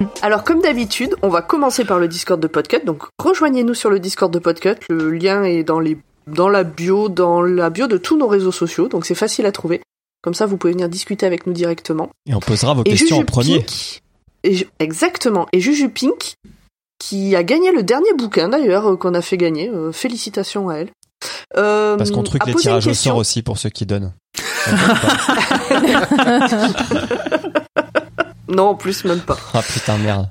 Alors 0.22 0.44
comme 0.44 0.60
d'habitude, 0.60 1.14
on 1.22 1.28
va 1.28 1.42
commencer 1.42 1.84
par 1.84 1.98
le 1.98 2.08
Discord 2.08 2.40
de 2.40 2.46
Podcut. 2.46 2.84
Donc 2.84 3.04
rejoignez-nous 3.18 3.74
sur 3.74 3.90
le 3.90 4.00
Discord 4.00 4.32
de 4.32 4.38
Podcut. 4.38 4.76
Le 4.88 5.10
lien 5.10 5.44
est 5.44 5.64
dans 5.64 5.80
les 5.80 5.98
dans 6.26 6.48
la 6.48 6.62
bio, 6.64 7.08
dans 7.08 7.40
la 7.40 7.70
bio 7.70 7.86
de 7.86 7.96
tous 7.96 8.16
nos 8.18 8.28
réseaux 8.28 8.52
sociaux. 8.52 8.88
Donc 8.88 9.06
c'est 9.06 9.14
facile 9.14 9.46
à 9.46 9.52
trouver. 9.52 9.80
Comme 10.22 10.34
ça, 10.34 10.46
vous 10.46 10.56
pouvez 10.56 10.72
venir 10.72 10.88
discuter 10.88 11.26
avec 11.26 11.46
nous 11.46 11.52
directement. 11.52 12.10
Et 12.28 12.34
on 12.34 12.40
posera 12.40 12.74
vos 12.74 12.82
Et 12.84 12.90
questions 12.90 13.18
en 13.18 13.24
premier. 13.24 13.60
Pink- 13.60 14.02
et 14.44 14.66
exactement. 14.78 15.46
Et 15.52 15.60
Juju 15.60 15.88
Pink, 15.88 16.34
qui 16.98 17.34
a 17.36 17.42
gagné 17.42 17.72
le 17.72 17.82
dernier 17.82 18.12
bouquin 18.14 18.48
d'ailleurs 18.48 18.90
euh, 18.90 18.96
qu'on 18.96 19.14
a 19.14 19.22
fait 19.22 19.36
gagner. 19.36 19.68
euh, 19.68 19.92
félicitations 19.92 20.68
à 20.68 20.76
elle. 20.76 20.90
Euh, 21.56 21.96
Parce 21.96 22.10
qu'on 22.10 22.22
truque 22.22 22.42
a 22.42 22.46
les 22.46 22.54
tirages 22.54 22.86
au 22.86 22.94
sort 22.94 23.16
aussi 23.16 23.42
pour 23.42 23.58
ceux 23.58 23.70
qui 23.70 23.86
donnent. 23.86 24.12
Non, 28.48 28.68
en 28.68 28.74
plus 28.74 29.04
même 29.04 29.20
pas. 29.20 29.36
Ah 29.54 29.62
putain, 29.62 29.98
merde. 29.98 30.28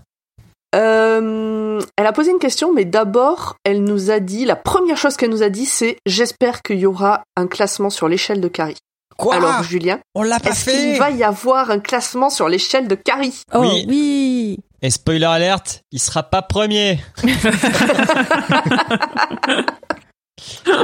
Euh, 0.76 1.82
elle 1.98 2.06
a 2.06 2.12
posé 2.14 2.32
une 2.32 2.40
question, 2.40 2.74
mais 2.74 2.84
d'abord, 2.86 3.56
elle 3.64 3.84
nous 3.84 4.12
a 4.12 4.20
dit, 4.20 4.44
la 4.46 4.56
première 4.56 4.98
chose 4.98 5.16
qu'elle 5.16 5.30
nous 5.30 5.44
a 5.44 5.50
dit, 5.50 5.66
c'est 5.66 5.98
j'espère 6.06 6.62
qu'il 6.62 6.78
y 6.80 6.86
aura 6.86 7.24
un 7.36 7.48
classement 7.48 7.90
sur 7.90 8.08
l'échelle 8.10 8.42
de 8.42 8.48
Carrie. 8.48 8.78
Quoi? 9.18 9.36
Alors, 9.36 9.64
Julien, 9.64 10.00
On 10.14 10.22
l'a 10.24 10.40
pas 10.40 10.52
est-ce 10.52 10.70
qu'il 10.70 11.00
va 11.00 11.10
y 11.10 11.24
avoir 11.24 11.72
un 11.72 11.80
classement 11.80 12.30
sur 12.30 12.50
l'échelle 12.50 12.88
de 12.88 12.94
Carrie? 12.96 13.42
Oh 13.54 13.62
Oui. 13.62 13.86
oui. 13.88 14.60
Et 14.84 14.92
spoiler 14.92 15.26
alerte, 15.26 15.82
il 15.92 16.00
sera 16.00 16.22
pas 16.22 16.44
premier. 16.44 17.00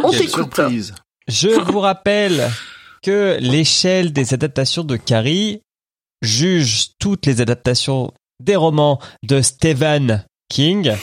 On 0.04 0.10
t'écoute. 0.12 0.30
surprise. 0.56 0.96
Je 1.28 1.50
vous 1.50 1.80
rappelle 1.80 2.50
que 3.04 3.38
l'échelle 3.40 4.12
des 4.14 4.34
adaptations 4.34 4.84
de 4.84 4.96
Carrie 4.96 5.62
juge 6.24 6.92
toutes 7.00 7.26
les 7.26 7.42
adaptations 7.42 8.12
des 8.40 8.56
romans 8.56 9.00
de 9.24 9.42
Stephen 9.42 10.26
King. 10.50 10.96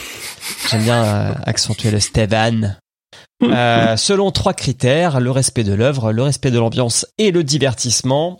J'aime 0.69 0.83
bien 0.83 1.03
euh, 1.03 1.33
accentuer 1.43 1.91
le 1.91 1.99
Stephen. 1.99 2.77
Euh, 3.43 3.97
selon 3.97 4.29
trois 4.29 4.53
critères, 4.53 5.19
le 5.19 5.31
respect 5.31 5.63
de 5.63 5.73
l'œuvre, 5.73 6.11
le 6.11 6.21
respect 6.21 6.51
de 6.51 6.59
l'ambiance 6.59 7.07
et 7.17 7.31
le 7.31 7.43
divertissement. 7.43 8.37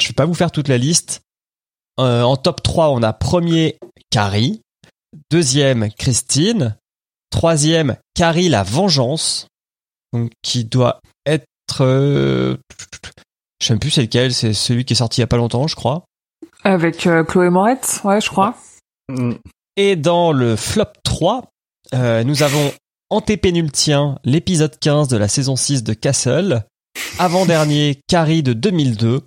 Je 0.00 0.06
vais 0.06 0.14
pas 0.14 0.24
vous 0.24 0.34
faire 0.34 0.52
toute 0.52 0.68
la 0.68 0.78
liste. 0.78 1.22
Euh, 1.98 2.22
en 2.22 2.36
top 2.36 2.62
3, 2.62 2.90
on 2.90 3.02
a 3.02 3.12
premier 3.12 3.76
Carrie, 4.08 4.62
Deuxième, 5.30 5.90
Christine. 5.92 6.76
Troisième, 7.30 7.96
Carrie 8.14 8.48
la 8.48 8.62
vengeance. 8.62 9.48
Donc, 10.12 10.30
qui 10.42 10.64
doit 10.64 11.00
être... 11.26 12.56
Je 13.60 13.66
sais 13.66 13.72
même 13.74 13.80
plus 13.80 13.90
c'est 13.90 14.02
lequel, 14.02 14.32
c'est 14.32 14.52
celui 14.52 14.84
qui 14.84 14.94
est 14.94 14.96
sorti 14.96 15.20
il 15.20 15.22
y 15.22 15.24
a 15.24 15.28
pas 15.28 15.36
longtemps, 15.36 15.66
je 15.66 15.76
crois. 15.76 16.04
Avec 16.64 17.06
euh, 17.06 17.24
Chloé 17.24 17.50
Moretz, 17.50 18.02
ouais, 18.04 18.20
je 18.20 18.28
crois. 18.28 18.54
Mm. 19.08 19.34
Et 19.76 19.96
dans 19.96 20.32
le 20.32 20.56
flop 20.56 20.92
3, 21.04 21.44
euh, 21.94 22.24
nous 22.24 22.42
avons 22.42 22.72
Antépénultien, 23.10 24.18
l'épisode 24.24 24.78
15 24.78 25.08
de 25.08 25.16
la 25.16 25.26
saison 25.26 25.56
6 25.56 25.82
de 25.82 25.94
Castle. 25.94 26.64
Avant-dernier, 27.18 28.00
Carrie 28.08 28.42
de 28.42 28.52
2002. 28.52 29.22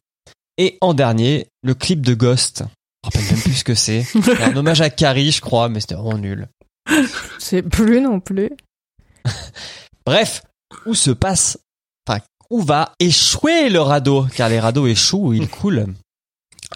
Et 0.57 0.77
en 0.81 0.93
dernier, 0.93 1.47
le 1.63 1.73
clip 1.73 2.01
de 2.01 2.13
Ghost. 2.13 2.59
Je 2.59 2.63
me 2.63 3.21
rappelle 3.21 3.35
même 3.35 3.43
plus 3.43 3.53
ce 3.53 3.63
que 3.63 3.75
c'est. 3.75 4.03
C'est 4.23 4.41
un 4.41 4.55
hommage 4.55 4.81
à 4.81 4.89
Carrie, 4.89 5.31
je 5.31 5.41
crois, 5.41 5.67
mais 5.67 5.79
c'était 5.81 5.95
vraiment 5.95 6.17
nul. 6.17 6.47
C'est 7.39 7.61
plus 7.61 7.99
non 7.99 8.19
plus. 8.19 8.51
Bref, 10.05 10.43
où 10.85 10.95
se 10.95 11.11
passe, 11.11 11.57
où 12.53 12.61
va 12.61 12.93
échouer 12.99 13.69
le 13.69 13.81
radeau, 13.81 14.27
car 14.35 14.47
les 14.47 14.59
radeaux 14.59 14.85
échouent 14.85 15.29
ou 15.29 15.33
ils 15.33 15.49
coulent. 15.59 15.87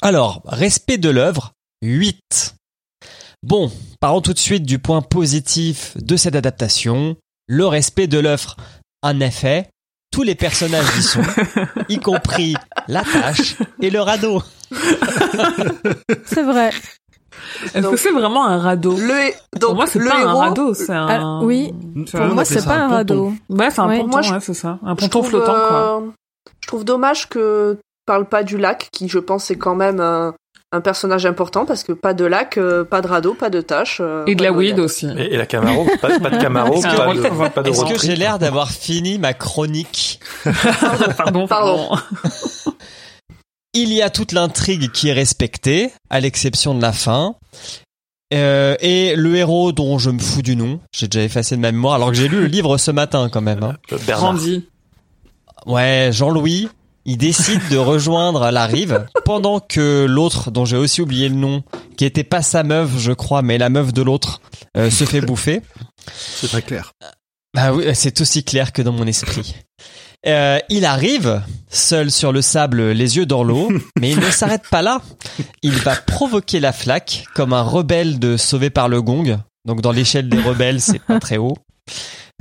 Alors, 0.01 0.41
respect 0.45 0.97
de 0.97 1.09
l'œuvre, 1.09 1.53
8. 1.84 2.55
Bon, 3.43 3.71
parlons 3.99 4.21
tout 4.21 4.34
de 4.34 4.39
suite 4.39 4.63
du 4.63 4.80
point 4.80 5.03
positif 5.03 5.95
de 5.97 6.17
cette 6.17 6.36
adaptation, 6.36 7.15
le 7.47 7.67
respect 7.67 8.07
de 8.07 8.17
l'œuvre. 8.17 8.57
En 9.03 9.19
effet, 9.19 9.69
tous 10.11 10.23
les 10.23 10.34
personnages 10.34 10.97
y 10.97 11.03
sont, 11.03 11.21
y 11.89 11.99
compris 11.99 12.55
la 12.88 13.03
tâche 13.03 13.57
et 13.80 13.91
le 13.91 14.01
radeau. 14.01 14.41
C'est 16.25 16.41
vrai. 16.43 16.71
Est-ce 17.73 17.88
que 17.88 17.97
c'est 17.97 18.11
vraiment 18.11 18.45
un 18.45 18.57
radeau 18.59 18.95
Le, 18.97 19.13
hé- 19.29 19.33
donc, 19.53 19.61
Pour 19.69 19.75
moi, 19.75 19.88
c'est 19.88 19.99
pas 19.99 20.19
héros, 20.19 20.29
un 20.29 20.33
radeau, 20.47 20.73
c'est 20.73 20.91
un... 20.93 21.07
Ah, 21.09 21.39
oui. 21.43 21.73
Pour 22.11 22.25
moi, 22.27 22.45
c'est 22.45 22.65
pas 22.65 22.75
un 22.75 22.88
radeau. 22.88 23.33
Ouais, 23.49 23.69
c'est 23.71 23.79
un 23.81 23.88
Ouais. 23.88 23.97
ponton, 23.97 24.09
Moi, 24.09 24.21
je- 24.21 24.33
ouais, 24.33 24.39
c'est 24.41 24.53
ça. 24.53 24.79
Un 24.83 24.95
ponton 24.95 25.07
trouve, 25.19 25.29
flottant, 25.29 25.53
quoi. 25.53 25.97
euh, 25.97 26.07
Je 26.61 26.67
trouve 26.67 26.83
dommage 26.85 27.29
que 27.29 27.73
tu 27.75 27.79
parles 28.05 28.25
pas 28.25 28.43
du 28.43 28.57
lac, 28.57 28.89
qui 28.91 29.07
je 29.09 29.19
pense 29.19 29.49
est 29.51 29.55
quand 29.57 29.75
même 29.75 29.99
un, 29.99 30.33
un 30.73 30.81
personnage 30.81 31.25
important, 31.25 31.65
parce 31.65 31.83
que 31.83 31.93
pas 31.93 32.13
de 32.13 32.25
lac, 32.25 32.57
euh, 32.57 32.83
pas 32.83 33.01
de 33.01 33.07
radeau, 33.07 33.33
pas 33.33 33.49
de 33.49 33.61
tâche. 33.61 33.99
euh, 34.01 34.23
Et 34.27 34.35
de 34.35 34.43
la 34.43 34.51
weed 34.51 34.79
aussi. 34.79 35.07
Et, 35.17 35.33
et 35.33 35.38
la 35.38 35.45
Camaro, 35.45 35.85
pas, 36.01 36.19
pas 36.19 36.29
de 36.29 36.38
Camaro, 36.41 36.73
Est-ce 36.75 36.88
que- 36.88 36.97
pas 36.97 37.13
de, 37.47 37.49
pas 37.53 37.63
de 37.63 37.69
Est-ce 37.69 37.85
que 37.85 37.97
j'ai 37.99 38.15
l'air 38.15 38.38
d'avoir 38.39 38.69
fini 38.69 39.17
ma 39.17 39.33
chronique 39.33 40.19
Pardon, 41.17 41.47
Pardon. 41.47 41.89
Il 43.80 43.93
y 43.93 44.01
a 44.01 44.09
toute 44.09 44.32
l'intrigue 44.32 44.91
qui 44.91 45.09
est 45.09 45.13
respectée, 45.13 45.91
à 46.09 46.19
l'exception 46.19 46.73
de 46.73 46.82
la 46.82 46.91
fin. 46.91 47.36
Euh, 48.34 48.75
et 48.80 49.15
le 49.15 49.36
héros 49.36 49.71
dont 49.71 49.99
je 49.99 50.09
me 50.09 50.17
fous 50.17 50.41
du 50.41 50.55
nom, 50.55 50.80
j'ai 50.91 51.07
déjà 51.07 51.23
effacé 51.23 51.55
de 51.55 51.61
ma 51.61 51.71
mémoire, 51.71 51.93
alors 51.93 52.09
que 52.09 52.15
j'ai 52.17 52.28
lu 52.28 52.39
le 52.41 52.47
livre 52.47 52.80
ce 52.80 52.89
matin 52.89 53.30
quand 53.32 53.41
même. 53.41 53.61
hein. 53.61 53.75
Euh. 53.91 54.15
Randy. 54.15 54.65
Ouais, 55.67 56.09
Jean-Louis, 56.11 56.69
il 57.05 57.17
décide 57.19 57.61
de 57.69 57.78
rejoindre 57.78 58.49
la 58.49 58.65
rive 58.65 59.05
pendant 59.25 59.59
que 59.59 60.07
l'autre, 60.09 60.49
dont 60.49 60.65
j'ai 60.65 60.78
aussi 60.78 61.03
oublié 61.03 61.30
le 61.30 61.36
nom, 61.36 61.63
qui 61.97 62.05
était 62.05 62.23
pas 62.23 62.41
sa 62.41 62.63
meuf, 62.63 62.97
je 62.97 63.11
crois, 63.11 63.43
mais 63.43 63.59
la 63.59 63.69
meuf 63.69 63.93
de 63.93 64.01
l'autre, 64.01 64.41
euh, 64.75 64.89
se 64.89 65.03
fait 65.05 65.21
bouffer. 65.21 65.61
C'est 66.11 66.47
très 66.47 66.63
clair. 66.63 66.93
Bah 67.53 67.73
oui, 67.73 67.86
c'est 67.93 68.21
aussi 68.21 68.43
clair 68.43 68.73
que 68.73 68.82
dans 68.82 68.91
mon 68.91 69.05
esprit. 69.05 69.55
Euh, 70.28 70.59
il 70.69 70.84
arrive, 70.84 71.41
seul 71.69 72.11
sur 72.11 72.34
le 72.34 72.41
sable, 72.41 72.91
les 72.91 73.15
yeux 73.17 73.25
dans 73.25 73.43
l'eau, 73.43 73.71
mais 73.99 74.11
il 74.11 74.19
ne 74.19 74.30
s'arrête 74.30 74.67
pas 74.69 74.82
là. 74.82 75.01
Il 75.61 75.73
va 75.73 75.95
provoquer 75.95 76.59
la 76.59 76.73
flaque 76.73 77.23
comme 77.34 77.53
un 77.53 77.61
rebelle 77.61 78.19
de 78.19 78.36
sauvé 78.36 78.69
par 78.69 78.89
le 78.89 79.01
gong. 79.01 79.39
Donc 79.65 79.82
dans 79.82 79.91
l'échelle 79.91 80.28
des 80.30 80.41
rebelles, 80.41 80.82
c'est 80.82 80.99
pas 80.99 81.19
très 81.19 81.38
haut. 81.38 81.57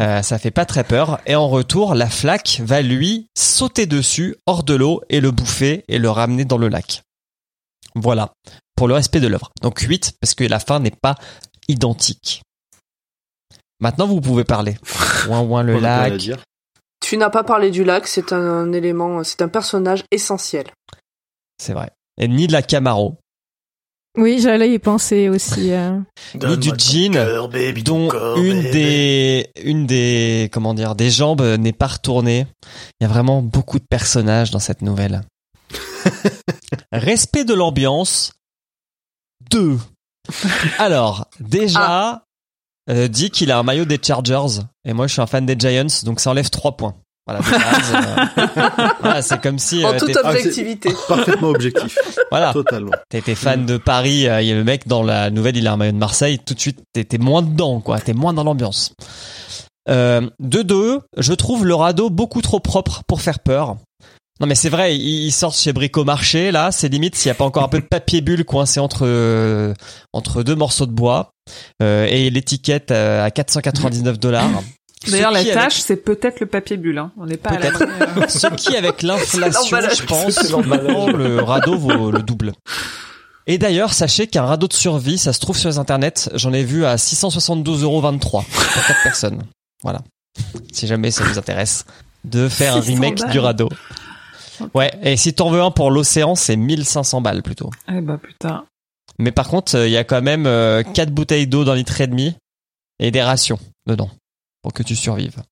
Euh, 0.00 0.22
ça 0.22 0.38
fait 0.38 0.50
pas 0.50 0.64
très 0.64 0.84
peur. 0.84 1.20
Et 1.26 1.36
en 1.36 1.48
retour, 1.48 1.94
la 1.94 2.10
flaque 2.10 2.60
va 2.64 2.82
lui 2.82 3.28
sauter 3.36 3.86
dessus, 3.86 4.36
hors 4.46 4.64
de 4.64 4.74
l'eau, 4.74 5.00
et 5.08 5.20
le 5.20 5.30
bouffer 5.30 5.84
et 5.88 5.98
le 5.98 6.10
ramener 6.10 6.44
dans 6.44 6.58
le 6.58 6.68
lac. 6.68 7.02
Voilà. 7.94 8.32
Pour 8.74 8.88
le 8.88 8.94
respect 8.94 9.20
de 9.20 9.28
l'œuvre. 9.28 9.50
Donc 9.62 9.80
8, 9.80 10.14
parce 10.20 10.34
que 10.34 10.44
la 10.44 10.58
fin 10.58 10.80
n'est 10.80 10.90
pas 10.90 11.14
identique. 11.68 12.42
Maintenant, 13.80 14.06
vous 14.06 14.20
pouvez 14.20 14.44
parler. 14.44 14.76
Ouin 15.28 15.40
ouin 15.40 15.62
le 15.62 15.78
lac. 15.78 16.30
Tu 17.00 17.16
n'as 17.16 17.30
pas 17.30 17.44
parlé 17.44 17.70
du 17.70 17.84
lac, 17.84 18.06
c'est 18.06 18.32
un 18.32 18.72
élément, 18.72 19.22
c'est 19.22 19.42
un 19.42 19.48
personnage 19.48 20.04
essentiel. 20.10 20.66
C'est 21.60 21.72
vrai. 21.72 21.90
Et 22.18 22.26
ni 22.28 22.46
de 22.46 22.52
la 22.52 22.62
Camaro, 22.62 23.16
Oui, 24.18 24.38
j'allais 24.40 24.72
y 24.72 24.78
penser 24.78 25.28
aussi. 25.28 25.72
euh. 25.72 25.98
ni 26.34 26.56
du 26.58 26.70
jean, 26.78 27.12
cœur, 27.12 27.48
baby, 27.48 27.84
ton 27.84 28.04
dont 28.04 28.08
corps, 28.08 28.38
une 28.38 28.62
baby. 28.62 28.70
des, 28.70 29.50
une 29.62 29.86
des, 29.86 30.48
comment 30.52 30.72
dire, 30.74 30.94
des 30.94 31.10
jambes 31.10 31.42
n'est 31.42 31.72
pas 31.74 31.86
retournée. 31.88 32.46
Il 33.00 33.04
y 33.04 33.06
a 33.06 33.08
vraiment 33.08 33.42
beaucoup 33.42 33.78
de 33.78 33.84
personnages 33.88 34.50
dans 34.50 34.58
cette 34.58 34.82
nouvelle. 34.82 35.22
Respect 36.92 37.44
de 37.44 37.54
l'ambiance. 37.54 38.32
2. 39.50 39.78
Alors, 40.78 41.28
déjà, 41.38 42.24
euh, 42.90 43.08
dit 43.08 43.30
qu'il 43.30 43.50
a 43.50 43.58
un 43.58 43.62
maillot 43.62 43.84
des 43.84 43.98
Chargers. 44.02 44.62
Et 44.84 44.92
moi, 44.92 45.06
je 45.06 45.12
suis 45.12 45.22
un 45.22 45.26
fan 45.26 45.44
des 45.46 45.56
Giants, 45.58 45.86
donc 46.04 46.20
ça 46.20 46.30
enlève 46.30 46.50
3 46.50 46.76
points. 46.76 46.94
Voilà, 47.28 47.40
euh, 47.40 48.46
voilà, 49.00 49.20
c'est 49.22 49.40
comme 49.40 49.58
si 49.58 49.84
en 49.84 49.92
euh, 49.94 49.98
toute 49.98 50.12
t'es- 50.12 50.18
Ah, 50.22 50.30
objectivité. 50.30 50.90
Parfaitement 51.08 51.48
objectif. 51.48 51.98
voilà, 52.30 52.52
Totalement. 52.52 52.92
T'étais 53.08 53.34
fan 53.34 53.66
de 53.66 53.78
Paris, 53.78 54.28
euh, 54.28 54.40
il 54.42 54.46
y 54.48 54.52
a 54.52 54.54
le 54.54 54.62
mec 54.62 54.86
dans 54.86 55.02
la 55.02 55.30
nouvelle, 55.30 55.56
il 55.56 55.66
a 55.66 55.72
un 55.72 55.76
maillot 55.76 55.90
de 55.90 55.96
Marseille, 55.98 56.38
tout 56.38 56.54
de 56.54 56.60
suite 56.60 56.78
t'étais 56.92 57.18
moins 57.18 57.42
dedans, 57.42 57.80
quoi, 57.80 57.98
t'es 57.98 58.12
moins 58.12 58.32
dans 58.32 58.44
l'ambiance. 58.44 58.92
Euh, 59.88 60.28
de 60.38 60.62
deux, 60.62 61.00
je 61.16 61.32
trouve 61.32 61.64
le 61.66 61.74
radeau 61.74 62.10
beaucoup 62.10 62.42
trop 62.42 62.60
propre 62.60 63.02
pour 63.08 63.20
faire 63.20 63.40
peur. 63.40 63.76
Non 64.38 64.46
mais 64.46 64.54
c'est 64.54 64.68
vrai, 64.68 64.96
ils 64.96 65.32
sortent 65.32 65.56
chez 65.58 65.72
Bricomarché, 65.72 66.52
là, 66.52 66.70
c'est 66.70 66.88
limite 66.88 67.16
s'il 67.16 67.30
n'y 67.30 67.32
a 67.32 67.36
pas 67.36 67.44
encore 67.44 67.64
un 67.64 67.68
peu 67.68 67.80
de 67.80 67.86
papier 67.86 68.20
bulle 68.20 68.44
coincé 68.44 68.78
entre 68.78 69.00
euh, 69.06 69.72
entre 70.12 70.44
deux 70.44 70.54
morceaux 70.54 70.86
de 70.86 70.92
bois 70.92 71.30
et 71.80 72.30
l'étiquette 72.30 72.90
euh, 72.90 73.24
à 73.24 73.30
499 73.30 74.18
dollars. 74.18 74.50
D'ailleurs, 75.10 75.30
la 75.30 75.44
tâche, 75.44 75.80
c'est 75.80 75.96
peut-être 75.96 76.40
le 76.40 76.46
papier 76.46 76.76
bulle. 76.76 76.98
Hein. 76.98 77.12
On 77.16 77.26
n'est 77.26 77.36
pas 77.36 77.50
à 77.50 77.58
la... 77.58 78.28
Ce 78.28 78.48
qui, 78.54 78.74
avec 78.76 79.02
l'inflation, 79.02 79.62
je 79.62 80.04
pense, 80.04 80.50
le 81.12 81.42
radeau 81.42 81.78
vaut 81.78 82.10
le 82.10 82.22
double. 82.22 82.52
Et 83.46 83.58
d'ailleurs, 83.58 83.92
sachez 83.92 84.26
qu'un 84.26 84.44
radeau 84.44 84.66
de 84.66 84.72
survie, 84.72 85.18
ça 85.18 85.32
se 85.32 85.38
trouve 85.38 85.56
sur 85.56 85.68
les 85.68 85.78
internets. 85.78 86.28
J'en 86.34 86.52
ai 86.52 86.64
vu 86.64 86.84
à 86.84 86.96
672,23€ 86.96 88.18
pour 88.18 88.42
4 88.42 89.02
personnes. 89.04 89.42
Voilà. 89.84 90.00
Si 90.72 90.88
jamais 90.88 91.12
ça 91.12 91.22
vous 91.24 91.38
intéresse 91.38 91.84
de 92.24 92.48
faire 92.48 92.74
un 92.74 92.82
600 92.82 92.94
remake 92.94 93.18
balles. 93.20 93.30
du 93.30 93.38
radeau. 93.38 93.68
Ouais, 94.74 94.90
et 95.02 95.16
si 95.16 95.34
t'en 95.34 95.50
veux 95.50 95.62
un 95.62 95.70
pour 95.70 95.90
l'océan, 95.90 96.34
c'est 96.34 96.56
1500 96.56 97.20
balles 97.20 97.42
plutôt. 97.42 97.70
Eh 97.88 98.00
bah 98.00 98.18
putain. 98.20 98.64
Mais 99.18 99.32
par 99.32 99.48
contre, 99.48 99.76
euh, 99.76 99.86
il 99.86 99.92
y 99.92 99.96
a 99.96 100.04
quand 100.04 100.22
même 100.22 100.44
4 100.94 101.10
bouteilles 101.10 101.46
d'eau 101.46 101.64
d'un 101.64 101.74
litre 101.74 102.00
et 102.00 102.06
demi 102.06 102.34
et 102.98 103.10
des 103.10 103.22
rations 103.22 103.58
dedans 103.86 104.10
pour 104.62 104.72
que 104.72 104.82
tu 104.82 104.96
survives. 104.96 105.42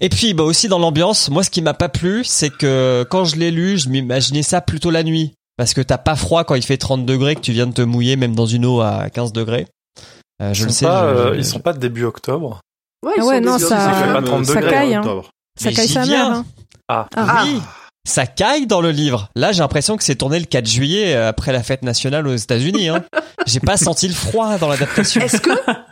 Et 0.00 0.08
puis, 0.08 0.32
bah 0.34 0.44
aussi 0.44 0.68
dans 0.68 0.78
l'ambiance, 0.78 1.28
moi 1.28 1.42
ce 1.42 1.50
qui 1.50 1.60
m'a 1.60 1.74
pas 1.74 1.88
plu, 1.88 2.24
c'est 2.24 2.50
que 2.50 3.04
quand 3.10 3.24
je 3.24 3.36
l'ai 3.36 3.50
lu, 3.50 3.78
je 3.78 3.88
m'imaginais 3.88 4.42
ça 4.42 4.60
plutôt 4.60 4.90
la 4.90 5.02
nuit. 5.02 5.32
Parce 5.56 5.74
que 5.74 5.80
t'as 5.80 5.98
pas 5.98 6.14
froid 6.14 6.44
quand 6.44 6.54
il 6.54 6.62
fait 6.62 6.76
30 6.76 7.04
degrés, 7.04 7.34
que 7.34 7.40
tu 7.40 7.50
viens 7.52 7.66
de 7.66 7.72
te 7.72 7.82
mouiller 7.82 8.14
même 8.14 8.36
dans 8.36 8.46
une 8.46 8.64
eau 8.64 8.80
à 8.80 9.10
15 9.10 9.32
degrés. 9.32 9.66
Euh, 10.40 10.54
je 10.54 10.62
Ils 10.62 10.66
le 10.66 10.70
sont 10.70 10.78
sais. 10.78 10.86
pas, 10.86 11.00
je- 11.00 11.18
euh, 11.18 11.34
je- 11.34 11.38
ils 11.40 11.44
sont 11.44 11.58
pas 11.58 11.72
de 11.72 11.80
début 11.80 12.04
octobre. 12.04 12.60
Ouais, 13.04 13.12
Ah 13.16 13.18
ils 13.18 13.22
ouais, 13.24 13.38
sont 13.38 13.44
non, 13.44 13.58
ça- 13.58 13.68
Ça 13.68 13.92
fait 13.92 14.12
pas 14.12 14.22
30 14.22 14.44
ça 14.46 14.62
caille, 14.62 14.94
hein. 14.94 15.00
octobre. 15.00 15.30
Ça 15.60 15.68
Mais 15.70 15.74
caille 15.74 15.88
sa 15.88 16.06
mère. 16.06 16.26
hein. 16.26 16.46
Ah, 16.86 17.08
Ah. 17.16 17.42
Oui, 17.44 17.60
ça 18.08 18.26
caille 18.26 18.66
dans 18.66 18.80
le 18.80 18.90
livre. 18.90 19.28
Là, 19.36 19.52
j'ai 19.52 19.60
l'impression 19.60 19.96
que 19.96 20.02
c'est 20.02 20.16
tourné 20.16 20.38
le 20.38 20.46
4 20.46 20.66
juillet 20.66 21.14
euh, 21.14 21.28
après 21.28 21.52
la 21.52 21.62
fête 21.62 21.82
nationale 21.82 22.26
aux 22.26 22.34
États-Unis. 22.34 22.88
Hein. 22.88 23.04
j'ai 23.46 23.60
pas 23.60 23.76
senti 23.76 24.08
le 24.08 24.14
froid 24.14 24.56
dans 24.58 24.68
l'adaptation. 24.68 25.20
Est-ce 25.20 25.40
que, 25.40 25.50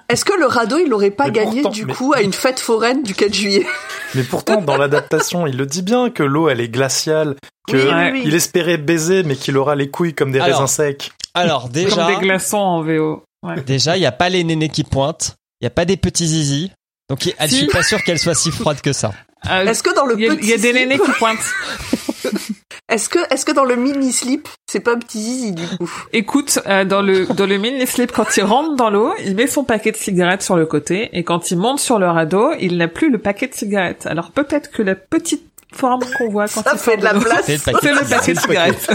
est-ce 0.09 0.25
que 0.25 0.39
le 0.39 0.47
radeau, 0.47 0.79
il 0.85 0.93
aurait 0.93 1.11
pas 1.11 1.27
Mais 1.27 1.33
gagné 1.33 1.63
pourtant, 1.63 1.71
du 1.71 1.85
mais- 1.87 1.93
coup 1.95 2.13
à 2.15 2.23
une 2.23 2.33
fête 2.33 2.59
foraine 2.61 3.03
du 3.03 3.15
4 3.15 3.35
juillet? 3.35 3.67
Mais 4.15 4.23
pourtant 4.23 4.63
dans 4.63 4.77
l'adaptation, 4.77 5.47
il 5.47 5.57
le 5.57 5.67
dit 5.67 5.83
bien 5.83 6.11
que 6.11 6.23
l'eau 6.23 6.49
elle 6.49 6.61
est 6.61 6.69
glaciale, 6.69 7.35
que 7.69 7.77
Oui, 7.77 7.83
oui, 7.85 7.89
Ouais. 7.95 8.11
oui. 8.13 8.23
il 8.25 8.35
espérait 8.35 8.79
baiser 8.79 9.23
mais 9.25 9.35
qu'il 9.37 9.57
aura 9.59 9.75
les 9.75 9.91
couilles 9.91 10.15
comme 10.15 10.33
des 10.33 10.39
Alors, 10.41 10.61
raisins 10.61 10.73
secs. 10.73 11.11
Alors 11.35 11.69
déjà, 11.69 11.97
Comme 12.07 12.15
des 12.15 12.21
glaçons 12.27 12.57
en 12.57 12.83
VO. 12.83 13.25
Ouais. 13.43 13.61
déjà, 13.63 13.97
il 13.97 14.03
y 14.03 14.07
a 14.07 14.13
pas 14.13 14.29
les 14.31 14.43
nénés 14.45 14.69
qui 14.71 14.85
pointent, 14.85 15.35
il 15.61 15.65
y 15.65 15.67
a 15.67 15.71
pas 15.71 15.85
des 15.85 15.97
petits 15.99 16.27
zizi. 16.29 16.71
Donc, 17.09 17.21
je 17.23 17.47
Si. 17.47 17.57
suis 17.57 17.67
pas 17.67 17.83
sûr 17.83 18.03
qu'elle 18.03 18.19
soit 18.19 18.35
si 18.35 18.51
froide 18.51 18.81
que 18.81 18.93
ça. 18.93 19.13
Euh, 19.49 19.65
Est-ce 19.67 19.83
que 19.83 19.95
dans 19.95 20.07
le 20.07 20.15
Il 20.19 20.25
y, 20.25 20.29
a- 20.29 20.35
petit 20.35 20.43
il 20.45 20.51
y 20.51 20.55
a 20.55 20.59
des 20.59 20.73
nénés 20.73 20.99
qui 20.99 21.11
pointent. 21.19 21.39
Est-ce 22.89 23.09
que, 23.09 23.19
est-ce 23.33 23.45
que 23.45 23.51
dans 23.51 23.65
le 23.65 23.75
mini 23.75 24.13
slip, 24.13 24.49
c'est 24.71 24.79
pas 24.79 24.93
un 24.93 24.99
petit 24.99 25.21
zizi 25.21 25.53
du 25.53 25.67
coup? 25.77 25.91
Écoute, 26.13 26.61
euh, 26.69 26.85
dans 26.85 27.03
le 27.03 27.27
dans 27.27 27.47
le 27.47 27.59
mini 27.59 27.85
slip, 27.85 28.13
quand 28.13 28.37
il 28.37 28.45
rentre 28.45 28.77
dans 28.77 28.91
l'eau, 28.91 29.13
il 29.25 29.35
met 29.35 29.49
son 29.49 29.65
paquet 29.65 29.91
de 29.91 29.97
cigarettes 29.97 30.43
sur 30.43 30.57
le 30.57 30.67
côté, 30.67 31.09
et 31.13 31.25
quand 31.25 31.51
il 31.51 31.59
monte 31.59 31.81
sur 31.81 31.99
le 31.99 32.07
radeau, 32.09 32.53
il 32.61 32.77
n'a 32.77 32.87
plus 32.87 33.11
le 33.11 33.19
paquet 33.19 33.49
de 33.49 33.55
cigarettes. 33.55 34.07
Alors 34.07 34.31
peut-être 34.31 34.71
que 34.71 34.83
la 34.83 34.95
petite 34.95 35.43
forme 35.75 36.05
qu'on 36.17 36.31
voit 36.31 36.47
quand 36.47 36.63
Ça 36.63 36.73
il 36.75 36.79
fait 36.79 36.97
de 36.97 37.03
la 37.05 37.15
place. 37.15 37.45
C'est 37.47 37.55
le 37.67 37.73
paquet. 38.05 38.35
De 38.35 38.39
cigarettes. 38.41 38.91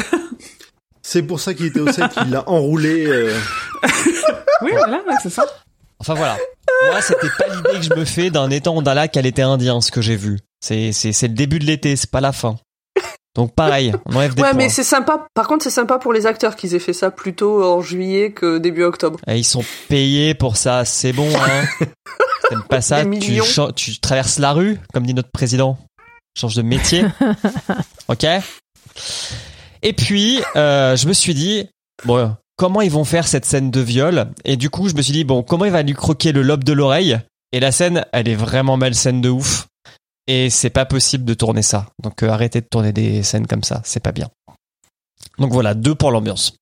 C'est 1.02 1.24
pour 1.24 1.42
ça 1.42 1.54
qu'il 1.54 1.66
était 1.66 1.82
au 1.82 1.92
sec, 1.92 2.06
il 2.26 2.32
l'a 2.32 2.48
enroulé. 2.48 3.06
euh, 3.08 3.36
Oui, 4.62 4.72
voilà, 4.74 5.02
c'est 5.22 5.30
ça. 5.32 5.44
Enfin 6.02 6.16
voilà. 6.16 6.36
Moi, 6.92 7.00
c'était 7.02 7.30
pas 7.38 7.48
l'idée 7.48 7.80
que 7.88 7.94
je 7.94 8.00
me 8.00 8.06
fais 8.06 8.32
d'un 8.32 8.50
étang 8.50 8.82
d'un 8.82 8.96
lac 8.96 9.16
à 9.16 9.22
l'été 9.22 9.44
indien, 9.44 9.82
ce 9.82 9.92
que 9.92 10.02
j'ai 10.02 10.16
vu. 10.16 10.40
C'est, 10.60 10.92
c'est, 10.94 11.14
c'est 11.14 11.28
le 11.28 11.36
début 11.36 11.60
de 11.60 11.66
l'été, 11.66 11.96
c'est 11.96 12.10
pas 12.10 12.22
la 12.22 12.32
fin. 12.32 12.58
Donc 13.36 13.54
pareil, 13.56 13.94
on 14.08 14.16
enlève 14.16 14.34
des 14.34 14.42
Ouais, 14.42 14.50
points. 14.50 14.58
mais 14.58 14.70
c'est 14.70 14.84
sympa. 14.84 15.26
Par 15.36 15.48
contre, 15.48 15.64
c'est 15.64 15.70
sympa 15.70 16.00
pour 16.00 16.12
les 16.12 16.26
acteurs 16.26 16.56
qu'ils 16.56 16.74
aient 16.76 16.80
fait 16.80 16.92
ça 16.94 17.12
plus 17.12 17.34
tôt 17.36 17.64
en 17.64 17.82
juillet 17.82 18.32
que 18.34 18.58
début 18.58 18.84
octobre. 18.84 19.20
Ils 19.28 19.46
sont 19.46 19.64
payés 19.90 20.34
pour 20.34 20.58
ça, 20.58 20.84
c'est 20.86 21.14
bon, 21.14 21.30
hein. 21.38 21.86
T'aimes 22.50 22.64
pas 22.68 22.82
ça, 22.82 23.04
Des 23.06 23.20
tu, 23.20 23.30
millions. 23.32 23.44
chan- 23.46 23.72
tu 23.72 24.00
traverses 24.00 24.40
la 24.40 24.52
rue, 24.54 24.80
comme 24.94 25.06
dit 25.06 25.14
notre 25.14 25.30
président. 25.32 25.78
Change 26.38 26.56
de 26.56 26.62
métier. 26.64 27.06
ok 28.10 28.26
Et 29.84 29.94
puis, 29.94 30.42
euh, 30.56 30.96
je 30.96 31.08
me 31.08 31.14
suis 31.14 31.34
dit, 31.34 31.68
bon, 32.06 32.36
comment 32.62 32.82
ils 32.82 32.92
vont 32.92 33.06
faire 33.06 33.28
cette 33.28 33.46
scène 33.46 33.72
de 33.72 33.82
viol 33.82 34.30
Et 34.46 34.56
du 34.56 34.70
coup, 34.70 34.88
je 34.88 34.94
me 34.94 35.02
suis 35.02 35.14
dit, 35.14 35.24
bon, 35.24 35.42
comment 35.42 35.66
il 35.66 35.72
va 35.72 35.82
lui 35.82 35.96
croquer 35.96 36.32
le 36.32 36.44
lobe 36.44 36.64
de 36.64 36.74
l'oreille? 36.74 37.20
Et 37.52 37.60
la 37.60 37.72
scène, 37.72 38.06
elle 38.14 38.28
est 38.28 38.36
vraiment 38.36 38.78
malsaine 38.78 39.20
de 39.20 39.30
ouf. 39.30 39.68
Et 40.28 40.52
c'est 40.52 40.70
pas 40.70 40.86
possible 40.86 41.26
de 41.26 41.34
tourner 41.34 41.64
ça. 41.64 41.88
Donc 42.04 42.22
euh, 42.22 42.30
arrêtez 42.30 42.62
de 42.62 42.68
tourner 42.70 42.94
des 42.94 43.24
scènes 43.24 43.48
comme 43.48 43.64
ça, 43.64 43.82
c'est 43.84 44.00
pas 44.00 44.12
bien. 44.12 44.30
Donc 45.40 45.52
voilà, 45.52 45.74
deux 45.74 45.96
pour 45.96 46.12
l'ambiance. 46.12 46.54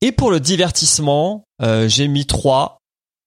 Et 0.00 0.10
pour 0.10 0.32
le 0.32 0.40
divertissement, 0.40 1.44
euh, 1.62 1.86
j'ai 1.86 2.08
mis 2.08 2.26
trois 2.26 2.78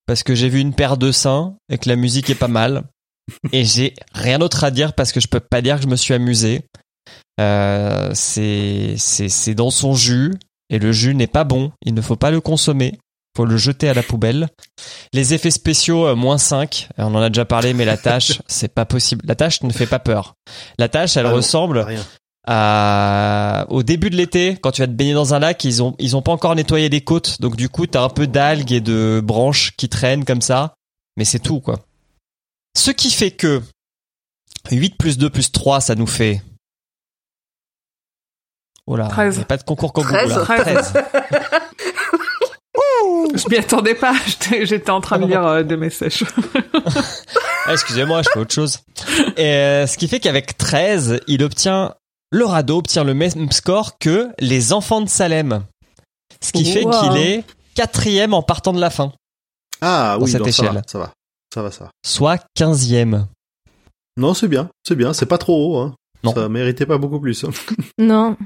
parce 0.06 0.22
que 0.22 0.34
j'ai 0.34 0.50
vu 0.50 0.60
une 0.60 0.74
paire 0.74 0.98
de 0.98 1.10
seins 1.12 1.56
et 1.70 1.78
que 1.78 1.88
la 1.88 1.96
musique 1.96 2.28
est 2.28 2.34
pas 2.34 2.46
mal. 2.46 2.84
Et 3.52 3.64
j'ai 3.64 3.94
rien 4.12 4.38
d'autre 4.38 4.64
à 4.64 4.70
dire 4.70 4.92
parce 4.92 5.12
que 5.12 5.20
je 5.20 5.28
peux 5.28 5.40
pas 5.40 5.62
dire 5.62 5.76
que 5.76 5.84
je 5.84 5.88
me 5.88 5.96
suis 5.96 6.12
amusé. 6.12 6.60
Euh, 7.40 8.10
c'est 8.12 8.96
c'est 8.98 9.30
c'est 9.30 9.54
dans 9.54 9.70
son 9.70 9.94
jus 9.94 10.34
et 10.70 10.78
le 10.78 10.92
jus 10.92 11.14
n'est 11.14 11.26
pas 11.26 11.44
bon. 11.44 11.72
Il 11.82 11.94
ne 11.94 12.00
faut 12.00 12.16
pas 12.16 12.30
le 12.30 12.40
consommer. 12.40 12.98
Faut 13.36 13.44
le 13.44 13.56
jeter 13.58 13.88
à 13.90 13.94
la 13.94 14.02
poubelle. 14.02 14.48
Les 15.12 15.34
effets 15.34 15.50
spéciaux 15.50 16.06
euh, 16.06 16.14
moins 16.14 16.38
5, 16.38 16.88
on 16.96 17.14
en 17.14 17.20
a 17.20 17.28
déjà 17.28 17.44
parlé, 17.44 17.74
mais 17.74 17.84
la 17.84 17.98
tâche, 17.98 18.40
c'est 18.46 18.72
pas 18.72 18.86
possible. 18.86 19.22
La 19.26 19.34
tâche 19.34 19.62
ne 19.62 19.70
fait 19.72 19.86
pas 19.86 19.98
peur. 19.98 20.34
La 20.78 20.88
tâche, 20.88 21.16
elle 21.18 21.26
Ah 21.26 21.32
ressemble 21.32 21.84
à- 22.48 23.66
au 23.68 23.82
début 23.82 24.08
de 24.08 24.16
l'été, 24.16 24.56
quand 24.60 24.70
tu 24.70 24.80
vas 24.80 24.86
te 24.86 24.92
baigner 24.92 25.12
dans 25.14 25.34
un 25.34 25.38
lac, 25.38 25.62
ils 25.64 25.82
ont, 25.82 25.94
ils 25.98 26.16
ont 26.16 26.22
pas 26.22 26.32
encore 26.32 26.54
nettoyé 26.54 26.88
les 26.88 27.00
côtes, 27.02 27.40
donc 27.40 27.56
du 27.56 27.68
coup, 27.68 27.86
t'as 27.86 28.02
un 28.02 28.08
peu 28.08 28.26
d'algues 28.26 28.72
et 28.72 28.80
de 28.80 29.20
branches 29.22 29.72
qui 29.76 29.88
traînent 29.88 30.24
comme 30.24 30.40
ça, 30.40 30.74
mais 31.16 31.24
c'est 31.24 31.40
tout, 31.40 31.60
quoi. 31.60 31.80
Ce 32.76 32.90
qui 32.90 33.10
fait 33.10 33.32
que 33.32 33.62
8 34.70 34.96
plus 34.96 35.18
2 35.18 35.28
plus 35.28 35.50
3, 35.52 35.80
ça 35.80 35.94
nous 35.94 36.06
fait... 36.06 36.40
Oh 38.86 38.96
là, 38.96 39.08
13. 39.08 39.38
y 39.38 39.40
a 39.40 39.44
pas 39.44 39.56
de 39.56 39.62
concours 39.64 39.92
comme 39.92 40.08
là. 40.08 40.26
13. 40.26 40.92
13. 40.92 40.92
Je 43.34 43.48
m'y 43.48 43.56
attendais 43.56 43.94
pas. 43.94 44.14
J'étais 44.62 44.90
en 44.90 45.00
train 45.00 45.18
de 45.18 45.26
lire 45.26 45.46
euh, 45.46 45.62
de 45.62 45.76
messages. 45.76 46.24
Ah, 47.66 47.72
excusez-moi, 47.72 48.22
je 48.22 48.28
fais 48.32 48.38
autre 48.38 48.54
chose. 48.54 48.80
Et, 49.36 49.44
euh, 49.46 49.86
ce 49.86 49.96
qui 49.96 50.08
fait 50.08 50.20
qu'avec 50.20 50.56
13, 50.56 51.20
il 51.26 51.42
obtient, 51.42 51.94
le 52.30 52.44
radeau 52.44 52.78
obtient 52.78 53.04
le 53.04 53.14
même 53.14 53.50
score 53.52 53.98
que 53.98 54.28
les 54.38 54.72
enfants 54.72 55.00
de 55.00 55.08
Salem. 55.08 55.64
Ce 56.40 56.52
qui 56.52 56.64
fait 56.64 56.84
qu'il 56.84 57.16
est 57.16 57.44
quatrième 57.74 58.34
en 58.34 58.42
partant 58.42 58.72
de 58.72 58.80
la 58.80 58.90
fin. 58.90 59.12
Ah 59.80 60.16
oui, 60.20 60.30
cette 60.30 60.40
non, 60.44 60.52
ça 60.52 60.62
va, 60.62 60.68
échelle. 60.70 60.82
ça 60.86 60.98
va, 60.98 61.12
ça 61.52 61.62
va, 61.62 61.70
ça 61.70 61.84
va. 61.84 61.90
soit 62.04 62.42
15e. 62.58 63.24
Non, 64.16 64.32
c'est 64.32 64.48
bien, 64.48 64.70
c'est 64.86 64.96
bien, 64.96 65.12
c'est 65.12 65.26
pas 65.26 65.38
trop 65.38 65.74
haut. 65.74 65.78
Hein. 65.80 65.94
Non. 66.24 66.34
Ça 66.34 66.48
méritait 66.48 66.86
pas 66.86 66.98
beaucoup 66.98 67.20
plus. 67.20 67.44
hein. 67.44 67.50
Non. 67.98 68.36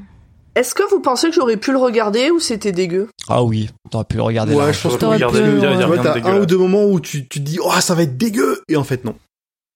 Est-ce 0.56 0.74
que 0.74 0.82
vous 0.90 1.00
pensez 1.00 1.28
que 1.28 1.34
j'aurais 1.34 1.56
pu 1.56 1.70
le 1.72 1.78
regarder 1.78 2.30
ou 2.30 2.40
c'était 2.40 2.72
dégueu? 2.72 3.08
Ah 3.28 3.42
oui, 3.42 3.70
t'aurais 3.90 4.04
pu 4.04 4.16
le 4.16 4.22
regarder 4.22 4.54
Ouais, 4.54 4.66
là. 4.66 4.72
je 4.72 4.82
pense 4.82 4.94
que 4.94 4.98
pu, 4.98 5.06
ouais. 5.06 5.18
Tu 5.18 5.86
vois, 5.86 5.98
t'as 5.98 6.28
un 6.30 6.40
ou 6.40 6.46
deux 6.46 6.58
moments 6.58 6.84
où 6.84 6.98
tu, 7.00 7.28
tu 7.28 7.38
te 7.40 7.44
dis, 7.44 7.58
oh, 7.62 7.70
ça 7.80 7.94
va 7.94 8.02
être 8.02 8.16
dégueu, 8.16 8.60
et 8.68 8.76
en 8.76 8.84
fait, 8.84 9.04
non. 9.04 9.14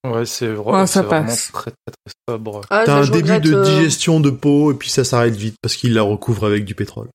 Ouais, 0.06 0.26
c'est 0.26 0.48
vrai, 0.48 0.72
Ouais, 0.80 0.86
ça 0.86 1.00
c'est 1.00 1.06
vraiment 1.06 1.26
passe. 1.26 1.50
très, 1.52 1.70
très, 1.70 1.92
très 2.04 2.34
sobre. 2.34 2.60
ah, 2.70 2.82
T'as 2.84 2.96
un 2.96 3.00
début 3.02 3.16
regrette, 3.32 3.42
de 3.44 3.54
euh, 3.54 3.62
digestion 3.64 4.20
de 4.20 4.30
peau, 4.30 4.72
et 4.72 4.74
puis 4.74 4.90
ça 4.90 5.04
s'arrête 5.04 5.34
vite 5.36 5.54
parce 5.62 5.76
qu'il 5.76 5.94
la 5.94 6.02
recouvre 6.02 6.44
avec 6.46 6.64
du 6.64 6.74
pétrole. 6.74 7.08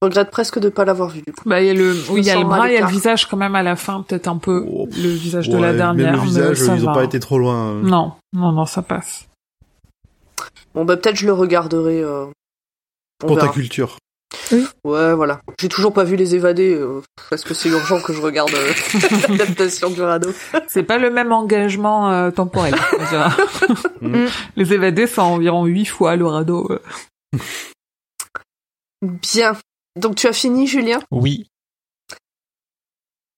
Je 0.00 0.06
regrette 0.06 0.30
presque 0.30 0.60
de 0.60 0.68
pas 0.68 0.84
l'avoir 0.84 1.08
vu 1.08 1.22
du 1.26 1.32
coup. 1.32 1.48
Bah, 1.48 1.60
il 1.60 1.66
y 1.66 1.70
a 1.70 1.74
le, 1.74 1.92
oui, 2.10 2.20
il 2.20 2.26
y 2.26 2.30
a 2.30 2.36
le 2.38 2.44
bras, 2.44 2.68
il 2.70 2.74
y 2.74 2.76
a 2.76 2.82
le 2.82 2.92
visage 2.92 3.26
quand 3.26 3.36
même 3.36 3.56
à 3.56 3.64
la 3.64 3.74
fin, 3.74 4.02
peut-être 4.02 4.28
un 4.28 4.36
peu 4.36 4.64
Oh, 4.70 4.86
le 4.96 5.08
visage 5.08 5.48
de 5.48 5.56
la 5.56 5.72
dernière. 5.72 6.12
Même 6.12 6.20
le 6.20 6.26
visage, 6.26 6.60
mais 6.60 6.66
ça 6.66 6.76
ils 6.76 6.82
ont 6.84 6.86
va. 6.86 6.92
pas 6.94 7.04
été 7.04 7.18
trop 7.18 7.38
loin. 7.38 7.70
hein. 7.72 7.80
Non, 7.82 8.12
non, 8.32 8.52
non, 8.52 8.64
ça 8.66 8.82
passe. 8.82 9.26
Bon 10.74 10.84
bah 10.84 10.96
peut-être 10.96 11.16
je 11.16 11.26
le 11.26 11.32
regarderai. 11.32 12.02
euh, 12.02 12.26
Pour 13.18 13.38
ta 13.38 13.48
culture. 13.48 13.98
Ouais, 14.84 15.14
voilà. 15.14 15.40
J'ai 15.58 15.68
toujours 15.68 15.92
pas 15.92 16.04
vu 16.04 16.16
les 16.16 16.34
évadés 16.34 16.74
euh, 16.74 17.00
parce 17.30 17.44
que 17.44 17.54
c'est 17.54 17.68
urgent 17.70 18.00
que 18.00 18.12
je 18.12 18.20
regarde 18.20 18.52
euh, 18.54 18.72
l'adaptation 19.28 19.88
du 19.90 20.02
radeau. 20.02 20.30
C'est 20.68 20.82
pas 20.82 20.98
le 20.98 21.10
même 21.10 21.32
engagement 21.32 22.10
euh, 22.10 22.30
temporel. 22.30 22.74
Mm. 24.00 24.26
Les 24.54 24.72
évadés, 24.72 25.08
c'est 25.08 25.20
environ 25.20 25.64
huit 25.64 25.86
fois 25.86 26.14
le 26.14 26.24
radeau. 26.24 26.70
euh. 26.70 26.78
Bien. 29.02 29.56
Donc 29.96 30.14
tu 30.14 30.28
as 30.28 30.32
fini, 30.32 30.68
Julien? 30.68 31.00
Oui. 31.10 31.48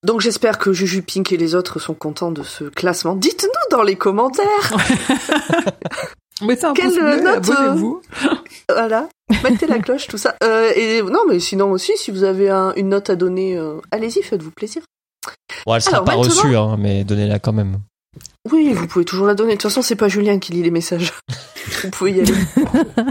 Donc 0.02 0.20
j'espère 0.20 0.58
que 0.58 0.74
Juju 0.74 1.00
Pink 1.02 1.32
et 1.32 1.38
les 1.38 1.54
autres 1.54 1.78
sont 1.78 1.94
contents 1.94 2.30
de 2.30 2.42
ce 2.42 2.64
classement. 2.64 3.16
Dites-nous 3.16 3.76
dans 3.76 3.82
les 3.82 3.96
commentaires. 3.96 4.74
Mettez 6.42 6.64
un 6.66 6.72
Quelle 6.72 6.86
pouce 6.86 6.96
bleu, 6.98 7.20
note, 7.22 7.48
euh, 7.48 7.52
abonnez-vous. 7.52 8.02
Voilà. 8.70 9.08
Mettez 9.44 9.66
la 9.66 9.78
cloche, 9.80 10.06
tout 10.06 10.16
ça. 10.18 10.36
Euh, 10.44 10.70
et 10.76 11.02
non, 11.02 11.20
mais 11.28 11.40
sinon 11.40 11.70
aussi, 11.72 11.92
si 11.96 12.10
vous 12.10 12.22
avez 12.24 12.50
un- 12.50 12.72
une 12.76 12.88
note 12.90 13.10
à 13.10 13.16
donner, 13.16 13.56
euh, 13.56 13.80
allez-y, 13.90 14.22
faites-vous 14.22 14.52
plaisir. 14.52 14.82
Bon, 15.66 15.74
elle 15.74 15.82
sera 15.82 15.96
Alors, 15.96 16.04
pas 16.04 16.16
maintenant- 16.16 16.28
reçue, 16.34 16.56
hein, 16.56 16.76
mais 16.78 17.02
donnez-la 17.04 17.38
quand 17.40 17.52
même. 17.52 17.78
Oui, 18.50 18.72
vous 18.72 18.86
pouvez 18.86 19.04
toujours 19.04 19.26
la 19.26 19.34
donner. 19.34 19.52
De 19.52 19.56
toute 19.60 19.70
façon, 19.70 19.82
c'est 19.82 19.96
pas 19.96 20.08
Julien 20.08 20.38
qui 20.38 20.52
lit 20.52 20.62
les 20.62 20.70
messages. 20.70 21.12
vous 21.82 21.90
pouvez 21.90 22.12
y 22.12 22.20
aller. 22.20 22.32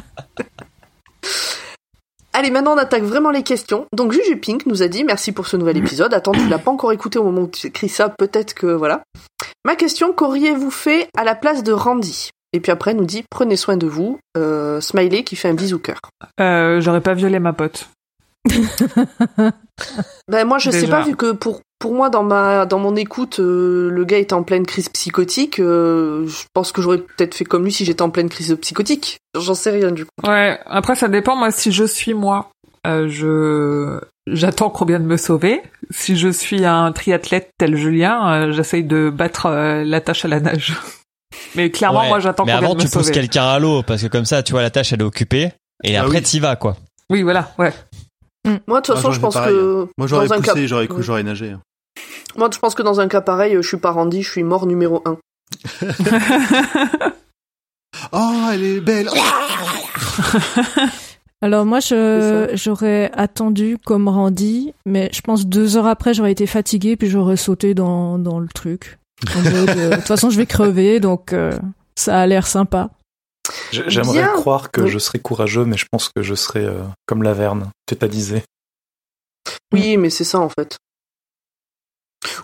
Allez, 2.33 2.51
maintenant 2.51 2.73
on 2.73 2.77
attaque 2.77 3.03
vraiment 3.03 3.31
les 3.31 3.43
questions. 3.43 3.85
Donc 3.93 4.11
Juju 4.13 4.37
Pink 4.39 4.65
nous 4.65 4.81
a 4.81 4.87
dit 4.87 5.03
merci 5.03 5.31
pour 5.33 5.47
ce 5.47 5.57
nouvel 5.57 5.77
épisode. 5.77 6.13
Attends, 6.13 6.31
tu 6.31 6.47
l'as 6.47 6.59
pas 6.59 6.71
encore 6.71 6.91
écouté 6.93 7.19
au 7.19 7.23
moment 7.23 7.41
où 7.41 7.47
tu 7.47 7.67
écris 7.67 7.89
ça, 7.89 8.07
peut-être 8.09 8.53
que 8.53 8.67
voilà. 8.67 9.01
Ma 9.65 9.75
question, 9.75 10.13
qu'auriez-vous 10.13 10.71
fait 10.71 11.09
à 11.17 11.23
la 11.25 11.35
place 11.35 11.63
de 11.63 11.73
Randy? 11.73 12.29
Et 12.53 12.59
puis 12.59 12.71
après, 12.71 12.91
elle 12.91 12.97
nous 12.97 13.05
dit 13.05 13.23
prenez 13.29 13.55
soin 13.55 13.77
de 13.77 13.87
vous. 13.87 14.19
Euh, 14.37 14.81
smiley 14.81 15.23
qui 15.23 15.35
fait 15.35 15.49
un 15.49 15.53
bisou 15.53 15.79
cœur. 15.79 15.99
Euh, 16.39 16.81
J'aurais 16.81 17.01
pas 17.01 17.13
violé 17.13 17.39
ma 17.39 17.53
pote. 17.53 17.89
Ben 20.27 20.45
moi, 20.45 20.57
je 20.59 20.69
sais 20.71 20.81
Déjà. 20.81 20.97
pas 20.97 21.03
vu 21.03 21.15
que 21.15 21.31
pour 21.31 21.61
pour 21.79 21.93
moi 21.93 22.09
dans 22.09 22.23
ma 22.23 22.65
dans 22.65 22.79
mon 22.79 22.95
écoute, 22.95 23.39
euh, 23.39 23.89
le 23.89 24.03
gars 24.05 24.17
était 24.17 24.33
en 24.33 24.43
pleine 24.43 24.65
crise 24.65 24.89
psychotique. 24.89 25.59
euh, 25.59 26.27
je 26.27 26.43
pense 26.53 26.71
que 26.71 26.81
j'aurais 26.81 26.97
peut-être 26.99 27.33
fait 27.35 27.45
comme 27.45 27.63
lui 27.63 27.71
si 27.71 27.85
j'étais 27.85 28.01
en 28.01 28.09
pleine 28.09 28.29
crise 28.29 28.55
psychotique. 28.61 29.19
J'en 29.37 29.53
sais 29.55 29.71
rien 29.71 29.91
du 29.91 30.05
coup. 30.05 30.11
Ouais, 30.27 30.59
après 30.65 30.95
ça 30.95 31.07
dépend. 31.07 31.35
Moi, 31.35 31.51
si 31.51 31.71
je 31.71 31.83
suis 31.85 32.13
moi, 32.13 32.49
euh, 32.85 33.07
je 33.09 33.99
j'attends 34.27 34.69
qu'on 34.69 34.85
vienne 34.85 35.05
me 35.05 35.17
sauver. 35.17 35.61
Si 35.89 36.15
je 36.17 36.29
suis 36.29 36.65
un 36.65 36.91
triathlète 36.91 37.49
tel 37.57 37.75
Julien, 37.77 38.51
j'essaye 38.51 38.83
de 38.83 39.09
battre 39.09 39.49
la 39.49 40.01
tâche 40.01 40.25
à 40.25 40.27
la 40.27 40.39
nage. 40.39 40.73
Mais 41.55 41.69
clairement, 41.71 42.01
Ouais. 42.01 42.07
moi, 42.09 42.19
j'attends 42.19 42.45
Mais 42.45 42.51
avant, 42.51 42.75
me 42.75 42.79
tu 42.81 42.89
pousses 42.89 43.11
quelqu'un 43.11 43.43
à 43.45 43.59
l'eau, 43.59 43.81
parce 43.83 44.01
que 44.01 44.07
comme 44.07 44.25
ça, 44.25 44.43
tu 44.43 44.51
vois, 44.53 44.61
la 44.61 44.69
tâche, 44.69 44.93
elle 44.93 45.01
est 45.01 45.05
occupée. 45.05 45.51
Et 45.83 45.97
Ah 45.97 46.03
après, 46.03 46.17
oui. 46.17 46.23
t'y 46.23 46.39
vas, 46.39 46.55
quoi. 46.55 46.77
Oui, 47.09 47.21
voilà, 47.23 47.51
ouais. 47.57 47.73
Moi, 48.67 48.81
de 48.81 48.85
toute 48.85 48.95
façon, 48.95 49.11
je 49.11 49.19
pense 49.19 49.33
pareil, 49.33 49.53
que 49.53 49.87
Moi, 49.97 50.07
j'aurais 50.07 50.27
dans 50.27 50.35
un 50.35 50.41
poussé, 50.41 50.53
cas- 50.53 50.67
j'aurais 50.67 50.87
cru, 50.87 50.97
Ouais. 50.97 51.03
j'aurais 51.03 51.23
nagé. 51.23 51.51
hein. 51.51 51.61
moi, 52.37 52.49
je 52.53 52.59
pense 52.59 52.75
que 52.75 52.81
dans 52.83 52.99
un 52.99 53.07
cas 53.07 53.21
pareil, 53.21 53.55
je 53.55 53.61
suis 53.67 53.77
pas 53.77 53.91
Randy, 53.91 54.21
je 54.23 54.31
suis 54.31 54.43
mort 54.43 54.65
numéro 54.65 55.01
un. 55.05 55.17
Oh, 58.11 58.33
elle 58.53 58.63
est 58.63 58.79
belle. 58.81 59.09
Alors 61.41 61.65
moi, 61.65 61.79
je 61.79 62.49
j'aurais 62.53 63.09
attendu 63.13 63.77
comme 63.85 64.07
Randy, 64.07 64.73
mais 64.85 65.09
je 65.13 65.21
pense 65.21 65.45
deux 65.47 65.77
heures 65.77 65.87
après, 65.87 66.13
j'aurais 66.13 66.31
été 66.31 66.45
fatiguée 66.47 66.95
puis 66.97 67.09
j'aurais 67.09 67.37
sauté 67.37 67.73
dans 67.73 68.17
dans 68.19 68.39
le 68.39 68.47
truc. 68.47 68.97
Euh, 69.35 69.89
de 69.91 69.95
toute 69.95 70.05
façon, 70.07 70.29
je 70.29 70.37
vais 70.37 70.45
crever, 70.45 70.99
donc 70.99 71.33
euh, 71.33 71.57
ça 71.95 72.19
a 72.21 72.25
l'air 72.27 72.47
sympa. 72.47 72.89
J'aimerais 73.71 74.23
croire 74.35 74.71
que 74.71 74.81
Oui. 74.81 74.89
je 74.89 74.99
serais 74.99 75.19
courageux, 75.19 75.65
mais 75.65 75.77
je 75.77 75.85
pense 75.91 76.09
que 76.15 76.21
je 76.21 76.35
serais 76.35 76.63
euh, 76.65 76.81
comme 77.05 77.23
Laverne, 77.23 77.69
tétanisé. 77.85 78.43
Oui, 79.73 79.97
mais 79.97 80.09
c'est 80.09 80.23
ça 80.23 80.39
en 80.39 80.49
fait. 80.49 80.77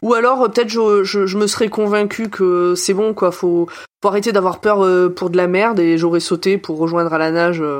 Ou 0.01 0.13
alors 0.13 0.41
euh, 0.43 0.47
peut-être 0.49 0.69
je, 0.69 1.03
je, 1.03 1.25
je 1.27 1.37
me 1.37 1.47
serais 1.47 1.69
convaincu 1.69 2.29
que 2.29 2.73
c'est 2.75 2.93
bon 2.93 3.13
quoi, 3.13 3.31
faut, 3.31 3.67
faut 4.01 4.07
arrêter 4.09 4.31
d'avoir 4.31 4.59
peur 4.59 4.83
euh, 4.83 5.09
pour 5.09 5.29
de 5.29 5.37
la 5.37 5.47
merde 5.47 5.79
et 5.79 5.97
j'aurais 5.97 6.19
sauté 6.21 6.57
pour 6.57 6.77
rejoindre 6.77 7.13
à 7.13 7.17
la 7.17 7.31
nage 7.31 7.61
euh, 7.61 7.77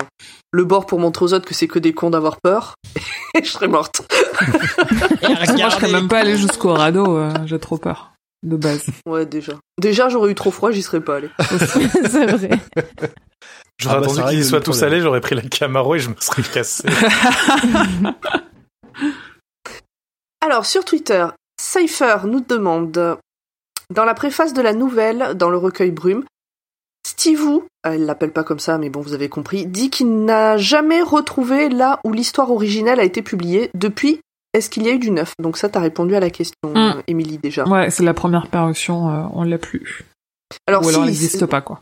le 0.51 0.63
bord 0.65 0.85
pour 0.85 0.99
montrer 0.99 1.25
aux 1.25 1.33
autres 1.33 1.45
que 1.47 1.53
c'est 1.53 1.67
que 1.67 1.79
des 1.79 1.93
cons 1.93 2.09
d'avoir 2.09 2.41
peur 2.41 2.75
et 3.33 3.43
je 3.43 3.49
serais 3.49 3.67
morte. 3.67 4.01
Moi, 5.23 5.69
je 5.69 5.75
serais 5.75 5.91
même 5.91 6.07
pas 6.07 6.19
allé 6.19 6.37
jusqu'au 6.37 6.73
radeau. 6.73 7.17
euh, 7.17 7.31
J'ai 7.45 7.59
trop 7.59 7.77
peur 7.77 8.11
de 8.45 8.55
base. 8.55 8.85
Ouais 9.05 9.25
déjà. 9.25 9.53
Déjà 9.81 10.09
j'aurais 10.09 10.31
eu 10.31 10.35
trop 10.35 10.51
froid, 10.51 10.71
j'y 10.71 10.81
serais 10.81 11.01
pas 11.01 11.17
allée. 11.17 11.29
c'est 11.39 12.25
vrai. 12.25 12.49
J'aurais 13.77 13.97
Ah 13.97 13.99
bah, 13.99 14.07
attendu 14.11 14.23
qu'ils 14.29 14.45
soient 14.45 14.61
tous 14.61 14.83
allés, 14.83 15.01
j'aurais 15.01 15.21
pris 15.21 15.35
la 15.35 15.41
Camaro 15.41 15.95
et 15.95 15.99
je 15.99 16.09
me 16.09 16.15
serais 16.19 16.43
cassé. 16.43 16.87
Alors, 20.41 20.65
sur 20.65 20.85
Twitter, 20.85 21.25
Cypher 21.59 22.17
nous 22.25 22.39
demande, 22.39 23.17
dans 23.93 24.05
la 24.05 24.13
préface 24.13 24.53
de 24.53 24.61
la 24.61 24.73
nouvelle, 24.73 25.33
dans 25.35 25.49
le 25.49 25.57
recueil 25.57 25.91
Brume, 25.91 26.23
Steve, 27.05 27.61
elle 27.83 28.05
l'appelle 28.05 28.31
pas 28.31 28.43
comme 28.43 28.59
ça, 28.59 28.77
mais 28.77 28.89
bon, 28.89 29.01
vous 29.01 29.13
avez 29.13 29.29
compris, 29.29 29.65
dit 29.65 29.89
qu'il 29.89 30.23
n'a 30.25 30.57
jamais 30.57 31.01
retrouvé 31.01 31.69
là 31.69 31.99
où 32.03 32.13
l'histoire 32.13 32.51
originelle 32.51 32.99
a 32.99 33.03
été 33.03 33.21
publiée. 33.21 33.69
Depuis, 33.73 34.21
est-ce 34.55 34.69
qu'il 34.69 34.83
y 34.83 34.89
a 34.89 34.91
eu 34.93 34.99
du 34.99 35.11
neuf? 35.11 35.33
Donc 35.41 35.57
ça, 35.57 35.69
t'as 35.69 35.79
répondu 35.79 36.15
à 36.15 36.19
la 36.19 36.29
question, 36.29 36.55
Mm. 36.65 36.77
euh, 36.77 37.01
Émilie, 37.07 37.37
déjà. 37.37 37.67
Ouais, 37.67 37.89
c'est 37.91 38.03
la 38.03 38.13
première 38.13 38.47
parution, 38.47 39.09
euh, 39.09 39.23
on 39.33 39.43
l'a 39.43 39.57
plus. 39.57 40.03
Alors, 40.67 40.83
Ou 40.85 40.89
alors 40.89 41.01
elle 41.01 41.07
n'existe 41.09 41.45
pas, 41.45 41.61
quoi. 41.61 41.81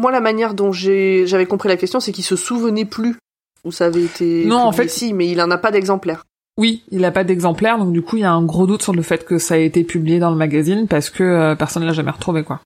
moi, 0.00 0.12
la 0.12 0.20
manière 0.20 0.54
dont 0.54 0.70
j'avais 0.72 1.46
compris 1.46 1.68
la 1.68 1.76
question, 1.76 1.98
c'est 2.00 2.12
qu'il 2.12 2.24
se 2.24 2.36
souvenait 2.36 2.84
plus 2.84 3.16
où 3.64 3.72
ça 3.72 3.86
avait 3.86 4.04
été. 4.04 4.44
Non, 4.44 4.58
en 4.60 4.72
fait- 4.72 4.88
si, 4.88 5.12
mais 5.12 5.28
il 5.28 5.40
en 5.42 5.50
a 5.50 5.58
pas 5.58 5.70
d'exemplaire. 5.72 6.24
Oui, 6.56 6.82
il 6.90 7.04
a 7.04 7.10
pas 7.12 7.24
d'exemplaire, 7.24 7.78
donc 7.78 7.92
du 7.92 8.02
coup, 8.02 8.16
il 8.16 8.20
y 8.22 8.24
a 8.24 8.32
un 8.32 8.44
gros 8.44 8.66
doute 8.66 8.82
sur 8.82 8.92
le 8.94 9.02
fait 9.02 9.24
que 9.24 9.38
ça 9.38 9.54
a 9.54 9.58
été 9.58 9.84
publié 9.84 10.18
dans 10.18 10.30
le 10.30 10.36
magazine 10.36 10.86
parce 10.88 11.10
que 11.10 11.22
euh, 11.22 11.54
personne 11.56 11.84
l'a 11.84 11.92
jamais 11.92 12.10
retrouvé, 12.10 12.42
quoi. 12.44 12.60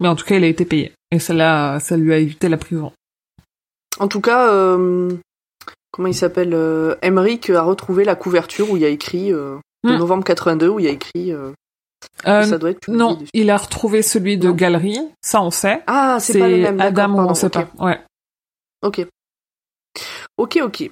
Mais 0.00 0.08
en 0.08 0.14
tout 0.16 0.24
cas, 0.24 0.36
il 0.36 0.44
a 0.44 0.46
été 0.46 0.64
payé. 0.64 0.92
Et 1.10 1.18
ça 1.18 1.34
lui 1.96 2.12
a 2.12 2.18
évité 2.18 2.48
la 2.48 2.56
prison. 2.58 2.92
En 3.98 4.08
tout 4.08 4.20
cas, 4.20 4.48
euh, 4.52 5.10
comment 5.90 6.08
il 6.08 6.14
s'appelle 6.14 6.52
euh, 6.54 6.96
Emmerich 7.02 7.50
a 7.50 7.62
retrouvé 7.62 8.04
la 8.04 8.14
couverture 8.16 8.70
où 8.70 8.76
il 8.76 8.82
y 8.82 8.86
a 8.86 8.88
écrit 8.88 9.32
euh, 9.32 9.56
de 9.84 9.92
Hmm. 9.92 9.96
novembre 9.98 10.24
82 10.24 10.68
où 10.68 10.78
il 10.80 10.86
y 10.86 10.88
a 10.88 10.92
écrit 10.92 11.32
euh, 11.32 11.52
Euh, 12.26 12.42
ça 12.42 12.58
doit 12.58 12.70
être 12.70 12.88
non, 12.90 13.14
dessus. 13.14 13.30
il 13.32 13.48
a 13.50 13.56
retrouvé 13.56 14.02
celui 14.02 14.36
de 14.38 14.48
Non. 14.48 14.54
Galerie, 14.54 14.98
ça 15.22 15.40
on 15.42 15.50
sait. 15.52 15.82
Ah, 15.86 16.18
c'est 16.20 16.38
pas 16.38 16.48
mêmes. 16.48 16.76
d'accord, 16.76 16.86
Adam 17.04 17.14
pardon, 17.14 17.30
on 17.30 17.34
sait 17.34 17.48
pas. 17.48 17.68
Ouais. 17.78 18.00
Ok. 18.82 19.06
Ok, 20.36 20.58
ok. 20.62 20.90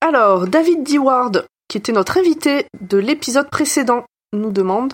Alors, 0.00 0.46
David 0.46 0.82
Deward, 0.84 1.46
qui 1.68 1.78
était 1.78 1.92
notre 1.92 2.18
invité 2.18 2.66
de 2.80 2.98
l'épisode 2.98 3.48
précédent, 3.50 4.04
nous 4.32 4.50
demande 4.52 4.92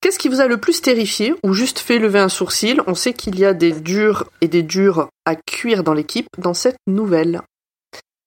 Qu'est-ce 0.00 0.18
qui 0.18 0.28
vous 0.28 0.40
a 0.40 0.46
le 0.48 0.56
plus 0.58 0.80
terrifié 0.82 1.34
ou 1.44 1.52
juste 1.52 1.78
fait 1.78 1.98
lever 2.00 2.18
un 2.18 2.28
sourcil? 2.28 2.80
On 2.88 2.94
sait 2.96 3.12
qu'il 3.12 3.38
y 3.38 3.44
a 3.44 3.54
des 3.54 3.70
durs 3.72 4.24
et 4.40 4.48
des 4.48 4.64
durs 4.64 5.08
à 5.24 5.36
cuire 5.36 5.84
dans 5.84 5.94
l'équipe 5.94 6.26
dans 6.38 6.54
cette 6.54 6.76
nouvelle. 6.88 7.40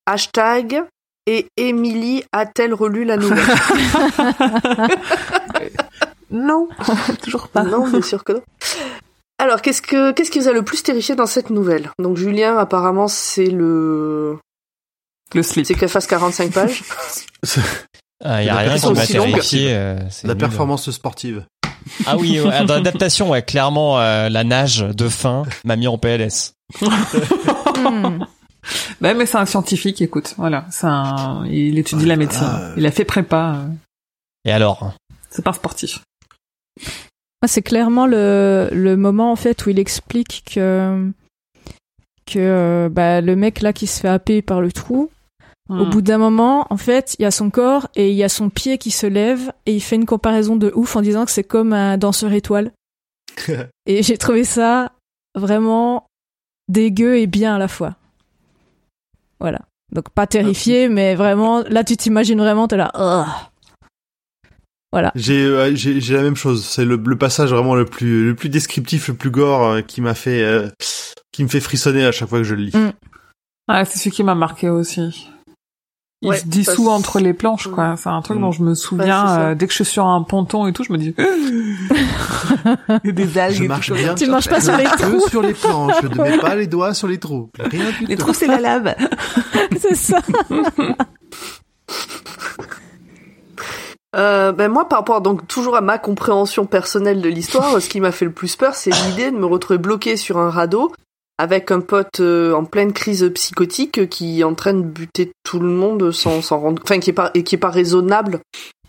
Hashtag 0.05 0.83
et 1.27 1.47
Émilie 1.57 2.23
a-t-elle 2.31 2.73
relu 2.73 3.03
la 3.05 3.17
nouvelle? 3.17 3.45
Non, 6.31 6.67
toujours 7.23 7.47
pas. 7.47 7.63
Non, 7.63 7.87
bien 7.87 8.01
sûr 8.01 8.23
que 8.23 8.33
non. 8.33 8.41
Alors, 9.37 9.61
qu'est-ce 9.61 9.81
que 9.81 10.11
qu'est-ce 10.11 10.31
qui 10.31 10.39
vous 10.39 10.47
a 10.47 10.53
le 10.53 10.63
plus 10.63 10.81
terrifié 10.83 11.15
dans 11.15 11.27
cette 11.27 11.49
nouvelle? 11.49 11.91
Donc, 11.99 12.17
Julien, 12.17 12.57
apparemment, 12.57 13.07
c'est 13.07 13.45
le 13.45 14.37
Le 15.33 15.43
slip. 15.43 15.65
c'est 15.65 15.75
qu'elle 15.75 15.87
fasse 15.87 16.07
45 16.07 16.51
pages. 16.51 16.83
Ah, 18.23 18.43
y 18.43 18.49
a 18.49 18.55
rien 18.57 18.75
qui 18.75 18.81
performance 18.81 18.97
m'a 18.97 19.05
terrifié. 19.05 19.67
euh, 19.75 19.99
La 20.23 20.33
nul. 20.33 20.37
performance 20.37 20.89
sportive. 20.91 21.45
Ah 22.07 22.17
oui, 22.17 22.39
ouais, 22.41 22.65
dans 22.65 22.73
l'adaptation, 22.75 23.29
ouais, 23.29 23.43
clairement, 23.43 23.99
euh, 23.99 24.27
la 24.29 24.43
nage 24.43 24.79
de 24.79 25.07
fin 25.07 25.43
m'a 25.63 25.75
mis 25.75 25.87
en 25.87 25.97
PLS. 25.99 26.53
Bah, 29.01 29.13
mais 29.13 29.25
c'est 29.25 29.37
un 29.37 29.45
scientifique, 29.45 30.01
écoute. 30.01 30.33
Voilà, 30.37 30.65
c'est 30.71 30.87
un... 30.87 31.45
il 31.47 31.77
étudie 31.77 32.05
la 32.05 32.15
médecine. 32.15 32.47
Il 32.77 32.85
a 32.85 32.91
fait 32.91 33.05
prépa. 33.05 33.57
euh, 33.57 33.67
Et 34.45 34.51
alors? 34.51 34.93
C'est 35.29 35.43
pas 35.43 35.51
un 35.51 35.53
sportif. 35.53 35.99
C'est 37.47 37.61
clairement 37.61 38.07
le, 38.07 38.69
le 38.71 38.97
moment 38.97 39.31
en 39.31 39.35
fait 39.35 39.65
où 39.65 39.69
il 39.69 39.77
explique 39.77 40.43
que 40.55 41.11
que 42.25 42.39
euh, 42.39 42.89
bah, 42.89 43.21
le 43.21 43.35
mec 43.35 43.61
là 43.61 43.71
qui 43.71 43.85
se 43.85 43.99
fait 43.99 44.07
happer 44.07 44.41
par 44.41 44.61
le 44.61 44.71
trou, 44.71 45.11
au 45.69 45.73
Hmm. 45.85 45.89
bout 45.89 46.01
d'un 46.03 46.17
moment, 46.19 46.67
en 46.71 46.77
fait, 46.77 47.15
il 47.17 47.23
y 47.23 47.25
a 47.25 47.31
son 47.31 47.49
corps 47.49 47.87
et 47.95 48.09
il 48.11 48.15
y 48.15 48.23
a 48.23 48.29
son 48.29 48.49
pied 48.51 48.77
qui 48.77 48.91
se 48.91 49.07
lève 49.07 49.51
et 49.65 49.73
il 49.75 49.79
fait 49.81 49.95
une 49.95 50.05
comparaison 50.05 50.55
de 50.55 50.71
ouf 50.75 50.95
en 50.95 51.01
disant 51.01 51.25
que 51.25 51.31
c'est 51.31 51.43
comme 51.43 51.73
un 51.73 51.97
danseur 51.97 52.33
étoile. 52.33 52.71
et 53.87 54.03
j'ai 54.03 54.17
trouvé 54.19 54.43
ça 54.43 54.91
vraiment 55.35 56.05
dégueu 56.67 57.17
et 57.17 57.25
bien 57.27 57.55
à 57.55 57.57
la 57.59 57.67
fois. 57.67 57.95
Voilà. 59.39 59.61
Donc 59.91 60.09
pas 60.09 60.27
terrifié, 60.27 60.89
mais 60.89 61.15
vraiment, 61.15 61.63
là 61.69 61.83
tu 61.83 61.95
t'imagines 61.97 62.39
vraiment, 62.39 62.67
t'es 62.67 62.77
là. 62.77 62.91
Ugh. 62.95 63.27
Voilà. 64.91 65.11
J'ai 65.15 65.43
euh, 65.43 65.75
j'ai 65.75 65.99
j'ai 65.99 66.13
la 66.15 66.23
même 66.23 66.37
chose. 66.37 66.65
C'est 66.65 66.85
le, 66.85 66.95
le 66.95 67.17
passage 67.17 67.51
vraiment 67.51 67.75
le 67.75 67.85
plus 67.85 68.27
le 68.27 68.35
plus 68.35 68.49
descriptif, 68.49 69.09
le 69.09 69.13
plus 69.13 69.29
gore 69.29 69.63
euh, 69.65 69.81
qui 69.81 69.99
m'a 70.01 70.13
fait 70.13 70.41
euh, 70.41 70.69
qui 71.31 71.43
me 71.43 71.49
fait 71.49 71.59
frissonner 71.59 72.05
à 72.05 72.11
chaque 72.11 72.29
fois 72.29 72.37
que 72.39 72.45
je 72.45 72.55
le 72.55 72.63
lis. 72.63 72.77
Mm. 72.77 72.93
Ah, 73.67 73.83
c'est 73.83 73.99
celui 73.99 74.11
qui 74.11 74.23
m'a 74.23 74.35
marqué 74.35 74.69
aussi. 74.69 75.29
Il 76.25 76.29
Ouais, 76.29 76.37
se 76.39 76.45
dissout 76.47 76.85
parce- 76.85 76.97
entre 76.97 77.19
les 77.19 77.33
planches, 77.33 77.67
quoi. 77.67 77.95
C'est 77.97 78.09
un 78.09 78.21
truc 78.21 78.37
Mm. 78.37 78.41
dont 78.41 78.51
je 78.51 78.63
me 78.63 78.73
souviens. 78.73 79.25
Ouais, 79.37 79.41
euh, 79.51 79.55
dès 79.55 79.67
que 79.67 79.71
je 79.71 79.75
suis 79.83 79.85
sur 79.85 80.05
un 80.07 80.23
ponton 80.23 80.65
et 80.65 80.73
tout, 80.73 80.83
je 80.83 80.91
me 80.91 80.97
dis. 80.97 81.13
Il 81.19 82.99
y 83.03 83.09
a 83.09 83.11
des 83.11 83.37
algues. 83.37 83.53
Je 83.55 83.63
et 83.63 83.67
marche 83.67 83.87
tout. 83.89 83.93
bien. 83.93 84.15
Tu 84.15 84.25
marches 84.27 84.49
pas 84.49 84.59
sur 84.59 84.75
les 84.75 84.83
trous, 84.97 85.27
sur 85.29 85.41
les 85.43 85.53
planches, 85.53 85.93
je 86.01 86.07
ne 86.07 86.15
mets 86.23 86.37
pas 86.39 86.55
les 86.55 86.65
doigts 86.67 86.93
sur 86.95 87.07
les 87.07 87.19
trous. 87.19 87.49
Rien 87.59 87.91
du 87.99 88.05
Les 88.07 88.15
tout. 88.15 88.23
trous, 88.23 88.33
c'est 88.33 88.47
la 88.47 88.59
lave. 88.59 88.95
c'est 89.79 89.95
ça. 89.95 90.19
Euh, 94.15 94.53
ben 94.53 94.71
moi, 94.71 94.87
par 94.87 94.99
rapport 94.99 95.19
donc 95.19 95.45
toujours 95.45 95.75
à 95.75 95.81
ma 95.81 95.97
compréhension 95.97 96.65
personnelle 96.65 97.21
de 97.21 97.27
l'histoire, 97.27 97.81
ce 97.81 97.89
qui 97.89 97.99
m'a 97.99 98.13
fait 98.13 98.23
le 98.23 98.31
plus 98.31 98.55
peur, 98.55 98.73
c'est 98.73 98.91
l'idée 99.07 99.29
de 99.29 99.35
me 99.35 99.45
retrouver 99.45 99.77
bloqué 99.77 100.15
sur 100.15 100.37
un 100.37 100.49
radeau 100.49 100.93
avec 101.37 101.71
un 101.71 101.81
pote 101.81 102.19
euh, 102.19 102.53
en 102.53 102.63
pleine 102.65 102.93
crise 102.93 103.29
psychotique 103.33 104.07
qui 104.09 104.39
est 104.39 104.43
en 104.43 104.55
train 104.55 104.73
de 104.73 104.81
buter 104.81 105.31
tout 105.43 105.59
le 105.59 105.67
monde 105.69 106.11
sans 106.11 106.41
s'en 106.41 106.59
rendre, 106.59 106.81
enfin 106.83 106.99
qui 106.99 107.09
est 107.09 107.13
pas 107.13 107.31
et 107.33 107.43
qui 107.43 107.55
est 107.55 107.59
pas 107.59 107.69
raisonnable 107.69 108.39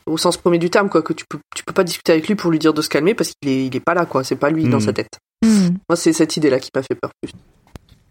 au 0.07 0.17
sens 0.17 0.37
premier 0.37 0.59
du 0.59 0.71
terme 0.71 0.89
quoi, 0.89 1.03
que 1.03 1.13
tu 1.13 1.25
peux 1.29 1.39
tu 1.57 1.65
peux 1.65 1.73
pas 1.73 1.83
discuter 1.85 2.13
avec 2.13 2.29
lui 2.29 2.37
pour 2.37 2.51
lui 2.53 2.59
dire 2.61 2.73
de 2.73 2.83
se 2.83 2.89
calmer 2.89 3.15
parce 3.15 3.33
qu'il 3.33 3.51
est 3.51 3.67
il 3.67 3.75
est 3.75 3.81
pas 3.81 3.95
là 3.95 4.07
quoi, 4.07 4.23
c'est 4.23 4.37
pas 4.37 4.51
lui 4.51 4.65
dans 4.69 4.79
Mm. 4.79 4.81
sa 4.81 4.93
tête. 4.93 5.19
Hmm. 5.45 5.71
Moi, 5.89 5.97
c'est 5.97 6.13
cette 6.13 6.37
idée-là 6.37 6.61
qui 6.61 6.71
m'a 6.75 6.83
fait 6.83 6.95
peur 6.95 7.11
plus. 7.21 7.33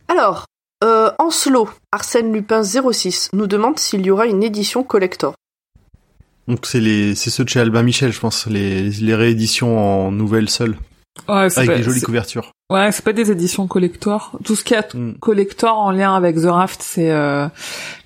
Alors, 0.08 0.46
euh, 0.84 1.10
Ancelot, 1.18 1.70
Arsène 1.92 2.32
Lupin 2.32 2.62
06, 2.64 3.30
nous 3.34 3.48
demande 3.48 3.80
s'il 3.80 4.06
y 4.06 4.12
aura 4.12 4.28
une 4.28 4.44
édition 4.44 4.84
collector. 4.84 5.34
Donc 6.48 6.66
c'est 6.68 6.80
les 6.82 7.16
c'est 7.16 7.30
ceux 7.32 7.44
de 7.44 7.50
chez 7.50 7.60
Albin 7.62 7.82
Michel, 7.82 8.12
je 8.12 8.20
pense, 8.20 8.46
les 8.46 8.90
les 8.90 9.16
rééditions 9.16 9.80
en 9.80 10.12
nouvelles 10.12 10.50
seules 10.50 10.78
Ouais, 11.30 11.50
c'est 11.50 11.60
avec 11.62 11.72
pas, 11.72 11.78
des 11.78 11.84
jolies 11.84 12.02
couvertures. 12.02 12.52
ouais, 12.72 12.92
c'est 12.92 13.04
pas 13.04 13.14
des 13.14 13.32
éditions 13.32 13.68
collector. 13.68 14.38
Tout 14.44 14.56
ce 14.56 14.64
qui 14.64 14.74
est 14.74 14.94
Mm. 14.94 15.14
collector 15.20 15.78
en 15.78 15.92
lien 15.92 16.14
avec 16.16 16.36
The 16.36 16.46
Raft, 16.46 16.82
c'est 16.84 17.10
euh, 17.10 17.48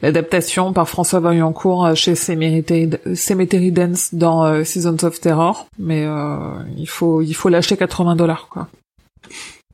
l'adaptation 0.02 0.72
par 0.74 0.88
François 0.88 1.20
Vaillancourt 1.20 1.86
euh, 1.88 1.96
chez 1.96 2.16
Cemetery, 2.16 2.90
Cemetery 3.16 3.72
Dance 3.72 4.14
dans 4.14 4.46
euh, 4.46 4.64
Seasons 4.64 5.04
of 5.04 5.20
Terror. 5.20 5.68
Mais 5.80 6.06
euh, 6.06 6.38
il 6.78 6.88
faut 6.88 7.22
il 7.22 7.34
faut 7.34 7.50
l'acheter 7.50 7.76
80 7.78 8.16
dollars 8.16 8.48
quoi. 8.50 8.68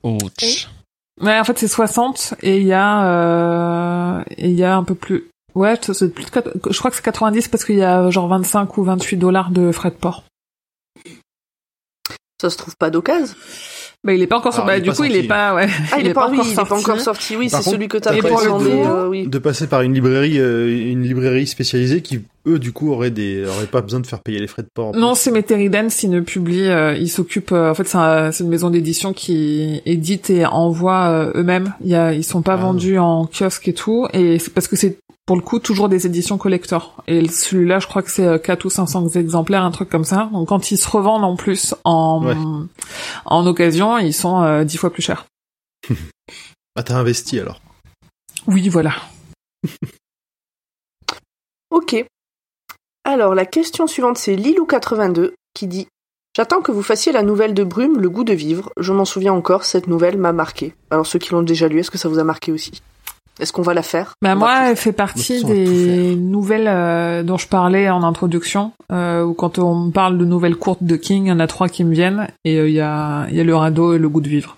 Ouch. 0.03 0.69
Ouais, 1.21 1.39
en 1.39 1.43
fait 1.43 1.57
c'est 1.57 1.67
60 1.67 2.35
et 2.41 2.57
il 2.61 2.67
y 2.67 2.73
a 2.73 3.05
euh, 3.05 4.23
et 4.37 4.49
il 4.49 4.55
y 4.59 4.63
a 4.63 4.75
un 4.75 4.83
peu 4.83 4.95
plus. 4.95 5.25
Ouais, 5.55 5.77
c'est 5.81 6.13
plus 6.13 6.25
de 6.25 6.29
quat- 6.31 6.51
je 6.69 6.77
crois 6.79 6.89
que 6.91 6.97
c'est 6.97 7.03
90 7.03 7.47
parce 7.47 7.63
qu'il 7.63 7.75
y 7.77 7.83
a 7.83 8.09
genre 8.09 8.27
25 8.27 8.77
ou 8.77 8.83
28 8.83 9.17
dollars 9.17 9.51
de 9.51 9.71
frais 9.71 9.91
de 9.91 9.95
port. 9.95 10.23
Ça 12.45 12.51
se 12.51 12.57
trouve 12.57 12.75
pas 12.77 12.91
d'occasion. 12.91 13.33
Bah 14.03 14.13
il 14.13 14.21
est 14.21 14.27
pas 14.27 14.37
encore 14.37 14.53
sorti. 14.53 14.69
il 14.69 14.73
Bah, 14.75 14.79
du 14.79 14.89
pas 14.91 14.95
coup 14.95 15.03
il 15.05 15.11
sorti. 15.13 15.25
est 15.25 15.27
pas 15.27 15.55
ouais. 15.55 15.67
Ah, 15.91 15.95
il, 15.99 16.05
est, 16.07 16.13
pas, 16.13 16.29
oui, 16.29 16.39
il 16.43 16.51
est 16.51 16.55
pas 16.55 16.61
encore 16.75 16.99
sorti. 16.99 17.35
Oui, 17.35 17.49
c'est 17.49 17.63
celui 17.63 17.87
que 17.87 17.97
t'as 17.97 18.11
précommandé. 18.15 18.69
coup, 18.69 18.85
euh, 18.85 19.07
oui. 19.07 19.25
De 19.25 19.39
passer 19.39 19.65
par 19.65 19.81
une 19.81 19.95
librairie 19.95 20.37
euh, 20.39 20.91
une 20.91 21.01
librairie 21.01 21.47
spécialisée 21.47 22.03
qui 22.03 22.21
eux 22.47 22.59
du 22.59 22.71
coup 22.71 22.91
auraient 22.91 23.11
des 23.11 23.45
auraient 23.45 23.67
pas 23.67 23.81
besoin 23.81 23.99
de 23.99 24.07
faire 24.07 24.21
payer 24.21 24.39
les 24.39 24.47
frais 24.47 24.63
de 24.63 24.69
port. 24.73 24.95
Non, 24.95 25.15
c'est 25.15 25.29
Cemetery 25.31 25.69
Dance, 25.69 26.03
ils 26.03 26.09
ne 26.09 26.21
publient, 26.21 26.69
euh, 26.69 26.95
ils 26.95 27.09
s'occupent. 27.09 27.51
euh, 27.51 27.71
en 27.71 27.73
fait, 27.75 27.85
c'est 27.87 27.97
un- 27.97 28.31
c'est 28.31 28.43
une 28.43 28.49
maison 28.49 28.69
d'édition 28.69 29.13
qui 29.13 29.81
édite 29.85 30.29
et 30.29 30.45
envoie 30.45 31.07
euh, 31.09 31.31
eux-mêmes. 31.35 31.73
Il 31.81 31.89
y 31.89 31.95
a, 31.95 32.13
ils 32.13 32.23
sont 32.23 32.41
pas 32.41 32.53
Ah. 32.53 32.57
vendus 32.57 32.97
en 32.99 33.25
kiosque 33.27 33.67
et 33.67 33.73
tout, 33.73 34.07
et 34.13 34.39
c'est 34.39 34.53
parce 34.53 34.67
que 34.67 34.75
c'est 34.75 34.97
pour 35.25 35.35
le 35.35 35.41
coup 35.41 35.57
toujours 35.59 35.89
des 35.89 36.05
éditions 36.05 36.37
collector. 36.37 37.03
Et 37.07 37.27
celui-là, 37.27 37.79
je 37.79 37.87
crois 37.87 38.03
que 38.03 38.11
c'est 38.11 38.25
euh, 38.27 38.37
4 38.37 38.65
ou 38.65 38.69
500 38.69 39.07
exemplaires, 39.15 39.63
un 39.63 39.71
truc 39.71 39.89
comme 39.89 40.03
ça. 40.03 40.29
Donc 40.31 40.49
quand 40.49 40.69
ils 40.71 40.77
se 40.77 40.87
revendent 40.87 41.23
en 41.23 41.35
plus 41.35 41.73
en 41.83 42.23
Ouais. 42.25 42.35
en 43.25 43.47
occasion, 43.47 43.97
ils 43.97 44.13
sont 44.13 44.41
euh, 44.43 44.63
10 44.63 44.77
fois 44.77 44.91
plus 44.91 45.01
chers. 45.01 45.25
Ah 46.77 46.83
t'as 46.83 46.97
investi 46.97 47.39
alors. 47.39 47.61
Oui, 48.47 48.67
voilà. 48.69 48.91
Ok. 51.71 52.05
Alors, 53.05 53.35
la 53.35 53.45
question 53.45 53.85
suivante, 53.85 54.17
c'est 54.17 54.35
Lilou82 54.35 55.33
qui 55.53 55.67
dit 55.67 55.87
J'attends 56.35 56.61
que 56.61 56.71
vous 56.71 56.81
fassiez 56.81 57.11
la 57.11 57.21
nouvelle 57.21 57.53
de 57.53 57.63
Brume, 57.63 57.99
Le 57.99 58.09
goût 58.09 58.23
de 58.23 58.33
vivre. 58.33 58.71
Je 58.77 58.91
m'en 58.91 59.05
souviens 59.05 59.31
encore, 59.31 59.63
cette 59.63 59.87
nouvelle 59.87 60.17
m'a 60.17 60.33
marqué. 60.33 60.73
Alors, 60.89 61.05
ceux 61.05 61.19
qui 61.19 61.31
l'ont 61.31 61.43
déjà 61.43 61.67
lu, 61.67 61.79
est-ce 61.79 61.91
que 61.91 61.99
ça 61.99 62.09
vous 62.09 62.17
a 62.17 62.23
marqué 62.23 62.51
aussi? 62.51 62.81
Est-ce 63.39 63.53
qu'on 63.53 63.61
va 63.61 63.75
la 63.75 63.83
faire? 63.83 64.15
Bah 64.21 64.33
On 64.35 64.39
moi, 64.39 64.55
tout 64.55 64.63
elle 64.69 64.75
fait 64.75 64.91
partie 64.91 65.43
des 65.43 66.15
nouvelles 66.15 66.67
euh, 66.67 67.21
dont 67.21 67.37
je 67.37 67.47
parlais 67.47 67.89
en 67.89 68.01
introduction. 68.01 68.71
Euh, 68.91 69.23
où 69.23 69.33
quand 69.33 69.59
on 69.59 69.75
me 69.75 69.91
parle 69.91 70.17
de 70.17 70.25
nouvelles 70.25 70.55
courtes 70.55 70.83
de 70.83 70.95
King, 70.95 71.25
il 71.25 71.29
y 71.29 71.31
en 71.31 71.39
a 71.39 71.47
trois 71.47 71.69
qui 71.69 71.83
me 71.83 71.93
viennent, 71.93 72.27
et 72.43 72.57
euh, 72.57 72.69
il 72.69 72.73
y 72.73 72.81
a 72.81 73.27
il 73.29 73.35
y 73.35 73.39
a 73.39 73.43
le 73.43 73.55
radeau 73.55 73.93
et 73.93 73.99
le 73.99 74.09
goût 74.09 74.21
de 74.21 74.29
vivre. 74.29 74.57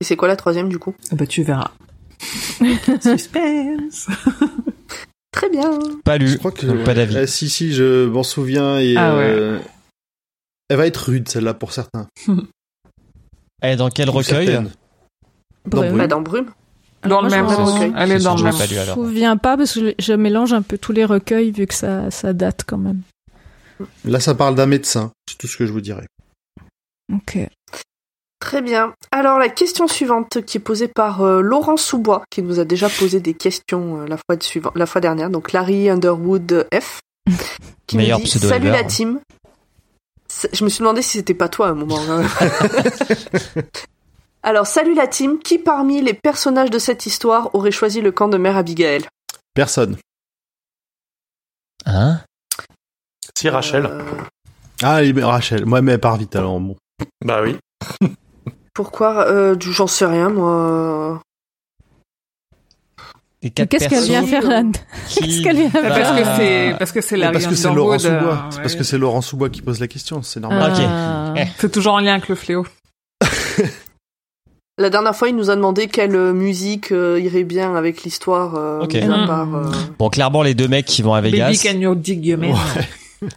Et 0.00 0.04
c'est 0.04 0.16
quoi 0.16 0.28
la 0.28 0.36
troisième, 0.36 0.68
du 0.68 0.78
coup? 0.78 0.94
Ah 1.10 1.14
bah 1.14 1.26
tu 1.26 1.42
verras. 1.42 1.70
Suspense. 3.00 4.08
Très 5.32 5.48
bien. 5.48 5.78
Pas 6.04 6.18
lu. 6.18 6.28
Je 6.28 6.38
crois 6.38 6.50
que 6.52 6.66
donc 6.66 6.84
pas 6.84 6.94
d'avis. 6.94 7.16
Eh, 7.16 7.26
si 7.26 7.48
si, 7.48 7.72
je 7.72 8.06
m'en 8.06 8.22
souviens 8.22 8.78
et 8.78 8.96
Ah 8.96 9.16
ouais. 9.16 9.22
euh, 9.28 9.58
elle 10.68 10.76
va 10.76 10.86
être 10.86 10.96
rude 11.10 11.28
celle-là 11.28 11.54
pour 11.54 11.72
certains. 11.72 12.06
Elle 13.62 13.72
est 13.74 13.76
dans 13.76 13.90
quel 13.90 14.08
recueil 14.08 14.46
certaines. 14.46 14.70
Dans 15.66 15.80
Brume. 15.82 15.98
Bah, 15.98 16.06
dans 16.06 16.20
Brume. 16.22 16.50
Dans 17.02 17.20
le 17.20 17.28
même. 17.30 17.46
recueil. 17.46 17.92
Elle 17.96 18.12
est 18.12 18.18
dans 18.18 18.34
le 18.36 18.42
même. 18.42 18.52
Je 18.54 18.74
me 18.80 18.94
souviens 18.94 19.36
pas 19.36 19.56
parce 19.56 19.74
que 19.74 19.94
je 19.98 20.12
mélange 20.14 20.52
un 20.54 20.62
peu 20.62 20.78
tous 20.78 20.92
les 20.92 21.04
recueils 21.04 21.50
vu 21.50 21.66
que 21.66 21.74
ça, 21.74 22.10
ça 22.10 22.32
date 22.32 22.64
quand 22.66 22.78
même. 22.78 23.02
Là, 24.04 24.18
ça 24.20 24.34
parle 24.34 24.54
d'un 24.54 24.66
médecin. 24.66 25.12
C'est 25.28 25.36
tout 25.38 25.46
ce 25.46 25.56
que 25.56 25.66
je 25.66 25.72
vous 25.72 25.80
dirais. 25.80 26.06
Ok. 27.12 27.38
Très 28.40 28.62
bien. 28.62 28.94
Alors 29.12 29.38
la 29.38 29.48
question 29.50 29.86
suivante 29.86 30.42
qui 30.46 30.56
est 30.56 30.60
posée 30.60 30.88
par 30.88 31.20
euh, 31.22 31.40
Laurent 31.42 31.76
Soubois, 31.76 32.24
qui 32.30 32.42
nous 32.42 32.58
a 32.58 32.64
déjà 32.64 32.88
posé 32.88 33.20
des 33.20 33.34
questions 33.34 34.00
euh, 34.02 34.06
la 34.06 34.16
fois 34.16 34.36
de 34.36 34.42
suivant, 34.42 34.72
la 34.74 34.86
fois 34.86 35.00
dernière. 35.02 35.28
Donc 35.30 35.52
Larry 35.52 35.88
Underwood 35.90 36.66
F. 36.74 37.00
Qui 37.86 37.96
Meilleur 37.98 38.18
nous 38.18 38.24
dit, 38.24 38.30
Salut 38.38 38.68
ever. 38.68 38.76
la 38.78 38.84
team. 38.84 39.20
Je 40.52 40.64
me 40.64 40.68
suis 40.70 40.78
demandé 40.78 41.02
si 41.02 41.18
c'était 41.18 41.34
pas 41.34 41.48
toi 41.48 41.66
à 41.66 41.70
un 41.70 41.74
moment. 41.74 41.98
hein. 42.08 42.22
Alors 44.42 44.66
salut 44.66 44.94
la 44.94 45.06
team. 45.06 45.38
Qui 45.38 45.58
parmi 45.58 46.00
les 46.00 46.14
personnages 46.14 46.70
de 46.70 46.78
cette 46.78 47.04
histoire 47.04 47.54
aurait 47.54 47.72
choisi 47.72 48.00
le 48.00 48.10
camp 48.10 48.28
de 48.28 48.38
Mère 48.38 48.56
Abigail? 48.56 49.04
Personne. 49.54 49.96
Hein? 51.84 52.20
Si, 53.36 53.48
Rachel. 53.50 53.84
Euh, 53.86 54.02
Ah, 54.82 55.00
Rachel. 55.26 55.66
Moi, 55.66 55.82
mais 55.82 55.92
elle 55.92 56.00
part 56.00 56.16
vite 56.16 56.34
alors. 56.36 56.58
Bon. 56.58 56.76
Bah 57.24 57.42
oui. 57.42 57.56
pourquoi 58.74 59.26
euh, 59.28 59.54
du- 59.54 59.72
J'en 59.72 59.86
sais 59.86 60.06
rien 60.06 60.28
moi. 60.28 61.20
Qu'est-ce 63.54 63.88
qu'elle 63.88 64.04
vient 64.04 64.26
faire 64.26 64.46
là 64.46 64.62
qui 65.08 65.20
Qu'est-ce 65.20 65.42
qu'elle 65.42 65.56
vient 65.56 65.68
va- 65.70 65.88
Parce 65.88 66.10
que 66.10 66.24
c'est 66.36 66.74
parce 66.78 66.92
que 66.92 67.00
c'est 67.00 67.18
parce 67.32 67.46
que 67.46 67.54
c'est 67.54 67.72
Laurent 67.72 67.94
euh, 67.94 67.98
C'est 67.98 68.10
parce 68.60 68.72
ouais. 68.72 68.76
que 68.78 68.84
c'est 68.84 68.98
Laurent 68.98 69.22
Sous-Bois 69.22 69.48
qui 69.48 69.62
pose 69.62 69.80
la 69.80 69.88
question. 69.88 70.22
C'est 70.22 70.40
normal. 70.40 70.72
Ah. 70.76 71.32
Eh. 71.38 71.44
C'est 71.58 71.72
toujours 71.72 71.94
en 71.94 72.00
lien 72.00 72.12
avec 72.14 72.28
le 72.28 72.34
fléau. 72.34 72.66
La 74.78 74.88
dernière 74.88 75.14
fois, 75.14 75.28
il 75.28 75.36
nous 75.36 75.50
a 75.50 75.56
demandé 75.56 75.88
quelle 75.88 76.16
euh, 76.16 76.32
musique 76.32 76.90
euh, 76.92 77.20
irait 77.20 77.44
bien 77.44 77.74
avec 77.76 78.02
l'histoire. 78.02 78.54
Euh, 78.56 78.80
Mm. 78.86 78.90
euh, 78.94 79.70
Bon, 79.98 80.08
clairement, 80.08 80.42
les 80.42 80.54
deux 80.54 80.68
mecs 80.68 80.86
qui 80.86 81.02
vont 81.02 81.12
à 81.14 81.20
Baby 81.20 81.38
Vegas. 81.40 81.60
can 81.62 81.78
you 81.78 81.94
dig 81.94 82.24
your 82.24 82.38
man? 82.38 82.54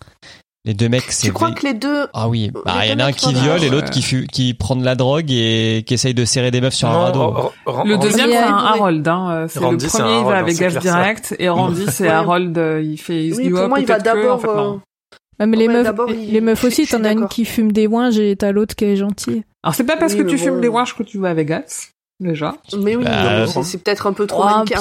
Les 0.66 0.74
deux 0.74 0.88
mecs, 0.88 1.04
c'est. 1.10 1.28
Tu 1.28 1.34
crois 1.34 1.52
que 1.52 1.66
les 1.66 1.74
deux 1.74 2.08
Ah 2.14 2.30
oui, 2.30 2.44
Les 2.44 2.52
bah, 2.66 2.86
il 2.86 2.92
y 2.92 2.94
en 2.94 3.00
a 3.00 3.06
un 3.08 3.12
qui 3.12 3.34
viole 3.34 3.62
et 3.64 3.70
l'autre 3.70 3.90
qui, 3.90 4.02
fu- 4.02 4.28
qui 4.28 4.54
prend 4.54 4.78
de 4.78 4.86
la 4.86 4.96
drogue 4.96 5.30
et 5.30 5.84
qui 5.86 5.94
essaye 5.96 6.14
de 6.14 6.24
serrer 6.24 6.52
des 6.52 6.62
meufs 6.62 6.74
sur 6.74 6.88
un 6.90 6.94
Non, 6.94 7.00
radeau. 7.02 7.20
Ra- 7.32 7.52
Ra- 7.66 7.84
Le 7.84 7.98
deuxième, 7.98 8.30
c'est 8.32 8.38
un. 8.38 8.56
Harold. 8.56 9.06
Hein. 9.06 9.30
euh, 9.32 9.48
C'est 9.50 9.60
Randy, 9.60 9.84
le 9.86 9.90
c'est 9.92 9.98
un 10.00 10.04
premier, 10.06 10.20
il 10.20 10.24
va 10.24 10.44
clair, 10.54 10.72
ça. 10.72 10.80
direct. 10.80 11.36
Et 11.38 11.50
Randy, 11.50 11.86
c'est 11.90 12.04
Ouais. 12.06 12.10
Harold. 12.10 12.58
euh, 12.58 12.82
Il 12.82 12.98
fait. 12.98 13.26
Il 13.26 13.34
Oui, 13.36 13.50
pour 13.50 13.68
moi, 13.68 13.80
il 13.82 13.86
va 13.86 14.00
d'abord. 14.00 14.42
euh, 14.46 15.46
mais 15.46 15.58
les 15.58 15.68
Ouais, 15.68 15.84
meufs, 15.84 15.94
les- 16.08 16.16
il- 16.16 16.32
les 16.32 16.40
meufs 16.42 16.64
aussi, 16.64 16.88
t'en 16.88 17.04
as 17.04 17.12
une 17.12 17.28
qui 17.28 17.44
fume 17.44 17.74
des 17.74 17.86
ouinges 17.88 18.18
et 18.18 18.34
t'as 18.38 18.54
l'autre 18.54 18.74
qui 18.76 18.86
est 18.86 18.96
gentil. 18.96 19.44
Alors, 19.64 19.76
c'est 19.76 19.84
pas 19.84 19.98
parce 19.98 20.14
Oui, 20.14 20.20
que 20.20 20.30
tu 20.30 20.38
fumes 20.38 20.62
des 20.62 20.68
euh, 20.70 20.72
ouinges 20.72 20.96
que 20.96 21.04
tu 21.04 21.18
vas 21.18 21.32
à 21.32 21.34
Vegas. 21.34 21.90
Déjà. 22.24 22.56
Mais 22.80 22.96
oui, 22.96 23.04
Bah, 23.04 23.46
c'est- 23.48 23.84
peut-être 23.84 24.08
un 24.08 24.14
peu 24.14 24.26
trop 24.28 24.44
Oh. 24.46 24.48
Un 24.48 24.64
peu 24.66 24.76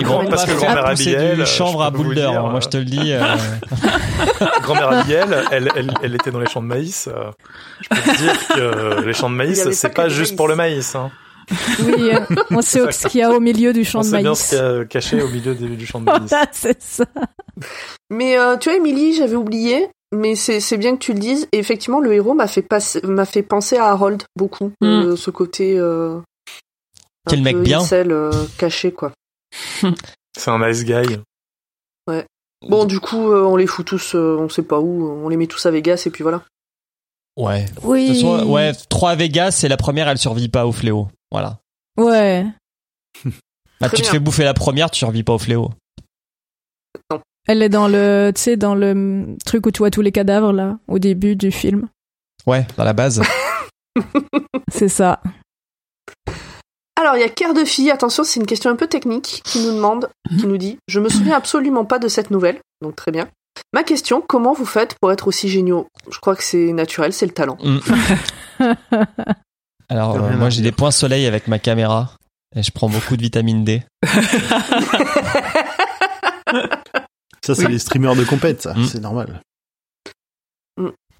Ils 0.00 0.06
vont 0.06 0.24
parce 0.26 0.44
que 0.46 0.52
pas 0.52 0.74
grand-mère 0.74 0.94
du 0.94 1.14
euh, 1.42 1.44
chanvre 1.44 1.82
à 1.82 1.90
boule 1.90 2.14
dire, 2.14 2.30
hein, 2.30 2.50
moi 2.50 2.60
je 2.60 2.68
te 2.68 2.76
le 2.76 2.84
dis. 2.84 3.12
euh, 3.12 3.20
Grand-mère 4.62 4.90
Abigail, 4.90 5.26
elle, 5.50 5.70
elle, 5.76 5.90
elle 6.02 6.14
était 6.14 6.30
dans 6.30 6.40
les 6.40 6.46
champs 6.48 6.62
de 6.62 6.66
maïs. 6.66 7.08
euh, 7.08 7.30
Je 7.80 7.88
peux 7.88 7.96
te 8.12 8.16
dire 8.16 8.48
que 8.48 8.60
euh, 8.60 9.00
les 9.04 9.12
champs 9.12 9.30
de 9.30 9.34
maïs, 9.34 9.68
c'est 9.72 9.88
pas 9.88 9.94
pas, 9.94 10.08
que 10.08 10.14
juste 10.14 10.30
maïs. 10.32 10.36
pour 10.36 10.48
le 10.48 10.56
maïs. 10.56 10.94
Hein. 10.94 11.10
Oui, 11.80 12.10
euh, 12.12 12.20
on 12.50 12.60
sait 12.62 12.80
ce 12.92 13.08
qu'il 13.08 13.20
y 13.20 13.22
a 13.22 13.30
au 13.32 13.40
milieu 13.40 13.72
du 13.72 13.84
champ 13.84 14.00
On 14.00 14.02
de 14.02 14.06
sait 14.06 14.18
bien 14.18 14.30
maïs. 14.30 14.44
ce 14.44 14.48
qu'il 14.50 14.58
y 14.58 14.82
a 14.82 14.84
caché 14.84 15.22
au 15.22 15.28
milieu 15.28 15.54
du 15.54 15.86
champ 15.86 15.98
de 16.00 16.04
maïs. 16.04 16.22
Voilà, 16.28 16.46
c'est 16.52 16.80
ça. 16.82 17.04
Mais 18.10 18.38
euh, 18.38 18.56
tu 18.56 18.68
vois, 18.68 18.78
Émilie, 18.78 19.14
j'avais 19.14 19.34
oublié, 19.36 19.88
mais 20.14 20.34
c'est 20.34 20.60
c'est 20.60 20.76
bien 20.76 20.92
que 20.94 20.98
tu 21.00 21.12
le 21.14 21.18
dises. 21.18 21.48
Et 21.52 21.58
effectivement, 21.58 22.00
le 22.00 22.12
héros 22.14 22.34
m'a 22.34 22.46
fait, 22.48 22.64
m'a 23.04 23.24
fait 23.24 23.42
penser 23.42 23.76
à 23.78 23.86
Harold 23.86 24.22
beaucoup. 24.36 24.72
euh, 24.82 25.16
ce 25.16 25.30
côté. 25.30 25.78
Un 27.28 27.30
Quel 27.30 27.42
mec 27.42 27.56
peu 27.56 27.62
bien. 27.62 27.80
incel, 27.80 28.10
euh, 28.12 28.30
caché, 28.58 28.92
quoi. 28.92 29.12
C'est 30.36 30.50
un 30.50 30.66
nice 30.66 30.84
guy. 30.84 31.18
Bon, 32.68 32.84
du 32.86 32.98
coup, 32.98 33.30
euh, 33.30 33.44
on 33.44 33.54
les 33.56 33.66
fout 33.68 33.86
tous, 33.86 34.14
euh, 34.16 34.36
on 34.38 34.48
sait 34.48 34.62
pas 34.64 34.80
où, 34.80 35.08
on 35.24 35.28
les 35.28 35.36
met 35.36 35.46
tous 35.46 35.64
à 35.66 35.70
Vegas, 35.70 36.02
et 36.06 36.10
puis 36.10 36.22
voilà. 36.22 36.42
Ouais. 37.36 37.66
De 37.66 37.70
Oui. 37.84 38.06
toute 38.08 38.14
façon, 38.16 38.46
ouais, 38.50 38.72
3 38.88 39.10
à 39.10 39.14
Vegas 39.14 39.60
et 39.64 39.68
la 39.68 39.76
première, 39.76 40.08
elle 40.08 40.18
survit 40.18 40.48
pas 40.48 40.66
au 40.66 40.72
fléau. 40.72 41.06
Voilà. 41.30 41.58
Ouais. 41.96 42.44
Bah, 43.80 43.86
Très 43.86 43.90
tu 43.90 43.96
te 43.96 44.02
bien. 44.02 44.10
fais 44.12 44.18
bouffer 44.18 44.42
la 44.44 44.54
première, 44.54 44.90
tu 44.90 44.98
survis 44.98 45.22
pas 45.22 45.34
au 45.34 45.38
fléau. 45.38 45.70
Elle 47.46 47.62
est 47.62 47.68
dans 47.68 47.86
le, 47.86 48.32
tu 48.34 48.42
sais, 48.42 48.56
dans 48.56 48.74
le 48.74 48.90
hum, 48.90 49.38
truc 49.44 49.66
où 49.66 49.70
tu 49.70 49.78
vois 49.78 49.90
tous 49.92 50.02
les 50.02 50.10
cadavres 50.12 50.52
là, 50.52 50.78
au 50.88 50.98
début 50.98 51.36
du 51.36 51.52
film. 51.52 51.88
Ouais, 52.44 52.66
dans 52.76 52.84
la 52.84 52.92
base. 52.92 53.22
C'est 54.72 54.88
ça. 54.88 55.20
Alors, 57.00 57.16
il 57.16 57.20
y 57.20 57.24
a 57.24 57.28
Cœur 57.28 57.54
de 57.54 57.64
fille, 57.64 57.92
attention, 57.92 58.24
c'est 58.24 58.40
une 58.40 58.46
question 58.46 58.70
un 58.70 58.76
peu 58.76 58.88
technique, 58.88 59.40
qui 59.44 59.60
nous 59.64 59.72
demande, 59.72 60.08
qui 60.36 60.48
nous 60.48 60.56
dit 60.56 60.78
Je 60.88 60.98
me 60.98 61.08
souviens 61.08 61.36
absolument 61.36 61.84
pas 61.84 62.00
de 62.00 62.08
cette 62.08 62.32
nouvelle, 62.32 62.58
donc 62.82 62.96
très 62.96 63.12
bien. 63.12 63.28
Ma 63.72 63.84
question, 63.84 64.20
comment 64.20 64.52
vous 64.52 64.66
faites 64.66 64.96
pour 65.00 65.12
être 65.12 65.28
aussi 65.28 65.48
géniaux? 65.48 65.86
Je 66.10 66.18
crois 66.18 66.34
que 66.34 66.42
c'est 66.42 66.72
naturel, 66.72 67.12
c'est 67.12 67.26
le 67.26 67.32
talent. 67.32 67.56
Mm. 67.62 67.78
Alors, 69.88 70.16
euh, 70.16 70.36
moi 70.36 70.50
j'ai 70.50 70.62
des 70.62 70.72
points 70.72 70.90
soleil 70.90 71.26
avec 71.26 71.46
ma 71.46 71.60
caméra. 71.60 72.10
Et 72.56 72.62
je 72.62 72.70
prends 72.72 72.88
beaucoup 72.88 73.16
de 73.16 73.22
vitamine 73.22 73.62
D. 73.62 73.82
Ça, 77.44 77.54
c'est 77.54 77.66
Oui. 77.66 77.72
les 77.72 77.78
streamers 77.78 78.16
de 78.16 78.24
compète, 78.24 78.62
ça. 78.62 78.74
Mm. 78.74 78.84
C'est 78.86 79.00
normal. 79.00 79.40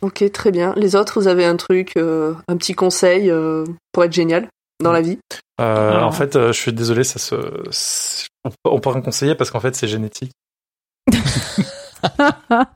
Ok, 0.01 0.31
très 0.33 0.51
bien. 0.51 0.75
Les 0.77 0.95
autres, 0.95 1.21
vous 1.21 1.27
avez 1.29 1.45
un 1.45 1.57
truc, 1.57 1.97
euh, 1.97 2.35
un 2.47 2.57
petit 2.57 2.75
conseil 2.75 3.31
euh, 3.31 3.65
pour 3.93 4.05
être 4.05 4.13
génial? 4.13 4.49
Dans 4.81 4.93
la 4.93 5.01
vie 5.01 5.19
Euh, 5.61 5.99
Ah. 6.01 6.05
En 6.07 6.13
fait, 6.13 6.37
euh, 6.37 6.53
je 6.53 6.59
suis 6.61 6.73
désolé, 6.73 7.03
ça 7.05 7.19
se, 7.19 7.35
on 8.45 8.81
peut- 8.81 8.91
rien 8.91 9.01
conseiller 9.03 9.35
parce 9.35 9.51
qu'en 9.51 9.61
fait, 9.61 9.75
c'est 9.75 9.89
génétique. 9.89 10.33
Ah, 12.19 12.67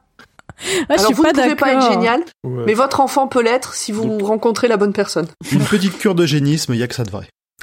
je 0.58 0.84
Alors, 0.92 1.06
suis 1.06 1.14
vous 1.14 1.22
pas 1.22 1.32
ne 1.32 1.42
pouvez 1.42 1.56
pas 1.56 1.72
être 1.72 1.92
génial, 1.92 2.20
Ouais. 2.44 2.64
mais 2.66 2.74
votre 2.74 3.00
enfant 3.00 3.26
peut 3.28 3.42
l'être 3.42 3.74
si 3.74 3.90
vous 3.92 4.18
rencontrez 4.18 4.68
la 4.68 4.76
bonne 4.76 4.92
personne. 4.92 5.26
Une 5.50 5.64
petite 5.64 5.98
cure 5.98 6.14
de 6.14 6.26
génisme, 6.26 6.74
il 6.74 6.80
y 6.80 6.82
a 6.82 6.88
que 6.88 6.94
ça 6.94 7.04
de 7.04 7.10
vrai. 7.10 7.28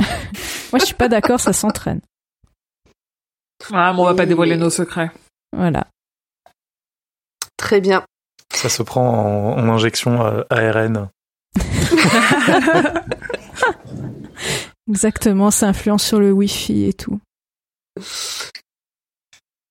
Moi, 0.71 0.79
je 0.79 0.85
suis 0.85 0.95
pas 0.95 1.07
d'accord, 1.09 1.39
ça 1.39 1.53
s'entraîne. 1.53 2.01
Ah, 3.73 3.91
mais 3.93 3.99
on 3.99 4.05
va 4.05 4.13
pas 4.15 4.25
dévoiler 4.25 4.55
nos 4.57 4.69
secrets. 4.69 5.11
Voilà. 5.55 5.85
Très 7.57 7.81
bien. 7.81 8.03
Ça 8.53 8.69
se 8.69 8.81
prend 8.83 9.07
en, 9.07 9.59
en 9.59 9.69
injection 9.69 10.25
euh, 10.25 10.43
ARN. 10.49 11.09
Exactement, 14.89 15.51
ça 15.51 15.67
influence 15.67 16.03
sur 16.03 16.19
le 16.19 16.31
wifi 16.31 16.85
et 16.85 16.93
tout. 16.93 17.19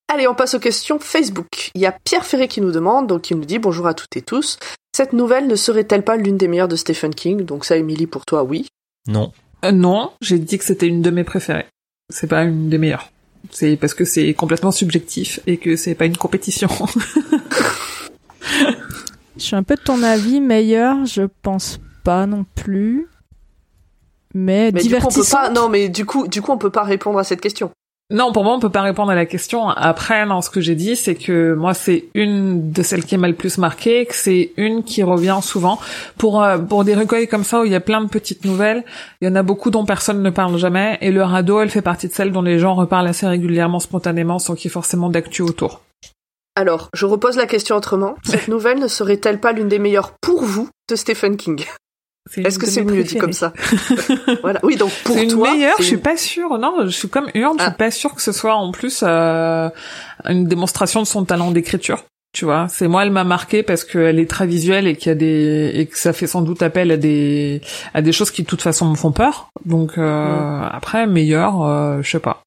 Allez, 0.09 0.27
on 0.27 0.35
passe 0.35 0.55
aux 0.55 0.61
questions 0.61 0.99
Facebook. 0.99 1.71
Il 1.75 1.81
y 1.81 1.87
a 1.87 1.93
Pierre 1.93 2.25
Ferré 2.25 2.49
qui 2.49 2.61
nous 2.61 2.73
demande, 2.73 3.07
donc 3.07 3.31
il 3.31 3.37
nous 3.37 3.45
dit 3.45 3.59
bonjour 3.59 3.87
à 3.87 3.95
toutes 3.95 4.17
et 4.17 4.23
tous. 4.23 4.59
Cette 4.97 5.13
nouvelle 5.13 5.47
ne 5.47 5.55
serait-elle 5.55 6.03
pas 6.03 6.17
l'une 6.17 6.39
des 6.39 6.49
meilleures 6.49 6.69
de 6.69 6.77
Stephen 6.77 7.15
King? 7.15 7.45
Donc 7.45 7.65
ça, 7.65 7.77
Émilie, 7.77 8.07
pour 8.07 8.25
toi, 8.25 8.43
oui. 8.43 8.69
Non. 9.07 9.33
Euh, 9.65 9.73
non, 9.73 10.13
j'ai 10.21 10.39
dit 10.39 10.57
que 10.57 10.65
c'était 10.65 10.87
une 10.87 11.03
de 11.03 11.11
mes 11.11 11.25
préférées. 11.25 11.67
C'est 12.11 12.27
pas 12.27 12.45
une 12.45 12.71
des 12.71 12.79
meilleures. 12.79 13.11
C'est 13.51 13.77
parce 13.77 13.95
que 13.95 14.05
c'est 14.05 14.33
complètement 14.35 14.73
subjectif 14.73 15.41
et 15.47 15.59
que 15.59 15.77
c'est 15.77 15.95
pas 15.95 16.07
une 16.07 16.17
compétition. 16.17 16.69
Je 19.37 19.45
suis 19.45 19.57
un 19.57 19.63
peu 19.63 19.77
de 19.77 19.81
ton 19.81 20.03
avis, 20.03 20.41
meilleur, 20.41 21.05
je 21.07 21.23
pense 21.43 21.79
pas 22.03 22.27
non 22.27 22.45
plus. 22.57 23.07
Mais, 24.39 24.71
Mais 24.73 24.83
du 24.83 24.95
coup, 24.95 25.07
on 25.07 25.11
peut 25.11 25.25
pas. 25.29 25.51
Non, 25.51 25.69
mais 25.69 25.89
du 25.89 26.07
coup, 26.07 26.29
du 26.29 26.41
coup, 26.41 26.53
on 26.53 26.59
peut 26.59 26.71
pas 26.71 26.85
répondre 26.85 27.19
à 27.19 27.25
cette 27.25 27.41
question. 27.41 27.73
non, 28.11 28.33
pour 28.33 28.45
moi, 28.45 28.55
on 28.55 28.61
peut 28.61 28.71
pas 28.71 28.83
répondre 28.83 29.11
à 29.11 29.17
la 29.17 29.27
question. 29.27 29.69
Après, 29.69 30.25
non, 30.27 30.43
ce 30.43 30.49
que 30.49 30.61
j'ai 30.61 30.77
dit, 30.77 30.95
c'est 30.95 31.17
que 31.17 31.55
moi, 31.55 31.75
c'est 31.75 32.05
une 32.15 32.71
de 32.71 32.83
celles 32.85 33.05
qui 33.05 33.17
m'a 33.19 33.27
le 33.27 33.35
plus 33.35 33.59
marqué, 33.59 34.07
que 34.07 34.15
c'est 34.15 34.53
une 34.57 34.85
qui 34.85 35.03
revient 35.03 35.41
souvent. 35.43 35.81
Pour 36.19 36.43
euh, 36.43 36.57
pour 36.57 36.85
des 36.85 36.95
recueils 36.95 37.27
comme 37.27 37.43
ça 37.43 37.61
où 37.61 37.65
il 37.65 37.73
y 37.73 37.75
a 37.75 37.81
plein 37.81 38.01
de 38.01 38.09
petites 38.09 38.45
nouvelles, 38.45 38.85
il 39.21 39.29
y 39.29 39.31
en 39.31 39.35
a 39.35 39.43
beaucoup 39.43 39.71
dont 39.71 39.85
personne 39.85 40.23
ne 40.23 40.31
parle 40.31 40.57
jamais. 40.57 40.99
Et 41.01 41.11
le 41.11 41.25
radeau, 41.25 41.61
elle 41.61 41.71
fait 41.71 41.83
partie 41.83 42.07
de 42.07 42.15
celles 42.15 42.31
dont 42.31 42.43
les 42.43 42.61
gens 42.61 42.75
reparlent 42.75 43.09
assez 43.09 43.27
régulièrement, 43.27 43.81
spontanément, 43.81 44.39
sans 44.39 44.55
qu'il 44.55 44.67
y 44.67 44.69
ait 44.69 44.73
forcément 44.73 45.11
d'actu 45.11 45.43
autour. 45.43 45.83
Alors, 46.55 46.91
je 46.95 47.07
repose 47.07 47.37
la 47.37 47.47
question 47.47 47.75
autrement. 47.75 48.15
Cette 48.25 48.49
nouvelle 48.55 48.79
ne 48.79 48.89
serait-elle 48.89 49.41
pas 49.41 49.53
l'une 49.53 49.69
des 49.69 49.81
meilleures 49.81 50.13
pour 50.21 50.45
vous 50.45 50.69
de 50.89 50.95
Stephen 50.95 51.37
King? 51.37 51.65
Est-ce 52.37 52.57
une 52.57 52.61
que 52.63 52.67
c'est 52.71 52.85
mieux 52.85 53.03
dit 53.03 53.17
comme 53.17 53.33
ça 53.33 53.53
Voilà. 54.43 54.61
Oui, 54.63 54.77
donc 54.77 54.93
pour 55.05 55.17
une 55.17 55.31
toi, 55.31 55.53
meilleure, 55.53 55.75
c'est 55.77 55.83
je 55.83 55.87
suis 55.89 55.97
une- 55.97 56.03
pas 56.03 56.17
sûre. 56.17 56.59
Non, 56.59 56.75
je 56.85 56.89
suis 56.91 57.09
comme 57.09 57.29
Hurle, 57.35 57.57
je 57.59 57.63
Ah. 57.65 57.69
suis 57.69 57.77
pas 57.77 57.91
sûre 57.91 58.15
que 58.15 58.23
ce 58.23 58.33
soit 58.33 58.55
en 58.55 58.71
plus 58.73 59.01
euh, 59.03 59.69
une 60.27 60.47
démonstration 60.47 61.01
de 61.03 61.07
son 61.07 61.25
talent 61.25 61.51
d'écriture. 61.51 62.05
Tu 62.35 62.45
vois, 62.45 62.67
c'est 62.69 62.89
moi, 62.89 63.05
elle 63.05 63.11
m'a 63.11 63.25
marqué 63.25 63.63
parce 63.63 63.85
qu'elle 63.85 64.19
est 64.19 64.29
très 64.29 64.47
visuelle 64.47 64.87
et 64.87 64.95
qu'il 64.97 65.09
y 65.09 65.13
a 65.13 65.15
des 65.15 65.71
et 65.75 65.87
que 65.87 65.97
ça 65.99 66.13
fait 66.13 66.27
sans 66.27 66.43
doute 66.43 66.63
appel 66.63 66.91
à 66.93 66.97
des 66.99 67.63
à 67.95 68.03
des 68.03 68.13
choses 68.13 68.31
qui 68.31 68.43
de 68.43 68.47
toute 68.47 68.61
façon 68.61 68.87
me 68.91 68.97
font 68.97 69.13
peur. 69.13 69.49
Donc 69.65 69.97
euh, 69.97 70.61
après 70.71 71.07
meilleure, 71.07 71.63
euh, 71.63 72.03
je 72.03 72.11
sais 72.11 72.21
pas. 72.21 72.43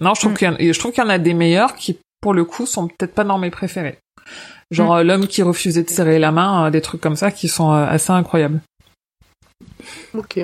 Non, 0.00 0.14
je 0.14 0.20
trouve 0.20 0.32
Mm. 0.32 0.36
qu'il 0.36 0.48
y 0.48 0.50
en- 0.70 0.72
je 0.72 0.78
trouve 0.78 0.92
qu'il 0.92 1.04
y 1.04 1.06
en 1.06 1.10
a 1.10 1.18
des 1.18 1.34
meilleurs 1.34 1.74
qui, 1.74 1.98
pour 2.22 2.32
le 2.32 2.44
coup, 2.44 2.64
sont 2.64 2.88
peut-être 2.88 3.14
pas 3.14 3.24
dans 3.24 3.38
mes 3.38 3.50
préférés. 3.50 3.98
Genre 4.70 4.94
Mm. 4.94 4.98
euh, 4.98 5.04
l'homme 5.04 5.26
qui 5.26 5.42
refusait 5.42 5.82
de 5.82 5.90
serrer 5.90 6.18
la 6.18 6.32
main, 6.32 6.66
euh, 6.66 6.70
des 6.70 6.80
trucs 6.80 7.00
comme 7.02 7.16
ça 7.16 7.30
qui 7.30 7.48
sont 7.48 7.72
euh, 7.72 7.86
assez 7.86 8.12
incroyables. 8.12 8.60
Ok. 10.14 10.40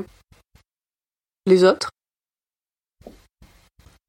Les 1.47 1.65
autres 1.65 1.91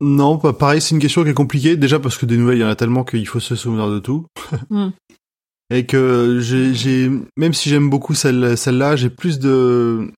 Non, 0.02 0.38
pas 0.38 0.54
pareil, 0.54 0.82
c'est 0.82 0.94
une 0.96 1.02
question 1.02 1.24
qui 1.24 1.30
est 1.30 1.34
compliquée. 1.34 1.78
Déjà 1.78 2.00
parce 2.00 2.18
que 2.18 2.26
des 2.26 2.38
nouvelles, 2.38 2.58
il 2.58 2.62
y 2.62 2.66
en 2.66 2.70
a 2.70 2.76
tellement 2.76 3.04
qu'il 3.04 3.28
faut 3.28 3.40
se 3.40 3.56
souvenir 3.56 3.90
de 3.90 4.00
tout. 4.00 4.26
Hmm. 4.70 4.90
Et 5.70 5.86
que 5.86 6.40
j'ai, 6.42 7.10
même 7.38 7.54
si 7.54 7.70
j'aime 7.70 7.90
beaucoup 7.90 8.14
celle, 8.14 8.58
celle-là, 8.58 8.96
j'ai 8.96 9.10
plus 9.10 9.40
de, 9.40 10.12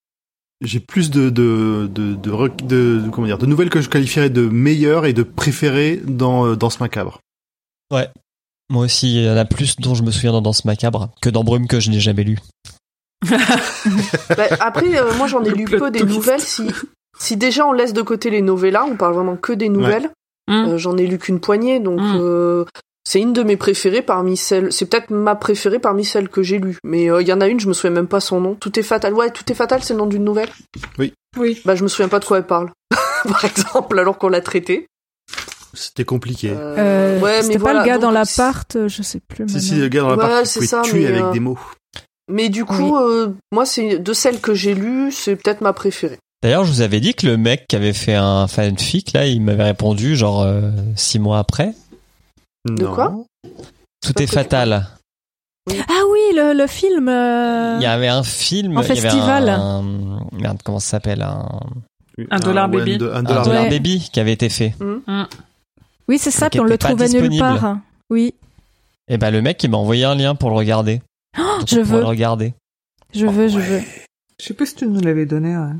j'ai 0.60 0.80
plus 0.82 1.12
de, 1.12 1.30
de, 1.30 1.88
de, 1.90 2.16
de, 2.16 2.32
rec- 2.32 2.66
de- 2.66 3.00
de- 3.06 3.10
comment 3.10 3.28
dire, 3.28 3.38
de 3.38 3.46
nouvelles 3.46 3.70
que 3.70 3.80
je 3.80 3.88
qualifierais 3.88 4.30
de 4.32 4.48
meilleures 4.50 5.06
et 5.06 5.14
de 5.14 5.24
préférées 5.24 6.02
dans, 6.04 6.46
euh, 6.48 6.56
dans 6.58 6.70
ce 6.70 6.80
macabre. 6.80 7.22
Moi 7.92 8.84
aussi, 8.84 9.16
il 9.16 9.24
y 9.24 9.30
en 9.30 9.38
a 9.38 9.46
plus 9.46 9.76
dont 9.78 9.94
je 9.94 10.02
me 10.04 10.10
souviens 10.12 10.32
dans 10.32 10.42
Danse 10.42 10.66
Macabre 10.66 11.12
que 11.22 11.30
dans 11.30 11.44
Brume 11.44 11.68
que 11.68 11.80
je 11.80 11.92
n'ai 11.92 12.00
jamais 12.00 12.24
lu. 12.24 12.40
Bah, 14.38 14.44
Après, 14.60 14.98
euh, 14.98 15.14
moi 15.18 15.28
j'en 15.28 15.44
ai 15.44 15.52
lu 15.52 15.66
peu 15.66 15.92
des 15.92 16.04
nouvelles. 16.04 16.42
Si, 16.42 16.68
si 17.18 17.38
déjà 17.38 17.66
on 17.68 17.72
laisse 17.72 17.94
de 17.94 18.02
côté 18.02 18.30
les 18.30 18.42
novellas, 18.42 18.86
on 18.86 18.96
parle 18.96 19.14
vraiment 19.14 19.36
que 19.36 19.54
des 19.54 19.70
nouvelles. 19.70 20.10
Euh, 20.50 20.78
j'en 20.78 20.96
ai 20.98 21.08
lu 21.08 21.18
qu'une 21.18 21.40
poignée, 21.40 21.80
donc 21.80 22.00
Mm. 22.00 22.20
euh, 22.22 22.66
c'est 23.04 23.20
une 23.20 23.34
de 23.34 23.42
mes 23.44 23.58
préférées 23.58 24.02
parmi 24.04 24.38
celles. 24.38 24.72
C'est 24.72 24.86
peut-être 24.86 25.10
ma 25.12 25.36
préférée 25.36 25.80
parmi 25.80 26.06
celles 26.06 26.30
que 26.30 26.44
j'ai 26.44 26.60
lues. 26.60 26.78
Mais 26.84 27.10
euh, 27.10 27.22
il 27.22 27.28
y 27.28 27.34
en 27.34 27.42
a 27.42 27.48
une, 27.48 27.60
je 27.60 27.68
me 27.68 27.74
souviens 27.74 27.92
même 27.92 28.08
pas 28.08 28.20
son 28.20 28.42
nom. 28.42 28.54
Tout 28.56 28.78
est 28.80 28.84
fatal. 28.84 29.14
Ouais, 29.14 29.30
tout 29.32 29.44
est 29.52 29.56
fatal, 29.56 29.82
c'est 29.84 29.94
le 29.94 30.00
nom 30.00 30.06
d'une 30.06 30.24
nouvelle? 30.24 30.50
Oui. 31.00 31.14
Bah 31.66 31.76
je 31.76 31.84
me 31.84 31.88
souviens 31.88 32.08
pas 32.10 32.20
de 32.20 32.26
quoi 32.26 32.38
elle 32.38 32.46
parle. 32.48 32.70
Par 33.28 33.44
exemple, 33.46 33.98
alors 34.00 34.18
qu'on 34.18 34.30
l'a 34.30 34.42
traitée. 34.42 34.88
C'était 35.74 36.06
compliqué. 36.06 36.52
Ouais, 36.52 37.42
C'était 37.42 37.48
mais 37.48 37.54
pas 37.56 37.60
voilà, 37.60 37.80
le 37.82 37.86
gars 37.86 37.94
donc, 37.94 38.02
dans 38.04 38.12
l'appart, 38.12 38.88
je 38.88 39.02
sais 39.02 39.20
plus. 39.20 39.50
si, 39.50 39.60
si, 39.62 39.76
le 39.76 39.88
gars 39.90 40.02
dans 40.02 40.16
la 40.16 40.40
Ouais, 40.40 40.46
ça, 40.46 40.82
tuer 40.84 41.08
avec 41.08 41.22
euh, 41.24 41.32
des 41.32 41.40
mots. 41.42 41.60
Mais 42.32 42.50
du 42.50 42.66
coup, 42.66 42.98
euh, 42.98 43.34
moi 43.52 43.66
c'est 43.66 44.00
de 44.00 44.14
celles 44.14 44.40
que 44.42 44.54
j'ai 44.54 44.74
lues, 44.74 45.12
c'est 45.12 45.36
peut-être 45.36 45.62
ma 45.62 45.74
préférée. 45.74 46.18
D'ailleurs, 46.44 46.64
je 46.66 46.72
vous 46.72 46.82
avais 46.82 47.00
dit 47.00 47.14
que 47.16 47.26
le 47.28 47.38
mec 47.38 47.66
qui 47.68 47.76
avait 47.76 47.94
fait 47.94 48.14
un 48.16 48.48
fanfic, 48.48 49.14
là, 49.14 49.26
il 49.26 49.42
m'avait 49.42 49.64
répondu 49.64 50.16
genre 50.16 50.42
euh, 50.44 50.70
six 50.96 51.18
mois 51.20 51.40
après. 51.40 51.74
De 52.68 52.84
Non. 52.84 52.94
quoi? 52.94 53.16
Tout 54.06 54.22
est 54.22 54.28
fatal. 54.28 54.88
Ah 55.70 56.02
oui, 56.12 56.20
le, 56.36 56.54
le 56.56 56.68
film. 56.68 57.10
euh, 57.10 57.78
Il 57.80 57.84
y 57.84 57.88
avait 57.88 58.08
un 58.08 58.22
film. 58.24 58.78
En 58.78 58.82
il 58.82 58.88
y 58.88 58.92
avait 58.92 59.02
festival. 59.02 59.50
un- 59.50 59.84
Merde, 60.34 60.60
comment 60.64 60.80
ça 60.80 60.90
s'appelle 60.92 61.24
un... 61.24 61.48
Un 62.30 62.40
dollar 62.40 62.70
baby. 62.70 62.94
un 63.02 63.16
Un 63.16 63.24
dollar 63.24 63.44
Dollar 63.46 63.64
Ouais. 63.64 63.70
Baby 63.70 64.10
qui 64.14 64.20
avait 64.20 64.34
été 64.34 64.50
fait. 64.50 64.74
Oui, 66.08 66.18
c'est 66.20 66.32
ça, 66.32 66.50
puis 66.52 66.60
on 66.60 66.64
le 66.66 66.78
trouvait 66.78 67.10
nulle 67.10 67.40
part. 67.40 67.78
Oui, 68.12 68.36
Et 69.08 69.18
ben 69.18 69.32
le 69.32 69.42
mec, 69.42 69.64
il 69.64 69.72
m'a 69.72 69.78
envoyé 69.78 70.04
un 70.06 70.14
lien 70.16 70.36
pour 70.36 70.50
le 70.52 70.56
regarder. 70.56 71.02
Donc, 71.60 71.68
je 71.70 71.80
on 71.80 71.84
veux. 71.84 72.00
le 72.00 72.06
regarder. 72.06 72.54
je 73.14 73.26
veux, 73.26 73.48
je 73.48 73.60
veux. 73.60 73.82
Je 74.40 74.46
sais 74.46 74.54
plus 74.54 74.68
si 74.68 74.76
tu 74.76 74.88
nous 74.88 75.00
l'avais 75.02 75.26
donné. 75.26 75.56
Ouais. 75.56 75.74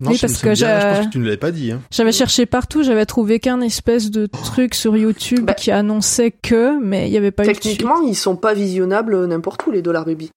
Non, 0.00 0.10
Oui, 0.10 0.16
je 0.16 0.20
parce 0.22 0.40
que 0.40 0.50
je 0.54 0.60
j'ai- 0.64 0.66
pense 0.66 1.06
que 1.06 1.10
tu 1.10 1.18
ne 1.18 1.24
l'avais 1.24 1.36
pas 1.36 1.50
dit. 1.50 1.72
Hein. 1.72 1.80
J'avais 1.90 2.12
cherché 2.12 2.46
partout, 2.46 2.84
j'avais 2.84 3.04
trouvé 3.04 3.40
qu'un 3.40 3.60
espèce 3.60 4.10
de 4.12 4.26
truc 4.26 4.74
sur 4.76 4.96
YouTube 4.96 5.44
Bah. 5.46 5.54
qui 5.54 5.72
annonçait 5.72 6.30
que, 6.30 6.80
mais 6.80 7.08
il 7.08 7.10
n'y 7.10 7.16
avait 7.16 7.32
pas 7.32 7.42
eu 7.44 7.48
de 7.48 7.52
suite. 7.54 7.62
Techniquement, 7.64 8.00
ils 8.02 8.14
sont 8.14 8.36
pas 8.36 8.54
visionnables 8.54 9.26
n'importe 9.26 9.66
où 9.66 9.72
les 9.72 9.82
dollars 9.82 10.04
baby. 10.04 10.30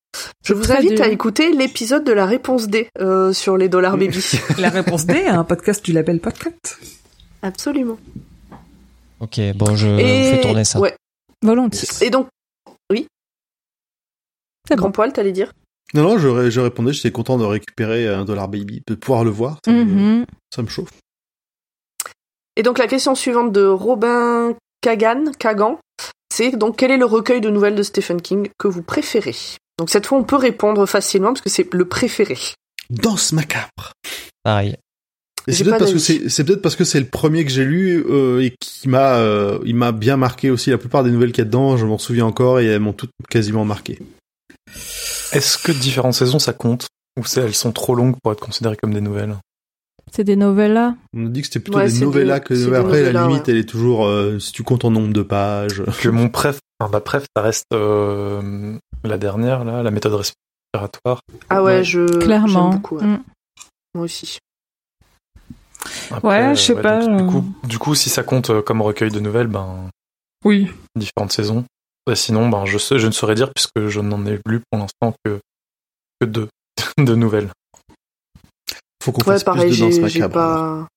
Je 0.44 0.54
vous 0.56 0.72
invite 0.72 0.96
dur. 0.96 1.04
à 1.04 1.10
écouter 1.10 1.52
l'épisode 1.54 2.04
de 2.04 2.12
la 2.12 2.26
réponse 2.26 2.68
D 2.70 2.90
euh, 3.00 3.34
sur 3.34 3.56
les 3.56 3.70
dollars 3.70 3.98
baby. 3.98 4.20
La 4.58 4.70
réponse 4.70 5.06
D, 5.06 5.26
un 5.28 5.44
podcast 5.44 5.86
du 5.86 5.94
label 5.94 6.20
Podcast? 6.20 6.80
Absolument. 7.44 7.98
Ok, 9.20 9.40
bon, 9.56 9.76
je 9.76 9.88
Et 9.88 10.32
fais 10.32 10.42
tourner 10.42 10.64
ça. 10.66 10.80
ouais. 10.80 10.96
Volontiers. 11.44 11.88
Et 12.02 12.10
donc, 12.10 12.28
grand 14.76 14.88
bon. 14.90 14.94
poil, 14.94 15.14
t'allais 15.14 15.32
dire? 15.32 15.52
Non, 15.94 16.04
non, 16.04 16.18
je, 16.18 16.28
ré- 16.28 16.52
je 16.52 16.60
répondais, 16.62 16.94
j'étais 16.94 17.12
content 17.12 17.38
de 17.38 17.44
récupérer 17.44 18.08
un 18.08 18.24
dollar 18.26 18.48
baby, 18.48 18.82
de 18.88 18.96
pouvoir 18.96 19.24
le 19.24 19.30
voir. 19.32 19.58
Ça, 19.66 19.72
me, 19.72 19.84
Mhm. 19.84 20.26
ça 20.54 20.62
me 20.62 20.68
chauffe. 20.70 20.90
Et 22.56 22.64
donc 22.64 22.78
la 22.78 22.88
question 22.88 23.16
suivante 23.16 23.52
de 23.52 23.66
Robin 23.66 24.56
Kagan, 24.82 25.32
Kagan, 25.40 25.80
c'est 26.34 26.52
donc 26.52 26.78
quel 26.78 26.92
est 26.92 26.98
le 26.98 27.06
recueil 27.06 27.42
de 27.42 27.50
nouvelles 27.50 27.76
de 27.76 27.84
Stephen 27.84 28.22
King 28.22 28.50
que 28.58 28.68
vous 28.68 28.84
préférez? 28.84 29.36
Donc 29.80 29.90
cette 29.90 30.06
fois 30.06 30.18
on 30.18 30.24
peut 30.24 30.36
répondre 30.36 30.86
facilement 30.86 31.30
parce 31.30 31.42
que 31.42 31.50
c'est 31.50 31.74
le 31.74 31.86
préféré. 31.86 32.38
Danse 32.90 33.32
macabre. 33.32 33.94
Pareil. 34.44 34.76
Et 35.48 35.54
J'ai 35.54 35.58
c'est 35.60 35.64
peut-être 35.64 35.74
pas 35.74 35.80
parce 35.80 35.92
que 35.92 35.98
d'avis. 35.98 36.24
c'est, 36.24 36.30
c'est 36.30 36.44
peut-être 36.44 36.62
parce 36.62 36.76
que 36.76 36.84
c'est 36.84 37.00
le 37.00 37.08
premier 37.08 37.44
que 37.46 37.52
j'ai 37.52 37.66
lu 37.66 38.06
euh, 38.10 38.42
et 38.44 38.54
qui 38.60 38.88
m'a, 38.90 39.16
euh, 39.16 39.60
il 39.66 39.76
m'a 39.76 39.92
bien 39.92 40.16
marqué 40.18 40.52
aussi. 40.52 40.70
La 40.70 40.78
plupart 40.78 41.04
des 41.04 41.10
nouvelles 41.10 41.32
qu'il 41.32 41.40
y 41.40 41.42
a 41.42 41.46
dedans, 41.46 41.78
je 41.78 41.86
m'en 41.86 41.98
souviens 41.98 42.26
encore 42.26 42.60
et 42.60 42.66
elles 42.68 42.80
m'ont 42.82 42.94
toutes 42.94 43.12
quasiment 43.30 43.66
marqué. 43.66 43.98
Est-ce 45.34 45.58
que 45.58 45.72
différentes 45.72 46.14
saisons 46.14 46.40
ça 46.40 46.54
compte? 46.54 46.88
Ou 47.20 47.26
c'est 47.26 47.42
elles 47.42 47.54
sont 47.56 47.72
trop 47.72 47.96
longues 47.96 48.16
pour 48.22 48.32
être 48.32 48.40
considérées 48.40 48.78
comme 48.78 48.94
des 48.94 49.02
nouvelles? 49.02 49.36
C'est 50.12 50.24
des 50.24 50.36
novellas. 50.36 50.96
On 51.16 51.28
a 51.28 51.30
dit 51.30 51.42
que 51.42 51.48
c'était 51.48 51.60
plutôt 51.60 51.78
Ouais, 51.78 51.90
des 51.90 52.00
novellas 52.02 52.40
des- 52.40 52.46
que 52.46 52.54
des 52.54 52.76
après 52.76 53.12
la 53.12 53.28
limite 53.28 53.48
ouais. 53.48 53.54
elle 53.54 53.58
est 53.58 53.70
toujours 53.70 54.06
euh, 54.06 54.40
si 54.40 54.52
tu 54.52 54.64
comptes 54.64 54.84
en 54.86 54.92
nombre 54.92 55.14
de 55.14 55.22
pages. 55.22 55.84
Que 56.02 56.10
mon 56.10 56.28
préf, 56.30 56.60
enfin, 56.80 56.92
ma 56.92 57.00
préf, 57.02 57.26
ça 57.36 57.42
reste 57.44 57.66
euh, 57.74 58.78
la 59.04 59.18
dernière 59.18 59.64
là, 59.64 59.84
la 59.84 59.92
méthode 59.92 60.14
respiratoire. 60.74 61.22
Ah 61.50 61.64
ouais, 61.64 61.78
Ouais. 61.78 61.84
je 61.84 62.20
Clairement. 62.20 62.70
beaucoup. 62.72 62.98
ouais. 62.98 63.06
Mm. 63.06 63.24
Moi 63.96 64.04
aussi. 64.06 64.38
Après, 66.12 66.28
Ouais, 66.50 66.56
je 66.56 66.62
sais 66.62 66.74
ouais, 66.74 66.82
pas, 66.82 67.06
donc, 67.06 67.18
du, 67.18 67.24
euh. 67.24 67.28
coup, 67.28 67.46
du 67.68 67.78
coup, 67.80 67.96
si 67.96 68.10
ça 68.10 68.24
compte 68.24 68.62
comme 68.62 68.82
recueil 68.82 69.12
de 69.12 69.20
nouvelles, 69.20 69.48
ben 69.48 69.90
Oui. 70.46 70.70
différentes 70.96 71.32
saisons. 71.32 71.64
Et 72.10 72.16
sinon, 72.16 72.50
ben 72.50 72.66
je 72.66 72.78
sais, 72.78 72.98
je 73.00 73.08
ne 73.08 73.12
saurais 73.12 73.36
dire 73.36 73.52
puisque 73.54 73.88
je 73.88 74.00
n'en 74.00 74.26
ai 74.26 74.40
lu 74.46 74.62
pour 74.70 74.80
l'instant 74.80 75.14
que 75.24 75.40
que 76.20 76.26
deux 76.26 76.50
de 76.98 77.16
nouvelles. 77.16 77.50
Faut 79.04 79.12
qu'on 79.12 79.20
Ouais, 79.22 79.34
fasse 79.34 79.44
pareil, 79.44 79.70
plus 79.70 79.80
de 79.80 79.86
danse 79.86 80.00
macabre. 80.00 80.34
pas. 80.34 80.88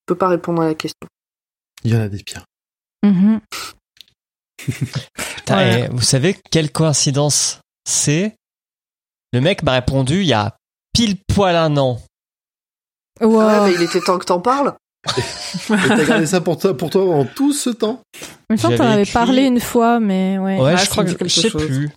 Je 0.00 0.14
peux 0.14 0.18
pas 0.18 0.28
répondre 0.28 0.62
à 0.62 0.66
la 0.66 0.74
question. 0.74 1.06
Il 1.84 1.92
y 1.92 1.96
en 1.96 2.00
a 2.00 2.08
des 2.08 2.22
pires. 2.22 2.44
Mhm. 3.04 3.40
Putain, 4.56 5.56
Ouais. 5.56 5.80
et 5.84 5.88
vous 5.88 6.00
savez 6.02 6.34
quelle 6.50 6.72
coïncidence 6.72 7.60
c'est? 7.86 8.34
Le 9.32 9.40
mec 9.40 9.62
m'a 9.62 9.72
répondu 9.74 10.20
il 10.22 10.26
y 10.26 10.32
a 10.32 10.56
pile 10.92 11.16
poil 11.32 11.54
un 11.54 11.76
an. 11.76 12.00
Wow. 13.20 13.38
Ouais, 13.38 13.44
bah, 13.46 13.70
il 13.70 13.80
était 13.82 14.00
temps 14.00 14.18
que 14.18 14.24
t'en 14.24 14.40
parles. 14.40 14.74
T'as 15.68 16.04
gardé 16.04 16.26
ça 16.26 16.40
pour 16.40 16.58
toi, 16.58 16.76
pour 16.76 16.90
toi 16.90 17.02
en 17.14 17.24
tout 17.24 17.52
ce 17.52 17.70
temps 17.70 18.00
Il 18.50 18.54
me 18.54 18.56
semble 18.56 18.74
que 18.74 18.78
t'en 18.78 18.86
avais 18.88 19.02
écrit- 19.02 19.12
parlé 19.12 19.42
une 19.42 19.60
fois, 19.60 20.00
mais 20.00 20.38
ouais. 20.38 20.60
Ouais, 20.60 20.72
Ah, 20.74 20.76
je 20.76 20.84
ça 20.84 20.86
crois 20.90 21.04
me 21.04 21.12
que 21.12 21.28
je 21.28 21.40
sais 21.40 21.48
chose. 21.50 21.64
plus. 21.66 21.90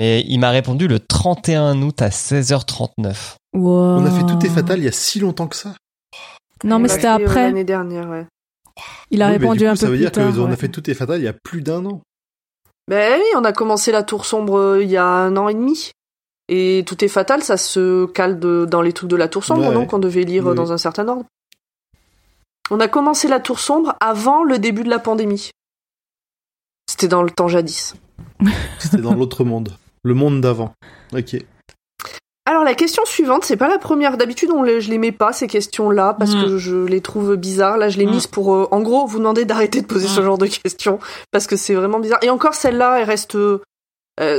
Mais 0.00 0.24
il 0.26 0.38
m'a 0.38 0.50
répondu 0.50 0.88
le 0.88 0.98
31 0.98 1.80
août 1.82 2.02
à 2.02 2.10
16h39. 2.10 3.36
Wow. 3.54 3.98
On 4.00 4.04
a 4.06 4.10
fait 4.10 4.26
tout 4.26 4.44
est 4.44 4.50
fatal 4.50 4.78
il 4.80 4.84
y 4.84 4.88
a 4.88 4.92
si 4.92 5.20
longtemps 5.20 5.46
que 5.46 5.56
ça. 5.56 5.74
Non, 6.64 6.78
mais 6.78 6.88
c'était 6.88 7.06
après. 7.06 7.44
L'année 7.44 7.64
dernière, 7.64 8.08
ouais. 8.08 8.26
Il 9.10 9.22
a 9.22 9.26
Oui, 9.26 9.32
répondu 9.34 9.58
du 9.60 9.64
coup, 9.66 9.70
un 9.70 9.76
ça 9.76 9.86
peu 9.86 9.92
veut 9.92 9.98
plus 9.98 10.00
dire 10.04 10.12
tard. 10.12 10.32
qu'on 10.34 10.46
ouais. 10.46 10.52
a 10.52 10.56
fait 10.56 10.68
tout 10.68 10.90
est 10.90 10.94
fatal 10.94 11.20
il 11.20 11.24
y 11.24 11.28
a 11.28 11.34
plus 11.44 11.62
d'un 11.62 11.84
an. 11.86 12.00
Ben 12.88 13.18
oui, 13.18 13.24
on 13.36 13.44
a 13.44 13.52
commencé 13.52 13.92
la 13.92 14.02
tour 14.02 14.24
sombre 14.26 14.58
euh, 14.58 14.82
il 14.82 14.90
y 14.90 14.96
a 14.96 15.04
un 15.06 15.36
an 15.36 15.48
et 15.48 15.54
demi. 15.54 15.90
Et 16.48 16.82
tout 16.86 17.02
est 17.04 17.08
fatal, 17.08 17.42
ça 17.42 17.56
se 17.56 18.04
cale 18.06 18.38
de- 18.38 18.66
dans 18.68 18.82
les 18.82 18.92
trucs 18.92 19.08
de 19.08 19.16
la 19.16 19.28
tour 19.28 19.44
sombre, 19.44 19.68
Ouais, 19.68 19.74
non? 19.74 19.86
Qu'on 19.86 19.98
devait 19.98 20.24
lire 20.24 20.46
Oui. 20.46 20.54
dans 20.54 20.72
un 20.72 20.78
certain 20.78 21.06
ordre. 21.08 21.24
On 22.70 22.80
a 22.80 22.88
commencé 22.88 23.28
la 23.28 23.40
tour 23.40 23.58
sombre 23.60 23.94
avant 24.00 24.42
le 24.42 24.58
début 24.58 24.84
de 24.84 24.90
la 24.90 24.98
pandémie. 24.98 25.50
C'était 26.88 27.08
dans 27.08 27.22
le 27.22 27.30
temps 27.30 27.48
jadis. 27.48 27.94
C'était 28.78 28.98
dans 28.98 29.14
l'autre 29.14 29.44
monde. 29.44 29.76
Le 30.02 30.14
monde 30.14 30.40
d'avant. 30.40 30.72
Ok. 31.14 31.36
Alors 32.46 32.62
la 32.62 32.74
question 32.74 33.02
suivante, 33.06 33.44
c'est 33.44 33.56
pas 33.56 33.68
la 33.68 33.78
première. 33.78 34.18
D'habitude, 34.18 34.50
on 34.50 34.62
les, 34.62 34.82
je 34.82 34.90
les 34.90 34.98
mets 34.98 35.12
pas 35.12 35.32
ces 35.32 35.46
questions-là 35.46 36.14
parce 36.18 36.34
Mm. 36.34 36.42
que 36.42 36.58
je 36.58 36.76
les 36.84 37.00
trouve 37.00 37.36
bizarres. 37.36 37.78
Là, 37.78 37.88
je 37.88 37.96
l'ai 37.98 38.04
Mm. 38.06 38.10
mise 38.10 38.26
pour, 38.26 38.54
euh, 38.54 38.68
en 38.70 38.80
gros, 38.82 39.06
vous 39.06 39.18
demander 39.18 39.46
d'arrêter 39.46 39.80
de 39.80 39.86
poser 39.86 40.08
ce 40.08 40.20
Mm. 40.20 40.24
genre 40.24 40.38
de 40.38 40.46
questions 40.46 40.98
parce 41.30 41.46
que 41.46 41.56
c'est 41.56 41.74
vraiment 41.74 42.00
bizarre. 42.00 42.18
Et 42.22 42.28
encore 42.28 42.54
celle-là, 42.54 42.98
elle 43.00 43.04
reste, 43.08 43.34
euh, 43.34 43.60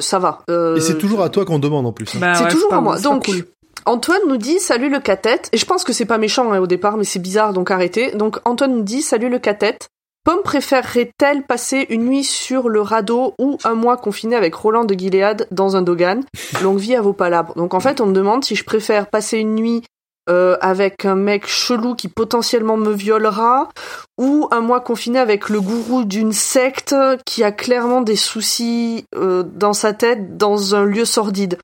ça 0.02 0.20
va. 0.20 0.44
Euh, 0.52 0.76
Et 0.76 0.82
c'est 0.82 1.00
toujours 1.00 1.24
à 1.24 1.30
toi 1.30 1.46
qu'on 1.46 1.58
demande 1.58 1.88
en 1.88 1.94
plus. 1.94 2.16
hein. 2.16 2.20
Bah 2.20 2.36
C'est 2.36 2.44
ouais, 2.44 2.52
toujours 2.52 2.70
pas 2.70 2.78
à 2.78 2.82
moi. 2.82 3.00
Donc, 3.00 3.26
cool. 3.26 3.44
Antoine 3.86 4.22
nous 4.28 4.38
dit 4.38 4.60
salut 4.60 4.90
le 4.90 5.00
cathète. 5.00 5.50
Et 5.54 5.58
je 5.58 5.66
pense 5.66 5.84
que 5.84 5.94
c'est 5.94 6.06
pas 6.06 6.18
méchant 6.18 6.52
hein, 6.52 6.60
au 6.60 6.68
départ, 6.68 6.98
mais 6.98 7.04
c'est 7.04 7.20
bizarre, 7.20 7.54
donc 7.54 7.70
arrêtez. 7.70 8.12
Donc 8.12 8.40
Antoine 8.46 8.76
nous 8.76 8.84
dit 8.84 9.02
salut 9.02 9.30
le 9.30 9.40
cathète. 9.40 9.90
Pomme 10.24 10.42
préférerait-elle 10.44 11.44
passer 11.44 11.86
une 11.90 12.06
nuit 12.06 12.24
sur 12.24 12.68
le 12.68 12.82
radeau 12.82 13.36
ou 13.38 13.60
un 13.64 13.76
mois 13.76 13.96
confiné 13.96 14.36
avec 14.36 14.56
Roland 14.56 14.84
de 14.84 14.96
Gilead 14.96 15.48
dans 15.52 15.76
un 15.76 15.84
dogan? 15.84 16.24
Longue 16.64 16.80
vie 16.80 16.96
à 16.96 17.02
vos 17.02 17.14
palabres. 17.14 17.54
Donc 17.56 17.76
en 17.76 17.80
fait, 17.80 18.02
on 18.02 18.08
me 18.08 18.14
demande 18.14 18.44
si 18.44 18.56
je 18.56 18.64
préfère 18.64 19.08
passer 19.08 19.38
une 19.38 19.54
nuit 19.54 19.84
euh, 20.28 20.58
avec 20.62 21.06
un 21.06 21.14
mec 21.14 21.46
chelou 21.46 21.94
qui 21.94 22.08
potentiellement 22.08 22.78
me 22.78 22.92
violera 22.92 23.70
ou 24.18 24.48
un 24.50 24.62
mois 24.62 24.80
confiné 24.80 25.20
avec 25.20 25.50
le 25.50 25.62
gourou 25.62 26.04
d'une 26.04 26.34
secte 26.34 26.96
qui 27.28 27.44
a 27.44 27.52
clairement 27.52 28.02
des 28.02 28.16
soucis 28.16 29.06
euh, 29.16 29.44
dans 29.44 29.74
sa 29.74 29.94
tête 29.94 30.38
dans 30.38 30.74
un 30.74 30.86
lieu 30.86 31.06
sordide. 31.06 31.60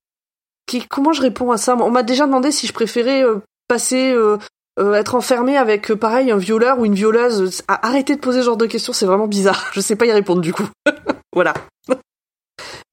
Qui, 0.67 0.85
comment 0.87 1.11
je 1.13 1.21
réponds 1.21 1.51
à 1.51 1.57
ça? 1.57 1.75
On 1.75 1.91
m'a 1.91 2.03
déjà 2.03 2.25
demandé 2.25 2.51
si 2.51 2.67
je 2.67 2.73
préférais 2.73 3.23
euh, 3.23 3.39
passer 3.67 4.13
euh, 4.13 4.37
euh, 4.79 4.93
être 4.93 5.15
enfermé 5.15 5.57
avec, 5.57 5.91
euh, 5.91 5.95
pareil, 5.95 6.31
un 6.31 6.37
violeur 6.37 6.79
ou 6.79 6.85
une 6.85 6.93
violeuse. 6.95 7.61
Ah, 7.67 7.79
Arrêtez 7.87 8.15
de 8.15 8.21
poser 8.21 8.39
ce 8.41 8.45
genre 8.45 8.57
de 8.57 8.65
questions, 8.67 8.93
c'est 8.93 9.05
vraiment 9.05 9.27
bizarre. 9.27 9.69
Je 9.73 9.81
sais 9.81 9.95
pas 9.95 10.05
y 10.05 10.11
répondre 10.11 10.41
du 10.41 10.53
coup. 10.53 10.67
voilà. 11.33 11.53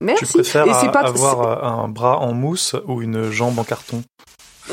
Merci. 0.01 0.27
Tu 0.27 0.33
préfères 0.33 0.67
Et 0.67 0.73
c'est 0.81 0.91
pas- 0.93 1.01
avoir 1.01 1.65
un 1.65 1.89
bras 1.89 2.19
en 2.19 2.33
mousse 2.33 2.75
ou 2.87 3.03
une 3.03 3.31
jambe 3.31 3.59
en 3.59 3.65
carton? 3.65 4.03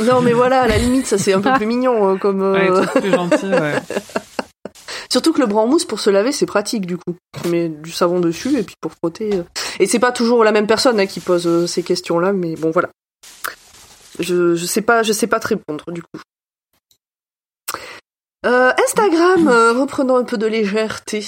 Non, 0.02 0.22
mais 0.22 0.34
voilà, 0.34 0.62
à 0.62 0.68
la 0.68 0.78
limite, 0.78 1.08
ça 1.08 1.18
c'est 1.18 1.34
un 1.34 1.42
peu 1.42 1.52
plus 1.58 1.66
mignon 1.66 2.14
euh, 2.14 2.18
comme. 2.18 2.42
Ouais, 2.42 2.70
euh, 2.70 2.84
gentil, 3.12 3.48
ouais. 3.48 3.76
Surtout 5.16 5.32
que 5.32 5.40
le 5.40 5.48
bras 5.48 5.62
en 5.62 5.68
mousse 5.68 5.86
pour 5.86 6.02
se 6.02 6.10
laver, 6.10 6.34
c'est 6.34 6.46
pratique 6.46 6.86
du 6.86 6.98
coup. 6.98 7.16
Tu 7.42 7.48
mets 7.48 7.70
du 7.70 7.90
savon 7.90 8.20
dessus 8.20 8.60
et 8.60 8.64
puis 8.64 8.76
pour 8.82 8.92
frotter. 8.92 9.34
euh. 9.34 9.44
Et 9.80 9.86
c'est 9.86 9.98
pas 9.98 10.12
toujours 10.12 10.44
la 10.44 10.52
même 10.52 10.68
personne 10.68 11.00
hein, 11.00 11.06
qui 11.06 11.22
pose 11.22 11.48
euh, 11.48 11.68
ces 11.68 11.84
questions-là, 11.84 12.34
mais 12.34 12.56
bon 12.58 12.70
voilà. 12.72 12.90
Je, 14.20 14.56
je 14.56 14.66
sais 14.66 14.82
pas, 14.82 15.04
je 15.04 15.14
sais 15.14 15.28
pas 15.28 15.40
te 15.40 15.48
répondre 15.48 15.86
du 15.94 16.02
coup. 16.02 16.20
Euh, 18.46 18.74
Instagram, 18.84 19.48
reprenons 19.80 20.18
un 20.18 20.26
peu 20.26 20.38
de 20.38 20.48
légèreté. 20.48 21.26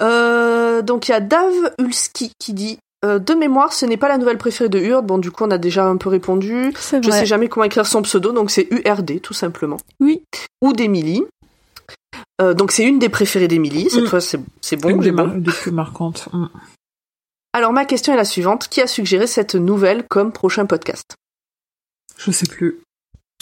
Donc 0.00 1.08
il 1.08 1.10
y 1.10 1.14
a 1.14 1.20
Dave 1.20 1.74
Ulski 1.78 2.32
qui 2.38 2.54
dit 2.54 2.78
de 3.02 3.34
mémoire, 3.34 3.74
ce 3.74 3.84
n'est 3.84 3.98
pas 3.98 4.08
la 4.08 4.16
nouvelle 4.16 4.38
préférée 4.38 4.70
de 4.70 4.78
Hurd. 4.78 5.04
Bon, 5.04 5.18
du 5.18 5.30
coup, 5.30 5.44
on 5.44 5.50
a 5.50 5.58
déjà 5.58 5.84
un 5.84 5.98
peu 5.98 6.08
répondu. 6.08 6.72
Je 6.74 6.96
vrai. 7.06 7.18
sais 7.18 7.26
jamais 7.26 7.50
comment 7.50 7.64
écrire 7.64 7.86
son 7.86 8.00
pseudo, 8.00 8.32
donc 8.32 8.50
c'est 8.50 8.66
URD 8.70 9.20
tout 9.20 9.34
simplement. 9.34 9.76
Oui. 10.00 10.22
Ou 10.62 10.72
d'Emily. 10.72 11.22
Euh, 12.42 12.52
donc 12.54 12.70
c'est 12.72 12.84
une 12.84 12.98
des 12.98 13.08
préférées 13.08 13.48
d'Emily. 13.48 13.88
Cette 13.90 14.04
Mm. 14.04 14.08
fois, 14.08 14.20
c'est 14.20 14.38
c'est 14.60 14.76
bon. 14.76 14.90
Une 14.90 15.02
j'ai 15.02 15.10
des, 15.10 15.16
bon. 15.16 15.28
des 15.38 15.50
plus 15.50 15.70
marquantes. 15.72 16.28
Mm. 16.32 16.46
Alors 17.52 17.72
ma 17.72 17.84
question 17.86 18.12
est 18.12 18.16
la 18.16 18.24
suivante 18.26 18.68
qui 18.68 18.80
a 18.82 18.86
suggéré 18.86 19.26
cette 19.26 19.54
nouvelle 19.54 20.04
comme 20.06 20.32
prochain 20.32 20.66
podcast? 20.66 21.16
Je 22.18 22.30
sais 22.30 22.46
plus. 22.46 22.80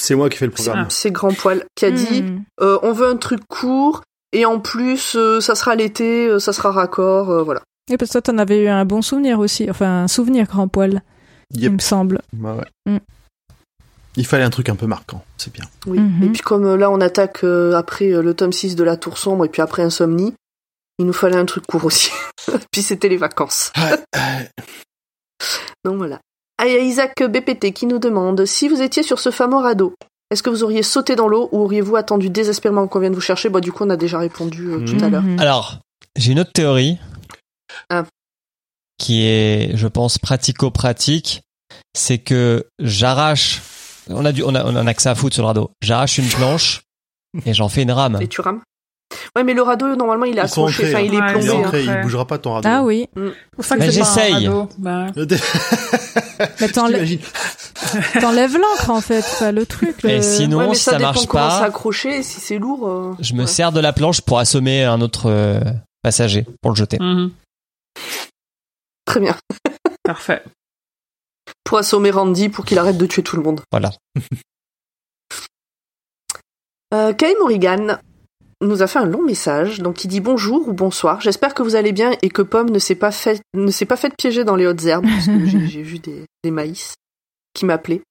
C'est 0.01 0.15
moi 0.15 0.29
qui 0.29 0.39
fais 0.39 0.47
le 0.47 0.53
programme. 0.53 0.87
C'est 0.91 1.11
Grand 1.11 1.33
Poil 1.35 1.65
qui 1.77 1.85
a 1.85 1.91
dit 1.91 2.23
Hmm. 2.23 2.43
euh, 2.61 2.79
on 2.83 2.93
veut 2.93 3.07
un 3.09 3.17
truc 3.17 3.41
court 3.49 4.03
et 4.33 4.45
en 4.45 4.59
plus 4.61 5.15
euh, 5.17 5.41
ça 5.41 5.55
sera 5.55 5.75
l'été, 5.77 6.27
euh, 6.27 6.39
ça 6.41 6.53
sera 6.53 6.71
raccord, 6.73 7.31
euh, 7.31 7.43
voilà. 7.43 7.63
Et 7.91 7.97
parce 7.97 8.11
que 8.11 8.15
toi, 8.15 8.23
t'en 8.23 8.39
avais 8.39 8.63
eu 8.65 8.69
un 8.69 8.85
bon 8.85 9.03
souvenir 9.03 9.39
aussi. 9.41 9.69
Enfin, 9.71 10.05
un 10.05 10.09
souvenir 10.09 10.47
grand 10.47 10.69
poil, 10.69 11.03
il 11.51 11.71
me 11.71 11.79
semble. 11.79 12.21
Bah 12.33 12.57
ouais. 12.87 13.01
Il 14.17 14.27
fallait 14.27 14.45
un 14.45 14.51
truc 14.51 14.69
un 14.69 14.77
peu 14.77 14.87
marquant, 14.87 15.25
c'est 15.37 15.53
bien. 15.53 15.65
Oui. 15.87 15.99
Mhm. 15.99 16.23
Et 16.23 16.29
puis 16.31 16.41
comme 16.41 16.65
euh, 16.67 16.77
là 16.77 16.91
on 16.91 17.01
attaque 17.01 17.45
euh, 17.45 17.73
après 17.75 18.13
euh, 18.13 18.23
le 18.23 18.35
tome 18.35 18.53
6 18.53 18.77
de 18.77 18.85
la 18.85 18.97
Tour 18.97 19.19
sombre 19.19 19.45
et 19.45 19.49
puis 19.49 19.63
après 19.63 19.83
Insomnie, 19.83 20.35
il 20.99 21.07
nous 21.07 21.13
fallait 21.13 21.37
un 21.37 21.47
truc 21.47 21.67
court 21.67 21.85
aussi. 21.85 22.11
puis 22.71 22.83
c'était 22.83 23.09
les 23.09 23.17
vacances. 23.17 23.73
Donc 25.85 25.97
voilà. 25.97 26.21
Ah, 26.59 26.67
il 26.67 26.73
y 26.73 26.77
a 26.77 26.81
Isaac 26.81 27.23
BPT 27.23 27.73
qui 27.73 27.87
nous 27.87 27.99
demande 27.99 28.45
si 28.47 28.69
vous 28.69 28.81
étiez 28.81 29.03
sur 29.03 29.19
ce 29.19 29.31
fameux 29.31 29.57
radeau, 29.57 29.95
est-ce 30.31 30.43
que 30.43 30.51
vous 30.51 30.63
auriez 30.63 30.83
sauté 30.83 31.17
dans 31.17 31.29
l'eau 31.29 31.49
ou 31.53 31.61
auriez-vous 31.63 31.97
attendu 31.97 32.31
désespérément 32.31 32.87
qu'on 32.89 33.01
vienne 33.01 33.15
vous 33.15 33.21
chercher? 33.21 33.49
Bah 33.49 33.61
du 33.61 33.73
coup 33.73 33.85
on 33.85 33.91
a 33.91 33.97
déjà 33.97 34.19
répondu 34.19 34.71
euh, 34.71 34.85
tout 34.85 35.03
à 35.05 35.09
l'heure. 35.09 35.23
Mhm. 35.23 35.41
Alors, 35.41 35.79
j'ai 36.17 36.33
une 36.33 36.41
autre 36.41 36.53
théorie 36.53 36.99
Ah. 37.91 38.05
qui 38.99 39.27
est, 39.27 39.77
je 39.77 39.87
pense, 39.89 40.19
pratico-pratique. 40.19 41.43
C'est 41.97 42.19
que 42.19 42.67
j'arrache. 42.79 43.61
On 44.11 44.25
a 44.25 44.33
du, 44.33 44.43
on 44.43 44.55
a, 44.55 44.65
on 44.65 44.77
a 44.77 44.81
un 44.81 44.87
accès 44.87 45.09
à 45.09 45.15
foutre 45.15 45.35
sur 45.35 45.43
le 45.43 45.49
radeau. 45.49 45.71
J'arrache 45.83 46.19
une 46.19 46.29
planche 46.29 46.83
et 47.47 47.55
j'en 47.55 47.69
fais 47.69 47.83
une 47.83 47.93
rame. 47.93 48.19
Et 48.21 48.29
tu 48.29 48.41
rames 48.41 48.61
Ouais 49.37 49.45
mais 49.45 49.55
le 49.55 49.63
radeau 49.63 49.95
normalement 49.95 50.25
il 50.25 50.37
est 50.39 50.41
accroché, 50.41 50.89
enfin 50.89 50.99
hein. 50.99 51.01
il 51.07 51.15
est 51.15 51.19
Ouais, 51.19 51.25
Il 51.25 51.29
est 51.29 51.33
plombé. 51.33 51.47
sont 51.47 51.57
hein. 51.59 51.67
ancré, 51.67 51.83
il 51.85 51.89
après. 51.91 52.03
bougera 52.03 52.27
pas 52.27 52.39
ton 52.39 52.53
radeau. 52.55 52.69
Ah 52.71 52.83
oui. 52.83 53.07
Ça 53.61 53.77
que 53.77 53.81
Mais 53.85 53.91
j'essaye. 53.93 54.51
Bah, 54.79 55.07
Mais 56.61 56.69
t'enlèves 58.21 58.57
l'encre 58.59 58.91
en 58.91 59.01
fait, 59.01 59.25
le 59.53 59.65
truc. 59.67 60.05
Et 60.05 60.17
le- 60.17 60.23
sinon, 60.23 60.59
Ouais, 60.59 60.69
mais 60.69 60.75
si 60.75 60.83
ça, 60.85 60.93
ça 60.93 60.99
dépend 60.99 61.13
marche 61.13 61.29
pas, 61.29 61.59
c'est 61.61 61.65
accroché, 61.65 62.23
si 62.23 62.41
c'est 62.41 62.59
lourd. 62.59 62.89
euh, 62.89 63.13
je 63.21 63.35
me 63.35 63.43
ouais. 63.43 63.47
sers 63.47 63.71
de 63.73 63.79
la 63.81 63.93
planche 63.93 64.21
pour 64.21 64.39
assommer 64.39 64.83
un 64.85 65.01
autre 65.01 65.31
euh, 65.31 65.61
passager 66.03 66.45
pour 66.61 66.73
le 66.73 66.77
jeter. 66.77 66.99
mhm. 66.99 67.31
Très 69.07 69.21
bien. 69.21 69.37
Parfait. 70.03 70.43
Pour 71.65 71.79
assommer 71.79 72.11
Randy 72.11 72.49
pour 72.49 72.65
qu'il 72.65 72.79
arrête 72.79 72.99
de 72.99 73.07
tuer 73.07 73.23
tout 73.23 73.37
le 73.37 73.43
monde. 73.43 73.61
Voilà. 73.71 73.91
Euh, 76.93 77.13
Kay 77.13 77.35
Morrigan 77.41 77.99
nous 78.61 78.83
a 78.83 78.87
fait 78.87 79.01
un 79.01 79.05
long 79.05 79.23
message, 79.23 79.81
donc 79.81 80.05
il 80.05 80.09
dit 80.09 80.21
bonjour 80.21 80.69
ou 80.69 80.73
bonsoir. 80.73 81.21
J'espère 81.21 81.53
que 81.53 81.63
vous 81.63 81.75
allez 81.75 81.91
bien 81.91 82.13
et 82.23 82.29
que 82.29 82.41
Pomme 82.41 82.71
ne 82.71 82.79
s'est 82.79 82.95
pas 82.95 83.11
fait 83.11 83.41
ne 83.53 83.71
s'est 83.73 83.85
pas 83.85 83.97
fait 83.97 84.15
piéger 84.17 84.45
dans 84.45 84.55
les 84.55 84.67
hautes 84.67 84.85
herbes 84.85 85.05
parce 85.05 85.27
que 85.27 85.47
j'ai 85.47 85.83
vu 85.83 85.99
des, 85.99 86.25
des 86.45 86.53
maïs 86.53 86.95
qui 87.53 87.65
m'appelaient. 87.65 88.03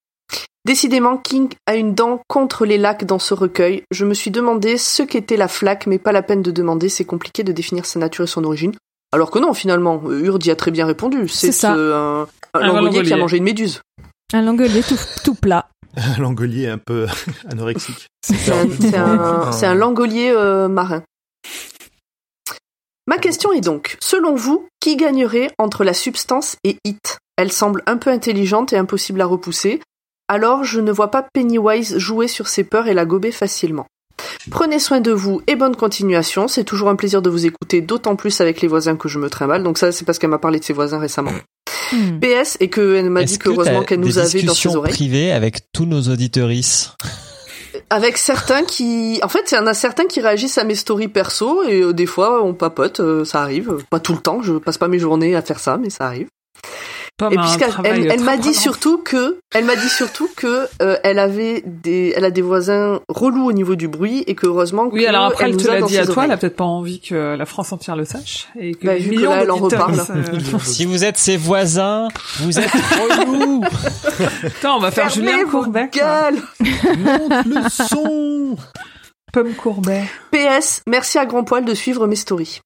Décidément, 0.66 1.18
King 1.18 1.50
a 1.66 1.76
une 1.76 1.94
dent 1.94 2.22
contre 2.30 2.66
les 2.66 2.78
lacs 2.78 3.04
dans 3.04 3.20
ce 3.20 3.34
recueil. 3.34 3.84
Je 3.92 4.06
me 4.06 4.14
suis 4.14 4.32
demandé 4.32 4.78
ce 4.78 5.04
qu'était 5.04 5.36
la 5.36 5.50
flaque, 5.50 5.88
mais 5.88 6.00
pas 6.00 6.14
la 6.14 6.22
peine 6.22 6.42
de 6.42 6.52
demander. 6.52 6.88
C'est 6.88 7.04
compliqué 7.04 7.44
de 7.44 7.52
définir 7.52 7.86
sa 7.86 8.00
nature 8.00 8.24
et 8.24 8.28
son 8.28 8.46
origine. 8.46 8.74
Alors 9.14 9.30
que 9.32 9.38
non, 9.40 9.54
finalement, 9.54 10.02
Urd 10.10 10.44
y 10.46 10.50
a 10.52 10.56
très 10.56 10.72
bien 10.72 10.86
répondu. 10.88 11.28
C'est 11.30 11.64
euh, 11.66 12.26
un, 12.26 12.28
un 12.56 12.60
Un 12.62 12.68
langolier 12.68 13.04
qui 13.04 13.14
a 13.14 13.18
mangé 13.18 13.38
une 13.38 13.44
méduse. 13.44 13.80
Un 14.34 14.42
langolier 14.42 14.82
tout, 14.82 14.98
tout 15.24 15.36
plat. 15.36 15.70
Un 15.96 16.20
langolier 16.20 16.68
un 16.68 16.80
peu 16.80 17.06
anorexique. 17.50 18.08
C'est 18.26 18.52
un, 18.52 18.68
c'est 19.52 19.66
un- 19.68 19.76
langolier 19.76 20.32
euh, 20.36 20.68
marin. 20.68 21.04
Ma 23.06 23.18
question 23.20 23.52
est 23.54 23.62
donc, 23.62 23.98
selon 24.00 24.34
vous, 24.34 24.68
qui 24.80 24.96
gagnerait 24.96 25.52
entre 25.60 25.84
la 25.84 25.94
substance 25.94 26.56
et 26.64 26.78
It? 26.84 27.20
Elle 27.38 27.52
semble 27.52 27.84
un 27.86 27.98
peu 27.98 28.10
intelligente 28.10 28.74
et 28.74 28.78
impossible 28.78 29.22
à 29.22 29.26
repousser, 29.26 29.82
alors 30.28 30.64
je 30.64 30.80
ne 30.80 30.92
vois 30.92 31.12
pas 31.12 31.28
Pennywise 31.34 31.98
jouer 31.98 32.28
sur 32.28 32.48
ses 32.48 32.64
peurs 32.64 32.88
et 32.88 32.94
la 32.94 33.06
gober 33.06 33.32
facilement. 33.32 33.86
Prenez 34.52 34.80
soin 34.80 35.00
de 35.00 35.12
vous 35.12 35.42
et 35.48 35.56
bonne 35.56 35.76
continuation, 35.76 36.48
c'est 36.48 36.64
toujours 36.64 36.90
un 36.90 36.96
plaisir 36.96 37.22
de 37.22 37.30
vous 37.30 37.46
écouter, 37.46 37.82
d'autant 37.82 38.16
plus 38.16 38.42
avec 38.42 38.62
les 38.62 38.68
voisins 38.68 38.96
que 38.96 39.08
je 39.08 39.20
me 39.20 39.30
trimballe, 39.30 39.64
donc 39.64 39.78
ça 39.78 39.92
c'est 39.92 40.06
parce 40.06 40.20
qu'elle 40.20 40.30
m'a 40.30 40.40
parlé 40.40 40.60
de 40.60 40.64
ses 40.64 40.74
voisins 40.74 41.00
récemment. 41.00 41.32
Hmm. 41.92 42.20
PS, 42.20 42.58
et 42.60 42.70
qu'elle 42.70 43.10
m'a 43.10 43.24
dit 43.24 43.38
que 43.38 43.46
qu'heureusement 43.46 43.80
t'as 43.80 43.86
qu'elle 43.86 44.00
nous 44.00 44.18
avait 44.18 44.26
dans 44.26 44.32
ses 44.32 44.42
discussions 44.42 44.76
oreilles. 44.76 44.94
privées 44.94 45.32
avec 45.32 45.72
tous 45.72 45.86
nos 45.86 46.02
auditeuristes 46.02 46.96
Avec 47.90 48.18
certains 48.18 48.64
qui, 48.64 49.20
en 49.22 49.28
fait, 49.28 49.52
il 49.52 49.56
y 49.56 49.58
en 49.58 49.68
a 49.68 49.74
certains 49.74 50.06
qui 50.06 50.20
réagissent 50.22 50.58
à 50.58 50.64
mes 50.64 50.76
stories 50.76 51.08
perso 51.08 51.64
et 51.64 51.82
euh, 51.82 51.94
des 51.94 52.06
fois 52.06 52.44
on 52.44 52.54
papote, 52.54 53.00
euh, 53.00 53.26
ça 53.26 53.42
arrive. 53.42 53.78
Pas 53.90 54.00
tout 54.00 54.14
le 54.14 54.20
temps, 54.20 54.42
je 54.42 54.54
passe 54.54 54.78
pas 54.78 54.88
mes 54.88 55.00
journées 55.00 55.36
à 55.36 55.42
faire 55.42 55.60
ça, 55.60 55.78
mais 55.78 55.90
ça 55.90 56.06
arrive. 56.06 56.28
Et 57.32 57.38
puisqu'elle 57.38 57.72
elle, 57.84 58.12
elle 58.12 58.22
m'a 58.22 58.38
dit 58.38 58.56
surtout 58.56 58.98
que, 58.98 59.38
elle 59.54 59.66
m'a 59.66 59.76
dit 59.76 59.88
surtout 59.88 60.28
que 60.36 60.68
euh, 60.82 60.98
elle 61.04 61.20
avait 61.20 61.62
des, 61.66 62.12
elle 62.18 62.26
a 62.26 62.32
des 62.32 62.42
voisins 62.42 63.02
relous 63.08 63.46
au 63.46 63.54
niveau 63.54 63.76
du 63.76 63.88
bruit 63.88 64.24
et 64.26 64.34
que 64.34 64.48
heureusement 64.48 64.90
Oui, 64.92 65.04
que 65.04 65.08
alors 65.10 65.26
après, 65.26 65.46
elle 65.46 65.52
nous 65.52 65.58
te 65.60 65.68
l'a 65.68 65.80
dans 65.80 65.86
dit 65.86 65.98
à 66.00 66.08
toi, 66.08 66.26
elle 66.26 66.32
a 66.32 66.38
peut-être 66.38 66.56
pas 66.56 66.64
envie 66.64 67.00
que 67.00 67.36
la 67.36 67.46
France 67.46 67.72
entière 67.72 67.96
le 67.96 68.06
sache. 68.06 68.48
Et 68.60 68.74
que 68.74 68.88
Bah, 68.88 68.96
vu 68.96 69.12
que 69.12 69.16
millions 69.16 69.30
là, 69.30 69.44
elle 69.44 69.52
en 69.52 69.58
reparle. 69.58 70.00
euh, 70.10 70.24
Si 70.64 70.86
vous 70.86 71.04
êtes 71.06 71.18
ses 71.18 71.38
voisins, 71.38 72.08
vous 72.40 72.60
êtes 72.60 72.72
relous. 72.72 73.64
Putain, 74.42 74.74
on 74.74 74.80
va 74.80 74.90
faire 74.92 75.12
Fermez 75.12 75.32
Julien 75.32 75.46
Courbet. 75.50 75.90
Monte 76.98 77.46
le 77.46 77.70
son 77.70 78.56
Pomme 79.32 79.54
Courbet. 79.54 80.04
PS, 80.32 80.82
merci 80.88 81.20
à 81.20 81.26
Grand 81.26 81.44
Poil 81.44 81.64
de 81.64 81.74
suivre 81.76 82.08
mes 82.08 82.16
stories. 82.16 82.62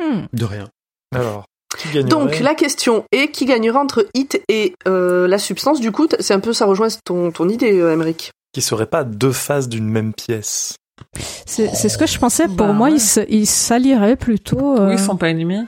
Hmm. 0.00 0.26
De 0.32 0.44
rien. 0.44 0.68
Alors, 1.14 1.44
Donc 2.08 2.40
la 2.40 2.54
question 2.54 3.04
est 3.12 3.28
qui 3.30 3.44
gagnera 3.46 3.80
entre 3.80 4.06
Hit 4.14 4.42
et 4.48 4.74
euh, 4.88 5.26
la 5.28 5.38
substance? 5.38 5.80
Du 5.80 5.92
coup, 5.92 6.08
c'est 6.18 6.34
un 6.34 6.40
peu 6.40 6.52
ça 6.52 6.66
rejoint 6.66 6.88
ton, 7.04 7.30
ton 7.30 7.48
idée, 7.48 7.78
euh, 7.80 7.92
Émeric. 7.92 8.30
Qui 8.52 8.60
serait 8.62 8.86
pas 8.86 9.04
deux 9.04 9.32
faces 9.32 9.68
d'une 9.68 9.88
même 9.88 10.12
pièce 10.12 10.74
C'est 11.46 11.74
c'est 11.74 11.88
ce 11.88 11.96
que 11.98 12.06
je 12.06 12.18
pensais. 12.18 12.46
Pour 12.48 12.56
Bah 12.56 12.72
moi, 12.72 12.88
ouais. 12.88 12.96
il 12.96 13.00
se- 13.00 13.26
il 13.28 13.46
s'allierait 13.46 14.16
plutôt. 14.16 14.76
euh, 14.78 14.88
Oui, 14.88 14.94
ils 14.94 14.98
sont 14.98 15.16
pas 15.16 15.30
ennemis. 15.30 15.60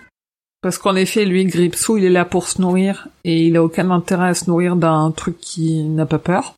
Parce 0.62 0.78
qu'en 0.78 0.94
effet, 0.96 1.24
lui, 1.24 1.44
Gripsou, 1.44 1.96
il 1.98 2.04
est 2.04 2.08
là 2.10 2.24
pour 2.24 2.48
se 2.48 2.60
nourrir 2.60 3.08
et 3.24 3.46
il 3.46 3.56
a 3.56 3.62
aucun 3.64 3.90
intérêt 3.90 4.28
à 4.28 4.34
se 4.34 4.48
nourrir 4.48 4.76
d'un 4.76 5.10
truc 5.10 5.38
qui 5.40 5.82
n'a 5.82 6.06
pas 6.06 6.18
peur. 6.20 6.54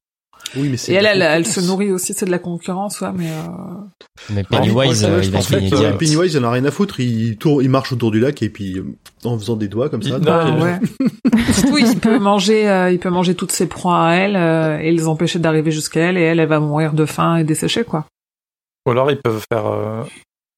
Oui, 0.57 0.69
mais 0.69 0.77
c'est. 0.77 0.93
Et 0.93 0.95
elle, 0.97 1.07
elle, 1.07 1.23
elle 1.23 1.47
se 1.47 1.61
nourrit 1.61 1.91
aussi, 1.91 2.15
c'est 2.15 2.27
de 2.27 2.31
la 2.31 2.39
concurrence, 2.39 3.01
ouais, 3.01 3.09
mais 3.15 3.29
euh... 3.31 4.31
Mais 4.31 4.45
Pennywise, 4.45 5.05
Ouais, 5.05 5.11
euh, 5.11 5.23
je 5.23 5.29
il 5.29 5.71
que, 5.71 5.75
euh. 5.85 5.93
Pennywise, 5.95 6.35
il 6.35 6.39
en 6.41 6.45
a 6.45 6.51
rien 6.53 6.65
à 6.65 6.71
foutre. 6.71 7.01
Il, 7.01 7.37
tourne, 7.37 7.62
il 7.65 7.69
marche 7.71 7.93
autour 7.93 8.11
du 8.12 8.21
lac 8.21 8.41
et 8.43 8.49
puis 8.51 8.79
euh, 8.79 8.85
en 9.25 9.37
faisant 9.39 9.57
des 9.57 9.69
doigts 9.69 9.89
comme 9.89 10.03
ça. 10.03 10.19
Il- 10.21 10.29
Ah, 10.29 10.57
ouais. 10.62 10.79
Surtout, 11.53 11.79
il 11.79 11.99
peut 11.99 12.19
manger, 12.19 12.69
euh, 12.69 12.91
il 12.93 12.99
peut 13.01 13.11
manger 13.11 13.35
toutes 13.35 13.53
ses 13.53 13.66
proies 13.66 13.99
à 14.07 14.15
elle 14.15 14.37
euh, 14.37 14.79
et 14.79 14.93
les 14.93 15.07
empêcher 15.09 15.39
d'arriver 15.41 15.71
jusqu'à 15.73 16.01
elle, 16.09 16.16
et 16.19 16.23
elle, 16.23 16.39
elle 16.41 16.49
va 16.49 16.61
mourir 16.61 16.93
de 16.93 17.05
faim 17.07 17.37
et 17.37 17.45
dessécher, 17.45 17.85
quoi. 17.85 18.07
Ou 18.87 18.91
alors 18.93 19.11
ils 19.11 19.21
peuvent 19.21 19.43
faire. 19.53 19.66
euh, 19.66 20.03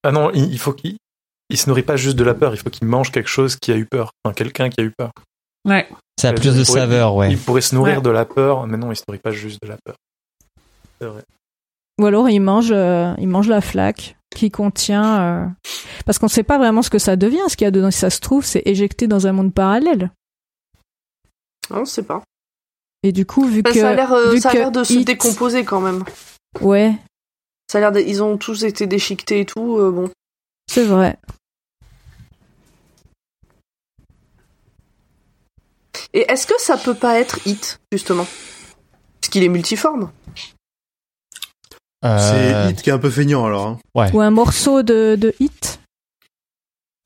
Ah 0.04 0.12
non, 0.12 0.30
il, 0.34 0.52
il 0.52 0.58
faut 0.58 0.72
qu'il. 0.72 0.96
Il 1.48 1.56
se 1.56 1.68
nourrit 1.70 1.82
pas 1.82 1.96
juste 1.96 2.16
de 2.16 2.24
la 2.24 2.34
peur, 2.34 2.52
il 2.54 2.58
faut 2.58 2.70
qu'il 2.70 2.88
mange 2.88 3.12
quelque 3.12 3.28
chose 3.30 3.54
qui 3.56 3.70
a 3.72 3.76
eu 3.76 3.86
peur. 3.86 4.10
Enfin, 4.24 4.34
quelqu'un 4.34 4.68
qui 4.68 4.80
a 4.80 4.84
eu 4.84 4.90
peur. 4.96 5.10
Ouais. 5.66 5.86
Ça 6.18 6.30
a 6.30 6.32
plus 6.32 6.54
de 6.54 6.60
Il 6.60 6.64
pourrait- 6.64 6.80
saveur, 6.80 7.14
ouais. 7.14 7.30
Il 7.30 7.38
pourrait 7.38 7.60
se 7.60 7.74
nourrir 7.74 7.96
Ouais. 7.96 8.02
de 8.02 8.10
la 8.10 8.24
peur, 8.24 8.66
mais 8.66 8.76
non, 8.78 8.90
il 8.92 8.96
se 8.96 9.02
nourrit 9.06 9.18
pas 9.20 9.32
juste 9.32 9.60
de 9.62 9.68
la 9.68 9.76
peur. 9.84 9.96
C'est 11.00 11.06
vrai. 11.08 11.22
Ou 12.00 12.06
alors 12.06 12.28
il 12.30 12.40
mange, 12.40 12.72
euh, 12.72 13.12
il 13.18 13.28
mange 13.28 13.48
la 13.48 13.60
flaque 13.60 14.16
qui 14.34 14.50
contient. 14.50 15.20
euh, 15.20 15.46
Parce 16.04 16.18
qu'on 16.18 16.26
ne 16.26 16.30
sait 16.30 16.42
pas 16.42 16.58
vraiment 16.58 16.82
ce 16.82 16.90
que 16.90 16.98
ça 16.98 17.16
devient. 17.16 17.40
Ce 17.48 17.56
qu'il 17.56 17.64
y 17.64 17.68
a 17.68 17.70
dedans, 17.70 17.90
si 17.90 17.98
ça 17.98 18.10
se 18.10 18.20
trouve, 18.20 18.44
c'est 18.44 18.62
éjecté 18.66 19.06
dans 19.08 19.26
un 19.26 19.32
monde 19.32 19.52
parallèle. 19.52 20.10
On 21.70 21.80
ne 21.80 21.84
sait 21.84 22.02
pas. 22.04 22.22
Et 23.02 23.12
du 23.12 23.26
coup, 23.26 23.44
vu 23.46 23.62
que 23.62 23.72
ça 23.72 23.90
a 23.90 23.94
l'air, 23.94 24.12
euh, 24.12 24.32
vu 24.32 24.40
ça 24.40 24.50
a 24.50 24.52
que 24.52 24.58
l'air 24.58 24.70
de 24.70 24.84
se 24.84 24.92
It- 24.94 25.06
décomposer 25.06 25.64
quand 25.64 25.80
même. 25.80 26.04
Ouais, 26.60 26.94
Ça 27.70 27.78
a 27.78 27.80
l'air, 27.80 27.92
d'être- 27.92 28.06
ils 28.08 28.22
ont 28.22 28.36
tous 28.38 28.62
été 28.64 28.86
déchiquetés 28.86 29.40
et 29.40 29.46
tout. 29.46 29.78
euh, 29.78 29.90
bon, 29.90 30.10
c'est 30.70 30.84
vrai. 30.84 31.18
Et 36.14 36.24
est-ce 36.30 36.46
que 36.46 36.54
ça 36.58 36.76
peut 36.76 36.94
pas 36.94 37.18
être 37.18 37.38
Hit, 37.46 37.80
justement? 37.92 38.26
Parce 39.20 39.30
qu'il 39.30 39.42
est 39.44 39.48
multiforme. 39.48 40.10
Euh, 42.04 42.18
C'est 42.18 42.70
Hit 42.72 42.82
qui 42.82 42.90
est 42.90 42.92
un 42.92 42.98
peu 42.98 43.10
feignant 43.10 43.44
alors. 43.46 43.66
hein. 43.66 43.78
Ouais. 43.94 44.10
Ou 44.12 44.20
un 44.20 44.30
morceau 44.30 44.82
de, 44.82 45.16
de 45.16 45.34
hit. 45.40 45.80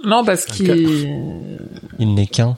Non, 0.04 0.24
parce 0.24 0.44
qu'il... 0.46 1.58
Il 1.98 2.14
n'est 2.14 2.26
qu'un. 2.26 2.56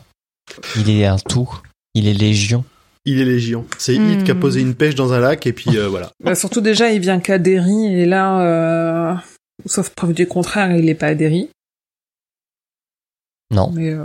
Il 0.76 0.90
est 0.90 1.06
un 1.06 1.16
tout. 1.18 1.48
Il 1.94 2.06
est 2.08 2.14
légion. 2.14 2.64
Il 3.04 3.20
est 3.20 3.24
légion. 3.24 3.66
C'est 3.78 3.98
Hmm. 3.98 4.10
Hit 4.10 4.24
qui 4.24 4.30
a 4.30 4.34
posé 4.34 4.60
une 4.60 4.74
pêche 4.74 4.94
dans 4.94 5.12
un 5.12 5.18
lac 5.20 5.46
et 5.46 5.52
puis 5.52 5.76
euh, 5.76 5.88
voilà. 5.88 6.12
Bah, 6.22 6.34
surtout 6.34 6.60
déjà, 6.60 6.90
il 6.92 7.00
vient 7.00 7.18
qu'à 7.20 7.38
Derry, 7.38 7.86
et 7.86 8.06
là, 8.06 8.40
euh... 8.42 9.14
sauf 9.66 9.90
preuve 9.90 10.12
du 10.14 10.26
contraire, 10.28 10.74
il 10.76 10.88
est 10.88 10.94
pas 10.94 11.08
à 11.08 11.14
Derry. 11.14 11.48
Non. 13.50 13.70
Mais 13.72 13.90
euh, 13.90 14.04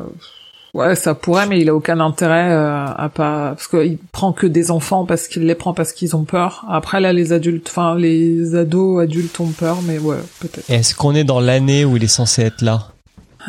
ouais, 0.77 0.95
ça 0.95 1.13
pourrait, 1.15 1.47
mais 1.47 1.59
il 1.59 1.69
a 1.69 1.75
aucun 1.75 1.99
intérêt 1.99 2.51
euh, 2.51 2.85
à 2.85 3.09
pas 3.09 3.49
parce 3.49 3.67
qu'il 3.67 3.97
prend 4.11 4.31
que 4.33 4.47
des 4.47 4.71
enfants 4.71 5.05
parce 5.05 5.27
qu'il 5.27 5.45
les 5.45 5.55
prend 5.55 5.73
parce 5.73 5.91
qu'ils 5.91 6.15
ont 6.15 6.23
peur. 6.23 6.65
Après 6.69 6.99
là, 7.01 7.11
les 7.13 7.33
adultes, 7.33 7.67
enfin 7.69 7.95
les 7.95 8.55
ados 8.55 9.01
adultes 9.01 9.39
ont 9.39 9.51
peur, 9.51 9.81
mais 9.81 9.99
ouais, 9.99 10.17
peut-être. 10.39 10.69
Est-ce 10.69 10.95
qu'on 10.95 11.13
est 11.15 11.23
dans 11.23 11.39
l'année 11.39 11.83
où 11.85 11.97
il 11.97 12.03
est 12.03 12.07
censé 12.07 12.43
être 12.43 12.61
là? 12.61 12.89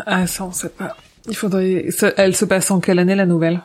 Ah 0.06 0.26
ça, 0.26 0.44
on 0.44 0.52
sait 0.52 0.68
pas. 0.70 0.96
Il 1.28 1.36
faudrait. 1.36 1.90
ça- 1.90 2.12
Elle 2.16 2.34
se 2.34 2.44
passe 2.44 2.70
en 2.70 2.80
quelle 2.80 2.98
année 2.98 3.14
la 3.14 3.26
nouvelle? 3.26 3.60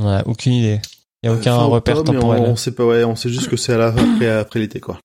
Ouais, 0.00 0.20
aucune 0.26 0.52
idée. 0.52 0.80
Il 1.22 1.26
y 1.26 1.32
a 1.32 1.34
aucun 1.34 1.56
Fin 1.56 1.64
repère 1.64 1.98
octobre, 1.98 2.20
temporel. 2.20 2.42
On, 2.42 2.50
on 2.50 2.56
sait 2.56 2.72
pas, 2.72 2.84
ouais, 2.84 3.04
on 3.04 3.16
sait 3.16 3.30
juste 3.30 3.48
que 3.48 3.56
c'est 3.56 3.72
à 3.72 3.78
la 3.78 3.86
après, 3.86 4.28
après 4.28 4.60
l'été 4.60 4.78
quoi. 4.80 4.98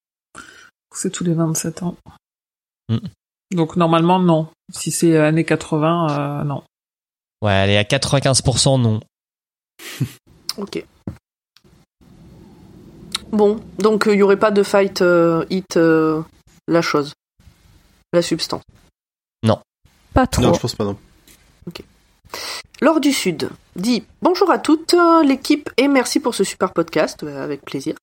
C'est 0.93 1.11
tous 1.11 1.23
les 1.23 1.33
27 1.33 1.83
ans. 1.83 1.95
Mm. 2.89 2.97
Donc 3.55 3.77
normalement 3.77 4.19
non. 4.19 4.47
Si 4.73 4.91
c'est 4.91 5.15
euh, 5.15 5.27
années 5.27 5.45
80, 5.45 6.07
euh, 6.41 6.43
non. 6.43 6.61
Ouais, 7.41 7.53
elle 7.53 7.69
est 7.69 7.77
à 7.77 7.83
95% 7.83 8.81
non. 8.81 8.99
Ok. 10.57 10.83
Bon, 13.31 13.61
donc 13.77 14.07
il 14.07 14.15
y 14.15 14.23
aurait 14.23 14.39
pas 14.39 14.51
de 14.51 14.63
fight 14.63 15.01
euh, 15.01 15.45
Hit, 15.49 15.77
euh, 15.77 16.21
la 16.67 16.81
chose. 16.81 17.13
La 18.11 18.21
substance. 18.21 18.63
Pas 20.13 20.27
trop. 20.27 20.41
Non, 20.41 20.53
je 20.53 20.59
pense 20.59 20.75
pas 20.75 20.85
non. 20.85 20.97
Laure 22.81 22.99
du 22.99 23.11
Sud 23.11 23.49
dit 23.75 24.03
Bonjour 24.21 24.51
à 24.51 24.59
toutes, 24.59 24.93
euh, 24.93 25.23
l'équipe, 25.23 25.69
et 25.77 25.87
merci 25.87 26.19
pour 26.19 26.35
ce 26.35 26.43
super 26.43 26.73
podcast, 26.73 27.23
euh, 27.23 27.43
avec 27.43 27.61
plaisir. 27.61 27.95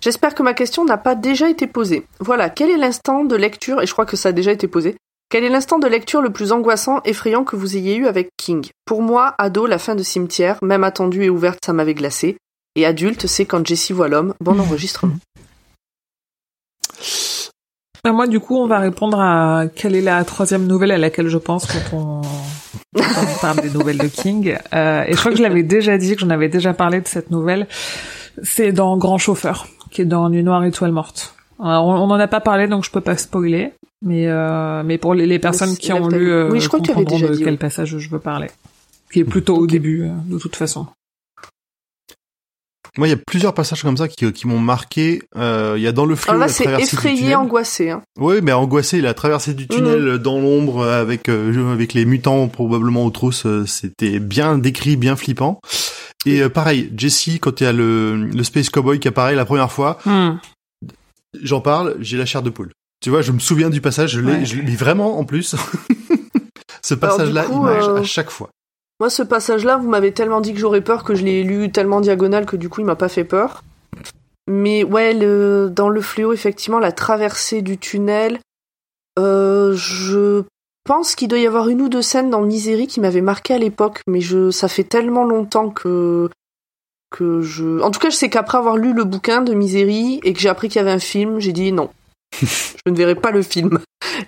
J'espère 0.00 0.34
que 0.34 0.42
ma 0.42 0.54
question 0.54 0.84
n'a 0.84 0.96
pas 0.96 1.14
déjà 1.14 1.48
été 1.48 1.66
posée. 1.66 2.06
Voilà, 2.20 2.50
quel 2.50 2.70
est 2.70 2.76
l'instant 2.76 3.24
de 3.24 3.36
lecture, 3.36 3.82
et 3.82 3.86
je 3.86 3.92
crois 3.92 4.06
que 4.06 4.16
ça 4.16 4.30
a 4.30 4.32
déjà 4.32 4.52
été 4.52 4.68
posé, 4.68 4.96
quel 5.30 5.44
est 5.44 5.48
l'instant 5.48 5.78
de 5.78 5.86
lecture 5.86 6.22
le 6.22 6.30
plus 6.30 6.52
angoissant, 6.52 7.00
effrayant 7.04 7.44
que 7.44 7.56
vous 7.56 7.76
ayez 7.76 7.96
eu 7.96 8.06
avec 8.06 8.28
King? 8.36 8.66
Pour 8.84 9.02
moi, 9.02 9.34
ado, 9.38 9.66
la 9.66 9.78
fin 9.78 9.94
de 9.94 10.02
cimetière, 10.02 10.58
même 10.62 10.84
attendue 10.84 11.24
et 11.24 11.30
ouverte, 11.30 11.58
ça 11.64 11.72
m'avait 11.72 11.94
glacé. 11.94 12.36
Et 12.76 12.86
adulte, 12.86 13.26
c'est 13.26 13.44
quand 13.44 13.66
Jessie 13.66 13.92
voit 13.92 14.08
l'homme. 14.08 14.34
Bon 14.40 14.58
enregistrement. 14.58 15.14
Ah, 18.06 18.12
moi 18.12 18.26
du 18.26 18.38
coup, 18.38 18.58
on 18.58 18.66
va 18.66 18.80
répondre 18.80 19.18
à 19.18 19.64
quelle 19.74 19.94
est 19.94 20.02
la 20.02 20.22
troisième 20.24 20.66
nouvelle 20.66 20.90
à 20.90 20.98
laquelle 20.98 21.28
je 21.28 21.38
pense 21.38 21.66
quand 21.66 21.96
on, 21.96 22.20
parle 23.40 23.62
des 23.62 23.70
nouvelles 23.70 23.96
de 23.96 24.08
King. 24.08 24.58
Euh, 24.74 25.04
et 25.06 25.12
je 25.12 25.16
crois 25.16 25.30
que 25.30 25.38
je 25.38 25.42
l'avais 25.42 25.62
déjà 25.62 25.96
dit, 25.96 26.14
que 26.14 26.20
j'en 26.20 26.28
avais 26.28 26.50
déjà 26.50 26.74
parlé 26.74 27.00
de 27.00 27.08
cette 27.08 27.30
nouvelle. 27.30 27.66
C'est 28.42 28.72
dans 28.72 28.98
Grand 28.98 29.16
Chauffeur, 29.16 29.68
qui 29.90 30.02
est 30.02 30.04
dans 30.04 30.28
Nuit 30.28 30.42
Noire 30.42 30.64
Étoile 30.64 30.92
Morte. 30.92 31.34
Alors, 31.62 31.86
on 31.86 32.06
n'en 32.06 32.18
a 32.18 32.28
pas 32.28 32.40
parlé, 32.40 32.66
donc 32.68 32.84
je 32.84 32.90
peux 32.90 33.00
pas 33.00 33.16
spoiler. 33.16 33.72
Mais 34.02 34.26
euh, 34.26 34.82
mais 34.84 34.98
pour 34.98 35.14
les, 35.14 35.26
les 35.26 35.38
personnes 35.38 35.76
qui 35.76 35.92
ont 35.92 36.08
lu, 36.08 36.30
euh, 36.30 36.50
Oui, 36.50 36.60
je 36.60 36.68
crois 36.68 36.80
que 36.80 36.84
tu 36.84 36.90
avais 36.92 37.04
déjà 37.04 37.28
de 37.28 37.34
dit, 37.34 37.44
quel 37.44 37.54
oui. 37.54 37.58
passage 37.58 37.96
je 37.96 38.10
veux 38.10 38.18
parler. 38.18 38.48
Qui 39.12 39.20
est 39.20 39.24
plutôt 39.24 39.56
au 39.56 39.66
début, 39.66 40.02
euh, 40.04 40.10
de 40.26 40.38
toute 40.38 40.56
façon. 40.56 40.86
Moi, 42.96 43.08
il 43.08 43.10
y 43.10 43.14
a 43.14 43.16
plusieurs 43.26 43.54
passages 43.54 43.82
comme 43.82 43.96
ça 43.96 44.06
qui, 44.06 44.30
qui 44.32 44.46
m'ont 44.46 44.60
marqué. 44.60 45.22
Euh, 45.36 45.74
Il 45.76 45.82
y 45.82 45.86
a 45.88 45.92
dans 45.92 46.06
le 46.06 46.14
flot 46.14 46.30
Alors 46.32 46.40
là, 46.40 46.46
la 46.46 46.52
c'est 46.52 46.62
traversée 46.64 46.96
du 46.96 46.96
effrayé, 46.96 47.34
angoissé. 47.34 47.90
Hein. 47.90 48.02
Oui, 48.20 48.36
mais 48.42 48.52
angoissé, 48.52 49.00
la 49.00 49.14
traversée 49.14 49.54
du 49.54 49.66
tunnel 49.66 50.18
dans 50.18 50.38
l'ombre 50.40 50.80
euh, 50.82 51.00
avec 51.00 51.28
euh, 51.28 51.72
avec 51.72 51.92
les 51.94 52.04
mutants 52.04 52.46
probablement 52.46 53.04
aux 53.04 53.10
trousses, 53.10 53.46
euh, 53.46 53.66
c'était 53.66 54.20
bien 54.20 54.58
décrit, 54.58 54.96
bien 54.96 55.16
flippant. 55.16 55.60
Et 56.24 56.40
euh, 56.42 56.48
pareil, 56.48 56.92
Jesse, 56.96 57.38
quand 57.40 57.60
il 57.60 57.64
y 57.64 57.66
a 57.66 57.72
le, 57.72 58.14
le 58.16 58.44
Space 58.44 58.70
Cowboy 58.70 59.00
qui 59.00 59.08
apparaît 59.08 59.34
la 59.34 59.44
première 59.44 59.72
fois, 59.72 59.98
Hmm. 60.04 60.36
J'en 61.42 61.60
parle, 61.60 61.96
j'ai 62.00 62.16
la 62.16 62.26
chair 62.26 62.42
de 62.42 62.50
poule. 62.50 62.70
Tu 63.02 63.10
vois, 63.10 63.22
je 63.22 63.32
me 63.32 63.38
souviens 63.38 63.70
du 63.70 63.80
passage, 63.80 64.12
je 64.12 64.20
l'ai, 64.20 64.32
Ouais. 64.32 64.44
je 64.44 64.56
l'ai 64.56 64.62
mais 64.62 64.76
vraiment 64.76 65.18
en 65.18 65.24
plus. 65.24 65.54
Ce 66.82 66.94
passage-là, 66.94 67.44
coup, 67.44 67.60
image 67.62 67.88
euh, 67.88 67.96
à 67.98 68.02
chaque 68.02 68.30
fois. 68.30 68.50
Moi, 69.00 69.08
ce 69.10 69.22
passage-là, 69.22 69.76
vous 69.78 69.88
m'avez 69.88 70.12
tellement 70.12 70.40
dit 70.40 70.52
que 70.52 70.58
j'aurais 70.60 70.82
peur 70.82 71.02
que 71.02 71.14
je 71.14 71.24
l'ai 71.24 71.42
lu 71.42 71.72
tellement 71.72 72.00
diagonal 72.00 72.46
que 72.46 72.56
du 72.56 72.68
coup, 72.68 72.80
il 72.80 72.84
m'a 72.86 72.94
pas 72.94 73.08
fait 73.08 73.24
peur. 73.24 73.64
Mais 74.46 74.84
ouais, 74.84 75.14
le, 75.14 75.70
dans 75.74 75.88
le 75.88 76.00
fléau, 76.02 76.32
effectivement, 76.32 76.78
la 76.78 76.92
traversée 76.92 77.62
du 77.62 77.78
tunnel, 77.78 78.38
euh, 79.18 79.72
je 79.74 80.42
pense 80.84 81.14
qu'il 81.14 81.28
doit 81.28 81.38
y 81.38 81.46
avoir 81.46 81.68
une 81.68 81.80
ou 81.80 81.88
deux 81.88 82.02
scènes 82.02 82.28
dans 82.30 82.42
Misery 82.42 82.86
qui 82.86 83.00
m'avaient 83.00 83.22
marqué 83.22 83.54
à 83.54 83.58
l'époque, 83.58 84.02
mais 84.06 84.20
je, 84.20 84.50
ça 84.50 84.68
fait 84.68 84.84
tellement 84.84 85.24
longtemps 85.24 85.70
que 85.70 86.28
que 87.14 87.40
je. 87.42 87.80
En 87.80 87.90
tout 87.90 88.00
cas, 88.00 88.10
je 88.10 88.16
sais 88.16 88.28
qu'après 88.28 88.58
avoir 88.58 88.76
lu 88.76 88.92
le 88.92 89.04
bouquin 89.04 89.40
de 89.40 89.54
Misery 89.54 90.20
et 90.24 90.32
que 90.32 90.40
j'ai 90.40 90.48
appris 90.48 90.68
qu'il 90.68 90.76
y 90.76 90.80
avait 90.80 90.90
un 90.90 90.98
film, 90.98 91.38
j'ai 91.38 91.52
dit 91.52 91.70
non, 91.70 91.90
je 92.40 92.90
ne 92.90 92.96
verrai 92.96 93.14
pas 93.14 93.30
le 93.30 93.42
film. 93.42 93.78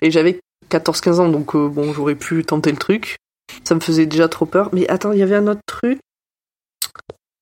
Et 0.02 0.10
j'avais 0.10 0.40
14-15 0.70 1.20
ans, 1.20 1.28
donc 1.28 1.54
euh, 1.54 1.68
bon, 1.68 1.92
j'aurais 1.92 2.14
pu 2.14 2.44
tenter 2.44 2.70
le 2.70 2.76
truc. 2.76 3.16
Ça 3.64 3.74
me 3.74 3.80
faisait 3.80 4.06
déjà 4.06 4.28
trop 4.28 4.46
peur. 4.46 4.70
Mais 4.72 4.88
attends, 4.88 5.12
il 5.12 5.18
y 5.18 5.22
avait 5.22 5.36
un 5.36 5.46
autre 5.48 5.60
truc. 5.66 5.98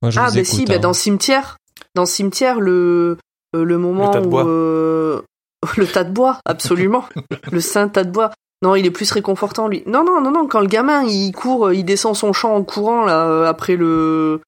Moi, 0.03 0.11
je 0.11 0.19
ah, 0.19 0.31
bah 0.31 0.41
écoute, 0.41 0.47
si, 0.47 0.65
bah 0.65 0.75
hein. 0.77 0.79
dans 0.79 0.93
Cimetière. 0.93 1.57
Dans 1.95 2.07
Cimetière, 2.07 2.61
le, 2.61 3.19
euh, 3.55 3.65
le 3.65 3.79
moment 3.79 4.11
de 4.11 4.27
où. 4.27 4.39
euh, 4.39 5.23
le 5.77 5.87
tas 5.87 6.05
de 6.05 6.13
bois, 6.13 6.41
absolument. 6.45 7.05
le 7.53 7.61
saint 7.61 7.89
tas 7.89 8.05
de 8.05 8.11
bois. 8.11 8.31
Non, 8.63 8.77
il 8.77 8.87
est 8.87 8.91
plus 8.91 9.11
réconfortant, 9.11 9.69
lui. 9.69 9.83
Non, 9.87 10.05
non, 10.05 10.23
non, 10.23 10.31
non, 10.31 10.47
quand 10.47 10.61
le 10.61 10.67
gamin, 10.69 11.05
il 11.05 11.33
court, 11.33 11.73
il 11.73 11.85
descend 11.85 12.17
son 12.17 12.33
champ 12.33 12.55
en 12.55 12.63
courant, 12.63 13.05
là, 13.05 13.27
euh, 13.27 13.45
après 13.45 13.77
le. 13.77 14.41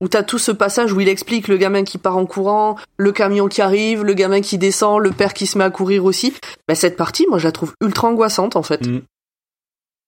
Où 0.00 0.08
t'as 0.08 0.22
tout 0.22 0.38
ce 0.38 0.52
passage 0.52 0.92
où 0.92 1.00
il 1.00 1.08
explique 1.08 1.48
le 1.48 1.56
gamin 1.56 1.84
qui 1.84 1.98
part 1.98 2.16
en 2.16 2.26
courant, 2.26 2.76
le 2.96 3.12
camion 3.12 3.48
qui 3.48 3.62
arrive, 3.62 4.04
le 4.04 4.14
gamin 4.14 4.40
qui 4.40 4.58
descend, 4.58 5.00
le 5.00 5.10
père 5.10 5.34
qui 5.34 5.46
se 5.46 5.58
met 5.58 5.64
à 5.64 5.70
courir 5.70 6.04
aussi. 6.04 6.34
Bah, 6.68 6.74
cette 6.74 6.96
partie, 6.96 7.26
moi, 7.28 7.38
je 7.38 7.44
la 7.44 7.52
trouve 7.52 7.72
ultra 7.80 8.08
angoissante, 8.08 8.56
en 8.56 8.62
fait. 8.62 8.86
Mm. 8.86 9.02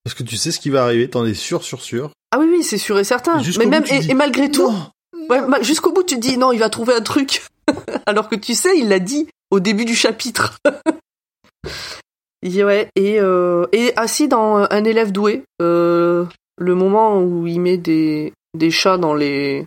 Parce 0.05 0.15
que 0.15 0.23
tu 0.23 0.37
sais 0.37 0.51
ce 0.51 0.61
qui 0.61 0.71
va 0.71 0.85
arriver, 0.85 1.09
t'en 1.09 1.25
es 1.25 1.35
sûr, 1.35 1.65
sûr, 1.65 1.81
sûr. 1.81 2.11
Ah 2.31 2.39
oui, 2.39 2.47
oui, 2.51 2.63
c'est 2.63 2.79
sûr 2.79 2.99
et 2.99 3.05
certain. 3.05 3.43
Jusqu'au 3.43 3.65
Mais 3.65 3.71
même, 3.71 3.85
et, 3.91 4.01
dis, 4.01 4.11
et 4.11 4.15
malgré 4.15 4.51
tout. 4.51 4.73
Ouais, 5.31 5.41
jusqu'au 5.63 5.93
bout, 5.93 6.03
tu 6.03 6.17
te 6.17 6.21
dis 6.21 6.37
non, 6.37 6.53
il 6.53 6.59
va 6.59 6.69
trouver 6.69 6.95
un 6.95 7.01
truc. 7.01 7.43
Alors 8.07 8.29
que 8.29 8.37
tu 8.37 8.55
sais, 8.55 8.77
il 8.77 8.89
l'a 8.89 8.99
dit 8.99 9.29
au 9.51 9.61
début 9.61 9.85
du 9.85 9.95
chapitre. 9.95 10.59
Et 12.45 12.63
ouais, 12.63 12.91
et, 12.95 13.21
euh, 13.21 13.65
et 13.73 13.95
assis 13.97 14.29
dans 14.29 14.67
un 14.71 14.85
élève 14.85 15.13
doué, 15.13 15.45
euh, 15.63 16.27
le 16.59 16.75
moment 16.75 17.19
où 17.19 17.47
il 17.47 17.59
met 17.59 17.79
des, 17.79 18.35
des 18.55 18.71
chats 18.71 18.99
dans 18.99 19.15
les 19.15 19.67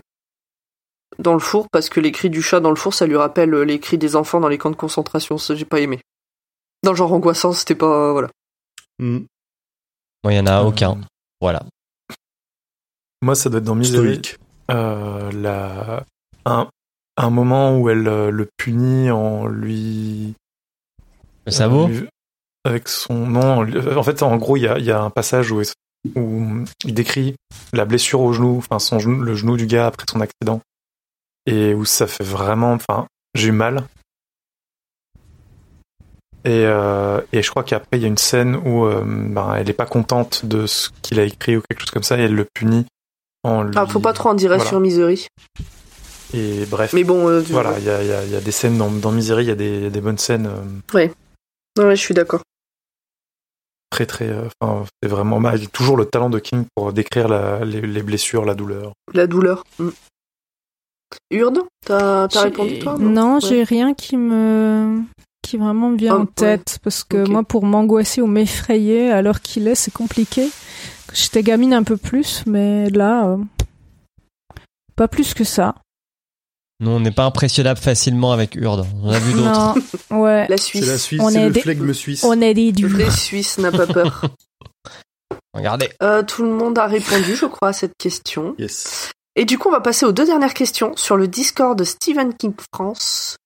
dans 1.19 1.33
le 1.33 1.39
four 1.39 1.67
parce 1.71 1.89
que 1.89 1.99
les 1.99 2.11
cris 2.11 2.29
du 2.29 2.41
chat 2.41 2.59
dans 2.59 2.69
le 2.69 2.75
four 2.75 2.93
ça 2.93 3.05
lui 3.07 3.15
rappelle 3.17 3.53
euh, 3.53 3.63
les 3.65 3.79
cris 3.79 3.97
des 3.97 4.15
enfants 4.15 4.39
dans 4.39 4.47
les 4.49 4.57
camps 4.57 4.71
de 4.71 4.75
concentration 4.75 5.37
ça 5.37 5.55
j'ai 5.55 5.65
pas 5.65 5.79
aimé 5.79 5.99
dans 6.83 6.91
le 6.91 6.97
genre 6.97 7.11
angoissant 7.13 7.51
c'était 7.53 7.75
pas 7.75 8.11
voilà 8.11 8.29
Mm. 8.99 9.19
Bon, 10.23 10.29
il 10.31 10.35
y 10.35 10.39
en 10.39 10.47
a 10.47 10.61
Euh, 10.61 10.65
aucun. 10.65 10.97
Voilà. 11.39 11.61
Moi, 13.21 13.35
ça 13.35 13.47
doit 13.51 13.59
être 13.59 13.63
dans 13.65 13.75
Misery. 13.75 14.19
Euh, 14.71 15.31
la... 15.33 16.03
un... 16.45 16.67
un 17.17 17.29
moment 17.29 17.77
où 17.77 17.89
elle 17.91 18.07
euh, 18.07 18.31
le 18.31 18.49
punit 18.57 19.11
en 19.11 19.45
lui. 19.45 20.33
Le 21.45 21.51
sabot 21.51 21.83
euh, 21.85 21.87
lui- 21.89 22.09
Avec 22.63 22.87
son 22.87 23.27
nom. 23.27 23.59
En 23.95 24.01
fait, 24.01 24.23
en 24.23 24.35
gros, 24.37 24.57
il 24.57 24.63
y 24.63 24.67
a, 24.67 24.79
il 24.79 24.85
y 24.85 24.91
a 24.91 24.99
un 24.99 25.11
passage 25.11 25.51
où, 25.51 25.61
où 26.15 26.63
il 26.85 26.93
décrit 26.93 27.35
la 27.73 27.85
blessure 27.85 28.21
au 28.21 28.33
genou, 28.33 28.57
enfin, 28.57 28.79
son 28.79 28.99
genou, 28.99 29.21
le 29.21 29.35
genou 29.35 29.57
du 29.57 29.65
gars 29.67 29.87
après 29.87 30.05
son 30.11 30.21
accident. 30.21 30.61
Et 31.45 31.73
où 31.73 31.85
ça 31.85 32.07
fait 32.07 32.23
vraiment. 32.23 32.73
Enfin, 32.73 33.07
j'ai 33.35 33.49
eu 33.49 33.51
mal. 33.51 33.83
Et, 36.45 36.63
euh, 36.65 37.19
et 37.33 37.41
je 37.41 37.49
crois 37.49 37.63
qu'après, 37.63 37.97
il 37.97 38.01
y 38.01 38.05
a 38.05 38.07
une 38.07 38.17
scène 38.17 38.55
où 38.55 38.85
euh, 38.85 39.03
ben, 39.05 39.55
elle 39.55 39.69
est 39.69 39.73
pas 39.73 39.85
contente 39.85 40.45
de 40.45 40.65
ce 40.65 40.89
qu'il 41.01 41.19
a 41.19 41.23
écrit 41.23 41.57
ou 41.57 41.61
quelque 41.67 41.79
chose 41.81 41.91
comme 41.91 42.03
ça, 42.03 42.17
et 42.17 42.21
elle 42.23 42.35
le 42.35 42.45
punit 42.53 42.85
en 43.43 43.63
lui. 43.63 43.73
ah 43.75 43.85
faut 43.85 43.99
pas 43.99 44.13
trop 44.13 44.29
en 44.29 44.33
dire 44.33 44.49
Voilà. 44.49 44.63
sur 44.65 44.79
Misery 44.79 45.27
Et 46.33 46.65
bref. 46.65 46.93
mais 46.93 47.03
bon 47.03 47.27
euh, 47.27 47.41
Voilà, 47.49 47.77
il 47.79 47.85
y 47.85 47.89
a, 47.89 48.01
y 48.03 48.11
a- 48.13 48.23
il 48.23 48.31
y 48.31 48.35
a 48.35 48.39
des 48.41 48.51
scènes 48.51 48.77
dans, 48.77 48.89
dans 48.91 49.11
Misery, 49.11 49.43
il 49.45 49.47
y 49.47 49.51
a 49.51 49.55
des, 49.55 49.77
il 49.77 49.83
y 49.83 49.87
a 49.87 49.89
des 49.89 50.01
bonnes 50.01 50.17
scènes 50.17 50.47
euh, 50.47 50.99
ouais 51.79 51.95
je 51.95 52.01
suis 52.01 52.13
d'accord 52.13 52.41
très 53.89 54.05
très. 54.05 54.27
euh, 54.29 54.47
Enfin, 54.61 54.85
c'est 55.01 55.09
vraiment 55.09 55.39
mal. 55.39 55.59
Il 55.61 55.69
toujours 55.69 55.97
le 55.97 56.05
talent 56.05 56.29
de 56.29 56.39
King 56.39 56.65
pour 56.75 56.93
décrire 56.93 57.27
la- 57.27 57.63
les, 57.65 57.81
les 57.81 58.03
blessures, 58.03 58.45
la 58.45 58.53
douleur. 58.55 58.93
la 59.13 59.27
douleur 59.27 59.63
Mm. 59.79 59.89
Urde, 61.31 61.59
t'as 61.85 62.27
répondu 62.27 62.79
toi 62.79 62.97
Non, 62.99 63.35
Ouais. 63.35 63.39
j'ai 63.41 63.63
rien 63.63 63.93
qui 63.93 64.17
me 64.17 65.01
qui 65.41 65.55
vraiment 65.55 65.89
me 65.91 65.97
vient 65.97 66.15
Ah, 66.15 66.17
en 66.17 66.21
ouais. 66.23 66.27
tête 66.35 66.79
parce 66.83 67.05
que 67.05 67.25
moi 67.29 67.43
pour 67.43 67.63
m'angoisser 67.65 68.21
ou 68.21 68.27
m'effrayer 68.27 69.09
à 69.11 69.21
l'heure 69.21 69.39
qu'il 69.39 69.65
est, 69.69 69.75
c'est 69.75 69.93
compliqué. 69.93 70.49
J'étais 71.13 71.41
gamine 71.43 71.73
un 71.73 71.83
peu 71.83 71.95
plus, 71.95 72.43
mais 72.45 72.89
là 72.89 73.27
euh, 73.29 73.37
pas 74.97 75.07
plus 75.07 75.33
que 75.33 75.45
ça. 75.45 75.75
Nous, 76.79 76.91
on 76.91 76.99
n'est 76.99 77.11
pas 77.11 77.25
impressionnable 77.25 77.79
facilement 77.79 78.31
avec 78.31 78.55
Urde. 78.55 78.85
On 79.01 79.09
a 79.09 79.17
vu 79.19 79.33
d'autres. 79.33 79.75
Non, 80.11 80.21
ouais. 80.21 80.45
La 80.47 80.57
C'est 80.57 80.63
Suisse. 80.63 80.85
la 80.87 80.97
Suisse, 80.99 81.21
On 81.23 81.29
c'est 81.29 81.41
est 81.41 81.45
le 81.47 81.51
des- 81.51 81.61
flegme 81.61 81.91
suisse. 81.93 82.23
On 82.23 82.39
est 82.39 82.53
des 82.53 82.71
durs. 82.71 82.89
vrai 82.89 83.09
Suisse 83.09 83.57
n'a 83.57 83.71
pas 83.71 83.87
peur. 83.87 84.21
Regardez. 85.53 85.89
Euh, 86.03 86.21
tout 86.23 86.43
le 86.43 86.51
monde 86.51 86.77
a 86.77 86.85
répondu, 86.85 87.35
je 87.35 87.45
crois, 87.47 87.69
à 87.69 87.73
cette 87.73 87.97
question. 87.97 88.53
Yes. 88.59 89.09
Et 89.35 89.45
du 89.45 89.57
coup, 89.57 89.69
on 89.69 89.71
va 89.71 89.81
passer 89.81 90.05
aux 90.05 90.11
deux 90.11 90.25
dernières 90.25 90.53
questions 90.53 90.93
sur 90.95 91.17
le 91.17 91.27
Discord 91.27 91.77
de 91.77 91.83
Stephen 91.83 92.33
King 92.35 92.53
France. 92.73 93.37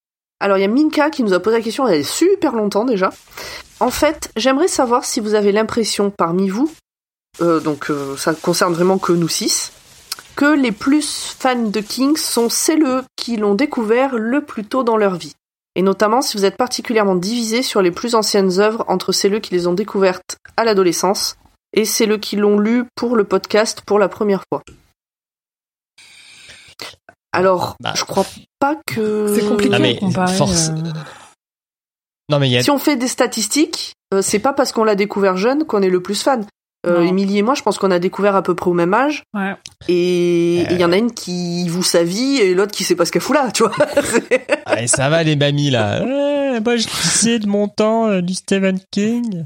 Alors, 0.42 0.58
il 0.58 0.62
y 0.62 0.66
a 0.66 0.68
Minka 0.68 1.10
qui 1.10 1.24
nous 1.24 1.34
a 1.34 1.40
posé 1.40 1.58
la 1.58 1.64
question 1.64 1.88
il 1.88 1.96
y 1.96 2.00
a 2.00 2.04
super 2.04 2.54
longtemps 2.54 2.84
déjà. 2.86 3.12
En 3.80 3.92
fait, 3.92 4.30
j'aimerais 4.36 4.68
savoir 4.68 5.06
si 5.06 5.20
vous 5.22 5.36
avez 5.36 5.52
l'impression 5.52 6.10
parmi 6.12 6.50
vous, 6.50 6.72
euh, 7.42 7.60
donc 7.60 7.90
euh, 7.90 8.18
ça 8.18 8.34
concerne 8.34 8.74
vraiment 8.74 8.98
que 8.98 9.12
nous 9.14 9.28
six, 9.30 9.72
que 10.36 10.46
les 10.56 10.72
plus 10.72 11.36
fans 11.38 11.56
de 11.70 11.80
King 11.82 12.16
sont 12.18 12.50
celles 12.50 13.04
qui 13.16 13.38
l'ont 13.38 13.56
découvert 13.56 14.16
le 14.18 14.44
plus 14.44 14.66
tôt 14.66 14.84
dans 14.84 14.98
leur 14.98 15.16
vie. 15.16 15.36
Et 15.76 15.82
notamment 15.82 16.22
si 16.22 16.36
vous 16.38 16.46
êtes 16.46 16.58
particulièrement 16.58 17.16
divisés 17.16 17.64
sur 17.64 17.82
les 17.82 17.92
plus 17.92 18.16
anciennes 18.16 18.60
œuvres 18.60 18.84
entre 18.88 19.12
celles 19.12 19.40
qui 19.42 19.54
les 19.54 19.68
ont 19.68 19.74
découvertes 19.74 20.38
à 20.58 20.64
l'adolescence 20.66 21.38
et 21.74 21.86
celles 21.86 22.20
qui 22.20 22.36
l'ont 22.36 22.60
lu 22.60 22.84
pour 22.96 23.16
le 23.16 23.24
podcast 23.24 23.82
pour 23.86 23.98
la 24.00 24.10
première 24.10 24.44
fois. 24.52 24.62
Alors, 27.32 27.76
Bah. 27.80 27.94
je 27.96 28.04
crois 28.04 28.26
pas 28.60 28.76
que. 28.86 29.34
C'est 29.40 29.48
compliqué 29.48 29.74
Ah, 29.76 29.80
mais 29.80 29.98
comparer. 29.98 30.36
force- 30.36 30.70
euh. 30.70 30.92
Non, 32.30 32.40
mais 32.40 32.50
il 32.50 32.52
y 32.54 32.58
a 32.58 32.64
Si 32.64 32.72
on 32.72 32.78
fait 32.80 32.98
des 32.98 33.08
statistiques, 33.08 33.94
euh, 34.14 34.22
c'est 34.22 34.40
pas 34.40 34.52
parce 34.54 34.72
qu'on 34.74 34.84
l'a 34.84 34.96
découvert 34.96 35.38
jeune 35.38 35.66
qu'on 35.66 35.82
est 35.82 35.90
le 35.90 36.02
plus 36.02 36.22
fan. 36.22 36.46
Euh. 36.88 37.02
Émilie 37.04 37.38
et 37.38 37.42
moi, 37.44 37.54
je 37.54 37.62
pense 37.62 37.78
qu'on 37.78 37.92
a 37.92 38.00
découvert 38.00 38.36
à 38.36 38.42
peu 38.42 38.56
près 38.56 38.70
au 38.70 38.74
même 38.74 38.94
âge. 38.94 39.24
Ouais. 39.36 39.56
Et 39.88 40.64
Euh. 40.66 40.72
il 40.72 40.80
y 40.80 40.86
en 40.86 40.92
a 40.92 40.98
une 40.98 41.12
qui 41.12 41.68
voue 41.70 41.84
sa 41.84 42.04
vie 42.04 42.38
et 42.38 42.54
l'autre 42.56 42.72
qui 42.72 42.84
sait 42.84 42.96
pas 42.96 43.06
ce 43.06 43.12
qu'elle 43.12 43.22
fout 43.22 43.36
là, 43.36 43.52
tu 43.52 43.64
vois. 43.64 43.74
Allez, 44.66 44.88
ça 44.88 45.10
va 45.10 45.22
les 45.24 45.36
mamies 45.36 45.70
là. 45.70 46.04
Ouais, 46.04 46.60
moi 46.60 46.78
je 46.78 46.88
sais 46.88 47.40
de 47.40 47.48
mon 47.48 47.68
temps 47.68 48.08
euh, 48.08 48.22
du 48.22 48.34
Stephen 48.34 48.80
King. 48.92 49.46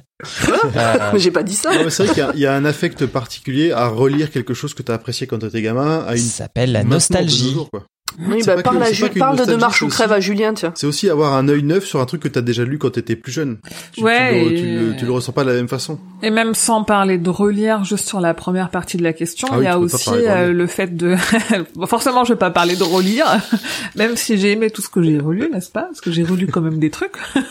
Euh, 0.75 1.17
j'ai 1.17 1.31
pas 1.31 1.43
dit 1.43 1.55
ça. 1.55 1.71
C'est 1.89 2.05
vrai 2.05 2.13
qu'il 2.13 2.39
y 2.39 2.43
y, 2.43 2.45
a 2.45 2.53
un 2.53 2.63
affect 2.65 3.05
particulier 3.05 3.71
à 3.73 3.87
relire 3.87 4.31
quelque 4.31 4.53
chose 4.53 4.73
que 4.73 4.81
t'as 4.81 4.93
apprécié 4.93 5.27
quand 5.27 5.39
t'étais 5.39 5.61
gamin 5.61 6.05
à 6.07 6.13
une 6.13 6.17
ça 6.19 6.43
s'appelle 6.45 6.71
la 6.71 6.83
nostalgie. 6.83 7.51
jours, 7.51 7.69
quoi. 7.69 7.83
Oui, 8.29 8.41
bah, 8.45 8.61
parle, 8.61 8.77
que- 8.79 9.41
à 9.41 9.45
de 9.45 9.55
Marche 9.55 9.81
ou 9.81 9.87
crève 9.87 10.11
à 10.11 10.19
Julien, 10.19 10.53
tiens. 10.53 10.71
C'est 10.75 10.87
aussi 10.87 11.09
avoir 11.09 11.33
un 11.33 11.47
œil 11.47 11.63
neuf 11.63 11.85
sur 11.85 11.99
un 11.99 12.05
truc 12.05 12.21
que 12.21 12.27
t'as 12.27 12.41
déjà 12.41 12.63
lu 12.63 12.77
quand 12.77 12.91
t'étais 12.91 13.15
plus 13.15 13.31
jeune. 13.31 13.57
Tu, 13.93 14.03
Ouais, 14.03 14.29
tu, 14.29 14.35
le, 14.35 14.51
et- 14.51 14.55
tu, 14.55 14.65
le, 14.91 14.95
tu 14.97 15.05
le 15.05 15.11
ressens 15.11 15.31
pas 15.33 15.43
de 15.43 15.49
la 15.49 15.55
même 15.55 15.67
façon. 15.67 15.99
Et 16.23 16.29
même 16.29 16.53
sans 16.53 16.83
parler 16.83 17.17
de 17.17 17.29
relire, 17.29 17.83
juste 17.83 18.07
sur 18.07 18.21
la 18.21 18.33
première 18.33 18.69
partie 18.69 18.97
de 18.97 19.03
la 19.03 19.13
question, 19.13 19.47
Ah 19.51 19.55
il 19.55 19.59
oui, 19.59 19.65
y 19.65 19.67
a 19.67 19.79
aussi 19.79 20.09
euh, 20.13 20.51
le 20.53 20.67
fait 20.67 20.95
de... 20.95 21.15
Bon, 21.75 21.85
forcément, 21.87 22.23
je 22.23 22.33
vais 22.33 22.39
pas 22.39 22.51
parler 22.51 22.75
de 22.75 22.83
relire, 22.83 23.25
même 23.95 24.15
si 24.15 24.37
j'ai 24.37 24.51
aimé 24.53 24.69
tout 24.69 24.81
ce 24.81 24.89
que 24.89 25.01
j'ai 25.01 25.19
relu, 25.19 25.49
n'est-ce 25.51 25.69
pas? 25.71 25.83
Parce 25.83 26.01
que 26.01 26.11
j'ai 26.11 26.23
relu 26.23 26.47
quand 26.47 26.61
même 26.61 26.79
des 26.79 26.89
trucs. 26.89 27.13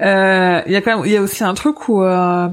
Euh, 0.00 0.60
Il 0.66 0.72
y 0.72 0.76
a 0.76 0.82
quand 0.82 0.96
même, 0.98 1.06
il 1.06 1.12
y 1.12 1.16
a 1.16 1.22
aussi 1.22 1.44
un 1.44 1.54
truc 1.54 1.88
où, 1.88 2.02
euh, 2.02 2.48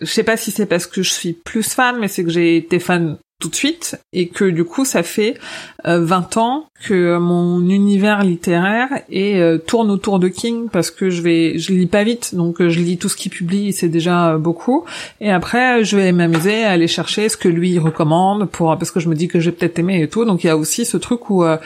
je 0.00 0.06
sais 0.06 0.22
pas 0.22 0.36
si 0.36 0.50
c'est 0.50 0.66
parce 0.66 0.86
que 0.86 1.02
je 1.02 1.10
suis 1.10 1.32
plus 1.32 1.62
fan, 1.62 1.96
mais 1.98 2.08
c'est 2.08 2.24
que 2.24 2.30
j'ai 2.30 2.56
été 2.56 2.78
fan 2.78 3.18
tout 3.38 3.50
de 3.50 3.54
suite 3.54 4.00
et 4.14 4.28
que 4.28 4.44
du 4.44 4.64
coup 4.64 4.86
ça 4.86 5.02
fait 5.02 5.34
euh, 5.86 6.02
20 6.02 6.38
ans 6.38 6.66
que 6.86 7.18
mon 7.18 7.68
univers 7.68 8.22
littéraire 8.22 8.88
est, 9.10 9.38
euh, 9.38 9.58
tourne 9.58 9.90
autour 9.90 10.18
de 10.18 10.28
King 10.28 10.68
parce 10.70 10.90
que 10.90 11.10
je 11.10 11.20
vais 11.20 11.58
je 11.58 11.72
lis 11.72 11.86
pas 11.86 12.02
vite. 12.02 12.34
Donc 12.34 12.60
euh, 12.60 12.70
je 12.70 12.80
lis 12.80 12.96
tout 12.96 13.10
ce 13.10 13.16
qu'il 13.16 13.30
publie 13.30 13.74
c'est 13.74 13.88
déjà 13.88 14.32
euh, 14.32 14.38
beaucoup. 14.38 14.84
Et 15.20 15.30
après 15.30 15.84
je 15.84 15.96
vais 15.96 16.12
m'amuser 16.12 16.64
à 16.64 16.70
aller 16.70 16.88
chercher 16.88 17.28
ce 17.28 17.36
que 17.36 17.48
lui 17.48 17.78
recommande 17.78 18.48
pour 18.48 18.76
parce 18.78 18.90
que 18.90 19.00
je 19.00 19.08
me 19.08 19.14
dis 19.14 19.28
que 19.28 19.38
j'ai 19.38 19.52
peut-être 19.52 19.78
aimé 19.78 20.02
et 20.02 20.08
tout. 20.08 20.24
Donc 20.24 20.42
il 20.42 20.46
y 20.46 20.50
a 20.50 20.56
aussi 20.56 20.86
ce 20.86 20.96
truc 20.96 21.28
où 21.28 21.44
euh, 21.44 21.58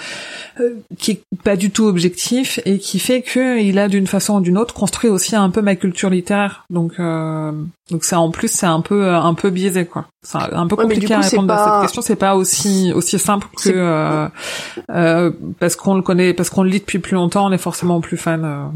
qui 0.99 1.13
est 1.13 1.23
pas 1.43 1.57
du 1.57 1.71
tout 1.71 1.85
objectif 1.85 2.61
et 2.65 2.79
qui 2.79 2.99
fait 2.99 3.23
que 3.23 3.61
il 3.61 3.79
a 3.79 3.89
d'une 3.89 4.07
façon 4.07 4.37
ou 4.37 4.41
d'une 4.41 4.59
autre 4.59 4.75
construit 4.75 5.11
aussi 5.11 5.37
un 5.37 5.51
peu 5.51 5.63
ma 5.63 5.77
culture 5.77 6.11
littéraire. 6.11 6.65
Donc 6.71 6.95
euh, 6.99 7.53
donc 7.91 8.05
ça 8.05 8.21
en 8.21 8.31
plus 8.31 8.49
c'est 8.49 8.67
un 8.67 8.81
peu 8.81 9.05
euh, 9.07 9.21
un 9.21 9.35
peu 9.35 9.51
biaisé 9.51 9.87
quoi. 9.87 10.07
C'est 10.23 10.39
un 10.39 10.67
peu 10.67 10.77
compliqué 10.77 11.15
à 11.15 11.21
coup, 11.21 11.29
répondre 11.29 11.53
à 11.53 11.65
cette 11.65 11.83
question. 11.83 12.03
C'est 12.03 12.17
pas 12.17 12.37
aussi 12.37 12.93
aussi 12.95 13.19
simple 13.19 13.49
que 13.57 13.71
euh, 13.71 14.29
euh, 14.91 15.31
parce 15.59 15.77
qu'on 15.77 15.95
le 15.95 16.03
connaît 16.03 16.35
parce 16.35 16.51
qu'on 16.51 16.63
le 16.63 16.71
lit 16.71 16.81
depuis 16.81 16.99
plus 16.99 17.15
longtemps 17.15 17.47
on 17.47 17.53
est 17.53 17.59
forcément 17.59 18.01
plus 18.01 18.19
fan 18.19 18.45
euh. 18.45 18.67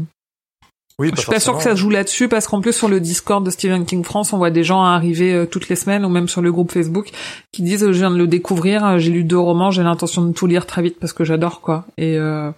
Oui, 0.97 1.11
je 1.13 1.19
suis 1.19 1.29
pas 1.29 1.41
sûr 1.41 1.57
que 1.57 1.61
ça 1.63 1.71
se 1.71 1.75
joue 1.75 1.89
là-dessus 1.89 2.29
parce 2.29 2.47
qu'en 2.47 2.61
plus 2.61 2.71
sur 2.71 2.87
le 2.87 3.01
Discord 3.01 3.45
de 3.45 3.49
Stephen 3.51 3.83
King 3.85 4.05
France, 4.05 4.31
on 4.31 4.37
voit 4.37 4.49
des 4.49 4.63
gens 4.63 4.81
arriver 4.81 5.33
euh, 5.33 5.45
toutes 5.45 5.67
les 5.67 5.75
semaines 5.75 6.05
ou 6.05 6.09
même 6.09 6.29
sur 6.29 6.41
le 6.41 6.53
groupe 6.53 6.71
Facebook 6.71 7.09
qui 7.51 7.63
disent 7.63 7.83
euh, 7.83 7.91
je 7.91 7.97
viens 7.97 8.11
de 8.11 8.15
le 8.17 8.27
découvrir, 8.27 8.85
euh, 8.85 8.97
j'ai 8.97 9.11
lu 9.11 9.25
deux 9.25 9.37
romans, 9.37 9.71
j'ai 9.71 9.83
l'intention 9.83 10.23
de 10.23 10.31
tout 10.31 10.47
lire 10.47 10.65
très 10.65 10.81
vite 10.81 10.95
parce 10.97 11.11
que 11.11 11.25
j'adore 11.25 11.59
quoi. 11.59 11.83
Et, 11.97 12.17
euh, 12.17 12.49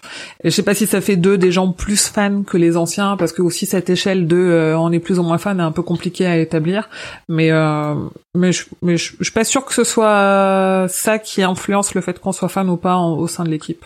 et 0.44 0.52
je 0.52 0.56
sais 0.56 0.62
pas 0.62 0.76
si 0.76 0.86
ça 0.86 1.02
fait 1.02 1.16
d'eux 1.16 1.40
des 1.40 1.52
gens 1.52 1.72
plus 1.72 2.10
fans 2.10 2.44
que 2.44 2.58
les 2.58 2.78
anciens 2.78 3.18
parce 3.18 3.32
que 3.34 3.42
aussi 3.42 3.66
cette 3.66 3.90
échelle 3.90 4.28
de 4.28 4.38
euh, 4.38 4.78
on 4.78 4.92
est 4.92 5.00
plus 5.00 5.18
ou 5.18 5.24
moins 5.24 5.40
fan 5.40 5.60
est 5.60 5.64
un 5.64 5.72
peu 5.72 5.82
compliqué 5.82 6.28
à 6.28 6.38
établir. 6.38 6.90
Mais 7.28 7.50
euh, 7.50 7.96
mais 8.36 8.52
je 8.52 8.66
mais 8.84 8.98
je, 8.98 9.14
je 9.18 9.24
suis 9.24 9.34
pas 9.34 9.46
sûr 9.46 9.66
que 9.66 9.74
ce 9.74 9.84
soit 9.84 10.86
ça 10.90 11.18
qui 11.18 11.42
influence 11.42 11.96
le 11.96 12.02
fait 12.02 12.20
qu'on 12.20 12.34
soit 12.34 12.50
fan 12.50 12.70
ou 12.70 12.78
pas 12.78 12.98
en- 12.98 13.14
au 13.18 13.28
sein 13.28 13.44
de 13.46 13.50
l'équipe. 13.50 13.84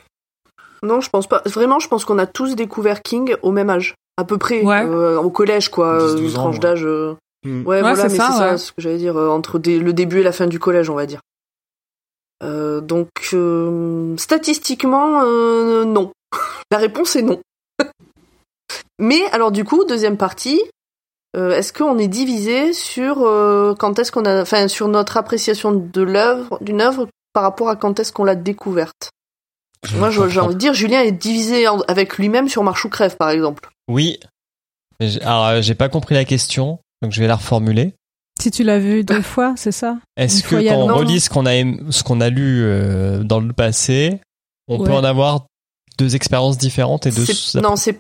Non, 0.84 1.00
je 1.00 1.10
pense 1.10 1.28
pas. 1.28 1.42
Vraiment, 1.46 1.80
je 1.80 1.88
pense 1.88 2.04
qu'on 2.06 2.18
a 2.18 2.26
tous 2.26 2.56
découvert 2.56 3.02
King 3.02 3.36
au 3.44 3.52
même 3.52 3.70
âge. 3.70 3.94
À 4.18 4.24
peu 4.26 4.38
près. 4.38 4.62
Ouais. 4.62 4.86
euh, 4.86 5.20
au 5.20 5.30
collège, 5.30 5.70
quoi. 5.70 5.98
10, 5.98 6.04
euh, 6.04 6.16
12 6.16 6.22
une 6.34 6.38
ans, 6.38 6.42
tranche 6.44 6.60
d'âge. 6.60 6.86
euh, 6.86 7.16
Hmm. 7.44 7.66
Ouais, 7.66 7.80
voilà, 7.82 7.96
c'est 7.96 8.04
mais 8.04 8.10
c'est 8.10 8.18
ça, 8.38 8.58
ce 8.60 8.72
que 8.72 8.82
j'allais 8.84 9.00
dire. 9.00 9.18
euh, 9.18 9.30
entre 9.30 9.58
des- 9.58 9.80
le 9.80 9.94
début 9.94 10.20
et 10.20 10.24
la 10.24 10.32
fin 10.32 10.46
du 10.46 10.60
collège, 10.60 10.92
on 10.92 10.96
va 10.96 11.08
dire. 11.08 11.22
Euh, 12.44 12.82
donc, 12.82 13.10
euh, 13.34 14.16
statistiquement, 14.18 15.22
euh, 15.24 15.84
non. 15.84 16.12
La 16.72 16.78
réponse 16.78 17.16
est 17.16 17.24
non. 17.24 17.42
mais 19.00 19.22
alors, 19.32 19.52
du 19.52 19.64
coup, 19.64 19.84
deuxième 19.86 20.18
partie. 20.18 20.62
euh, 21.38 21.52
est-ce 21.56 21.72
qu'on 21.74 21.98
est 21.98 22.08
divisé 22.10 22.74
sur 22.74 23.24
euh, 23.26 23.74
quand 23.74 23.98
est-ce 24.00 24.12
qu'on 24.12 24.26
a, 24.26 24.42
enfin, 24.42 24.68
sur 24.68 24.88
notre 24.90 25.16
appréciation 25.18 25.72
de 25.72 26.02
l'œuvre, 26.02 26.58
d'une 26.62 26.82
œuvre 26.82 27.08
par 27.34 27.42
rapport 27.44 27.70
à 27.70 27.76
quand 27.78 28.00
est-ce 28.02 28.12
qu'on 28.12 28.26
l'a 28.26 28.36
découverte? 28.36 29.12
Moi, 29.96 30.10
je- 30.12 30.28
j'ai 30.28 30.42
envie 30.42 30.54
de 30.56 30.60
dire, 30.60 30.74
Julien 30.74 31.02
est 31.02 31.12
divisé 31.14 31.68
en- 31.70 31.80
avec 31.88 32.18
lui-même 32.18 32.50
sur 32.50 32.64
Marche 32.64 32.84
ou 32.86 32.90
crève, 32.90 33.16
par 33.18 33.30
exemple. 33.30 33.70
Oui. 33.92 34.20
Alors, 35.22 35.46
euh, 35.48 35.62
j'ai 35.62 35.76
pas 35.76 35.90
compris 35.90 36.16
la 36.16 36.26
question, 36.26 36.80
donc 37.02 37.12
je 37.12 37.20
vais 37.22 37.28
la 37.28 37.36
reformuler. 37.36 37.94
Si 38.40 38.50
tu 38.52 38.64
l'as 38.64 38.80
vu 38.80 39.04
deux 39.04 39.22
fois, 39.22 39.54
c'est 39.58 39.72
ça? 39.72 39.98
Est-ce 40.18 40.44
que 40.44 40.56
quand 40.68 40.76
on 40.78 40.96
relit 40.96 41.20
ce 41.20 41.30
qu'on 41.30 41.46
a 41.46 41.52
aim- 41.56 41.92
ce 41.92 42.04
qu'on 42.04 42.22
a 42.22 42.30
lu 42.30 42.62
euh, 42.64 43.24
dans 43.24 43.40
le 43.40 43.54
passé, 43.54 44.20
on 44.68 44.84
peut 44.84 44.94
en 44.94 45.04
avoir 45.04 45.46
deux 45.98 46.16
expériences 46.16 46.58
différentes 46.58 47.06
et 47.06 47.12
deux 47.12 47.26
C'est- 47.26 47.60
Non, 47.62 47.76
c'est 47.76 47.98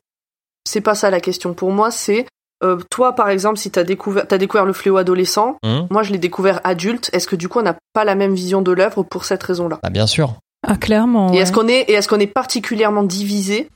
c'est 0.68 0.82
pas 0.82 0.96
ça 0.96 1.10
la 1.10 1.20
question. 1.20 1.54
Pour 1.54 1.72
moi, 1.72 1.92
c'est 1.92 2.26
euh, 2.64 2.78
toi, 2.92 3.14
par 3.16 3.30
exemple, 3.30 3.58
si 3.58 3.72
t'as 3.72 3.84
découvert, 3.84 4.28
t'as 4.28 4.38
découvert 4.38 4.66
le 4.66 4.74
fléau 4.74 4.98
adolescent. 4.98 5.58
Hum 5.64 5.88
Moi, 5.90 6.04
je 6.04 6.12
l'ai 6.12 6.20
découvert 6.20 6.62
adulte. 6.64 7.10
Est-ce 7.14 7.28
que 7.28 7.36
du 7.36 7.50
coup, 7.50 7.60
on 7.60 7.64
n'a 7.64 7.76
pas 7.94 8.06
la 8.06 8.14
même 8.16 8.34
vision 8.36 8.62
de 8.62 8.72
l'œuvre 8.72 9.02
pour 9.04 9.26
cette 9.26 9.42
raison-là? 9.44 9.80
Ah, 9.84 9.90
bien 9.90 10.06
sûr. 10.08 10.36
Ah, 10.66 10.78
clairement. 10.78 11.30
Et 11.30 11.38
ouais. 11.38 11.38
est-ce 11.40 11.52
qu'on 11.52 11.68
est 11.68 11.82
et 11.82 11.94
est-ce 11.94 12.08
qu'on 12.08 12.20
est 12.20 12.28
particulièrement 12.28 13.04
divisé? 13.04 13.70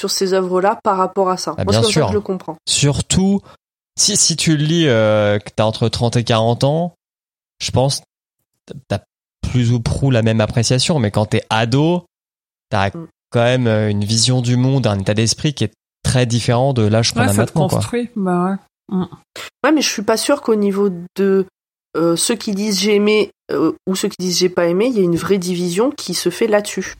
Sur 0.00 0.10
ces 0.10 0.32
œuvres-là 0.34 0.78
par 0.82 0.96
rapport 0.96 1.28
à 1.28 1.36
ça 1.36 1.54
Ah, 1.58 1.64
Moi, 1.64 1.72
bien 1.72 1.82
ça 1.82 1.88
sûr. 1.88 2.06
que 2.06 2.12
je 2.12 2.14
le 2.16 2.20
comprends. 2.20 2.56
Surtout, 2.68 3.40
si, 3.98 4.16
si 4.16 4.36
tu 4.36 4.56
le 4.56 4.64
lis, 4.64 4.86
euh, 4.88 5.38
que 5.38 5.50
t'as 5.54 5.64
entre 5.64 5.88
30 5.88 6.16
et 6.16 6.24
40 6.24 6.64
ans, 6.64 6.94
je 7.60 7.70
pense 7.70 8.00
que 8.66 8.74
t'as 8.88 9.00
plus 9.50 9.72
ou 9.72 9.80
prou 9.80 10.10
la 10.10 10.22
même 10.22 10.40
appréciation, 10.40 10.98
mais 10.98 11.10
quand 11.10 11.26
t'es 11.26 11.42
ado, 11.50 12.04
t'as 12.70 12.88
Mm. 12.90 13.08
quand 13.30 13.42
même 13.42 13.66
euh, 13.66 13.90
une 13.90 14.04
vision 14.04 14.40
du 14.42 14.56
monde, 14.56 14.86
un 14.86 14.98
état 14.98 15.14
d'esprit 15.14 15.54
qui 15.54 15.64
est 15.64 15.72
très 16.04 16.26
différent 16.26 16.72
de 16.74 16.82
l'âge 16.82 17.12
qu'on 17.12 17.20
Ouais, 17.20 17.26
a 17.26 17.28
ça 17.28 17.34
te 17.34 17.38
maintenant. 17.40 17.68
Quoi. 17.68 17.78
construit. 17.78 18.10
Bah 18.14 18.58
ouais. 18.90 19.04
Ouais, 19.64 19.72
mais 19.72 19.82
je 19.82 19.88
suis 19.88 20.02
pas 20.02 20.16
sûre 20.16 20.40
qu'au 20.42 20.54
niveau 20.54 20.88
de 21.16 21.46
euh, 21.96 22.16
ceux 22.16 22.36
qui 22.36 22.52
disent 22.54 22.78
j'ai 22.80 22.94
aimé 22.94 23.30
euh, 23.50 23.72
ou 23.86 23.94
ceux 23.96 24.08
qui 24.08 24.16
disent 24.18 24.38
j'ai 24.38 24.48
pas 24.48 24.66
aimé, 24.66 24.86
il 24.86 24.96
y 24.96 25.00
a 25.00 25.02
une 25.02 25.16
vraie 25.16 25.38
division 25.38 25.90
qui 25.90 26.14
se 26.14 26.30
fait 26.30 26.46
là-dessus. 26.46 26.94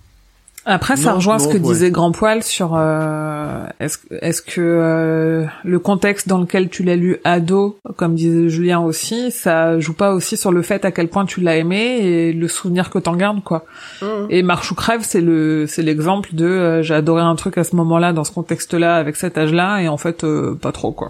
Après, 0.70 0.97
ça 0.97 1.11
Non, 1.11 1.16
rejoint 1.16 1.39
ce 1.39 1.49
que 1.49 1.55
ouais. 1.55 1.61
disait 1.61 1.90
Grand 1.90 2.12
Poil 2.12 2.43
sur 2.43 2.77
euh, 2.77 3.65
est-ce 3.81 4.43
que 4.43 4.61
euh, 4.61 5.47
le 5.65 5.78
contexte 5.78 6.28
dans 6.28 6.36
lequel 6.36 6.69
tu 6.69 6.82
l'as 6.82 6.95
lu 6.95 7.16
ado, 7.24 7.78
comme 7.97 8.15
disait 8.15 8.51
Julien 8.51 8.81
aussi, 8.81 9.31
ça 9.31 9.81
joue 9.81 9.95
pas 9.95 10.12
aussi 10.12 10.36
sur 10.36 10.53
le 10.53 10.61
fait 10.61 10.85
à 10.85 10.93
quel 10.93 11.09
point 11.09 11.24
tu 11.24 11.40
l'as 11.40 11.57
aimé 11.57 12.01
et 12.03 12.32
le 12.35 12.49
souvenir 12.49 12.90
que 12.90 12.99
t'en 12.99 13.16
gardes 13.16 13.43
quoi. 13.43 13.65
Mhm. 14.03 14.27
Et 14.28 14.43
Marche 14.43 14.70
ou 14.70 14.74
crève, 14.74 15.01
c'est 15.03 15.23
le 15.23 15.66
c'est 15.66 15.82
l'exemple 15.82 16.35
de 16.35 16.45
euh, 16.45 16.82
j'ai 16.82 16.95
adoré 16.95 17.23
un 17.23 17.35
truc 17.35 17.57
à 17.57 17.65
ce 17.65 17.74
moment-là 17.74 18.12
dans 18.12 18.24
ce 18.24 18.32
contexte-là 18.32 18.97
avec 18.97 19.16
cet 19.16 19.39
âge-là 19.39 19.81
et 19.81 19.89
en 19.89 19.97
fait 19.97 20.23
euh, 20.23 20.55
pas 20.55 20.73
trop 20.73 20.93
quoi. 20.93 21.09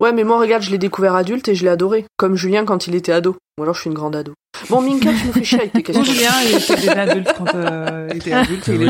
Ouais, 0.00 0.12
mais 0.12 0.24
moi, 0.24 0.38
regarde, 0.38 0.62
je 0.62 0.70
l'ai 0.70 0.78
découvert 0.78 1.14
adulte 1.14 1.48
et 1.48 1.54
je 1.54 1.62
l'ai 1.64 1.70
adoré. 1.70 2.06
Comme 2.16 2.34
Julien 2.36 2.64
quand 2.64 2.86
il 2.86 2.94
était 2.94 3.12
ado. 3.12 3.36
Ou 3.58 3.62
alors 3.62 3.74
je 3.74 3.82
suis 3.82 3.90
une 3.90 3.94
grande 3.94 4.16
ado. 4.16 4.32
Bon, 4.68 4.80
Minka, 4.80 5.10
tu 5.12 5.26
me 5.26 5.32
fais 5.32 5.44
chier 5.44 5.60
avec 5.60 5.72
tes 5.72 5.82
questions. 5.82 6.04
Julien, 6.04 6.30
il 6.48 6.56
était 6.56 6.76
déjà 6.76 7.00
adulte 7.02 7.34
quand 7.36 7.54
euh, 7.54 8.08
il 8.10 8.16
était 8.16 8.32
adulte. 8.32 8.68
il. 8.68 8.80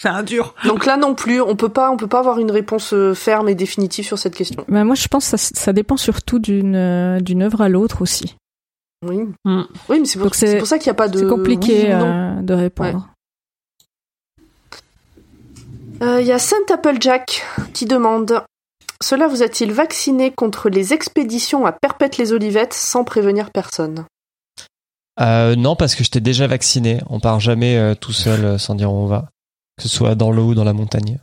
C'est 0.00 0.08
un 0.08 0.22
dur. 0.22 0.54
Donc 0.64 0.86
là 0.86 0.96
non 0.96 1.14
plus, 1.14 1.42
on 1.42 1.56
peut 1.56 1.68
pas, 1.68 1.90
on 1.90 1.98
peut 1.98 2.06
pas 2.06 2.20
avoir 2.20 2.38
une 2.38 2.50
réponse 2.50 2.94
euh, 2.94 3.12
ferme 3.12 3.50
et 3.50 3.54
définitive 3.54 4.06
sur 4.06 4.18
cette 4.18 4.34
question. 4.34 4.64
Bah, 4.66 4.82
moi, 4.82 4.94
je 4.94 5.08
pense 5.08 5.30
que 5.30 5.36
ça, 5.36 5.50
ça 5.54 5.72
dépend 5.74 5.98
surtout 5.98 6.38
d'une 6.38 6.74
euh, 6.74 7.20
d'une 7.20 7.42
œuvre 7.42 7.60
à 7.60 7.68
l'autre 7.68 8.00
aussi. 8.00 8.34
Oui. 9.06 9.28
Mm. 9.44 9.62
Oui, 9.90 10.00
mais 10.00 10.06
c'est 10.06 10.18
pour, 10.18 10.34
ça 10.34 10.78
qu'il 10.78 10.86
n'y 10.86 10.92
a 10.92 10.94
pas 10.94 11.08
de. 11.08 11.18
C'est 11.18 11.26
compliqué 11.26 11.82
oui 11.84 11.92
euh, 11.92 12.40
de 12.40 12.54
répondre. 12.54 13.09
Il 16.02 16.26
y 16.26 16.32
a 16.32 16.38
Saint 16.38 16.56
Applejack 16.72 17.44
qui 17.74 17.84
demande 17.84 18.42
Cela 19.02 19.28
vous 19.28 19.42
a-t-il 19.42 19.72
vacciné 19.72 20.30
contre 20.30 20.68
les 20.70 20.92
expéditions 20.92 21.66
à 21.66 21.72
Perpète-les-Olivettes 21.72 22.74
sans 22.74 23.04
prévenir 23.04 23.50
personne? 23.50 24.06
Euh, 25.20 25.54
non, 25.56 25.76
parce 25.76 25.94
que 25.94 26.02
j'étais 26.02 26.20
déjà 26.20 26.46
vacciné. 26.46 27.00
On 27.08 27.20
part 27.20 27.40
jamais 27.40 27.76
euh, 27.76 27.94
tout 27.94 28.12
seul 28.12 28.44
euh, 28.44 28.58
sans 28.58 28.74
dire 28.74 28.90
où 28.92 28.96
on 28.96 29.06
va. 29.06 29.28
Que 29.76 29.82
ce 29.82 29.88
soit 29.88 30.14
dans 30.14 30.30
l'eau 30.30 30.48
ou 30.48 30.54
dans 30.54 30.64
la 30.64 30.72
montagne. 30.72 31.18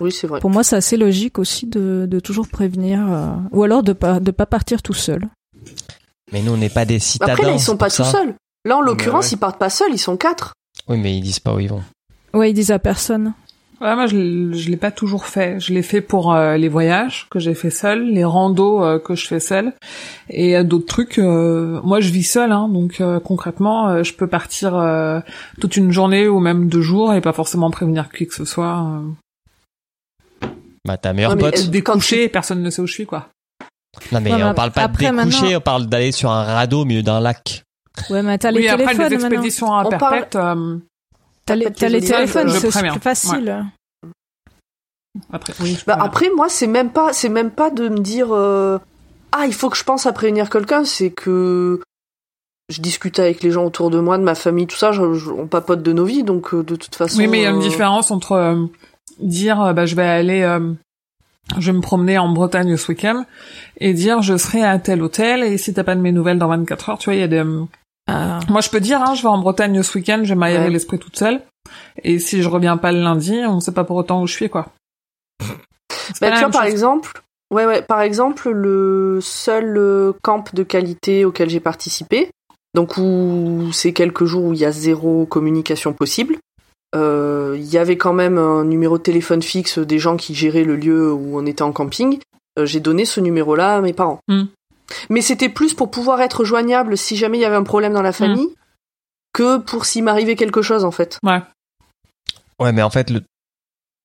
Oui, 0.00 0.10
c'est 0.10 0.26
vrai. 0.26 0.40
Pour 0.40 0.50
moi, 0.50 0.64
c'est 0.64 0.76
assez 0.76 0.96
logique 0.96 1.38
aussi 1.38 1.66
de, 1.66 2.06
de 2.08 2.20
toujours 2.20 2.48
prévenir, 2.48 3.00
euh, 3.08 3.34
ou 3.52 3.62
alors 3.62 3.82
de 3.82 3.92
pas 3.92 4.20
de 4.20 4.30
pas 4.30 4.46
partir 4.46 4.82
tout 4.82 4.94
seul. 4.94 5.28
Mais 6.32 6.42
nous, 6.42 6.52
on 6.52 6.56
n'est 6.56 6.70
pas 6.70 6.84
des 6.84 6.98
citadins. 6.98 7.32
Après, 7.34 7.46
là, 7.46 7.52
ils 7.52 7.60
sont 7.60 7.76
pas 7.76 7.90
tout 7.90 8.04
seuls. 8.04 8.34
Là, 8.64 8.78
en 8.78 8.80
l'occurrence, 8.80 9.26
ouais. 9.26 9.32
ils 9.32 9.38
partent 9.38 9.58
pas 9.58 9.70
seuls, 9.70 9.92
ils 9.92 9.98
sont 9.98 10.16
quatre. 10.16 10.54
Oui, 10.88 10.98
mais 10.98 11.16
ils 11.16 11.20
disent 11.20 11.40
pas 11.40 11.54
où 11.54 11.60
ils 11.60 11.68
vont. 11.68 11.82
Ouais, 12.36 12.50
ils 12.50 12.54
disent 12.54 12.70
à 12.70 12.78
personne. 12.78 13.32
Ouais, 13.80 13.94
moi, 13.94 14.06
je, 14.06 14.16
je 14.52 14.70
l'ai 14.70 14.76
pas 14.78 14.90
toujours 14.90 15.26
fait. 15.26 15.60
Je 15.60 15.74
l'ai 15.74 15.82
fait 15.82 16.00
pour 16.00 16.32
euh, 16.32 16.56
les 16.56 16.68
voyages 16.68 17.26
que 17.30 17.38
j'ai 17.38 17.54
fait 17.54 17.68
seul, 17.70 18.06
les 18.10 18.24
randos 18.24 18.82
euh, 18.82 18.98
que 18.98 19.14
je 19.14 19.26
fais 19.26 19.38
seul, 19.40 19.74
et 20.30 20.56
euh, 20.56 20.62
d'autres 20.64 20.86
trucs. 20.86 21.18
euh, 21.18 21.78
moi, 21.84 22.00
je 22.00 22.10
vis 22.10 22.22
seul, 22.24 22.52
hein, 22.52 22.68
donc 22.68 23.00
euh, 23.02 23.20
concrètement, 23.20 23.88
euh, 23.88 24.02
je 24.02 24.14
peux 24.14 24.26
partir 24.28 24.74
euh, 24.76 25.20
toute 25.60 25.76
une 25.76 25.90
journée 25.92 26.26
ou 26.26 26.40
même 26.40 26.68
deux 26.70 26.80
jours 26.80 27.12
et 27.12 27.20
pas 27.20 27.34
forcément 27.34 27.70
prévenir 27.70 28.08
qui 28.10 28.26
que 28.26 28.34
ce 28.34 28.46
soit. 28.46 28.80
Euh, 28.82 30.46
Bah, 30.86 30.96
ta 30.96 31.12
meilleure 31.12 31.36
pote. 31.36 31.54
est-ce- 31.54 31.68
découcher, 31.68 32.24
et 32.24 32.28
personne 32.28 32.62
ne 32.62 32.70
sait 32.70 32.80
où 32.80 32.86
je 32.86 32.92
suis, 32.92 33.06
quoi. 33.06 33.28
Non, 34.12 34.20
mais 34.20 34.32
on 34.42 34.54
parle 34.54 34.70
pas 34.72 34.82
après, 34.82 35.06
de 35.10 35.10
découcher, 35.16 35.40
maintenant- 35.42 35.56
on 35.58 35.60
parle 35.60 35.86
d'aller 35.86 36.12
sur 36.12 36.30
un 36.30 36.44
radeau 36.44 36.82
au 36.82 36.84
milieu 36.84 37.02
d'un 37.02 37.20
lac. 37.20 37.62
Ouais, 38.10 38.22
mais 38.22 38.38
t'as 38.38 38.52
oui, 38.52 38.62
les 38.62 38.68
après 38.68 38.84
téléphones 38.84 39.08
les 39.10 39.16
maintenant. 39.16 39.28
expéditions 39.30 39.74
à 39.74 39.84
On 39.84 39.88
perpète. 39.88 40.36
euh, 40.36 40.76
T'as 41.46 41.54
les, 41.56 41.64
les 41.88 42.00
téléphones, 42.16 42.48
c'est 42.50 42.70
plus 42.92 43.00
facile. 43.00 43.64
après, 45.32 45.52
oui, 45.60 45.78
Bah, 45.86 45.96
après, 46.00 46.28
moi, 46.36 46.48
c'est 46.48 46.66
même 46.66 46.90
pas, 46.90 47.12
c'est 47.12 47.28
même 47.28 47.50
pas 47.50 47.70
de 47.70 47.88
me 47.88 47.98
dire 48.00 48.32
euh, 48.32 48.78
ah, 49.32 49.46
il 49.46 49.54
faut 49.54 49.70
que 49.70 49.76
je 49.76 49.84
pense 49.84 50.06
à 50.06 50.12
prévenir 50.12 50.50
quelqu'un. 50.50 50.84
C'est 50.84 51.10
que 51.10 51.80
je 52.68 52.80
discute 52.80 53.18
avec 53.18 53.42
les 53.42 53.50
gens 53.50 53.64
autour 53.64 53.90
de 53.90 54.00
moi, 54.00 54.18
de 54.18 54.24
ma 54.24 54.34
famille, 54.34 54.66
tout 54.66 54.76
ça. 54.76 54.92
Je, 54.92 55.14
je- 55.14 55.30
on 55.30 55.46
papote 55.46 55.82
de 55.82 55.92
nos 55.92 56.04
vies, 56.04 56.24
donc 56.24 56.52
euh, 56.52 56.62
de 56.62 56.76
toute 56.76 56.94
façon. 56.96 57.18
Oui, 57.18 57.28
mais 57.28 57.38
il 57.38 57.42
y 57.42 57.46
a 57.46 57.50
une 57.50 57.56
euh, 57.58 57.60
différence 57.68 58.10
entre 58.10 58.32
euh, 58.32 58.66
dire 59.20 59.60
euh, 59.62 59.72
bah 59.72 59.86
je 59.86 59.94
vais 59.94 60.02
aller 60.06 60.42
euh, 60.42 60.72
je 61.58 61.70
vais 61.70 61.76
me 61.76 61.80
promener 61.82 62.18
en 62.18 62.28
Bretagne 62.28 62.76
ce 62.76 62.90
week-end 62.90 63.24
et 63.78 63.94
dire 63.94 64.20
je 64.20 64.36
serai 64.36 64.64
à 64.64 64.78
tel 64.80 65.00
hôtel 65.00 65.44
et 65.44 65.56
si 65.58 65.72
t'as 65.72 65.84
pas 65.84 65.94
de 65.94 66.00
mes 66.00 66.10
nouvelles 66.12 66.38
dans 66.38 66.48
24 66.48 66.88
heures, 66.90 66.98
tu 66.98 67.04
vois, 67.06 67.14
il 67.14 67.20
y 67.20 67.22
a 67.22 67.28
des 67.28 67.44
euh, 68.10 68.38
moi 68.48 68.60
je 68.60 68.70
peux 68.70 68.80
dire 68.80 69.00
hein, 69.02 69.14
je 69.14 69.22
vais 69.22 69.28
en 69.28 69.38
Bretagne 69.38 69.82
ce 69.82 69.98
week-end, 69.98 70.20
je 70.22 70.30
vais 70.30 70.34
m'aérer 70.34 70.64
Ouais. 70.64 70.70
l'esprit 70.70 70.98
toute 70.98 71.16
seule 71.16 71.40
et 72.02 72.18
si 72.18 72.42
je 72.42 72.48
reviens 72.48 72.76
pas 72.76 72.92
le 72.92 73.00
lundi, 73.00 73.40
on 73.46 73.60
sait 73.60 73.72
pas 73.72 73.84
pour 73.84 73.96
autant 73.96 74.22
où 74.22 74.26
je 74.26 74.32
suis 74.34 74.48
quoi. 74.48 74.68
Bah, 76.20 76.30
tu 76.30 76.38
vois, 76.38 76.50
par 76.50 76.62
chose. 76.62 76.70
exemple, 76.70 77.22
ouais, 77.52 77.66
ouais, 77.66 77.82
par 77.82 78.00
exemple, 78.00 78.50
le 78.50 79.18
seul 79.20 79.76
euh, 79.76 80.12
camp 80.22 80.54
de 80.54 80.62
qualité 80.62 81.24
auquel 81.24 81.50
j'ai 81.50 81.60
participé, 81.60 82.30
donc 82.74 82.96
où 82.96 83.70
c'est 83.72 83.92
quelques 83.92 84.24
jours 84.24 84.44
où 84.44 84.52
il 84.52 84.58
y 84.60 84.64
a 84.64 84.70
zéro 84.72 85.26
communication 85.26 85.92
possible, 85.92 86.36
euh, 86.94 87.56
il 87.58 87.64
y 87.64 87.78
avait 87.78 87.96
quand 87.96 88.12
même 88.12 88.38
un 88.38 88.64
numéro 88.64 88.98
de 88.98 89.02
téléphone 89.02 89.42
fixe 89.42 89.78
des 89.78 89.98
gens 89.98 90.16
qui 90.16 90.34
géraient 90.34 90.64
le 90.64 90.76
lieu 90.76 91.12
où 91.12 91.38
on 91.38 91.44
était 91.44 91.62
en 91.62 91.72
camping. 91.72 92.20
Euh, 92.58 92.64
j'ai 92.66 92.80
donné 92.80 93.04
ce 93.04 93.20
numéro-là 93.20 93.76
à 93.76 93.80
mes 93.80 93.92
parents. 93.92 94.20
Hmm. 94.28 94.44
Mais 95.10 95.20
c'était 95.20 95.48
plus 95.48 95.74
pour 95.74 95.90
pouvoir 95.90 96.20
être 96.20 96.44
joignable 96.44 96.96
si 96.96 97.16
jamais 97.16 97.38
il 97.38 97.42
y 97.42 97.44
avait 97.44 97.56
un 97.56 97.62
problème 97.62 97.92
dans 97.92 98.02
la 98.02 98.12
famille 98.12 98.48
que 99.32 99.58
pour 99.58 99.84
s'il 99.84 100.04
m'arrivait 100.04 100.36
quelque 100.36 100.62
chose, 100.62 100.84
en 100.84 100.90
fait. 100.90 101.18
Ouais. 101.22 101.42
Ouais, 102.58 102.72
mais 102.72 102.82
en 102.82 102.90
fait, 102.90 103.10
le... 103.10 103.22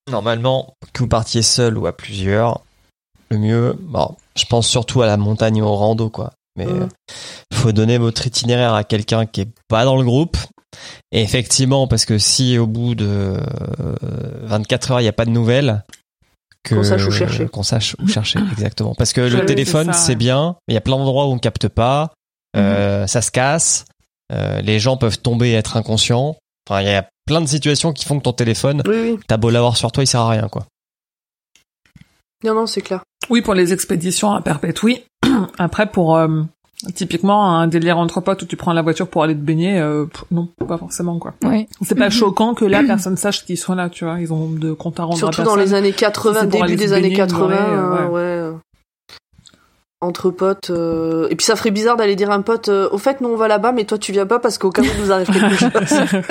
normalement, 0.10 0.76
que 0.94 1.00
vous 1.00 1.08
partiez 1.08 1.42
seul 1.42 1.78
ou 1.78 1.88
à 1.88 1.96
plusieurs, 1.96 2.62
le 3.30 3.38
mieux, 3.38 3.76
bon, 3.80 4.18
je 4.36 4.46
pense 4.46 4.68
surtout 4.68 5.02
à 5.02 5.08
la 5.08 5.18
montagne 5.18 5.58
et 5.58 5.62
au 5.62 5.74
rando, 5.74 6.10
quoi. 6.10 6.34
Mais 6.58 6.68
euh, 6.68 6.86
faut 7.54 7.72
donner 7.72 7.98
votre 7.98 8.28
itinéraire 8.28 8.74
à 8.74 8.84
quelqu'un 8.84 9.26
qui 9.26 9.42
est 9.42 9.50
pas 9.70 9.86
dans 9.86 9.96
le 9.96 10.04
groupe. 10.04 10.38
Et 11.14 11.22
effectivement, 11.22 11.88
parce 11.88 12.04
que 12.04 12.18
si 12.18 12.58
au 12.58 12.68
bout 12.68 12.96
de 12.96 13.06
euh, 13.08 13.96
24 14.44 14.92
heures, 14.92 15.00
il 15.00 15.04
n'y 15.04 15.10
a 15.10 15.14
pas 15.14 15.26
de 15.26 15.32
nouvelles, 15.32 15.84
Qu'on 16.68 16.84
sache 16.84 17.08
où 17.08 17.12
chercher. 17.12 17.48
Qu'on 17.48 17.64
sache 17.64 17.96
où 18.00 18.08
chercher, 18.08 18.40
exactement. 18.52 18.94
Parce 18.96 19.14
que 19.14 19.22
le 19.22 19.46
téléphone, 19.46 19.94
c'est 19.94 20.10
ouais. 20.10 20.16
bien, 20.16 20.56
mais 20.68 20.74
il 20.74 20.76
y 20.76 20.78
a 20.78 20.82
plein 20.82 20.98
d'endroits 20.98 21.28
où 21.28 21.32
on 21.32 21.40
capte 21.40 21.68
pas, 21.68 22.12
euh, 22.56 23.08
ça 23.08 23.22
se 23.22 23.32
casse, 23.32 23.86
euh, 24.32 24.62
les 24.62 24.80
gens 24.80 24.98
peuvent 24.98 25.20
tomber 25.20 25.50
et 25.50 25.54
être 25.54 25.78
inconscients. 25.78 26.36
Enfin, 26.70 26.82
il 26.82 26.88
y 26.88 26.94
a 26.94 27.08
plein 27.26 27.42
de 27.42 27.48
situations 27.48 27.94
qui 27.94 28.06
font 28.06 28.18
que 28.20 28.24
ton 28.24 28.34
téléphone, 28.34 28.84
Oui, 28.88 28.96
oui. 29.14 29.20
t'as 29.28 29.38
beau 29.38 29.50
l'avoir 29.50 29.78
sur 29.78 29.92
toi, 29.92 30.04
il 30.04 30.08
sert 30.08 30.22
à 30.22 30.30
rien, 30.30 30.48
quoi. 30.48 30.66
Non, 32.44 32.54
non, 32.56 32.66
c'est 32.66 32.82
clair. 32.82 33.04
Oui, 33.30 33.42
pour 33.42 33.54
les 33.54 33.74
expéditions 33.74 34.32
à 34.32 34.42
perpète, 34.42 34.82
oui. 34.84 35.04
Après, 35.58 35.86
pour 35.90 36.18
euh, 36.18 36.44
typiquement 36.96 37.58
un 37.60 37.68
délire 37.68 37.98
entre 37.98 38.22
potes 38.22 38.42
où 38.42 38.46
tu 38.46 38.56
prends 38.56 38.74
la 38.74 38.82
voiture 38.82 39.08
pour 39.08 39.24
aller 39.24 39.36
te 39.36 39.40
baigner, 39.40 39.80
euh, 39.80 40.06
pff, 40.06 40.24
non, 40.32 40.48
pas 40.68 40.78
forcément 40.78 41.20
quoi. 41.20 41.34
Ouais. 41.44 41.68
C'est 41.84 41.96
pas 41.96 42.10
choquant 42.10 42.54
que 42.54 42.66
la 42.66 42.84
personne 42.84 43.18
sache 43.18 43.46
qu'ils 43.46 43.58
sont 43.58 43.76
là, 43.76 43.90
tu 43.90 44.06
vois. 44.06 44.20
Ils 44.20 44.34
ont 44.34 44.50
de 44.50 44.74
compte 44.74 45.00
à 45.00 45.04
rendre 45.04 45.18
Surtout 45.18 45.42
à 45.42 45.44
dans 45.46 45.56
les 45.56 45.74
années 45.74 45.94
80, 45.94 46.42
Si 46.42 46.48
début 46.48 46.76
des 46.76 46.94
années 46.94 47.02
baigner 47.10 47.16
une 47.22 47.28
80, 47.28 47.38
journée, 47.40 47.56
euh, 47.56 48.08
euh, 48.18 48.50
ouais. 48.52 48.58
Entre 50.04 50.32
potes. 50.32 50.72
euh, 50.72 51.28
Et 51.30 51.36
puis 51.36 51.46
ça 51.46 51.56
ferait 51.56 51.70
bizarre 51.70 51.96
d'aller 51.96 52.16
dire 52.16 52.32
à 52.32 52.34
un 52.34 52.42
pote, 52.42 52.70
euh, 52.70 52.90
au 52.92 52.98
fait, 52.98 53.22
nous 53.22 53.30
on 53.30 53.36
va 53.36 53.48
là-bas, 53.48 53.72
mais 53.72 53.84
toi 53.86 54.00
tu 54.00 54.12
viens 54.12 54.26
pas 54.26 54.40
parce 54.40 54.58
qu'au 54.58 54.72
cas 54.72 54.82
où 54.82 54.86
il 54.86 55.04
nous 55.04 55.12
arrive 55.12 55.28
quelque 55.30 55.56
chose. 55.56 56.22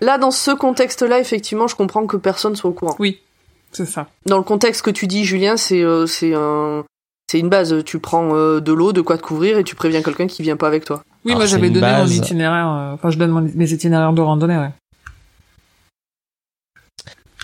Là, 0.00 0.16
dans 0.16 0.30
ce 0.30 0.50
contexte-là, 0.52 1.18
effectivement, 1.20 1.66
je 1.66 1.76
comprends 1.76 2.06
que 2.06 2.16
personne 2.16 2.56
soit 2.56 2.70
au 2.70 2.72
courant. 2.72 2.96
oui, 2.98 3.20
c'est 3.70 3.84
ça. 3.84 4.06
Dans 4.24 4.38
le 4.38 4.42
contexte 4.42 4.80
que 4.80 4.90
tu 4.90 5.06
dis, 5.06 5.26
Julien, 5.26 5.58
c'est 5.58 5.82
euh, 5.82 6.06
c'est 6.06 6.32
un. 6.34 6.84
C'est 7.30 7.38
une 7.38 7.48
base, 7.50 7.84
tu 7.84 7.98
prends 7.98 8.34
euh, 8.34 8.60
de 8.60 8.72
l'eau, 8.72 8.92
de 8.94 9.00
quoi 9.02 9.18
te 9.18 9.22
couvrir 9.22 9.58
et 9.58 9.64
tu 9.64 9.74
préviens 9.74 10.02
quelqu'un 10.02 10.26
qui 10.26 10.42
vient 10.42 10.56
pas 10.56 10.66
avec 10.66 10.84
toi. 10.84 11.02
Oui, 11.24 11.32
Alors, 11.32 11.40
moi 11.40 11.46
j'avais 11.46 11.68
donné 11.68 11.80
base. 11.82 12.08
mon 12.10 12.16
itinéraire. 12.22 12.68
euh, 12.68 12.92
Enfin, 12.94 13.10
je 13.10 13.18
donne 13.18 13.30
mon- 13.30 13.50
mes 13.54 13.70
itinéraires 13.72 14.12
de 14.14 14.22
randonnée, 14.22 14.56
ouais. 14.56 14.70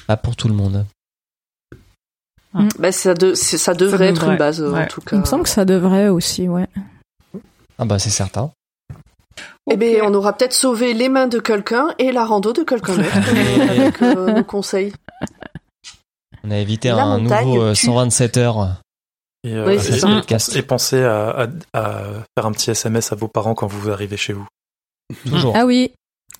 Pas 0.07 0.17
pour 0.17 0.37
tout 0.37 0.49
le 0.49 0.55
monde. 0.55 0.87
Bah, 2.79 2.93
ça, 2.93 3.15
de- 3.15 3.35
c'est- 3.35 3.59
ça 3.59 3.75
devrait 3.75 4.09
être 4.09 4.15
devrait, 4.21 4.33
une 4.35 4.39
base, 4.39 4.63
euh, 4.63 4.73
en 4.75 4.87
tout 4.87 5.01
cas. 5.01 5.17
Il 5.17 5.21
me 5.21 5.25
semble 5.25 5.43
que 5.43 5.49
ça 5.49 5.65
devrait 5.65 6.09
aussi, 6.09 6.49
ouais. 6.49 6.67
Ah 7.79 7.85
bah 7.85 7.99
c'est 7.99 8.11
certain. 8.11 8.51
Eh 9.71 9.77
ben, 9.77 10.01
on 10.05 10.15
aura 10.15 10.33
peut-être 10.35 10.53
sauvé 10.53 10.95
les 10.95 11.09
mains 11.09 11.27
de 11.27 11.41
quelqu'un 11.41 11.89
et 11.99 12.13
la 12.13 12.25
rando 12.25 12.53
de 12.53 12.63
quelqu'un 12.63 12.95
d'autre 12.97 13.17
avec 13.69 14.01
euh, 14.03 14.33
nos 14.35 14.45
conseils. 14.45 14.93
On 16.45 16.51
a 16.53 16.59
évité 16.59 16.89
La 16.91 17.03
un 17.03 17.19
montagne 17.19 17.47
nouveau 17.49 17.63
euh, 17.63 17.73
tue. 17.75 17.91
27 17.93 18.37
heures. 18.37 18.81
Et, 19.45 19.55
euh, 19.55 19.67
Oui, 19.67 19.79
c'est 19.79 19.95
et- 19.97 19.99
ça. 20.01 20.09
et- 20.11 20.15
Podcast. 20.15 20.57
et 20.57 20.63
pensez 20.63 21.03
à, 21.03 21.29
à- 21.29 21.47
à 21.75 22.03
faire 22.37 22.47
un 22.47 22.53
petit 22.53 22.71
SMS 22.71 23.13
à 23.13 23.17
vos 23.17 23.29
parents 23.29 23.55
quand 23.55 23.67
vous 23.67 23.91
arrivez 23.91 24.17
chez 24.17 24.33
vous. 24.33 24.47
Toujours. 25.29 25.55
Ah 25.57 25.67
oui. 25.67 25.93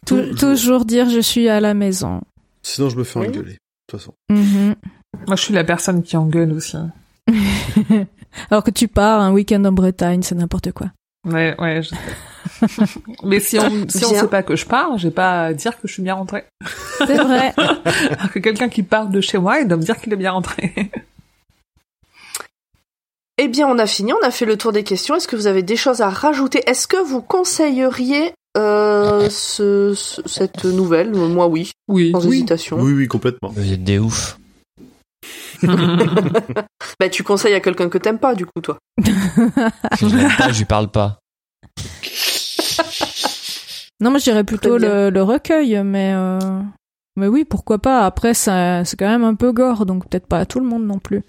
Tou- 0.07 0.17
Toujours. 0.21 0.39
toujours 0.39 0.85
dire 0.87 1.09
je 1.11 1.21
suis 1.21 1.49
à 1.49 1.61
la 1.61 1.75
maison. 1.75 2.21
Sinon, 2.63 2.89
je 2.89 2.97
me 2.97 3.05
fais 3.05 3.19
Oui. 3.21 3.29
engueuler. 3.29 3.53
De 3.53 3.59
toute 3.89 4.01
façon. 4.01 4.15
Mhm. 4.31 4.75
Moi, 5.27 5.37
je 5.37 5.43
suis 5.43 5.55
la 5.55 5.65
personne 5.65 6.03
qui 6.03 6.17
engueule 6.17 6.53
aussi. 6.53 6.77
Alors 8.51 8.65
que 8.65 8.71
tu 8.71 8.89
pars 8.89 9.21
un 9.21 9.33
week-end 9.33 9.65
en 9.65 9.73
Bretagne, 9.73 10.23
c'est 10.23 10.35
n'importe 10.35 10.73
quoi. 10.73 10.91
Ouais, 11.27 11.55
ouais. 11.61 11.83
je. 11.83 11.95
Mais 13.23 13.41
si 13.41 13.59
on 13.59 13.89
si 13.89 14.05
on 14.05 14.11
Bien. 14.11 14.21
sait 14.21 14.29
pas 14.29 14.43
que 14.43 14.57
je 14.57 14.67
pars, 14.67 14.99
j'ai 14.99 15.11
pas 15.11 15.45
à 15.47 15.53
dire 15.55 15.79
que 15.81 15.87
je 15.89 15.93
suis 15.95 16.03
bien 16.03 16.15
rentrée. 16.15 16.45
C'est 16.99 17.17
vrai. 17.17 17.53
Alors 17.57 18.31
que 18.33 18.39
quelqu'un 18.41 18.69
qui 18.69 18.83
part 18.83 19.09
de 19.09 19.21
chez 19.21 19.39
moi, 19.39 19.61
il 19.61 19.69
doit 19.69 19.77
me 19.79 19.83
dire 19.83 19.99
qu'il 20.01 20.13
est 20.13 20.17
bien 20.17 20.33
rentré. 20.33 20.73
Eh 23.39 23.49
bien, 23.49 23.67
on 23.67 23.79
a 23.79 23.87
fini, 23.87 24.13
on 24.13 24.25
a 24.25 24.31
fait 24.31 24.45
le 24.47 24.57
tour 24.57 24.71
des 24.73 24.85
questions. 24.85 25.17
Est-ce 25.17 25.27
que 25.27 25.35
vous 25.37 25.47
avez 25.49 25.63
des 25.63 25.77
choses 25.77 26.01
à 26.01 26.09
rajouter? 26.09 26.63
Est-ce 26.69 26.87
que 26.87 26.97
vous 27.03 27.21
conseilleriez 27.21 28.33
euh, 28.57 29.29
ce, 29.29 29.93
ce- 29.97 30.23
cette 30.27 30.65
nouvelle? 30.65 31.11
Moi, 31.13 31.47
oui, 31.49 31.73
Oui. 31.89 32.13
sans 32.13 32.21
hésitation. 32.29 32.79
Oui, 32.81 32.93
oui, 32.93 33.09
complètement. 33.09 33.49
Vous 33.51 33.73
êtes 33.73 33.83
des 33.85 33.99
oufs. 33.99 34.39
Bah, 37.01 37.09
tu 37.09 37.23
conseilles 37.25 37.55
à 37.55 37.61
quelqu'un 37.61 37.89
que 37.89 37.99
t'aimes 37.99 38.19
pas, 38.19 38.35
du 38.35 38.45
coup, 38.47 38.61
toi. 38.63 38.79
Je 39.03 40.07
l'aime 40.17 40.31
pas, 40.39 40.53
je 40.53 40.59
lui 40.59 40.65
parle 40.65 40.89
pas. 40.89 41.19
Non, 44.01 44.11
moi 44.11 44.19
je 44.19 44.25
dirais 44.25 44.43
plutôt 44.45 44.77
le, 44.77 45.09
le 45.09 45.23
recueil, 45.23 45.81
mais 45.85 46.13
euh, 46.15 46.39
Mais 47.17 47.29
oui, 47.29 47.45
pourquoi 47.45 47.79
pas. 47.79 48.05
Après, 48.05 48.35
ça, 48.35 48.85
c'est 48.85 48.99
quand 48.99 49.09
même 49.09 49.25
un 49.25 49.35
peu 49.37 49.53
gore, 49.53 49.87
donc 49.87 50.07
peut-être 50.09 50.27
pas 50.27 50.39
à 50.41 50.47
tout 50.47 50.59
le 50.61 50.67
monde 50.67 50.85
non 50.85 50.99
plus. 50.99 51.23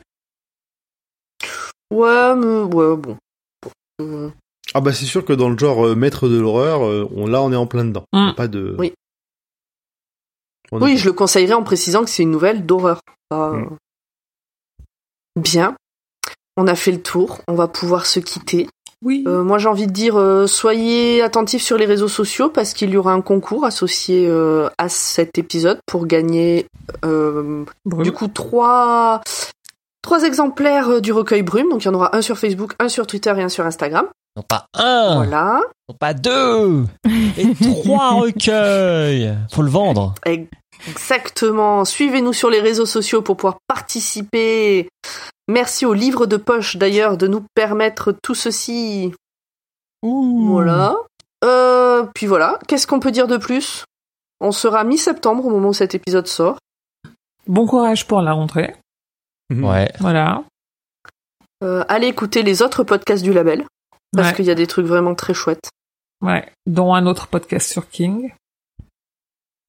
Ouais, 1.91 2.35
mais 2.35 2.63
ouais, 2.75 2.95
bon. 2.95 3.17
Euh, 4.01 4.29
Ah 4.73 4.81
bah 4.81 4.91
c'est 4.91 5.05
sûr 5.05 5.23
que 5.23 5.33
dans 5.33 5.49
le 5.49 5.57
genre 5.57 5.85
euh, 5.85 5.95
maître 5.95 6.27
de 6.27 6.39
l'horreur, 6.39 6.85
euh, 6.85 7.07
on, 7.15 7.27
là 7.27 7.41
on 7.41 7.51
est 7.51 7.57
en 7.57 7.67
plein 7.67 7.85
dedans. 7.85 8.05
Mm. 8.13 8.31
Pas 8.35 8.47
de. 8.47 8.75
Oui. 8.77 8.93
On 10.71 10.81
Oui, 10.81 10.97
je 10.97 11.05
le 11.05 11.13
conseillerais 11.13 11.53
en 11.53 11.63
précisant 11.63 12.03
que 12.03 12.09
c'est 12.09 12.23
une 12.23 12.31
nouvelle 12.31 12.65
d'horreur. 12.65 12.99
Mm. 13.31 13.75
Bien. 15.37 15.75
On 16.57 16.67
a 16.67 16.75
fait 16.75 16.91
le 16.91 17.01
tour. 17.01 17.39
On 17.47 17.53
va 17.55 17.67
pouvoir 17.67 18.05
se 18.05 18.19
quitter. 18.19 18.67
Oui. 19.03 19.23
Euh, 19.27 19.43
moi, 19.43 19.59
j'ai 19.59 19.67
envie 19.67 19.87
de 19.87 19.91
dire, 19.91 20.15
euh, 20.17 20.47
soyez 20.47 21.21
attentifs 21.21 21.61
sur 21.61 21.77
les 21.77 21.85
réseaux 21.85 22.07
sociaux 22.07 22.49
parce 22.49 22.73
qu'il 22.73 22.89
y 22.89 22.97
aura 22.97 23.13
un 23.13 23.21
concours 23.21 23.65
associé 23.65 24.25
euh, 24.27 24.69
à 24.77 24.89
cet 24.89 25.37
épisode 25.37 25.79
pour 25.85 26.07
gagner 26.07 26.65
euh, 27.03 27.65
du 27.85 28.11
coup 28.11 28.27
trois 28.27 29.21
trois 30.05 30.23
exemplaires 30.23 30.87
euh, 30.89 31.01
du 31.01 31.11
recueil 31.11 31.41
Brume. 31.41 31.69
Donc 31.69 31.83
il 31.83 31.87
y 31.87 31.89
en 31.89 31.95
aura 31.95 32.15
un 32.15 32.21
sur 32.21 32.37
Facebook, 32.37 32.73
un 32.79 32.89
sur 32.89 33.07
Twitter 33.07 33.33
et 33.35 33.41
un 33.41 33.49
sur 33.49 33.65
Instagram. 33.65 34.05
Non 34.37 34.43
pas 34.47 34.67
un, 34.75 35.15
Voilà. 35.15 35.61
non 35.89 35.95
pas 35.99 36.13
deux, 36.13 36.83
et 37.37 37.53
trois 37.55 38.11
recueils. 38.11 39.35
Faut 39.51 39.61
le 39.63 39.69
vendre. 39.69 40.13
Exactement. 40.87 41.85
Suivez-nous 41.85 42.33
sur 42.33 42.49
les 42.49 42.59
réseaux 42.59 42.85
sociaux 42.85 43.21
pour 43.23 43.35
pouvoir 43.37 43.57
participer. 43.67 44.89
Merci 45.47 45.85
au 45.85 45.93
livre 45.93 46.25
de 46.27 46.37
poche 46.37 46.75
d'ailleurs 46.77 47.17
de 47.17 47.27
nous 47.27 47.43
permettre 47.55 48.13
tout 48.21 48.35
ceci. 48.35 49.11
Ouh. 50.03 50.47
Voilà. 50.49 50.95
Euh, 51.43 52.05
puis 52.13 52.27
voilà. 52.27 52.59
Qu'est-ce 52.67 52.85
qu'on 52.87 52.99
peut 52.99 53.11
dire 53.11 53.27
de 53.27 53.37
plus? 53.37 53.85
On 54.41 54.51
sera 54.51 54.83
mi-septembre 54.83 55.45
au 55.45 55.49
moment 55.49 55.69
où 55.69 55.73
cet 55.73 55.95
épisode 55.95 56.27
sort. 56.27 56.57
Bon 57.47 57.65
courage 57.65 58.05
pour 58.05 58.21
la 58.21 58.33
rentrée. 58.33 58.75
Ouais. 59.53 59.91
Voilà. 59.99 60.43
Euh, 61.63 61.83
allez 61.87 62.07
écouter 62.07 62.43
les 62.43 62.61
autres 62.61 62.83
podcasts 62.83 63.23
du 63.23 63.33
label 63.33 63.65
parce 64.15 64.29
Ouais. 64.29 64.35
qu'il 64.35 64.45
y 64.45 64.51
a 64.51 64.55
des 64.55 64.67
trucs 64.67 64.85
vraiment 64.85 65.15
très 65.15 65.33
chouettes. 65.33 65.69
Ouais. 66.21 66.47
Dont 66.65 66.93
un 66.93 67.05
autre 67.05 67.27
podcast 67.27 67.71
sur 67.71 67.87
King. 67.89 68.31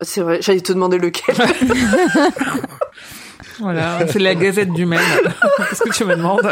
C'est 0.03 0.20
vrai. 0.20 0.40
J'allais 0.43 0.61
te 0.61 0.73
demander 0.73 0.98
lequel. 0.98 1.36
Voilà. 3.59 4.07
C'est 4.09 4.19
la 4.19 4.35
Gazette 4.35 4.73
du 4.73 4.85
Maine. 4.85 5.01
Qu'est-ce 5.70 5.82
que 5.82 5.90
tu 5.94 6.05
me 6.05 6.15
demandes? 6.15 6.47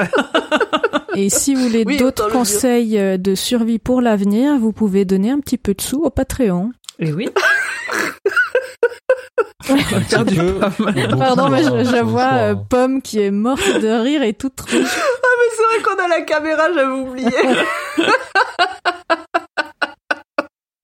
Et 1.15 1.29
si 1.29 1.55
vous 1.55 1.63
voulez 1.69 1.85
Oui, 1.87 1.99
d'autres 1.99 2.31
conseils 2.31 2.99
euh, 2.99 3.19
de 3.19 3.35
survie 3.35 3.79
pour 3.79 4.01
l'avenir, 4.01 4.59
vous 4.59 4.73
pouvez 4.73 5.05
donner 5.05 5.31
un 5.31 5.39
petit 5.41 5.59
peu 5.59 5.75
de 5.75 5.83
sous 5.83 6.03
au 6.03 6.09
Patreon. 6.09 6.73
Et 6.99 7.13
oui. 7.13 7.29
Un 9.71 9.77
petit 9.77 10.37
peu, 10.37 10.53
beaucoup, 10.53 11.19
Pardon, 11.19 11.49
mais 11.49 11.63
je, 11.63 12.03
vois 12.03 12.35
euh, 12.35 12.55
Pomme 12.55 13.01
qui 13.01 13.21
est 13.21 13.31
morte 13.31 13.81
de 13.81 13.89
rire 13.89 14.23
et 14.23 14.35
toute 14.35 14.61
rouge. 14.61 14.73
Ah 15.27 15.37
mais 15.39 15.47
c'est 15.57 15.65
vrai 15.65 15.83
qu'on 15.83 15.99
a 16.05 16.09
la 16.09 16.21
caméra, 16.23 16.73
j'avais 16.73 16.93
oublié. 16.93 17.31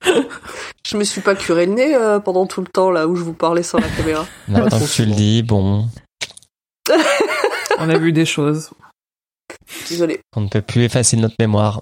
je 0.86 0.96
me 0.96 1.04
suis 1.04 1.20
pas 1.20 1.34
curé 1.36 1.66
le 1.66 1.74
nez 1.74 1.94
euh, 1.94 2.18
pendant 2.18 2.46
tout 2.46 2.60
le 2.60 2.66
temps 2.66 2.90
là 2.90 3.06
où 3.06 3.14
je 3.16 3.22
vous 3.22 3.34
parlais 3.34 3.62
sans 3.62 3.78
la 3.78 3.88
caméra. 3.88 4.26
Maintenant 4.48 4.80
que 4.80 4.92
tu 4.92 5.04
le 5.04 5.12
dis, 5.12 5.42
bon, 5.42 5.86
On 7.78 7.88
a 7.88 7.98
vu 7.98 8.12
des 8.12 8.26
choses. 8.26 8.70
Désolé. 9.88 10.20
on 10.36 10.42
ne 10.42 10.48
peut 10.48 10.62
plus 10.62 10.82
effacer 10.82 11.16
notre 11.16 11.36
mémoire. 11.38 11.80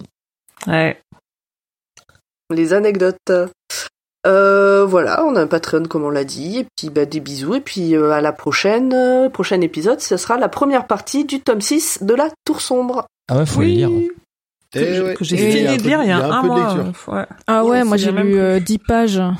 Ouais. 0.67 1.01
Les 2.51 2.73
anecdotes. 2.73 3.33
Euh, 4.27 4.85
voilà, 4.85 5.25
on 5.25 5.37
a 5.37 5.41
un 5.43 5.47
Patreon 5.47 5.85
comme 5.85 6.05
on 6.05 6.11
l'a 6.11 6.25
dit, 6.25 6.59
et 6.59 6.67
puis 6.77 6.91
bah, 6.91 7.05
des 7.07 7.21
bisous, 7.21 7.55
et 7.55 7.61
puis 7.61 7.95
euh, 7.95 8.11
à 8.11 8.21
la 8.21 8.33
prochaine, 8.33 8.93
euh, 8.93 9.29
prochain 9.29 9.61
épisode, 9.61 10.01
ce 10.01 10.17
sera 10.17 10.37
la 10.39 10.49
première 10.49 10.87
partie 10.87 11.25
du 11.25 11.41
tome 11.41 11.61
6 11.61 12.03
de 12.03 12.15
la 12.15 12.29
Tour 12.45 12.61
Sombre. 12.61 13.07
Ah 13.29 13.39
ouais, 13.39 13.47
faut 13.47 13.61
oui. 13.61 13.67
le 13.67 13.73
lire. 13.89 13.91
Que, 14.73 14.79
Eh 14.81 15.01
ouais. 15.01 15.15
que 15.15 15.25
j'ai 15.25 15.37
a 15.37 15.51
fini 15.51 15.77
de 15.79 15.83
lire 15.83 16.03
il 16.03 16.09
y 16.09 16.13
a 16.13 16.19
un, 16.27 16.43
mois. 16.43 16.75
Ouais. 17.07 17.25
Ah 17.47 17.65
ouais, 17.65 17.71
Ouais, 17.71 17.85
moi 17.85 17.97
j'ai 17.97 18.11
lu 18.13 18.21
plus. 18.23 18.39
euh, 18.41 18.61
10 18.61 18.79
pages. 18.79 19.23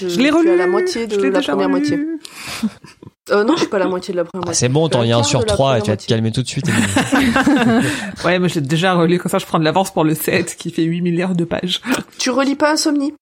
Je, 0.00 0.08
Je 0.08 0.18
l'ai 0.20 0.30
relu. 0.30 0.50
à 0.50 0.56
la 0.56 0.66
moitié 0.66 1.06
Je 1.10 1.16
de 1.16 1.22
l'ai 1.22 1.30
la 1.30 1.38
déjà 1.40 1.52
première 1.52 1.68
relu. 1.70 1.80
moitié. 1.80 2.70
Euh, 3.30 3.44
non, 3.44 3.54
je 3.54 3.60
suis 3.60 3.68
pas 3.68 3.78
la 3.78 3.86
moitié 3.86 4.12
de 4.12 4.16
la 4.18 4.24
première 4.24 4.48
Ah, 4.48 4.52
c'est 4.54 4.68
bon, 4.68 4.88
t'en 4.88 5.04
y 5.04 5.12
a 5.12 5.16
un 5.18 5.22
sur 5.22 5.44
trois 5.46 5.80
tu 5.80 5.90
vas 5.90 5.96
te 5.96 6.06
calmer 6.06 6.32
tout 6.32 6.42
de 6.42 6.48
suite. 6.48 6.66
Ouais, 8.24 8.38
mais 8.40 8.48
je 8.48 8.56
l'ai 8.56 8.60
déjà 8.66 8.94
relu, 8.94 9.18
comme 9.18 9.30
ça 9.30 9.38
je 9.38 9.46
prends 9.46 9.58
de 9.60 9.64
l'avance 9.64 9.92
pour 9.92 10.02
le 10.04 10.14
7 10.14 10.56
qui 10.56 10.70
fait 10.70 10.82
8 10.82 11.00
milliards 11.02 11.34
de 11.36 11.44
pages. 11.44 11.80
Tu 12.18 12.30
relis 12.30 12.56
pas 12.56 12.72
Insomnie? 12.72 13.14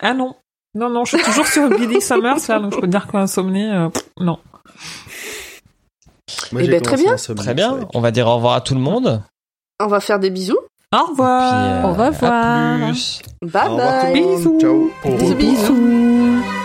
Ah 0.00 0.12
non. 0.14 0.34
Non, 0.74 0.88
non, 0.90 1.04
je 1.04 1.16
suis 1.16 1.24
toujours 1.24 1.46
sur 1.46 1.68
Billy 1.78 2.00
Summers, 2.00 2.38
là, 2.48 2.58
donc 2.58 2.72
je 2.74 2.80
peux 2.80 2.86
te 2.86 2.90
dire 2.92 3.06
qu'Insomnie, 3.06 3.68
euh, 3.70 3.88
non. 4.18 4.38
Moi, 6.50 6.62
Eh 6.62 6.64
j'ai 6.64 6.70
ben, 6.72 6.82
très 6.82 6.96
bien. 6.96 7.12
Insomnie, 7.12 7.38
Très 7.40 7.54
bien. 7.54 7.80
On 7.94 8.00
va 8.00 8.10
dire 8.10 8.26
au 8.26 8.36
revoir 8.36 8.54
à 8.54 8.60
tout 8.60 8.74
le 8.74 8.80
monde. 8.80 9.22
On 9.80 9.86
va 9.86 10.00
faire 10.00 10.18
des 10.18 10.30
bisous. 10.30 10.56
Au 10.56 10.96
Puis, 11.04 11.10
revoir. 11.10 11.52
euh, 11.54 11.82
Au 11.84 11.90
revoir. 11.90 12.08
À 12.24 12.76
plus. 12.88 13.20
Bye 13.42 13.68
Au 13.68 13.76
revoir 13.76 14.00
tout 14.00 14.06
bye. 14.12 14.20
le 14.20 14.26
monde. 14.26 14.36
Bisous. 14.38 14.58
Ciao. 14.60 14.90
Au 15.04 15.08
Bisous, 15.16 15.34
revoir. 15.34 15.36
bisous. 15.36 16.61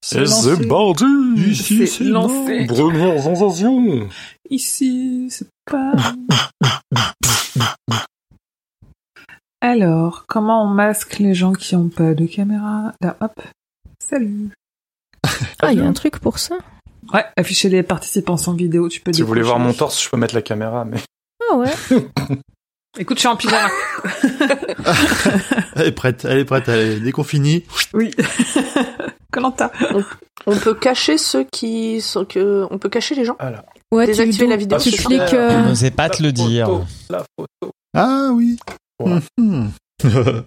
C'est 0.00 0.68
parti 0.68 1.04
Ici, 1.36 1.86
C'est 1.86 2.04
lancé. 2.04 2.66
Première 2.66 3.22
sensation 3.22 4.08
Ici, 4.50 5.28
c'est 5.30 5.48
pas... 5.64 5.92
Alors, 9.60 10.24
comment 10.28 10.62
on 10.64 10.68
masque 10.68 11.18
les 11.18 11.34
gens 11.34 11.52
qui 11.52 11.74
ont 11.74 11.88
pas 11.88 12.14
de 12.14 12.26
caméra? 12.26 12.92
Là, 13.00 13.16
hop. 13.20 13.40
Salut. 13.98 14.50
Ah, 15.60 15.72
il 15.72 15.78
y 15.78 15.82
a 15.82 15.86
un 15.86 15.92
truc 15.92 16.20
pour 16.20 16.38
ça 16.38 16.56
Ouais, 17.12 17.24
afficher 17.36 17.68
les 17.68 17.82
participants 17.82 18.36
sans 18.36 18.54
vidéo, 18.54 18.88
tu 18.88 19.00
peux 19.00 19.12
Si 19.12 19.22
vous 19.22 19.28
voulez 19.28 19.42
voir 19.42 19.58
mon 19.58 19.72
torse, 19.72 20.02
je 20.02 20.08
peux 20.08 20.16
mettre 20.16 20.34
la 20.34 20.42
caméra, 20.42 20.84
mais... 20.84 20.98
Ah 21.50 21.56
ouais. 21.56 21.72
Écoute, 22.98 23.18
je 23.18 23.20
suis 23.20 23.28
en 23.28 23.36
pyjama. 23.36 23.68
Elle 25.76 25.86
est 25.88 25.92
prête, 25.92 26.24
elle 26.24 26.38
est 26.38 26.44
prête. 26.44 26.68
Allez, 26.68 27.00
dès 27.00 27.12
qu'on 27.12 27.24
finit, 27.24 27.64
oui. 27.92 28.10
Colanta. 29.40 29.70
On 30.46 30.56
peut 30.56 30.74
cacher 30.74 31.18
ceux 31.18 31.44
qui 31.44 32.00
sont 32.00 32.24
que 32.24 32.66
on 32.70 32.78
peut 32.78 32.88
cacher 32.88 33.14
les 33.14 33.24
gens. 33.24 33.36
Voilà. 33.38 33.64
Ouais, 33.92 34.04
tu, 34.06 34.12
Désactiver 34.12 34.46
la 34.46 34.56
vidéo. 34.56 34.78
tu 34.78 34.88
Ah, 34.88 34.92
super. 34.92 35.06
cliques. 35.06 35.28
Je 35.30 35.36
euh, 35.36 35.62
n'osais 35.68 35.90
pas 35.90 36.08
te 36.10 36.22
le 36.22 36.32
dire. 36.32 36.66
photo, 36.66 36.84
La 37.10 37.24
photo. 37.38 37.72
Ah 37.96 38.28
oui. 38.32 38.56
Voilà. 38.98 39.20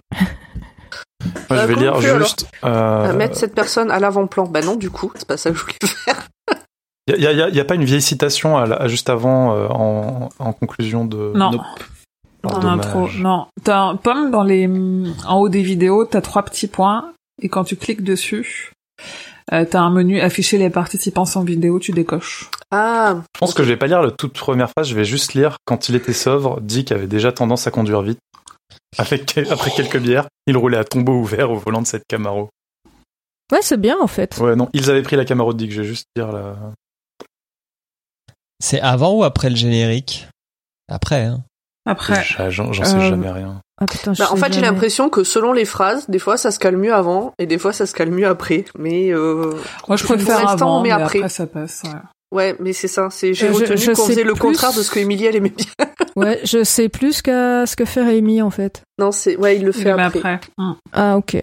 Moi, 1.50 1.58
je 1.58 1.66
vais 1.66 1.74
comment 1.74 1.98
lire 1.98 2.18
juste... 2.20 2.46
euh, 2.64 3.10
À 3.10 3.12
mettre 3.12 3.36
cette 3.36 3.54
personne 3.54 3.90
à 3.90 3.98
l'avant-plan. 3.98 4.44
Bah 4.46 4.62
non, 4.62 4.76
du 4.76 4.90
coup, 4.90 5.12
c'est 5.16 5.26
pas 5.26 5.36
ça 5.36 5.50
que 5.50 5.56
je 5.56 5.62
voulais 5.62 5.76
faire. 5.82 6.26
Il 7.06 7.20
y 7.22 7.26
a, 7.26 7.32
y 7.32 7.42
a- 7.42 7.48
y 7.48 7.60
a 7.60 7.64
pas 7.64 7.74
une 7.74 7.84
vieille 7.84 8.00
citation 8.02 8.56
à 8.56 8.66
la- 8.66 8.76
à 8.76 8.88
juste 8.88 9.10
avant, 9.10 9.54
euh, 9.54 9.66
en, 9.68 10.28
en 10.38 10.52
conclusion 10.52 11.04
de... 11.04 11.32
Non. 11.34 11.50
Nope. 11.50 11.62
Oh, 12.44 12.48
En 12.48 12.64
intro, 12.66 13.08
non. 13.18 13.46
T'as 13.64 13.80
un 13.80 13.96
pomme 13.96 14.30
dans 14.30 14.44
les, 14.44 14.66
en 15.26 15.38
haut 15.40 15.48
des 15.50 15.62
vidéos, 15.62 16.04
t'as 16.06 16.20
trois 16.22 16.42
petits 16.42 16.68
points, 16.68 17.12
et 17.42 17.48
quand 17.50 17.64
tu 17.64 17.76
cliques 17.76 18.02
dessus, 18.04 18.72
euh, 19.52 19.64
t'as 19.64 19.80
un 19.80 19.90
menu 19.90 20.20
afficher 20.20 20.58
les 20.58 20.70
participants 20.70 21.24
sans 21.24 21.42
vidéo, 21.42 21.78
tu 21.78 21.92
décoches. 21.92 22.48
Ah, 22.70 23.22
Je 23.34 23.38
pense 23.40 23.54
que 23.54 23.62
je 23.62 23.68
vais 23.68 23.76
pas 23.76 23.86
lire 23.86 24.02
la 24.02 24.10
toute 24.10 24.34
première 24.34 24.70
phrase, 24.70 24.88
je 24.88 24.94
vais 24.94 25.04
juste 25.04 25.34
lire 25.34 25.56
quand 25.64 25.88
il 25.88 25.96
était 25.96 26.12
sobre, 26.12 26.60
Dick 26.60 26.92
avait 26.92 27.08
déjà 27.08 27.32
tendance 27.32 27.66
à 27.66 27.70
conduire 27.70 28.02
vite. 28.02 28.18
Avec, 28.98 29.38
après 29.50 29.70
quelques 29.70 29.98
bières, 29.98 30.28
il 30.46 30.56
roulait 30.56 30.78
à 30.78 30.84
tombeau 30.84 31.14
ouvert 31.14 31.50
au 31.50 31.56
volant 31.56 31.82
de 31.82 31.86
cette 31.86 32.04
Camaro. 32.08 32.48
Ouais, 33.52 33.62
c'est 33.62 33.80
bien 33.80 33.98
en 34.00 34.06
fait. 34.06 34.38
Ouais, 34.38 34.54
non, 34.54 34.68
ils 34.72 34.90
avaient 34.90 35.02
pris 35.02 35.16
la 35.16 35.24
Camaro 35.24 35.52
de 35.52 35.58
Dick, 35.58 35.72
je 35.72 35.82
vais 35.82 35.88
juste 35.88 36.06
dire 36.14 36.30
la... 36.30 36.56
C'est 38.62 38.80
avant 38.80 39.14
ou 39.14 39.24
après 39.24 39.50
le 39.50 39.56
générique? 39.56 40.28
Après, 40.88 41.24
hein. 41.24 41.42
Après, 41.86 42.22
J'en 42.50 42.72
sais 42.72 42.94
Euh, 42.94 43.00
jamais 43.08 43.30
rien. 43.30 43.60
Ah 43.80 43.86
putain, 43.86 44.12
bah, 44.18 44.28
en 44.30 44.36
fait, 44.36 44.52
j'ai 44.52 44.60
l'impression 44.60 45.08
que 45.08 45.24
selon 45.24 45.52
les 45.52 45.64
phrases, 45.64 46.08
des 46.10 46.18
fois 46.18 46.36
ça 46.36 46.50
se 46.50 46.58
calme 46.58 46.78
mieux 46.80 46.92
avant 46.94 47.32
et 47.38 47.46
des 47.46 47.56
fois 47.58 47.72
ça 47.72 47.86
se 47.86 47.94
calme 47.94 48.14
mieux 48.14 48.26
après. 48.28 48.66
Mais 48.78 49.10
euh, 49.12 49.54
moi 49.88 49.96
je 49.96 50.04
préfère 50.04 50.46
avant, 50.48 50.82
mais 50.82 50.88
mais 50.90 50.94
après. 51.02 51.18
après. 51.20 51.28
ça 51.30 51.46
passe. 51.46 51.82
ouais. 51.84 51.90
ouais, 52.32 52.56
mais 52.60 52.74
c'est 52.74 52.88
ça. 52.88 53.08
C'est 53.10 53.32
j'ai 53.32 53.48
je- 53.48 53.52
retenu 53.54 53.86
qu'on 53.94 54.02
sais 54.02 54.12
faisait 54.12 54.24
le 54.24 54.34
contraire 54.34 54.74
de 54.74 54.82
ce 54.82 54.90
que 54.90 54.98
Émilie 54.98 55.24
elle 55.24 55.36
aimait 55.36 55.50
bien. 55.56 55.66
Ouais, 56.16 56.40
je 56.44 56.64
sais 56.64 56.88
plus 56.90 57.22
qu'à 57.22 57.64
ce 57.66 57.76
que 57.76 57.84
fait 57.86 58.02
Rémi 58.02 58.42
en 58.42 58.50
fait. 58.50 58.82
Non, 58.98 59.10
c'est 59.12 59.36
ouais, 59.36 59.56
il 59.56 59.64
le 59.64 59.72
fait 59.72 59.94
Mais 59.94 60.02
après. 60.02 60.18
après. 60.18 60.40
hum. 60.58 60.76
Ah 60.92 61.16
ok. 61.16 61.42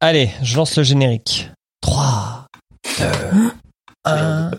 Allez, 0.00 0.30
je 0.42 0.56
lance 0.56 0.76
le 0.76 0.84
générique. 0.84 1.50
3, 1.80 2.46
2, 2.98 3.04
1. 4.04 4.50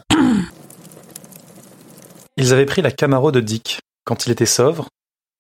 Ils 2.40 2.54
avaient 2.54 2.66
pris 2.66 2.82
la 2.82 2.92
Camaro 2.92 3.34
de 3.34 3.42
Dick. 3.42 3.82
Quand 4.06 4.26
il 4.26 4.32
était 4.32 4.46
sobre, 4.46 4.88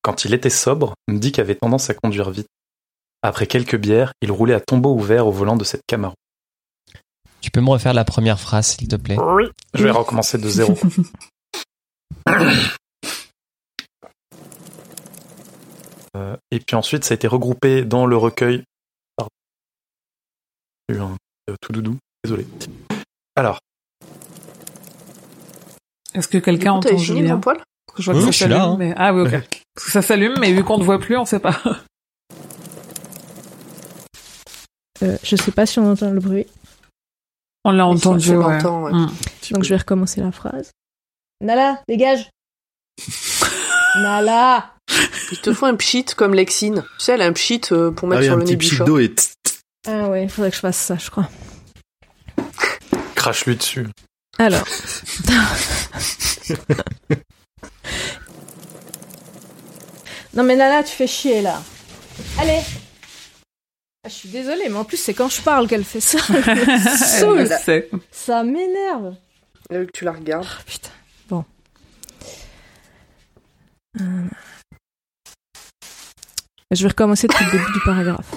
quand 0.01 0.25
il 0.25 0.33
était 0.33 0.49
sobre, 0.49 0.95
Dick 1.07 1.39
avait 1.39 1.55
tendance 1.55 1.89
à 1.89 1.93
conduire 1.93 2.29
vite. 2.29 2.49
Après 3.21 3.47
quelques 3.47 3.77
bières, 3.77 4.11
il 4.21 4.33
roulait 4.33 4.53
à 4.53 4.59
tombeau 4.59 4.93
ouvert 4.93 5.25
au 5.25 5.31
volant 5.31 5.55
de 5.55 5.63
cette 5.63 5.83
Camaro. 5.87 6.13
Tu 7.39 7.51
peux 7.51 7.61
me 7.61 7.69
refaire 7.69 7.93
la 7.93 8.03
première 8.03 8.37
phrase, 8.37 8.75
s'il 8.75 8.89
te 8.89 8.97
plaît? 8.97 9.15
Je 9.73 9.83
vais 9.83 9.91
recommencer 9.91 10.37
de 10.37 10.49
zéro. 10.49 10.77
Euh, 16.17 16.35
et 16.49 16.59
puis 16.59 16.75
ensuite, 16.75 17.03
ça 17.03 17.13
a 17.13 17.15
été 17.15 17.27
regroupé 17.27 17.85
dans 17.85 18.07
le 18.07 18.17
recueil. 18.17 18.63
Pardon. 19.15 19.29
J'ai 20.89 20.95
eu 20.95 20.99
un 20.99 21.15
euh, 21.47 21.55
tout 21.61 21.71
doudou. 21.71 21.99
Désolé. 22.23 22.47
Alors, 23.35 23.59
Est-ce 26.15 26.27
que 26.27 26.37
quelqu'un 26.37 26.73
entend 26.73 26.89
fini, 26.89 27.03
Julien 27.03 27.29
grand 27.33 27.39
poil 27.39 27.57
Parce 27.85 27.97
que 27.97 28.03
je 28.03 28.11
vois 28.11 28.19
Oui, 28.19 28.25
que 28.27 28.31
je 28.31 28.37
ça 28.37 28.45
suis 28.45 28.49
là, 28.53 28.59
s'allume, 28.59 28.71
hein. 28.73 28.75
mais... 28.79 28.93
Ah 28.97 29.13
oui, 29.13 29.21
ok. 29.21 29.31
Parce 29.75 29.85
que 29.85 29.91
ça 29.91 30.01
s'allume, 30.01 30.35
mais 30.39 30.51
vu 30.53 30.63
qu'on 30.63 30.77
ne 30.77 30.83
voit 30.83 30.99
plus, 30.99 31.17
on 31.17 31.25
sait 31.25 31.39
pas. 31.39 31.59
Euh, 35.03 35.17
je 35.23 35.35
sais 35.35 35.51
pas 35.51 35.65
si 35.65 35.79
on 35.79 35.89
entend 35.91 36.11
le 36.11 36.19
bruit, 36.19 36.45
On 37.63 37.71
l'a 37.71 37.85
entendu, 37.85 38.31
on 38.31 38.43
ouais. 38.45 38.55
l'entend, 38.55 38.83
ouais. 38.83 38.91
Mm. 38.91 39.09
donc 39.51 39.63
je 39.63 39.69
vais 39.69 39.77
recommencer 39.77 40.19
la 40.19 40.31
phrase. 40.33 40.71
Nala, 41.41 41.81
dégage 41.87 42.29
Nala 44.01 44.73
Il 45.31 45.39
te 45.39 45.53
faut 45.53 45.65
un 45.67 45.75
pchit 45.75 46.03
comme 46.17 46.33
Lexine. 46.33 46.83
Tu 46.97 47.05
sais, 47.05 47.13
elle 47.13 47.21
a 47.21 47.25
un 47.27 47.33
pchit 47.33 47.61
euh, 47.71 47.91
pour 47.91 48.07
Ah 48.11 48.15
mettre 48.19 48.21
oui, 48.21 48.25
sur 48.27 48.33
un 48.33 48.37
le 48.37 48.43
petit 48.43 48.51
nez 48.51 48.57
du 48.57 48.65
pchit 48.67 48.75
chat. 48.75 48.83
d'eau 48.83 48.99
et. 48.99 49.15
Ah 49.87 50.09
ouais, 50.09 50.23
il 50.23 50.29
faudrait 50.29 50.49
que 50.49 50.55
je 50.57 50.61
fasse 50.61 50.77
ça, 50.77 50.97
je 50.97 51.09
crois. 51.09 51.29
crache-lui 53.15 53.55
dessus. 53.55 53.87
Alors. 54.39 54.65
non 60.33 60.43
mais 60.43 60.55
Nala, 60.55 60.83
tu 60.83 60.91
fais 60.95 61.07
chier 61.07 61.41
là. 61.41 61.61
Allez 62.39 62.61
Ah, 64.05 64.09
Je 64.09 64.13
suis 64.13 64.29
désolée, 64.29 64.69
mais 64.69 64.77
en 64.77 64.85
plus 64.85 64.97
c'est 64.97 65.13
quand 65.13 65.29
je 65.29 65.41
parle 65.41 65.67
qu'elle 65.67 65.83
fait 65.83 65.99
ça. 66.01 66.19
Elle 67.37 67.47
sait. 67.59 67.89
ça 68.11 68.43
m'énerve. 68.43 69.15
Là, 69.69 69.85
que 69.85 69.91
tu 69.91 70.05
la 70.05 70.13
regardes. 70.13 70.47
Ah, 70.49 70.61
putain. 70.65 70.89
Bon. 71.27 71.45
Euh. 73.99 74.23
Je 76.71 76.83
vais 76.83 76.89
recommencer 76.89 77.27
depuis 77.27 77.45
le 77.45 77.51
début 77.51 77.71
du 77.73 77.79
paragraphe. 77.83 78.35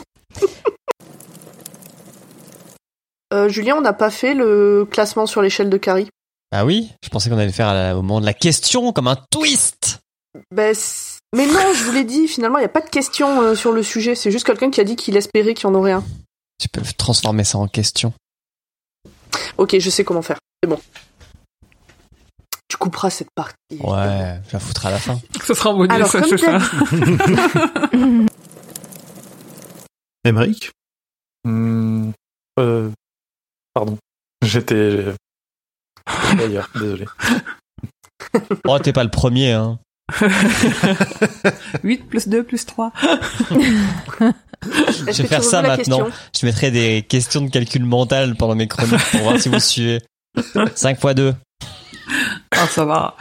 Euh, 3.32 3.48
Julien, 3.48 3.76
on 3.76 3.80
n'a 3.80 3.92
pas 3.92 4.10
fait 4.10 4.34
le 4.34 4.86
classement 4.90 5.26
sur 5.26 5.40
l'échelle 5.42 5.70
de 5.70 5.76
Carrie. 5.78 6.09
Ah 6.52 6.64
oui 6.66 6.90
Je 7.02 7.09
pensais 7.09 7.30
qu'on 7.30 7.36
allait 7.36 7.46
le 7.46 7.52
faire 7.52 7.68
à 7.68 7.74
la- 7.74 7.96
au 7.96 8.02
moment 8.02 8.20
de 8.20 8.26
la 8.26 8.34
question, 8.34 8.92
comme 8.92 9.09
un 9.09 9.16
twist 9.30 10.00
Ben, 10.50 10.74
mais 11.34 11.46
non, 11.46 11.72
je 11.74 11.84
vous 11.84 11.92
l'ai 11.92 12.04
dit, 12.04 12.28
finalement, 12.28 12.59
il 12.59 12.62
n'y 12.62 12.66
a 12.66 12.70
pas 12.70 12.82
de 12.82 12.90
question 12.90 13.40
euh, 13.40 13.54
sur 13.54 13.72
le 13.72 13.82
sujet. 13.82 14.14
C'est 14.14 14.30
juste 14.30 14.44
quelqu'un 14.46 14.70
qui 14.70 14.80
a 14.80 14.84
dit 14.84 14.96
qu'il 14.96 15.16
espérait 15.16 15.54
qu'il 15.54 15.64
y 15.64 15.66
en 15.70 15.74
aurait 15.74 15.92
un. 15.92 16.04
Tu 16.59 16.68
peux 16.68 16.82
transformer 16.98 17.44
ça 17.44 17.56
en 17.59 17.68
question. 17.68 18.12
Ok, 19.56 19.78
je 19.78 19.88
sais 19.90 20.04
comment 20.04 20.22
faire. 20.22 20.38
C'est 20.62 20.68
bon. 20.68 20.78
Tu 22.68 22.76
couperas 22.76 23.10
cette 23.10 23.30
partie. 23.34 23.56
Ouais, 23.80 24.40
je 24.48 24.52
la 24.52 24.59
foutre 24.59 24.86
à 24.86 24.90
la 24.90 24.98
fin. 24.98 25.18
Ce 25.46 25.54
sera 25.54 25.70
en 25.70 25.74
bonus, 25.76 25.94
Alors, 25.94 26.09
ça, 26.09 26.22
ça. 26.22 26.59
Emmerich 30.24 30.70
Hmm, 31.44 32.12
euh, 32.60 32.90
pardon. 33.74 33.97
J'étais 34.43 35.05
d'ailleurs, 36.36 36.69
désolé. 36.74 37.07
Oh, 38.66 38.78
t'es 38.78 38.93
pas 38.93 39.05
le 39.05 39.11
premier, 39.11 39.53
hein. 39.53 39.78
8 41.82 42.09
plus 42.09 42.28
2 42.28 42.44
plus 42.44 42.65
3. 42.65 42.93
Est-ce 43.01 45.03
Je 45.12 45.23
vais 45.23 45.28
faire 45.28 45.44
ça 45.44 45.62
maintenant. 45.62 46.09
Je 46.39 46.47
mettrai 46.47 46.70
des 46.70 47.03
questions 47.03 47.40
de 47.43 47.51
calcul 47.51 47.85
mental 47.85 48.36
pendant 48.36 48.55
mes 48.55 48.69
chroniques 48.69 49.05
pour 49.11 49.20
voir 49.20 49.40
si 49.40 49.49
vous 49.49 49.59
suivez. 49.59 50.01
5 50.74 50.99
x 51.05 51.15
2. 51.15 51.35
Ah, 52.53 52.66
ça 52.69 52.85
va. 52.85 53.16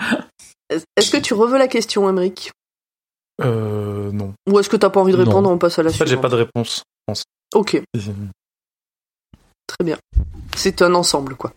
Est-ce- 0.69 1.11
que 1.11 1.17
tu 1.17 1.33
reveux 1.33 1.57
la 1.57 1.67
question, 1.67 2.07
Emmerich 2.09 2.51
Euh, 3.41 4.11
non. 4.11 4.33
Ou 4.49 4.59
est-ce 4.59 4.69
que 4.69 4.77
t'as 4.77 4.89
pas 4.89 5.01
envie 5.01 5.11
de 5.13 5.17
Non. 5.17 5.25
répondre? 5.25 5.49
On 5.49 5.57
passe 5.57 5.79
à 5.79 5.83
la 5.83 5.89
En 5.89 5.93
fait, 5.93 6.07
j'ai 6.07 6.17
pas 6.17 6.29
de 6.29 6.35
réponse. 6.35 6.83
Ok, 7.53 7.81
très 9.77 9.85
bien. 9.85 9.97
C'est 10.55 10.81
un 10.81 10.93
ensemble, 10.93 11.35
quoi. 11.35 11.53